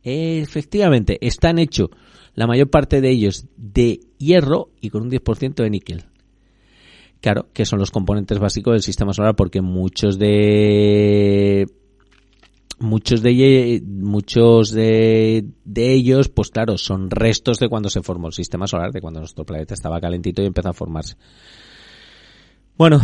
efectivamente, 0.02 1.18
están 1.20 1.58
hechos, 1.58 1.90
la 2.34 2.46
mayor 2.46 2.70
parte 2.70 3.00
de 3.00 3.10
ellos, 3.10 3.46
de 3.56 4.00
hierro 4.18 4.70
y 4.80 4.90
con 4.90 5.02
un 5.02 5.10
10% 5.10 5.54
de 5.54 5.70
níquel. 5.70 6.04
Claro, 7.20 7.48
que 7.52 7.66
son 7.66 7.78
los 7.78 7.90
componentes 7.90 8.38
básicos 8.38 8.72
del 8.72 8.82
sistema 8.82 9.12
solar 9.12 9.36
porque 9.36 9.60
muchos 9.60 10.18
de 10.18 11.66
muchos 12.80 13.22
de 13.22 13.82
muchos 13.86 14.72
de, 14.72 15.44
de, 15.64 15.92
ellos 15.92 16.28
pues 16.28 16.50
claro 16.50 16.78
son 16.78 17.10
restos 17.10 17.58
de 17.58 17.68
cuando 17.68 17.90
se 17.90 18.02
formó 18.02 18.28
el 18.28 18.32
sistema 18.32 18.66
solar 18.66 18.90
de 18.90 19.00
cuando 19.00 19.20
nuestro 19.20 19.44
planeta 19.44 19.74
estaba 19.74 20.00
calentito 20.00 20.42
y 20.42 20.46
empezó 20.46 20.70
a 20.70 20.72
formarse 20.72 21.16
Bueno, 22.76 23.00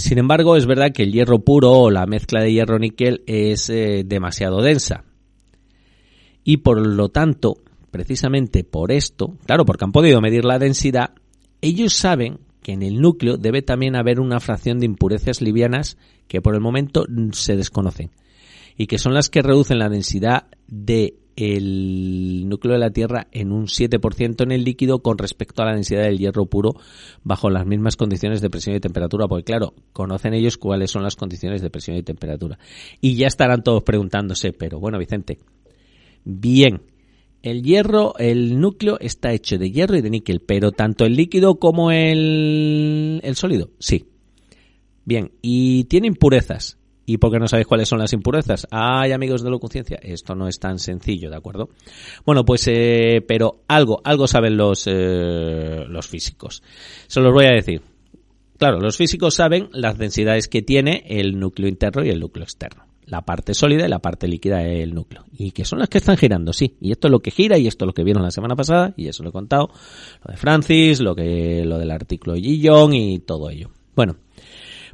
sin 0.00 0.18
embargo, 0.18 0.56
es 0.56 0.66
verdad 0.66 0.92
que 0.92 1.04
el 1.04 1.12
hierro 1.12 1.40
puro 1.40 1.72
o 1.72 1.90
la 1.90 2.06
mezcla 2.06 2.42
de 2.42 2.52
hierro-níquel 2.52 3.22
es 3.26 3.70
eh, 3.70 4.02
demasiado 4.04 4.62
densa. 4.62 5.04
Y 6.42 6.58
por 6.58 6.84
lo 6.84 7.10
tanto, 7.10 7.58
precisamente 7.90 8.64
por 8.64 8.92
esto, 8.92 9.36
claro, 9.46 9.64
porque 9.64 9.84
han 9.84 9.92
podido 9.92 10.20
medir 10.20 10.44
la 10.44 10.58
densidad, 10.58 11.10
ellos 11.60 11.94
saben 11.94 12.40
que 12.62 12.72
en 12.72 12.82
el 12.82 13.00
núcleo 13.00 13.36
debe 13.36 13.62
también 13.62 13.94
haber 13.94 14.20
una 14.20 14.40
fracción 14.40 14.78
de 14.78 14.86
impurezas 14.86 15.40
livianas 15.40 15.96
que 16.28 16.40
por 16.40 16.54
el 16.54 16.60
momento 16.60 17.06
se 17.32 17.56
desconocen 17.56 18.10
y 18.76 18.86
que 18.86 18.98
son 18.98 19.14
las 19.14 19.28
que 19.28 19.42
reducen 19.42 19.78
la 19.78 19.88
densidad 19.88 20.46
del 20.68 22.48
núcleo 22.48 22.74
de 22.74 22.80
la 22.80 22.90
Tierra 22.90 23.28
en 23.32 23.52
un 23.52 23.66
7% 23.66 24.42
en 24.42 24.52
el 24.52 24.64
líquido 24.64 25.00
con 25.00 25.18
respecto 25.18 25.62
a 25.62 25.66
la 25.66 25.74
densidad 25.74 26.02
del 26.02 26.18
hierro 26.18 26.46
puro 26.46 26.74
bajo 27.22 27.50
las 27.50 27.66
mismas 27.66 27.96
condiciones 27.96 28.40
de 28.40 28.50
presión 28.50 28.76
y 28.76 28.80
temperatura, 28.80 29.26
porque 29.26 29.44
claro, 29.44 29.74
conocen 29.92 30.34
ellos 30.34 30.58
cuáles 30.58 30.90
son 30.90 31.02
las 31.02 31.16
condiciones 31.16 31.62
de 31.62 31.70
presión 31.70 31.96
y 31.96 32.02
temperatura. 32.02 32.58
Y 33.00 33.16
ya 33.16 33.26
estarán 33.26 33.62
todos 33.62 33.82
preguntándose, 33.82 34.52
pero 34.52 34.78
bueno, 34.80 34.98
Vicente, 34.98 35.38
bien, 36.24 36.82
el 37.42 37.62
hierro, 37.62 38.14
el 38.18 38.60
núcleo 38.60 38.98
está 39.00 39.32
hecho 39.32 39.56
de 39.56 39.70
hierro 39.70 39.96
y 39.96 40.02
de 40.02 40.10
níquel, 40.10 40.40
pero 40.40 40.72
tanto 40.72 41.06
el 41.06 41.14
líquido 41.14 41.58
como 41.58 41.90
el, 41.90 43.20
el 43.22 43.34
sólido, 43.34 43.70
sí. 43.78 44.06
Bien, 45.04 45.32
y 45.40 45.84
tiene 45.84 46.06
impurezas. 46.06 46.79
¿Y 47.12 47.18
por 47.18 47.32
qué 47.32 47.40
no 47.40 47.48
sabéis 47.48 47.66
cuáles 47.66 47.88
son 47.88 47.98
las 47.98 48.12
impurezas? 48.12 48.68
Ay, 48.70 49.10
amigos 49.10 49.42
de 49.42 49.50
Locuciencia, 49.50 49.98
esto 50.00 50.36
no 50.36 50.46
es 50.46 50.60
tan 50.60 50.78
sencillo, 50.78 51.28
¿de 51.28 51.34
acuerdo? 51.34 51.70
Bueno, 52.24 52.44
pues, 52.44 52.68
eh, 52.68 53.20
pero 53.26 53.64
algo, 53.66 54.00
algo 54.04 54.28
saben 54.28 54.56
los, 54.56 54.86
eh, 54.86 55.86
los 55.88 56.06
físicos. 56.06 56.62
Se 57.08 57.20
los 57.20 57.32
voy 57.32 57.46
a 57.46 57.54
decir. 57.56 57.82
Claro, 58.58 58.78
los 58.78 58.96
físicos 58.96 59.34
saben 59.34 59.70
las 59.72 59.98
densidades 59.98 60.46
que 60.46 60.62
tiene 60.62 61.02
el 61.08 61.36
núcleo 61.40 61.68
interno 61.68 62.04
y 62.04 62.10
el 62.10 62.20
núcleo 62.20 62.44
externo. 62.44 62.84
La 63.06 63.22
parte 63.22 63.54
sólida 63.54 63.86
y 63.86 63.88
la 63.88 63.98
parte 63.98 64.28
líquida 64.28 64.58
del 64.58 64.94
núcleo. 64.94 65.24
Y 65.36 65.50
que 65.50 65.64
son 65.64 65.80
las 65.80 65.88
que 65.88 65.98
están 65.98 66.16
girando, 66.16 66.52
sí. 66.52 66.76
Y 66.80 66.92
esto 66.92 67.08
es 67.08 67.10
lo 67.10 67.18
que 67.18 67.32
gira 67.32 67.58
y 67.58 67.66
esto 67.66 67.86
es 67.86 67.86
lo 67.88 67.92
que 67.92 68.04
vieron 68.04 68.22
la 68.22 68.30
semana 68.30 68.54
pasada, 68.54 68.94
y 68.96 69.08
eso 69.08 69.24
lo 69.24 69.30
he 69.30 69.32
contado. 69.32 69.70
Lo 70.24 70.30
de 70.30 70.36
Francis, 70.36 71.00
lo 71.00 71.16
que, 71.16 71.64
lo 71.64 71.76
del 71.76 71.90
artículo 71.90 72.34
de 72.34 72.42
Gillon 72.42 72.94
y 72.94 73.18
todo 73.18 73.50
ello. 73.50 73.70
Bueno, 73.96 74.14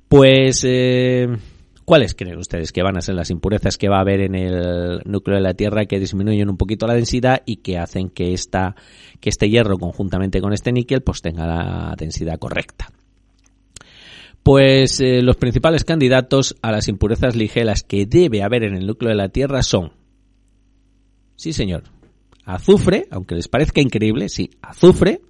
pues, 0.08 0.64
eh, 0.66 1.28
¿Cuáles 1.86 2.16
creen 2.16 2.38
ustedes 2.38 2.72
que 2.72 2.82
van 2.82 2.96
a 2.96 3.00
ser 3.00 3.14
las 3.14 3.30
impurezas 3.30 3.78
que 3.78 3.88
va 3.88 3.98
a 3.98 4.00
haber 4.00 4.20
en 4.20 4.34
el 4.34 5.02
núcleo 5.04 5.36
de 5.36 5.42
la 5.42 5.54
Tierra 5.54 5.86
que 5.86 6.00
disminuyen 6.00 6.50
un 6.50 6.56
poquito 6.56 6.88
la 6.88 6.94
densidad 6.94 7.44
y 7.46 7.58
que 7.58 7.78
hacen 7.78 8.10
que, 8.10 8.32
esta, 8.32 8.74
que 9.20 9.30
este 9.30 9.48
hierro 9.48 9.78
conjuntamente 9.78 10.40
con 10.40 10.52
este 10.52 10.72
níquel 10.72 11.02
pues 11.02 11.22
tenga 11.22 11.46
la 11.46 11.94
densidad 11.96 12.40
correcta? 12.40 12.90
Pues 14.42 15.00
eh, 15.00 15.22
los 15.22 15.36
principales 15.36 15.84
candidatos 15.84 16.56
a 16.60 16.72
las 16.72 16.88
impurezas 16.88 17.36
ligeras 17.36 17.84
que 17.84 18.04
debe 18.04 18.42
haber 18.42 18.64
en 18.64 18.74
el 18.74 18.84
núcleo 18.84 19.10
de 19.10 19.16
la 19.16 19.28
Tierra 19.28 19.62
son, 19.62 19.92
sí 21.36 21.52
señor, 21.52 21.84
azufre, 22.44 23.06
aunque 23.12 23.36
les 23.36 23.46
parezca 23.46 23.80
increíble, 23.80 24.28
sí, 24.28 24.50
azufre, 24.60 25.20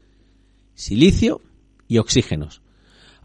silicio 0.73 1.43
y 1.87 1.99
oxígenos. 1.99 2.63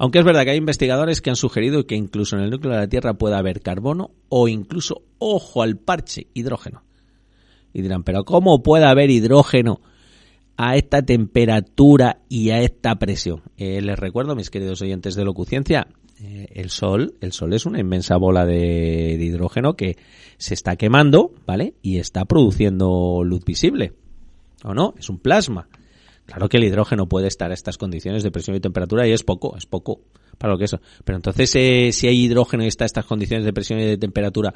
Aunque 0.01 0.17
es 0.17 0.25
verdad 0.25 0.45
que 0.45 0.49
hay 0.49 0.57
investigadores 0.57 1.21
que 1.21 1.29
han 1.29 1.35
sugerido 1.35 1.85
que 1.85 1.93
incluso 1.93 2.35
en 2.35 2.41
el 2.41 2.49
núcleo 2.49 2.73
de 2.73 2.79
la 2.79 2.87
Tierra 2.87 3.13
pueda 3.13 3.37
haber 3.37 3.61
carbono 3.61 4.09
o 4.29 4.47
incluso, 4.47 5.03
ojo 5.19 5.61
al 5.61 5.77
parche, 5.77 6.25
hidrógeno. 6.33 6.81
Y 7.71 7.83
dirán, 7.83 8.01
pero 8.01 8.23
¿cómo 8.23 8.63
puede 8.63 8.85
haber 8.85 9.11
hidrógeno 9.11 9.79
a 10.57 10.75
esta 10.75 11.03
temperatura 11.03 12.23
y 12.29 12.49
a 12.49 12.61
esta 12.61 12.95
presión? 12.95 13.43
Eh, 13.57 13.79
les 13.83 13.99
recuerdo, 13.99 14.35
mis 14.35 14.49
queridos 14.49 14.81
oyentes 14.81 15.13
de 15.13 15.23
Locuciencia, 15.23 15.85
eh, 16.19 16.47
el 16.49 16.71
Sol, 16.71 17.13
el 17.21 17.31
Sol 17.31 17.53
es 17.53 17.67
una 17.67 17.79
inmensa 17.79 18.17
bola 18.17 18.43
de, 18.43 19.17
de 19.19 19.23
hidrógeno 19.23 19.75
que 19.75 19.97
se 20.39 20.55
está 20.55 20.77
quemando, 20.77 21.31
¿vale? 21.45 21.75
Y 21.83 21.99
está 21.99 22.25
produciendo 22.25 23.21
luz 23.23 23.45
visible. 23.45 23.93
¿O 24.63 24.73
no? 24.73 24.95
Es 24.97 25.11
un 25.11 25.19
plasma. 25.19 25.67
Claro 26.25 26.47
que 26.47 26.57
el 26.57 26.63
hidrógeno 26.63 27.07
puede 27.07 27.27
estar 27.27 27.51
a 27.51 27.53
estas 27.53 27.77
condiciones 27.77 28.23
de 28.23 28.31
presión 28.31 28.55
y 28.55 28.59
temperatura 28.59 29.07
y 29.07 29.11
es 29.11 29.23
poco, 29.23 29.57
es 29.57 29.65
poco 29.65 30.01
para 30.37 30.53
lo 30.53 30.57
que 30.57 30.65
eso. 30.65 30.81
Pero 31.03 31.17
entonces, 31.17 31.53
eh, 31.55 31.91
si 31.91 32.07
hay 32.07 32.23
hidrógeno 32.23 32.63
y 32.63 32.67
está 32.67 32.85
a 32.85 32.87
estas 32.87 33.05
condiciones 33.05 33.45
de 33.45 33.53
presión 33.53 33.79
y 33.79 33.85
de 33.85 33.97
temperatura, 33.97 34.53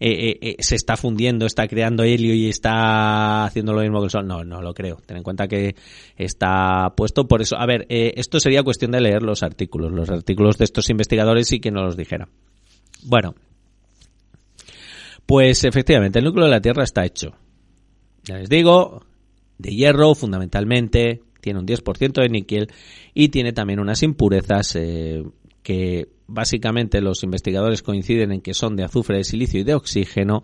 eh, 0.00 0.38
eh, 0.40 0.56
se 0.58 0.74
está 0.74 0.96
fundiendo, 0.96 1.46
está 1.46 1.68
creando 1.68 2.02
helio 2.02 2.34
y 2.34 2.48
está 2.48 3.44
haciendo 3.44 3.72
lo 3.72 3.82
mismo 3.82 4.00
que 4.00 4.06
el 4.06 4.10
Sol. 4.10 4.26
No, 4.26 4.42
no 4.42 4.60
lo 4.62 4.74
creo. 4.74 4.96
Ten 5.06 5.18
en 5.18 5.22
cuenta 5.22 5.46
que 5.46 5.76
está 6.16 6.92
puesto 6.96 7.28
por 7.28 7.40
eso. 7.40 7.56
A 7.56 7.66
ver, 7.66 7.86
esto 7.88 8.40
sería 8.40 8.62
cuestión 8.62 8.90
de 8.90 9.00
leer 9.00 9.22
los 9.22 9.42
artículos, 9.42 9.92
los 9.92 10.10
artículos 10.10 10.58
de 10.58 10.64
estos 10.64 10.90
investigadores 10.90 11.52
y 11.52 11.60
que 11.60 11.70
nos 11.70 11.84
los 11.84 11.96
dijera. 11.96 12.28
Bueno, 13.04 13.34
pues 15.24 15.62
efectivamente, 15.64 16.18
el 16.18 16.24
núcleo 16.24 16.46
de 16.46 16.50
la 16.50 16.60
Tierra 16.60 16.82
está 16.82 17.04
hecho. 17.04 17.34
Ya 18.24 18.38
les 18.38 18.48
digo, 18.48 19.02
de 19.58 19.70
hierro 19.70 20.14
fundamentalmente, 20.14 21.22
tiene 21.40 21.60
un 21.60 21.66
10% 21.66 22.22
de 22.22 22.28
níquel 22.28 22.68
y 23.14 23.28
tiene 23.28 23.52
también 23.52 23.80
unas 23.80 24.02
impurezas 24.02 24.76
eh, 24.76 25.24
que 25.62 26.08
básicamente 26.26 27.00
los 27.00 27.22
investigadores 27.22 27.82
coinciden 27.82 28.32
en 28.32 28.40
que 28.40 28.54
son 28.54 28.76
de 28.76 28.84
azufre, 28.84 29.18
de 29.18 29.24
silicio 29.24 29.60
y 29.60 29.64
de 29.64 29.74
oxígeno, 29.74 30.42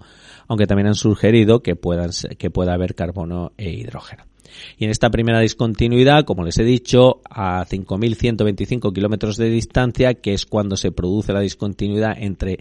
aunque 0.49 0.67
también 0.67 0.89
han 0.89 0.95
sugerido 0.95 1.63
que, 1.63 1.77
puedan, 1.77 2.11
que 2.39 2.51
pueda 2.51 2.75
haber 2.75 2.95
carbono 2.95 3.53
e 3.57 3.71
hidrógeno. 3.71 4.25
Y 4.79 4.85
en 4.85 4.91
esta 4.91 5.11
primera 5.11 5.41
discontinuidad, 5.41 6.25
como 6.25 6.45
les 6.45 6.59
he 6.59 6.65
dicho, 6.65 7.21
a 7.29 7.65
5.125 7.67 8.93
kilómetros 8.93 9.37
de 9.37 9.51
distancia, 9.51 10.15
que 10.15 10.33
es 10.33 10.47
cuando 10.47 10.77
se 10.77 10.93
produce 10.93 11.33
la 11.33 11.41
discontinuidad 11.41 12.17
entre 12.19 12.59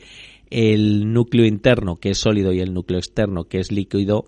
el 0.50 1.14
núcleo 1.14 1.46
interno, 1.46 1.98
que 1.98 2.12
es 2.12 2.18
sólido, 2.18 2.52
y 2.52 2.60
el 2.60 2.74
núcleo 2.74 3.00
externo, 3.00 3.46
que 3.46 3.60
es 3.60 3.72
líquido, 3.72 4.26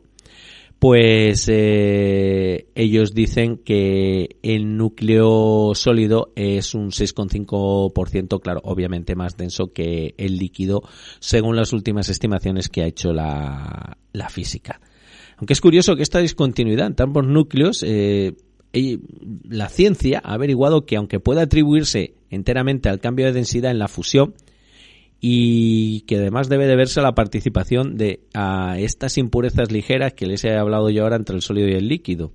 pues 0.80 1.48
eh, 1.50 2.68
ellos 2.76 3.14
dicen 3.14 3.58
que 3.58 4.38
el 4.44 4.78
núcleo 4.78 5.72
sólido 5.74 6.32
es 6.36 6.76
un 6.76 6.92
6,5%, 6.92 8.42
claro, 8.42 8.62
obviamente 8.64 9.16
más 9.16 9.38
denso 9.38 9.72
que 9.74 10.14
el 10.18 10.38
líquido, 10.38 10.84
según 11.20 11.56
las 11.56 11.74
últimas 11.74 12.10
estimaciones 12.10 12.70
que 12.70 12.84
ha 12.84 12.88
hecho 12.88 13.14
la, 13.14 13.98
física. 14.30 14.82
Aunque 15.38 15.54
es 15.54 15.62
curioso 15.62 15.96
que 15.96 16.04
esta 16.04 16.20
discontinuidad 16.20 16.88
entre 16.88 17.06
ambos 17.06 17.26
núcleos, 17.26 17.84
eh, 17.84 18.34
la 19.44 19.70
ciencia 19.70 20.22
ha 20.24 20.34
averiguado 20.34 20.86
que 20.86 20.98
aunque 20.98 21.20
pueda 21.20 21.44
atribuirse 21.44 22.16
enteramente 22.30 22.90
al 22.90 23.00
cambio 23.00 23.26
de 23.26 23.34
densidad 23.34 23.72
en 23.72 23.80
la 23.80 23.88
fusión, 23.88 24.34
y 25.28 26.02
que 26.02 26.18
además 26.18 26.50
debe 26.50 26.68
de 26.68 26.76
verse 26.76 27.02
la 27.02 27.16
participación 27.16 27.98
de 27.98 28.20
a 28.36 28.78
estas 28.78 29.18
impurezas 29.18 29.72
ligeras 29.72 30.14
que 30.14 30.28
les 30.28 30.46
he 30.46 30.56
hablado 30.56 30.92
yo 30.92 31.02
ahora 31.02 31.16
entre 31.16 31.36
el 31.36 31.42
sólido 31.42 31.68
y 31.68 31.74
el 31.74 31.88
líquido. 31.88 32.32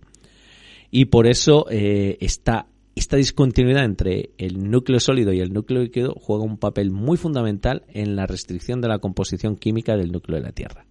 Y 0.90 1.04
por 1.04 1.28
eso 1.28 1.66
eh, 1.70 2.18
esta, 2.20 2.66
esta 2.96 3.16
discontinuidad 3.16 3.84
entre 3.84 4.30
el 4.38 4.68
núcleo 4.72 4.98
sólido 4.98 5.32
y 5.32 5.38
el 5.38 5.52
núcleo 5.52 5.82
líquido 5.84 6.16
juega 6.20 6.42
un 6.42 6.58
papel 6.58 6.90
muy 6.90 7.16
fundamental 7.16 7.84
en 7.90 8.16
la 8.16 8.26
restricción 8.26 8.80
de 8.80 8.88
la 8.88 8.98
composición 8.98 9.54
química 9.54 9.96
del 9.96 10.10
núcleo 10.10 10.40
de 10.40 10.46
la 10.46 10.52
Tierra. 10.52 10.84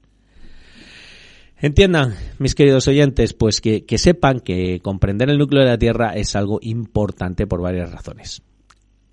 Entiendan, 1.58 2.14
mis 2.38 2.56
queridos 2.56 2.88
oyentes, 2.88 3.34
pues 3.34 3.60
que, 3.60 3.84
que 3.84 3.98
sepan 3.98 4.40
que 4.40 4.80
comprender 4.80 5.30
el 5.30 5.38
núcleo 5.38 5.64
de 5.64 5.72
la 5.72 5.78
Tierra 5.78 6.16
es 6.16 6.38
algo 6.38 6.60
importante 6.62 7.46
por 7.46 7.62
varias 7.62 7.92
razones. 7.92 8.42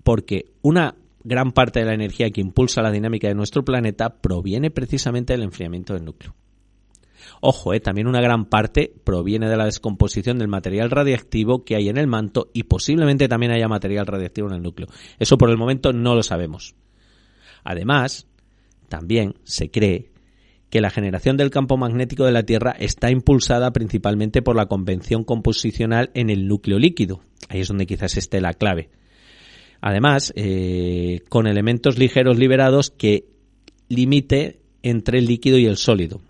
Porque 0.05 0.53
una 0.63 0.95
gran 1.27 1.51
parte 1.51 1.81
de 1.81 1.87
la 1.87 1.95
energía 1.95 2.31
que 2.31 2.41
impulsa 2.41 2.83
la 2.83 2.93
dinámica 2.93 3.27
de 3.27 3.35
nuestro 3.35 3.65
planeta 3.65 4.21
proviene 4.21 4.71
precisamente 4.71 5.33
del 5.33 5.43
enfriamiento 5.43 5.93
del 5.93 6.05
núcleo. 6.05 6.35
Ojo, 7.41 7.75
eh, 7.75 7.81
también 7.81 8.07
una 8.07 8.21
gran 8.21 8.45
parte 8.45 8.95
proviene 9.03 9.49
de 9.49 9.57
la 9.57 9.65
descomposición 9.65 10.39
del 10.39 10.47
material 10.47 10.91
radiactivo 10.91 11.65
que 11.65 11.75
hay 11.75 11.89
en 11.89 11.99
el 11.99 12.07
manto 12.07 12.51
y 12.55 12.63
posiblemente 12.63 13.29
también 13.29 13.51
haya 13.51 13.67
material 13.67 14.07
radiactivo 14.07 14.49
en 14.49 14.55
el 14.55 14.63
núcleo. 14.63 14.89
Eso 15.19 15.37
por 15.37 15.51
el 15.51 15.59
momento 15.59 15.93
no 15.93 16.15
lo 16.15 16.23
sabemos. 16.23 16.77
Además, 17.65 18.29
también 18.89 19.35
se 19.43 19.71
cree 19.71 20.13
que 20.71 20.81
la 20.81 20.91
generación 20.91 21.37
del 21.37 21.51
campo 21.51 21.77
magnético 21.77 22.25
de 22.25 22.33
la 22.33 22.45
Tierra 22.45 22.71
está 22.79 23.11
impulsada 23.11 23.73
principalmente 23.73 24.43
por 24.43 24.55
la 24.55 24.67
convención 24.67 25.25
composicional 25.25 26.11
en 26.15 26.31
el 26.31 26.47
núcleo 26.47 26.79
líquido. 26.79 27.21
Ahí 27.49 27.61
es 27.61 27.69
donde 27.69 27.87
quizás 27.87 28.17
esté 28.17 28.41
la 28.41 28.55
clave. 28.55 28.91
Además, 29.87 30.33
eh, 30.35 31.21
con 31.29 31.47
elementos 31.47 31.97
ligeros 31.97 32.37
liberados 32.39 32.91
que 32.91 33.29
limite 33.89 34.59
entre 34.83 35.21
el 35.21 35.27
líquido 35.27 35.59
y 35.59 35.67
el 35.67 35.77
sólido. 35.77 36.21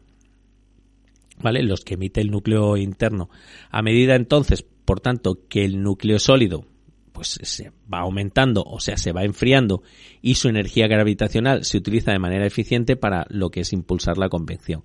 ¿Vale? 1.41 1.63
Los 1.63 1.81
que 1.81 1.95
emite 1.95 2.21
el 2.21 2.31
núcleo 2.31 2.77
interno. 2.77 3.31
A 3.71 3.81
medida 3.81 4.15
entonces, 4.15 4.63
por 4.85 5.01
tanto, 5.01 5.39
que 5.49 5.65
el 5.65 5.83
núcleo 5.83 6.19
sólido 6.19 6.67
pues 7.13 7.39
se 7.41 7.73
va 7.91 8.01
aumentando, 8.01 8.63
o 8.63 8.79
sea, 8.79 8.99
se 8.99 9.13
va 9.13 9.25
enfriando 9.25 9.83
y 10.21 10.35
su 10.35 10.49
energía 10.49 10.87
gravitacional 10.87 11.65
se 11.65 11.79
utiliza 11.79 12.13
de 12.13 12.19
manera 12.19 12.45
eficiente 12.45 12.95
para 12.95 13.25
lo 13.31 13.49
que 13.49 13.61
es 13.61 13.73
impulsar 13.73 14.19
la 14.19 14.29
convección. 14.29 14.85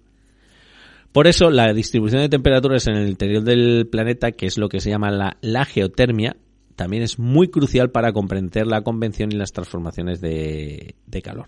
Por 1.11 1.27
eso, 1.27 1.49
la 1.49 1.73
distribución 1.73 2.21
de 2.21 2.29
temperaturas 2.29 2.87
en 2.87 2.95
el 2.95 3.09
interior 3.09 3.43
del 3.43 3.89
planeta, 3.91 4.31
que 4.31 4.45
es 4.45 4.57
lo 4.57 4.69
que 4.69 4.79
se 4.79 4.91
llama 4.91 5.11
la, 5.11 5.35
la 5.41 5.65
geotermia, 5.65 6.37
también 6.75 7.03
es 7.03 7.19
muy 7.19 7.49
crucial 7.49 7.91
para 7.91 8.13
comprender 8.13 8.67
la 8.67 8.81
convención 8.81 9.31
y 9.31 9.35
las 9.35 9.51
transformaciones 9.51 10.21
de, 10.21 10.95
calor. 11.23 11.47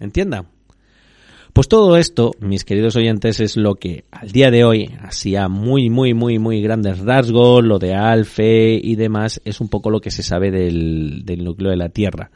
¿Entiendan? 0.00 0.48
Pues 1.52 1.68
todo 1.68 1.96
esto, 1.96 2.32
mis 2.40 2.64
queridos 2.64 2.96
oyentes, 2.96 3.38
es 3.38 3.56
lo 3.56 3.76
que 3.76 4.04
al 4.10 4.32
día 4.32 4.50
de 4.50 4.64
hoy, 4.64 4.90
hacía 5.00 5.48
muy, 5.48 5.88
muy, 5.88 6.12
muy, 6.12 6.40
muy 6.40 6.60
grandes 6.60 6.98
rasgos, 6.98 7.64
lo 7.64 7.78
de 7.78 7.94
Alfe 7.94 8.74
y 8.82 8.96
demás, 8.96 9.40
es 9.44 9.60
un 9.60 9.68
poco 9.68 9.90
lo 9.90 10.00
que 10.00 10.10
se 10.10 10.24
sabe 10.24 10.50
del, 10.50 11.22
del 11.24 11.44
núcleo 11.44 11.70
de 11.70 11.76
la 11.76 11.90
Tierra. 11.90 12.30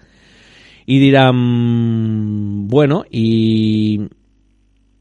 Y 0.86 1.00
dirán, 1.00 2.68
bueno, 2.68 3.04
y, 3.10 4.08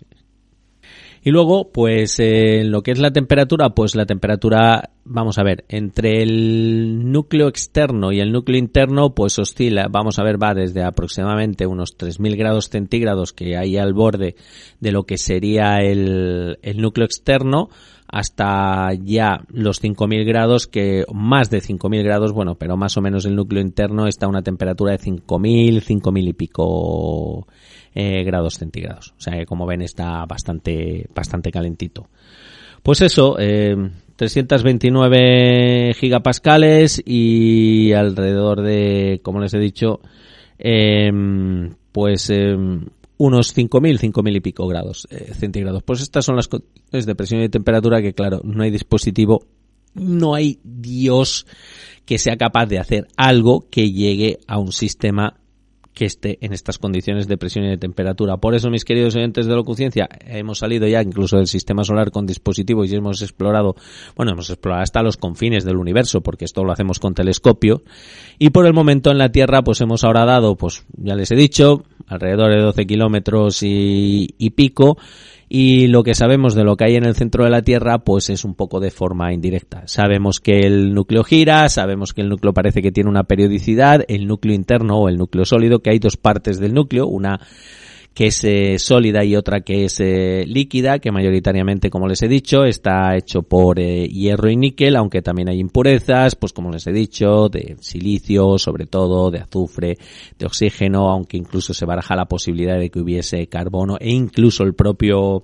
y 1.23 1.29
luego, 1.29 1.71
pues 1.71 2.15
eh, 2.19 2.63
lo 2.63 2.81
que 2.81 2.91
es 2.91 2.99
la 2.99 3.11
temperatura, 3.11 3.69
pues 3.69 3.95
la 3.95 4.05
temperatura, 4.05 4.89
vamos 5.05 5.37
a 5.37 5.43
ver, 5.43 5.65
entre 5.69 6.23
el 6.23 7.11
núcleo 7.11 7.47
externo 7.47 8.11
y 8.11 8.19
el 8.19 8.31
núcleo 8.31 8.57
interno, 8.57 9.13
pues 9.13 9.37
oscila, 9.37 9.87
vamos 9.89 10.17
a 10.17 10.23
ver, 10.23 10.41
va 10.41 10.55
desde 10.55 10.83
aproximadamente 10.83 11.67
unos 11.67 11.95
3.000 11.97 12.37
grados 12.37 12.69
centígrados 12.69 13.33
que 13.33 13.55
hay 13.55 13.77
al 13.77 13.93
borde 13.93 14.35
de 14.79 14.91
lo 14.91 15.03
que 15.03 15.17
sería 15.17 15.77
el, 15.77 16.57
el 16.63 16.81
núcleo 16.81 17.05
externo, 17.05 17.69
hasta 18.07 18.91
ya 18.93 19.41
los 19.49 19.81
5.000 19.81 20.25
grados, 20.25 20.67
que 20.67 21.05
más 21.13 21.49
de 21.49 21.61
5.000 21.61 22.03
grados, 22.03 22.33
bueno, 22.33 22.55
pero 22.55 22.75
más 22.77 22.97
o 22.97 23.01
menos 23.01 23.25
el 23.25 23.35
núcleo 23.35 23.61
interno 23.61 24.07
está 24.07 24.25
a 24.25 24.29
una 24.29 24.41
temperatura 24.41 24.93
de 24.93 24.99
5.000, 24.99 25.83
5.000 25.83 26.27
y 26.27 26.33
pico 26.33 27.47
eh, 27.93 28.23
grados 28.23 28.55
centígrados. 28.55 29.13
O 29.17 29.21
sea 29.21 29.37
que 29.37 29.45
como 29.45 29.65
ven 29.65 29.81
está 29.81 30.25
bastante, 30.25 31.07
bastante 31.13 31.51
calentito. 31.51 32.09
Pues 32.83 33.01
eso, 33.01 33.37
eh, 33.39 33.75
329 34.15 35.93
gigapascales 35.95 37.01
y 37.05 37.93
alrededor 37.93 38.61
de, 38.61 39.19
como 39.23 39.39
les 39.39 39.53
he 39.53 39.59
dicho, 39.59 39.99
eh, 40.57 41.11
pues 41.91 42.29
eh, 42.29 42.55
unos 43.17 43.55
5.000, 43.55 43.99
5.000 43.99 44.35
y 44.35 44.39
pico 44.39 44.67
grados 44.67 45.07
eh, 45.11 45.31
centígrados. 45.33 45.83
Pues 45.83 46.01
estas 46.01 46.25
son 46.25 46.35
las 46.35 46.47
condiciones 46.47 47.05
de 47.05 47.15
presión 47.15 47.41
y 47.41 47.49
temperatura 47.49 48.01
que, 48.01 48.13
claro, 48.13 48.41
no 48.43 48.63
hay 48.63 48.71
dispositivo, 48.71 49.45
no 49.93 50.33
hay 50.33 50.59
Dios 50.63 51.45
que 52.05 52.17
sea 52.17 52.35
capaz 52.35 52.65
de 52.65 52.79
hacer 52.79 53.07
algo 53.17 53.67
que 53.69 53.91
llegue 53.91 54.39
a 54.47 54.57
un 54.57 54.71
sistema 54.71 55.39
que 55.93 56.05
esté 56.05 56.37
en 56.41 56.53
estas 56.53 56.77
condiciones 56.77 57.27
de 57.27 57.37
presión 57.37 57.65
y 57.65 57.69
de 57.69 57.77
temperatura. 57.77 58.37
Por 58.37 58.55
eso, 58.55 58.69
mis 58.69 58.85
queridos 58.85 59.15
oyentes 59.15 59.45
de 59.45 59.55
Locuciencia, 59.55 60.07
hemos 60.25 60.59
salido 60.59 60.87
ya 60.87 61.01
incluso 61.01 61.37
del 61.37 61.47
sistema 61.47 61.83
solar 61.83 62.11
con 62.11 62.25
dispositivos 62.25 62.91
y 62.91 62.95
hemos 62.95 63.21
explorado, 63.21 63.75
bueno, 64.15 64.31
hemos 64.31 64.49
explorado 64.49 64.83
hasta 64.83 65.01
los 65.01 65.17
confines 65.17 65.65
del 65.65 65.77
universo, 65.77 66.21
porque 66.21 66.45
esto 66.45 66.63
lo 66.63 66.71
hacemos 66.71 66.99
con 66.99 67.13
telescopio. 67.13 67.83
Y 68.39 68.51
por 68.51 68.65
el 68.65 68.73
momento 68.73 69.11
en 69.11 69.17
la 69.17 69.31
Tierra, 69.31 69.63
pues 69.63 69.81
hemos 69.81 70.03
ahora 70.03 70.25
dado, 70.25 70.55
pues 70.55 70.85
ya 70.97 71.15
les 71.15 71.31
he 71.31 71.35
dicho, 71.35 71.83
alrededor 72.07 72.51
de 72.51 72.61
12 72.61 72.85
kilómetros 72.87 73.63
y, 73.63 74.35
y 74.37 74.51
pico 74.51 74.97
y 75.53 75.87
lo 75.87 76.03
que 76.03 76.13
sabemos 76.13 76.55
de 76.55 76.63
lo 76.63 76.77
que 76.77 76.85
hay 76.85 76.95
en 76.95 77.03
el 77.03 77.13
centro 77.13 77.43
de 77.43 77.49
la 77.49 77.61
Tierra 77.61 77.97
pues 77.97 78.29
es 78.29 78.45
un 78.45 78.55
poco 78.55 78.79
de 78.79 78.89
forma 78.89 79.33
indirecta. 79.33 79.83
Sabemos 79.85 80.39
que 80.39 80.59
el 80.59 80.93
núcleo 80.93 81.25
gira, 81.25 81.67
sabemos 81.67 82.13
que 82.13 82.21
el 82.21 82.29
núcleo 82.29 82.53
parece 82.53 82.81
que 82.81 82.93
tiene 82.93 83.09
una 83.09 83.25
periodicidad, 83.25 84.05
el 84.07 84.27
núcleo 84.27 84.55
interno 84.55 84.97
o 84.97 85.09
el 85.09 85.17
núcleo 85.17 85.43
sólido, 85.43 85.79
que 85.79 85.89
hay 85.89 85.99
dos 85.99 86.15
partes 86.15 86.57
del 86.57 86.73
núcleo, 86.73 87.05
una 87.05 87.41
que 88.13 88.27
es 88.27 88.43
eh, 88.43 88.77
sólida 88.77 89.23
y 89.23 89.35
otra 89.35 89.61
que 89.61 89.85
es 89.85 89.99
eh, 90.01 90.43
líquida, 90.45 90.99
que 90.99 91.11
mayoritariamente, 91.11 91.89
como 91.89 92.07
les 92.07 92.21
he 92.23 92.27
dicho, 92.27 92.65
está 92.65 93.15
hecho 93.15 93.41
por 93.41 93.79
eh, 93.79 94.07
hierro 94.07 94.49
y 94.49 94.57
níquel, 94.57 94.97
aunque 94.97 95.21
también 95.21 95.49
hay 95.49 95.59
impurezas, 95.59 96.35
pues 96.35 96.51
como 96.51 96.71
les 96.71 96.85
he 96.87 96.91
dicho, 96.91 97.47
de 97.47 97.77
silicio, 97.79 98.57
sobre 98.57 98.85
todo, 98.85 99.31
de 99.31 99.39
azufre, 99.39 99.97
de 100.37 100.45
oxígeno, 100.45 101.09
aunque 101.09 101.37
incluso 101.37 101.73
se 101.73 101.85
baraja 101.85 102.15
la 102.17 102.25
posibilidad 102.25 102.77
de 102.77 102.89
que 102.89 102.99
hubiese 102.99 103.47
carbono 103.47 103.95
e 103.97 104.11
incluso 104.11 104.63
el 104.63 104.73
propio 104.73 105.43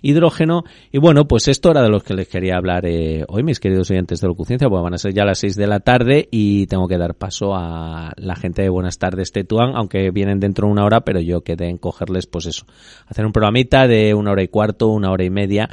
hidrógeno. 0.00 0.62
Y 0.92 0.98
bueno, 0.98 1.26
pues 1.26 1.48
esto 1.48 1.72
era 1.72 1.82
de 1.82 1.88
lo 1.88 2.00
que 2.00 2.14
les 2.14 2.28
quería 2.28 2.56
hablar 2.56 2.84
hoy, 2.84 3.42
mis 3.42 3.58
queridos 3.58 3.90
oyentes 3.90 4.20
de 4.20 4.28
Locuciencia, 4.28 4.68
pues 4.68 4.82
van 4.82 4.94
a 4.94 4.98
ser 4.98 5.14
ya 5.14 5.24
las 5.24 5.38
6 5.38 5.56
de 5.56 5.66
la 5.66 5.80
tarde 5.80 6.28
y 6.30 6.66
tengo 6.66 6.86
que 6.86 6.98
dar 6.98 7.14
paso 7.14 7.54
a 7.54 8.12
la 8.16 8.36
gente 8.36 8.62
de 8.62 8.68
Buenas 8.68 8.98
tardes 8.98 9.32
Tetuán, 9.32 9.72
aunque 9.74 10.10
vienen 10.10 10.38
dentro 10.38 10.66
de 10.66 10.72
una 10.72 10.84
hora, 10.84 11.00
pero 11.00 11.20
yo 11.20 11.40
quedé 11.40 11.68
en 11.68 11.78
coger 11.78 12.03
pues 12.30 12.46
eso, 12.46 12.66
hacer 13.06 13.24
un 13.26 13.32
programita 13.32 13.86
de 13.86 14.14
una 14.14 14.32
hora 14.32 14.42
y 14.42 14.48
cuarto, 14.48 14.88
una 14.88 15.10
hora 15.10 15.24
y 15.24 15.30
media, 15.30 15.68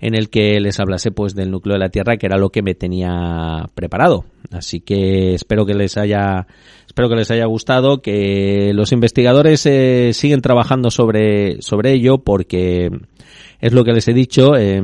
en 0.00 0.14
el 0.14 0.30
que 0.30 0.60
les 0.60 0.78
hablase, 0.80 1.10
pues, 1.10 1.34
del 1.34 1.50
núcleo 1.50 1.74
de 1.74 1.80
la 1.80 1.88
Tierra, 1.88 2.16
que 2.16 2.26
era 2.26 2.38
lo 2.38 2.50
que 2.50 2.62
me 2.62 2.74
tenía 2.74 3.66
preparado. 3.74 4.24
Así 4.52 4.80
que 4.80 5.34
espero 5.34 5.66
que 5.66 5.74
les 5.74 5.96
haya, 5.96 6.46
espero 6.86 7.08
que 7.08 7.16
les 7.16 7.30
haya 7.30 7.46
gustado, 7.46 8.00
que 8.00 8.72
los 8.74 8.92
investigadores 8.92 9.66
eh, 9.66 10.10
siguen 10.12 10.40
trabajando 10.40 10.90
sobre, 10.90 11.60
sobre 11.62 11.92
ello, 11.92 12.18
porque 12.18 12.90
es 13.60 13.72
lo 13.72 13.84
que 13.84 13.92
les 13.92 14.06
he 14.08 14.12
dicho, 14.12 14.56
eh, 14.56 14.80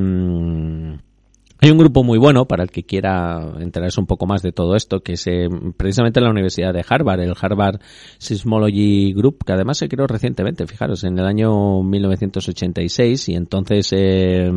hay 1.62 1.70
un 1.70 1.78
grupo 1.78 2.02
muy 2.02 2.18
bueno 2.18 2.46
para 2.46 2.64
el 2.64 2.70
que 2.70 2.82
quiera 2.82 3.54
enterarse 3.60 4.00
un 4.00 4.06
poco 4.08 4.26
más 4.26 4.42
de 4.42 4.50
todo 4.50 4.74
esto, 4.74 5.04
que 5.04 5.12
es 5.12 5.24
eh, 5.28 5.48
precisamente 5.76 6.20
la 6.20 6.28
Universidad 6.28 6.74
de 6.74 6.84
Harvard, 6.86 7.20
el 7.20 7.34
Harvard 7.40 7.80
Seismology 8.18 9.12
Group, 9.12 9.44
que 9.46 9.52
además 9.52 9.78
se 9.78 9.88
creó 9.88 10.08
recientemente, 10.08 10.66
fijaros, 10.66 11.04
en 11.04 11.16
el 11.16 11.24
año 11.24 11.84
1986 11.84 13.28
y 13.28 13.34
entonces 13.36 13.92
eh, 13.92 14.50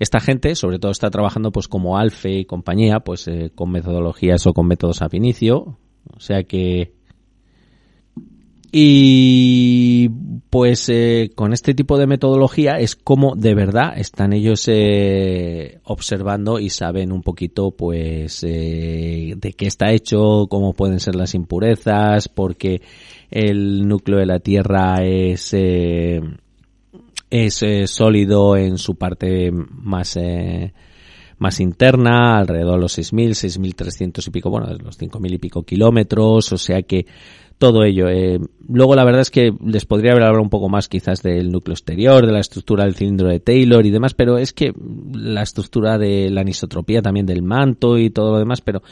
esta 0.00 0.18
gente, 0.18 0.56
sobre 0.56 0.80
todo, 0.80 0.90
está 0.90 1.08
trabajando 1.08 1.52
pues 1.52 1.68
como 1.68 1.96
Alfe 1.96 2.32
y 2.32 2.44
compañía, 2.46 2.98
pues 2.98 3.28
eh, 3.28 3.52
con 3.54 3.70
metodologías 3.70 4.44
o 4.48 4.54
con 4.54 4.66
métodos 4.66 5.02
ab 5.02 5.14
inicio, 5.14 5.78
o 6.16 6.18
sea 6.18 6.42
que 6.42 6.94
y 8.74 10.08
pues 10.48 10.88
eh, 10.88 11.30
con 11.34 11.52
este 11.52 11.74
tipo 11.74 11.98
de 11.98 12.06
metodología 12.06 12.78
es 12.78 12.96
como 12.96 13.36
de 13.36 13.54
verdad 13.54 13.92
están 13.98 14.32
ellos 14.32 14.64
eh, 14.66 15.78
observando 15.84 16.58
y 16.58 16.70
saben 16.70 17.12
un 17.12 17.22
poquito 17.22 17.72
pues 17.72 18.42
eh, 18.44 19.34
de 19.36 19.52
qué 19.52 19.66
está 19.66 19.92
hecho, 19.92 20.46
cómo 20.48 20.72
pueden 20.72 21.00
ser 21.00 21.16
las 21.16 21.34
impurezas, 21.34 22.28
porque 22.28 22.80
el 23.30 23.86
núcleo 23.86 24.18
de 24.20 24.26
la 24.26 24.40
Tierra 24.40 25.04
es 25.04 25.54
es 27.30 27.64
sólido 27.90 28.56
en 28.56 28.78
su 28.78 28.96
parte 28.96 29.50
más 29.52 30.18
más 31.38 31.58
interna, 31.60 32.38
alrededor 32.38 32.76
de 32.76 32.82
los 32.82 32.96
6.000, 32.96 33.74
6.300 33.74 34.28
y 34.28 34.30
pico, 34.30 34.48
bueno, 34.48 34.72
los 34.78 34.98
5.000 34.98 35.34
y 35.34 35.38
pico 35.38 35.64
kilómetros, 35.64 36.52
o 36.52 36.56
sea 36.56 36.82
que 36.82 37.04
todo 37.62 37.84
ello. 37.84 38.08
Eh, 38.08 38.40
luego 38.68 38.96
la 38.96 39.04
verdad 39.04 39.20
es 39.20 39.30
que 39.30 39.54
les 39.64 39.86
podría 39.86 40.10
haber 40.10 40.24
hablado 40.24 40.42
un 40.42 40.50
poco 40.50 40.68
más 40.68 40.88
quizás 40.88 41.22
del 41.22 41.52
núcleo 41.52 41.74
exterior, 41.74 42.26
de 42.26 42.32
la 42.32 42.40
estructura 42.40 42.82
del 42.82 42.96
cilindro 42.96 43.28
de 43.28 43.38
Taylor 43.38 43.86
y 43.86 43.90
demás, 43.90 44.14
pero 44.14 44.36
es 44.36 44.52
que 44.52 44.74
la 45.14 45.42
estructura 45.42 45.96
de 45.96 46.28
la 46.28 46.40
anisotropía 46.40 47.02
también 47.02 47.24
del 47.24 47.42
manto 47.42 47.98
y 47.98 48.10
todo 48.10 48.32
lo 48.32 48.40
demás, 48.40 48.62
pero 48.62 48.82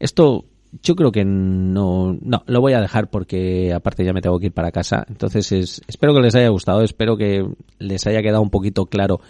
esto 0.00 0.44
yo 0.82 0.96
creo 0.96 1.12
que 1.12 1.24
no, 1.24 2.18
no, 2.20 2.42
lo 2.46 2.60
voy 2.60 2.72
a 2.72 2.80
dejar 2.80 3.10
porque 3.10 3.72
aparte 3.72 4.04
ya 4.04 4.12
me 4.12 4.22
tengo 4.22 4.40
que 4.40 4.46
ir 4.46 4.52
para 4.52 4.72
casa. 4.72 5.06
Entonces 5.08 5.52
es, 5.52 5.82
espero 5.86 6.12
que 6.12 6.22
les 6.22 6.34
haya 6.34 6.48
gustado, 6.48 6.82
espero 6.82 7.16
que 7.16 7.46
les 7.78 8.08
haya 8.08 8.22
quedado 8.22 8.42
un 8.42 8.50
poquito 8.50 8.86
claro 8.86 9.20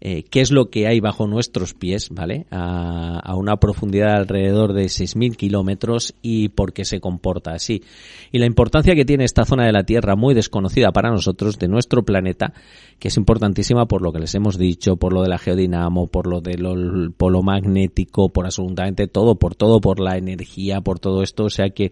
eh, 0.00 0.24
qué 0.30 0.40
es 0.40 0.50
lo 0.50 0.70
que 0.70 0.86
hay 0.86 1.00
bajo 1.00 1.26
nuestros 1.26 1.74
pies, 1.74 2.08
¿vale? 2.10 2.46
A, 2.50 3.18
a 3.18 3.34
una 3.34 3.56
profundidad 3.56 4.14
de 4.14 4.18
alrededor 4.18 4.72
de 4.72 4.84
6.000 4.84 5.36
kilómetros 5.36 6.14
y 6.22 6.50
por 6.50 6.72
qué 6.72 6.84
se 6.84 7.00
comporta 7.00 7.52
así. 7.52 7.82
Y 8.30 8.38
la 8.38 8.46
importancia 8.46 8.94
que 8.94 9.04
tiene 9.04 9.24
esta 9.24 9.44
zona 9.44 9.66
de 9.66 9.72
la 9.72 9.84
Tierra 9.84 10.16
muy 10.16 10.34
desconocida 10.34 10.92
para 10.92 11.10
nosotros, 11.10 11.58
de 11.58 11.68
nuestro 11.68 12.04
planeta, 12.04 12.52
que 12.98 13.08
es 13.08 13.16
importantísima 13.16 13.86
por 13.86 14.02
lo 14.02 14.12
que 14.12 14.20
les 14.20 14.34
hemos 14.34 14.58
dicho, 14.58 14.96
por 14.96 15.12
lo 15.12 15.22
de 15.22 15.28
la 15.28 15.38
geodinamo, 15.38 16.06
por 16.06 16.26
lo 16.26 16.40
del 16.40 17.12
polo 17.16 17.42
magnético, 17.42 18.28
por 18.28 18.44
absolutamente 18.44 19.06
todo, 19.06 19.36
por 19.36 19.54
todo, 19.54 19.80
por 19.80 20.00
la 20.00 20.16
energía, 20.16 20.80
por 20.80 20.98
todo 20.98 21.22
esto, 21.22 21.44
o 21.44 21.50
sea 21.50 21.70
que 21.70 21.90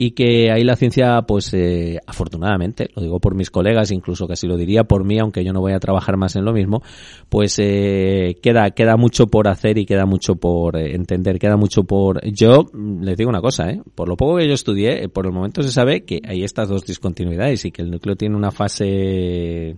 y 0.00 0.12
que 0.12 0.52
ahí 0.52 0.62
la 0.62 0.76
ciencia, 0.76 1.22
pues 1.22 1.52
eh, 1.54 1.98
afortunadamente, 2.06 2.88
lo 2.94 3.02
digo 3.02 3.18
por 3.18 3.34
mis 3.34 3.50
colegas, 3.50 3.90
incluso 3.90 4.28
casi 4.28 4.46
lo 4.46 4.56
diría 4.56 4.84
por 4.84 5.02
mí, 5.02 5.18
aunque 5.18 5.42
yo 5.42 5.52
no 5.52 5.60
voy 5.60 5.72
a 5.72 5.80
trabajar 5.80 6.16
más 6.16 6.36
en 6.36 6.44
lo 6.44 6.52
mismo, 6.52 6.84
pues 7.28 7.58
eh, 7.58 8.38
queda 8.42 8.70
queda 8.70 8.96
mucho 8.96 9.26
por 9.26 9.48
hacer 9.48 9.78
y 9.78 9.84
queda 9.84 10.06
mucho 10.06 10.36
por 10.36 10.76
eh, 10.76 10.94
entender, 10.94 11.38
queda 11.38 11.56
mucho 11.56 11.84
por. 11.84 12.24
Yo 12.32 12.70
les 12.74 13.16
digo 13.16 13.28
una 13.28 13.40
cosa, 13.40 13.70
¿eh? 13.70 13.82
por 13.94 14.08
lo 14.08 14.16
poco 14.16 14.36
que 14.36 14.48
yo 14.48 14.54
estudié, 14.54 15.08
por 15.08 15.26
el 15.26 15.32
momento 15.32 15.62
se 15.62 15.70
sabe 15.70 16.04
que 16.04 16.20
hay 16.26 16.42
estas 16.42 16.68
dos 16.68 16.84
discontinuidades 16.84 17.64
y 17.64 17.70
que 17.70 17.82
el 17.82 17.90
núcleo 17.90 18.16
tiene 18.16 18.36
una 18.36 18.50
fase 18.50 19.76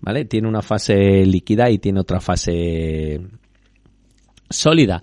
¿vale? 0.00 0.24
Tiene 0.24 0.48
una 0.48 0.62
fase 0.62 1.24
líquida 1.26 1.70
y 1.70 1.78
tiene 1.78 2.00
otra 2.00 2.20
fase 2.20 3.20
sólida. 4.48 5.02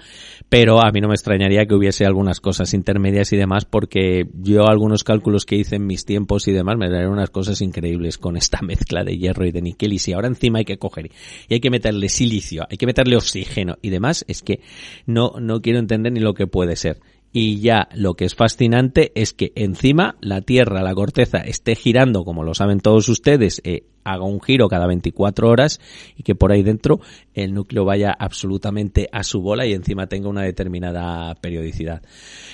Pero 0.54 0.86
a 0.86 0.92
mí 0.92 1.02
no 1.02 1.08
me 1.08 1.16
extrañaría 1.16 1.66
que 1.66 1.74
hubiese 1.74 2.06
algunas 2.06 2.40
cosas 2.40 2.76
intermedias 2.76 3.34
y 3.34 3.38
demás, 3.38 3.66
porque 3.66 4.28
yo 4.36 4.68
algunos 4.68 5.04
cálculos 5.04 5.48
que 5.48 5.56
hice 5.56 5.78
en 5.78 5.88
mis 5.88 6.06
tiempos 6.06 6.48
y 6.48 6.52
demás 6.52 6.78
me 6.78 6.92
darían 6.92 7.10
unas 7.10 7.32
cosas 7.32 7.60
increíbles 7.62 8.20
con 8.20 8.38
esta 8.38 8.60
mezcla 8.62 9.04
de 9.04 9.18
hierro 9.18 9.48
y 9.48 9.52
de 9.52 9.64
níquel. 9.64 9.94
Y 9.94 9.98
si 9.98 10.14
ahora 10.14 10.28
encima 10.28 10.60
hay 10.60 10.66
que 10.66 10.78
coger 10.78 11.10
y 11.48 11.56
hay 11.56 11.60
que 11.60 11.72
meterle 11.72 12.08
silicio, 12.08 12.68
hay 12.70 12.78
que 12.78 12.86
meterle 12.86 13.16
oxígeno 13.16 13.80
y 13.82 13.90
demás, 13.90 14.26
es 14.28 14.44
que 14.44 14.60
no, 15.08 15.34
no 15.40 15.60
quiero 15.60 15.80
entender 15.80 16.14
ni 16.14 16.20
lo 16.20 16.36
que 16.36 16.46
puede 16.46 16.76
ser. 16.76 17.00
Y 17.36 17.60
ya 17.62 17.90
lo 17.96 18.14
que 18.14 18.26
es 18.26 18.36
fascinante 18.36 19.12
es 19.16 19.34
que 19.34 19.52
encima 19.56 20.16
la 20.22 20.42
Tierra, 20.42 20.84
la 20.84 20.94
corteza, 20.94 21.40
esté 21.40 21.76
girando, 21.76 22.24
como 22.24 22.44
lo 22.44 22.54
saben 22.54 22.80
todos 22.80 23.10
ustedes, 23.10 23.60
eh, 23.64 23.88
haga 24.04 24.24
un 24.24 24.40
giro 24.40 24.68
cada 24.68 24.86
24 24.86 25.50
horas 25.50 25.80
y 26.16 26.22
que 26.22 26.36
por 26.36 26.52
ahí 26.52 26.62
dentro 26.62 27.00
el 27.34 27.56
núcleo 27.56 27.86
vaya 27.86 28.12
absolutamente 28.12 29.10
a 29.12 29.24
su 29.24 29.42
bola 29.42 29.66
y 29.66 29.74
encima 29.74 30.06
tenga 30.06 30.30
una 30.30 30.44
determinada 30.44 31.34
periodicidad. 31.36 32.04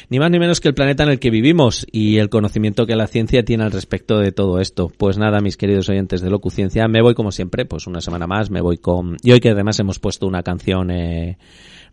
Ni 0.10 0.18
más 0.18 0.32
ni 0.32 0.40
menos 0.40 0.62
que 0.62 0.70
el 0.70 0.76
planeta 0.76 1.04
en 1.04 1.10
el 1.10 1.20
que 1.20 1.30
vivimos 1.30 1.86
y 1.92 2.18
el 2.18 2.30
conocimiento 2.30 2.86
que 2.86 2.96
la 2.96 3.08
ciencia 3.08 3.44
tiene 3.44 3.66
al 3.66 3.72
respecto 3.72 4.20
de 4.20 4.32
todo 4.32 4.62
esto. 4.62 4.90
Pues 4.98 5.18
nada, 5.18 5.42
mis 5.42 5.58
queridos 5.58 5.90
oyentes 5.90 6.22
de 6.22 6.30
Locuciencia, 6.30 6.88
me 6.88 7.02
voy 7.02 7.16
como 7.16 7.34
siempre, 7.34 7.66
pues 7.66 7.86
una 7.86 8.00
semana 8.00 8.28
más, 8.28 8.50
me 8.50 8.62
voy 8.62 8.78
con... 8.78 9.18
Y 9.24 9.34
hoy 9.34 9.42
que 9.42 9.50
además 9.50 9.78
hemos 9.82 10.00
puesto 10.00 10.26
una 10.26 10.42
canción... 10.42 10.90
Eh, 10.92 11.38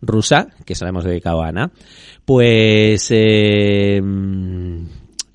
rusa, 0.01 0.49
que 0.65 0.75
se 0.75 0.85
la 0.85 0.89
hemos 0.89 1.03
dedicado 1.03 1.41
a 1.41 1.47
Ana, 1.47 1.71
pues 2.27 3.07
eh, 3.11 4.01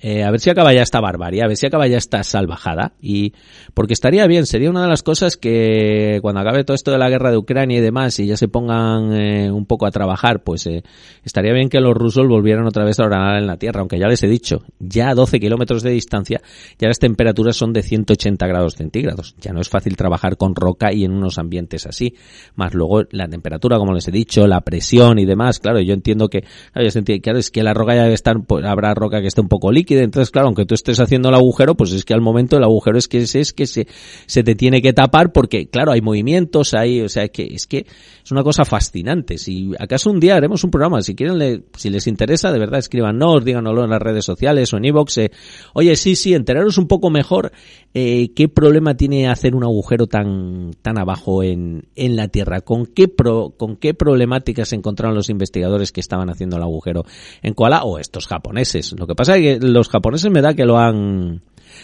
eh, 0.05 0.21
a 0.21 0.31
ver 0.31 0.41
si 0.41 0.49
acaba 0.49 0.73
ya 0.73 0.81
esta 0.81 0.99
barbarie, 0.99 1.41
a 1.41 1.47
ver 1.47 1.55
si 1.55 1.65
acaba 1.65 1.87
ya 1.87 1.97
esta 1.97 2.25
salvajada. 2.25 2.91
Y 3.01 3.31
porque 3.73 3.93
estaría 3.93 4.27
bien, 4.27 4.45
sería 4.45 4.69
una 4.69 4.81
de 4.81 4.89
las 4.89 5.01
cosas 5.01 5.37
que 5.37 6.19
cuando 6.21 6.41
acabe 6.41 6.65
todo 6.65 6.75
esto 6.75 6.91
de 6.91 6.97
la 6.97 7.09
guerra 7.09 7.31
de 7.31 7.37
Ucrania 7.37 7.77
y 7.77 7.81
demás 7.81 8.19
y 8.19 8.25
ya 8.27 8.35
se 8.35 8.49
pongan 8.49 9.13
eh, 9.13 9.49
un 9.49 9.65
poco 9.65 9.85
a 9.85 9.91
trabajar, 9.91 10.43
pues 10.43 10.67
eh, 10.67 10.83
estaría 11.23 11.53
bien 11.53 11.69
que 11.69 11.79
los 11.79 11.93
rusos 11.95 12.27
volvieran 12.27 12.67
otra 12.67 12.83
vez 12.83 12.99
a 12.99 13.05
orar 13.05 13.37
en 13.37 13.47
la 13.47 13.55
tierra, 13.55 13.79
aunque 13.79 13.97
ya 13.97 14.09
les 14.09 14.21
he 14.23 14.27
dicho, 14.27 14.63
ya 14.77 15.07
a 15.07 15.15
12 15.15 15.39
kilómetros 15.39 15.83
de 15.83 15.91
distancia, 15.91 16.41
ya 16.77 16.89
las 16.89 16.99
temperaturas 16.99 17.55
son 17.55 17.71
de 17.71 17.81
180 17.81 18.45
grados 18.45 18.73
centígrados. 18.75 19.35
Ya 19.39 19.53
no 19.53 19.61
es 19.61 19.69
fácil 19.69 19.95
trabajar 19.95 20.35
con 20.35 20.53
roca 20.53 20.91
y 20.91 21.05
en 21.05 21.13
unos 21.13 21.37
ambientes 21.37 21.85
así. 21.85 22.15
Más 22.55 22.73
luego 22.73 23.03
la 23.11 23.29
temperatura, 23.29 23.77
como 23.77 23.93
les 23.93 24.05
he 24.09 24.11
dicho, 24.11 24.47
la 24.47 24.59
presión 24.59 25.17
y 25.17 25.23
demás. 25.23 25.59
Claro, 25.59 25.79
yo 25.79 25.93
entiendo 25.93 26.27
que, 26.27 26.43
claro, 26.73 27.39
es 27.39 27.51
que 27.51 27.63
la 27.63 27.73
roca 27.73 27.95
ya 27.95 28.03
debe 28.03 28.15
estar, 28.15 28.43
pues, 28.45 28.65
habrá 28.65 28.93
roca 28.93 29.21
que 29.21 29.27
esté 29.27 29.39
un 29.39 29.47
poco 29.47 29.71
líquida 29.71 29.92
entonces, 29.99 30.31
claro, 30.31 30.47
aunque 30.47 30.65
tú 30.65 30.75
estés 30.75 30.99
haciendo 30.99 31.29
el 31.29 31.35
agujero, 31.35 31.75
pues 31.75 31.91
es 31.91 32.05
que 32.05 32.13
al 32.13 32.21
momento 32.21 32.57
el 32.57 32.63
agujero 32.63 32.97
es 32.97 33.07
que 33.07 33.19
es, 33.19 33.53
que 33.53 33.67
se, 33.67 33.87
se 34.25 34.43
te 34.43 34.55
tiene 34.55 34.81
que 34.81 34.93
tapar 34.93 35.31
porque, 35.31 35.67
claro, 35.67 35.91
hay 35.91 36.01
movimientos, 36.01 36.73
hay, 36.73 37.01
o 37.01 37.09
sea, 37.09 37.27
que 37.27 37.43
es 37.43 37.67
que 37.67 37.85
es 38.23 38.31
una 38.31 38.43
cosa 38.43 38.65
fascinante. 38.65 39.37
Si 39.37 39.71
acaso 39.79 40.09
un 40.09 40.19
día 40.19 40.35
haremos 40.35 40.63
un 40.63 40.71
programa, 40.71 41.01
si 41.01 41.15
quieren, 41.15 41.65
si 41.75 41.89
les 41.89 42.07
interesa, 42.07 42.51
de 42.51 42.59
verdad, 42.59 42.79
escríbanos, 42.79 43.43
díganoslo 43.43 43.83
en 43.83 43.89
las 43.89 44.01
redes 44.01 44.25
sociales 44.25 44.73
o 44.73 44.77
en 44.77 44.85
iVoox. 44.85 45.17
Eh, 45.17 45.31
oye, 45.73 45.95
sí, 45.95 46.15
sí, 46.15 46.33
enteraros 46.33 46.77
un 46.77 46.87
poco 46.87 47.09
mejor 47.09 47.51
eh, 47.93 48.31
qué 48.35 48.47
problema 48.47 48.95
tiene 48.95 49.27
hacer 49.27 49.55
un 49.55 49.63
agujero 49.63 50.07
tan, 50.07 50.71
tan 50.81 50.97
abajo 50.97 51.43
en, 51.43 51.87
en 51.95 52.15
la 52.15 52.27
Tierra, 52.27 52.61
con 52.61 52.85
qué 52.85 53.07
pro, 53.07 53.53
con 53.57 53.75
qué 53.75 53.93
problemáticas 53.93 54.69
se 54.69 54.75
encontraron 54.75 55.15
los 55.15 55.29
investigadores 55.29 55.91
que 55.91 55.99
estaban 55.99 56.29
haciendo 56.29 56.57
el 56.57 56.63
agujero 56.63 57.03
en 57.41 57.53
Koala 57.53 57.83
o 57.83 57.99
estos 57.99 58.27
japoneses. 58.27 58.93
Lo 58.97 59.07
que 59.07 59.15
pasa 59.15 59.37
es 59.37 59.59
que 59.59 59.65
los 59.65 59.82
japoneses 59.87 60.31
me 60.31 60.41
da 60.41 60.53
que 60.53 60.65
lo 60.65 60.77
han 60.77 61.41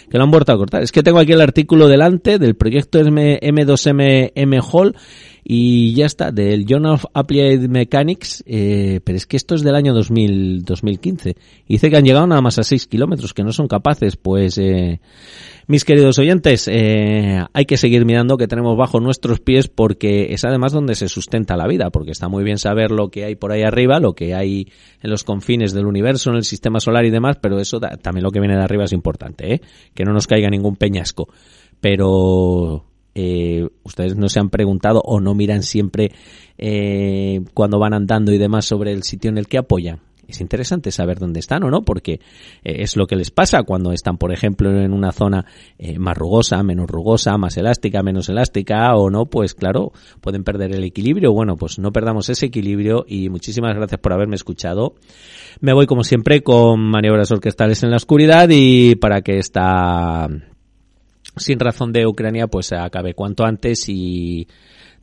que 0.09 0.17
lo 0.17 0.23
han 0.23 0.31
vuelto 0.31 0.51
a 0.51 0.57
cortar. 0.57 0.83
Es 0.83 0.91
que 0.91 1.03
tengo 1.03 1.19
aquí 1.19 1.33
el 1.33 1.41
artículo 1.41 1.87
delante 1.87 2.39
del 2.39 2.55
proyecto 2.55 2.99
M2M 2.99 4.31
M 4.35 4.59
Hall 4.71 4.95
y 5.43 5.93
ya 5.93 6.05
está, 6.05 6.31
del 6.31 6.65
Journal 6.65 6.93
of 6.93 7.05
Applied 7.13 7.67
Mechanics, 7.69 8.43
eh, 8.45 8.99
pero 9.03 9.17
es 9.17 9.25
que 9.25 9.37
esto 9.37 9.55
es 9.55 9.63
del 9.63 9.75
año 9.75 9.93
2000, 9.93 10.63
2015. 10.63 11.35
Y 11.67 11.73
dice 11.73 11.89
que 11.89 11.97
han 11.97 12.05
llegado 12.05 12.27
nada 12.27 12.41
más 12.41 12.59
a 12.59 12.63
6 12.63 12.87
kilómetros, 12.87 13.33
que 13.33 13.43
no 13.43 13.51
son 13.51 13.67
capaces, 13.67 14.15
pues, 14.15 14.57
eh, 14.57 14.99
mis 15.67 15.85
queridos 15.85 16.17
oyentes, 16.17 16.67
eh, 16.67 17.43
hay 17.53 17.65
que 17.65 17.77
seguir 17.77 18.03
mirando 18.03 18.37
que 18.37 18.47
tenemos 18.47 18.75
bajo 18.75 18.99
nuestros 18.99 19.39
pies 19.39 19.67
porque 19.67 20.33
es 20.33 20.43
además 20.43 20.71
donde 20.71 20.95
se 20.95 21.07
sustenta 21.07 21.57
la 21.57 21.67
vida, 21.67 21.91
porque 21.91 22.09
está 22.09 22.27
muy 22.27 22.43
bien 22.43 22.57
saber 22.57 22.89
lo 22.89 23.09
que 23.09 23.23
hay 23.23 23.35
por 23.35 23.51
ahí 23.51 23.61
arriba, 23.61 23.99
lo 23.99 24.13
que 24.13 24.33
hay 24.33 24.71
en 25.01 25.11
los 25.11 25.23
confines 25.23 25.71
del 25.71 25.85
universo, 25.85 26.31
en 26.31 26.37
el 26.37 26.43
sistema 26.43 26.79
solar 26.79 27.05
y 27.05 27.11
demás, 27.11 27.37
pero 27.39 27.59
eso 27.59 27.79
también 27.79 28.23
lo 28.23 28.31
que 28.31 28.39
viene 28.39 28.55
de 28.55 28.63
arriba 28.63 28.85
es 28.85 28.93
importante, 28.93 29.53
¿eh? 29.53 29.61
que 29.93 30.05
no 30.05 30.11
nos 30.11 30.25
caiga 30.25 30.49
ningún 30.49 30.75
peñasco. 30.75 31.29
Pero 31.79 32.88
eh, 33.15 33.67
ustedes 33.83 34.15
no 34.15 34.29
se 34.29 34.39
han 34.39 34.49
preguntado 34.49 35.01
o 35.03 35.19
no 35.19 35.33
miran 35.33 35.63
siempre 35.63 36.11
eh, 36.57 37.41
cuando 37.53 37.79
van 37.79 37.93
andando 37.93 38.31
y 38.31 38.37
demás 38.37 38.65
sobre 38.65 38.91
el 38.91 39.03
sitio 39.03 39.29
en 39.29 39.37
el 39.37 39.47
que 39.47 39.57
apoyan 39.57 40.01
es 40.29 40.41
interesante 40.41 40.91
saber 40.91 41.17
dónde 41.19 41.39
están 41.39 41.63
o 41.63 41.69
no, 41.69 41.81
porque 41.81 42.13
eh, 42.63 42.83
es 42.83 42.95
lo 42.95 43.07
que 43.07 43.15
les 43.15 43.31
pasa 43.31 43.63
cuando 43.63 43.91
están, 43.91 44.17
por 44.17 44.31
ejemplo, 44.31 44.69
en 44.69 44.93
una 44.93 45.11
zona 45.11 45.45
eh, 45.77 45.97
más 45.97 46.17
rugosa, 46.17 46.61
menos 46.63 46.87
rugosa, 46.87 47.37
más 47.37 47.57
elástica, 47.57 48.03
menos 48.03 48.29
elástica, 48.29 48.95
o 48.95 49.09
no, 49.09 49.25
pues 49.25 49.55
claro, 49.55 49.91
pueden 50.21 50.43
perder 50.43 50.75
el 50.75 50.83
equilibrio. 50.83 51.33
Bueno, 51.33 51.55
pues 51.55 51.79
no 51.79 51.91
perdamos 51.91 52.29
ese 52.29 52.47
equilibrio 52.47 53.05
y 53.07 53.29
muchísimas 53.29 53.75
gracias 53.75 53.99
por 53.99 54.13
haberme 54.13 54.35
escuchado. 54.35 54.93
Me 55.61 55.73
voy 55.73 55.87
como 55.87 56.03
siempre 56.03 56.41
con 56.41 56.79
maniobras 56.79 57.31
orquestales 57.31 57.83
en 57.83 57.89
la 57.89 57.97
oscuridad 57.97 58.47
y 58.51 58.95
para 58.95 59.21
que 59.21 59.39
esta 59.39 60.27
sin 61.39 61.59
razón 61.59 61.91
de 61.91 62.05
Ucrania 62.05 62.47
pues 62.47 62.71
acabe 62.71 63.13
cuanto 63.13 63.43
antes 63.43 63.89
y 63.89 64.47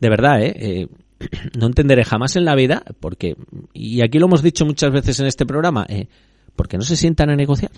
de 0.01 0.09
verdad, 0.09 0.43
¿eh? 0.43 0.55
eh 0.57 0.89
no 1.59 1.67
entenderé 1.67 2.05
jamás 2.05 2.37
en 2.37 2.45
la 2.45 2.55
vida, 2.55 2.83
porque, 3.01 3.37
y 3.73 4.03
aquí 4.03 4.19
lo 4.19 4.27
hemos 4.27 4.43
dicho 4.43 4.67
muchas 4.67 4.93
veces 4.93 5.19
en 5.21 5.27
este 5.27 5.47
programa, 5.47 5.87
eh, 5.89 6.09
porque 6.55 6.77
no 6.77 6.83
se 6.83 6.97
sientan 6.97 7.31
a 7.31 7.37
negociar. 7.37 7.73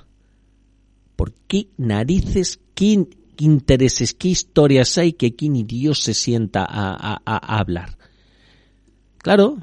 ¿Por 1.16 1.32
qué 1.46 1.68
narices, 1.76 2.60
qué, 2.74 3.06
intereses, 3.38 4.14
qué 4.14 4.28
historias 4.28 4.98
hay 4.98 5.12
que 5.12 5.26
aquí 5.28 5.48
ni 5.48 5.62
Dios 5.62 6.02
se 6.02 6.14
sienta 6.14 6.66
a, 6.68 7.20
a 7.24 7.58
hablar? 7.58 7.96
Claro, 9.18 9.58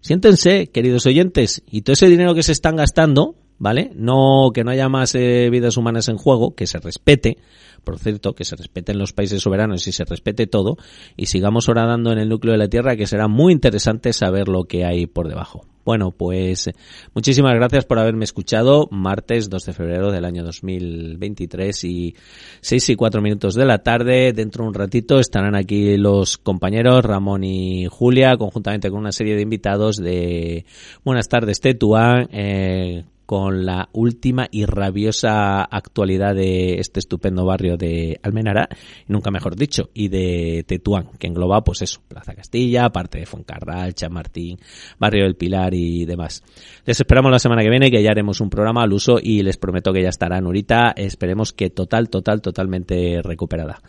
siéntense, 0.00 0.68
queridos 0.68 1.06
oyentes, 1.06 1.62
y 1.70 1.82
todo 1.82 1.94
ese 1.94 2.08
dinero 2.08 2.34
que 2.34 2.42
se 2.42 2.52
están 2.52 2.76
gastando, 2.76 3.34
¿vale? 3.60 3.92
No, 3.94 4.50
que 4.52 4.64
no 4.64 4.72
haya 4.72 4.88
más 4.88 5.14
eh, 5.14 5.48
vidas 5.50 5.76
humanas 5.76 6.08
en 6.08 6.16
juego, 6.16 6.56
que 6.56 6.66
se 6.66 6.80
respete, 6.80 7.36
por 7.84 7.98
cierto, 7.98 8.34
que 8.34 8.44
se 8.44 8.56
respeten 8.56 8.98
los 8.98 9.12
países 9.12 9.42
soberanos 9.42 9.86
y 9.86 9.92
se 9.92 10.04
respete 10.04 10.48
todo, 10.48 10.76
y 11.16 11.26
sigamos 11.26 11.68
horadando 11.68 12.10
en 12.10 12.18
el 12.18 12.28
núcleo 12.28 12.52
de 12.52 12.58
la 12.58 12.68
Tierra, 12.68 12.96
que 12.96 13.06
será 13.06 13.28
muy 13.28 13.52
interesante 13.52 14.12
saber 14.12 14.48
lo 14.48 14.64
que 14.64 14.84
hay 14.84 15.06
por 15.06 15.28
debajo. 15.28 15.66
Bueno, 15.84 16.10
pues 16.10 16.70
muchísimas 17.14 17.54
gracias 17.54 17.84
por 17.84 17.98
haberme 17.98 18.24
escuchado. 18.24 18.88
Martes 18.90 19.48
2 19.50 19.64
de 19.64 19.72
febrero 19.72 20.12
del 20.12 20.24
año 20.24 20.44
2023 20.44 21.84
y 21.84 22.14
6 22.60 22.90
y 22.90 22.96
4 22.96 23.22
minutos 23.22 23.54
de 23.54 23.64
la 23.64 23.78
tarde. 23.78 24.32
Dentro 24.32 24.64
de 24.64 24.68
un 24.68 24.74
ratito 24.74 25.18
estarán 25.18 25.56
aquí 25.56 25.96
los 25.96 26.38
compañeros 26.38 27.04
Ramón 27.04 27.44
y 27.44 27.86
Julia, 27.86 28.36
conjuntamente 28.36 28.90
con 28.90 29.00
una 29.00 29.12
serie 29.12 29.34
de 29.34 29.42
invitados 29.42 29.96
de 29.96 30.64
Buenas 31.02 31.28
tardes, 31.28 31.60
Tetuán. 31.60 32.28
Eh, 32.30 33.04
con 33.30 33.64
la 33.64 33.88
última 33.92 34.48
y 34.50 34.64
rabiosa 34.64 35.62
actualidad 35.62 36.34
de 36.34 36.80
este 36.80 36.98
estupendo 36.98 37.44
barrio 37.44 37.76
de 37.76 38.18
Almenara, 38.24 38.68
nunca 39.06 39.30
mejor 39.30 39.54
dicho, 39.54 39.88
y 39.94 40.08
de 40.08 40.64
Tetuán, 40.66 41.10
que 41.16 41.28
engloba 41.28 41.62
pues 41.62 41.82
eso, 41.82 42.00
Plaza 42.08 42.34
Castilla, 42.34 42.90
parte 42.90 43.20
de 43.20 43.26
Foncarral, 43.26 43.94
Chamartín, 43.94 44.58
Barrio 44.98 45.26
del 45.26 45.36
Pilar 45.36 45.74
y 45.74 46.06
demás. 46.06 46.42
Les 46.84 46.98
esperamos 46.98 47.30
la 47.30 47.38
semana 47.38 47.62
que 47.62 47.70
viene 47.70 47.88
que 47.88 48.02
ya 48.02 48.10
haremos 48.10 48.40
un 48.40 48.50
programa 48.50 48.82
al 48.82 48.92
uso 48.92 49.20
y 49.22 49.44
les 49.44 49.58
prometo 49.58 49.92
que 49.92 50.02
ya 50.02 50.08
estará 50.08 50.40
Nurita, 50.40 50.92
esperemos 50.96 51.52
que 51.52 51.70
total, 51.70 52.08
total, 52.08 52.42
totalmente 52.42 53.22
recuperada. 53.22 53.80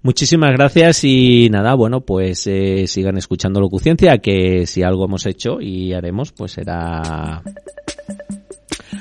Muchísimas 0.00 0.52
gracias 0.52 1.04
y 1.04 1.50
nada, 1.50 1.74
bueno, 1.74 2.00
pues 2.00 2.46
eh, 2.46 2.86
sigan 2.86 3.18
escuchando 3.18 3.60
Locuciencia, 3.60 4.16
que 4.22 4.66
si 4.66 4.82
algo 4.82 5.04
hemos 5.04 5.26
hecho 5.26 5.60
y 5.60 5.92
haremos, 5.92 6.32
pues 6.32 6.52
será 6.52 7.42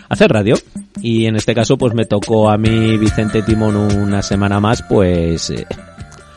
hacer 0.09 0.31
radio. 0.31 0.55
Y 1.01 1.25
en 1.25 1.35
este 1.35 1.53
caso, 1.53 1.77
pues 1.77 1.93
me 1.93 2.05
tocó 2.05 2.49
a 2.49 2.57
mí, 2.57 2.97
Vicente 2.97 3.41
Timón, 3.41 3.75
una 3.75 4.21
semana 4.21 4.59
más, 4.59 4.81
pues 4.83 5.49
eh, 5.49 5.67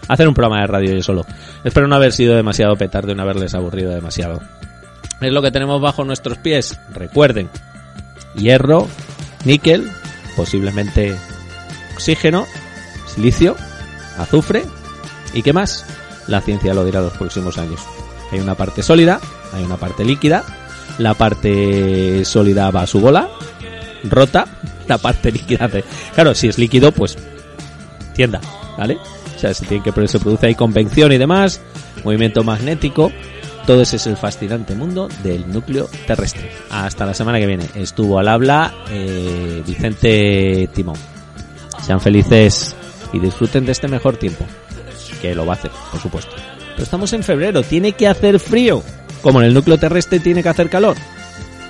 hacer 0.09 0.29
un 0.29 0.35
programa 0.35 0.61
de 0.61 0.67
radio 0.67 0.95
yo 0.95 1.03
solo. 1.03 1.25
Espero 1.65 1.87
no 1.87 1.97
haber 1.97 2.13
sido 2.13 2.35
demasiado 2.35 2.77
petardo 2.77 3.13
y 3.13 3.15
no 3.15 3.23
haberles 3.23 3.55
aburrido 3.55 3.93
demasiado. 3.93 4.41
Es 5.21 5.33
lo 5.33 5.43
que 5.43 5.51
tenemos 5.51 5.81
bajo 5.81 6.05
nuestros 6.05 6.39
pies. 6.39 6.79
Recuerden, 6.93 7.49
hierro, 8.37 8.87
níquel, 9.45 9.91
posiblemente 10.37 11.15
oxígeno, 11.95 12.47
silicio, 13.07 13.57
azufre 14.17 14.65
y 15.35 15.43
qué 15.43 15.53
más. 15.53 15.85
La 16.29 16.41
ciencia 16.41 16.75
lo 16.75 16.85
dirá 16.85 17.01
los 17.01 17.17
próximos 17.17 17.59
años. 17.59 17.81
Hay 18.31 18.41
una 18.41 18.55
parte 18.55 18.83
sólida, 18.83 19.21
hay 19.53 19.65
una 19.65 19.77
parte 19.77 20.05
líquida. 20.05 20.45
La 20.99 21.15
parte 21.15 22.25
sólida 22.25 22.71
va 22.71 22.83
a 22.83 22.87
su 22.87 23.01
bola 23.01 23.29
rota, 24.05 24.47
la 24.87 24.99
parte 24.99 25.33
líquida 25.33 25.71
Claro, 26.15 26.35
si 26.35 26.49
es 26.49 26.59
líquido, 26.59 26.93
pues 26.93 27.17
tienda, 28.15 28.41
¿vale? 28.77 28.99
O 29.37 29.39
sea, 29.39 29.55
se 29.55 29.65
tiene 29.67 29.85
que 29.85 30.09
se 30.09 30.19
produce 30.19 30.47
ahí 30.47 30.55
convección 30.55 31.13
y 31.13 31.19
demás, 31.19 31.61
movimiento 32.05 32.43
magnético. 32.43 33.13
Todo 33.67 33.83
ese 33.83 33.97
es 33.97 34.07
el 34.07 34.17
fascinante 34.17 34.75
mundo 34.75 35.09
del 35.23 35.53
núcleo 35.53 35.89
terrestre. 36.07 36.51
Hasta 36.71 37.05
la 37.05 37.15
semana 37.15 37.39
que 37.39 37.47
viene. 37.47 37.67
Estuvo 37.75 38.19
al 38.19 38.27
habla 38.27 38.75
eh, 38.91 39.63
Vicente 39.65 40.69
Timón. 40.75 40.97
Sean 41.85 42.01
felices 42.01 42.75
y 43.13 43.19
disfruten 43.21 43.67
de 43.67 43.73
este 43.73 43.87
mejor 43.87 44.17
tiempo. 44.17 44.45
Que 45.21 45.35
lo 45.35 45.45
va 45.45 45.53
a 45.53 45.57
hacer, 45.57 45.71
por 45.93 46.01
supuesto. 46.01 46.33
Pero 46.73 46.83
estamos 46.83 47.13
en 47.13 47.23
febrero, 47.23 47.63
tiene 47.63 47.93
que 47.93 48.09
hacer 48.09 48.41
frío. 48.41 48.83
Como 49.21 49.41
en 49.41 49.49
el 49.49 49.55
núcleo 49.55 49.79
terrestre 49.79 50.19
tiene 50.19 50.43
que 50.43 50.49
hacer 50.49 50.71
calor. 50.71 50.97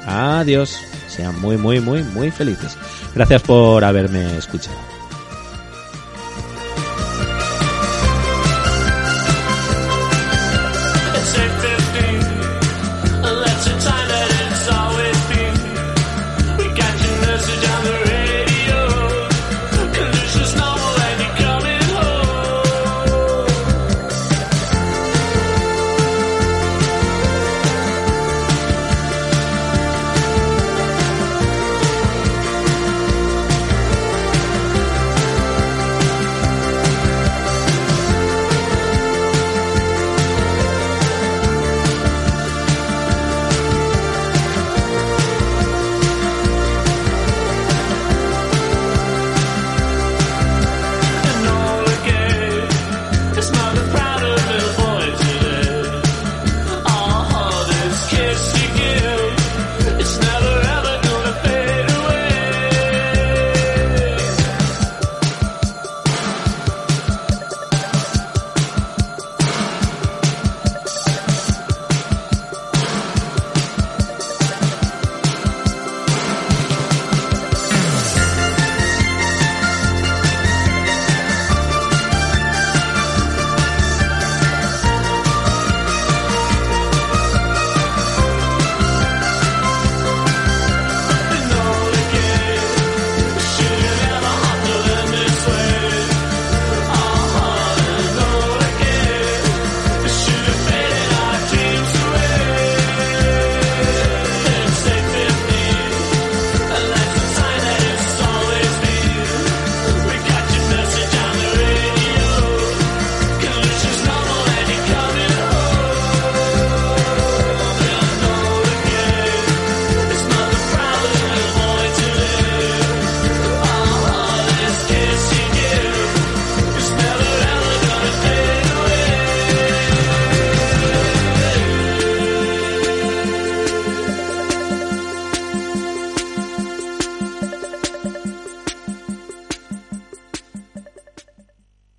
Adiós 0.07 0.79
sean 1.09 1.41
muy, 1.41 1.57
muy, 1.57 1.81
muy, 1.81 2.03
muy 2.03 2.31
felices. 2.31 2.77
Gracias 3.15 3.43
por 3.43 3.85
haberme 3.85 4.37
escuchado. 4.39 4.98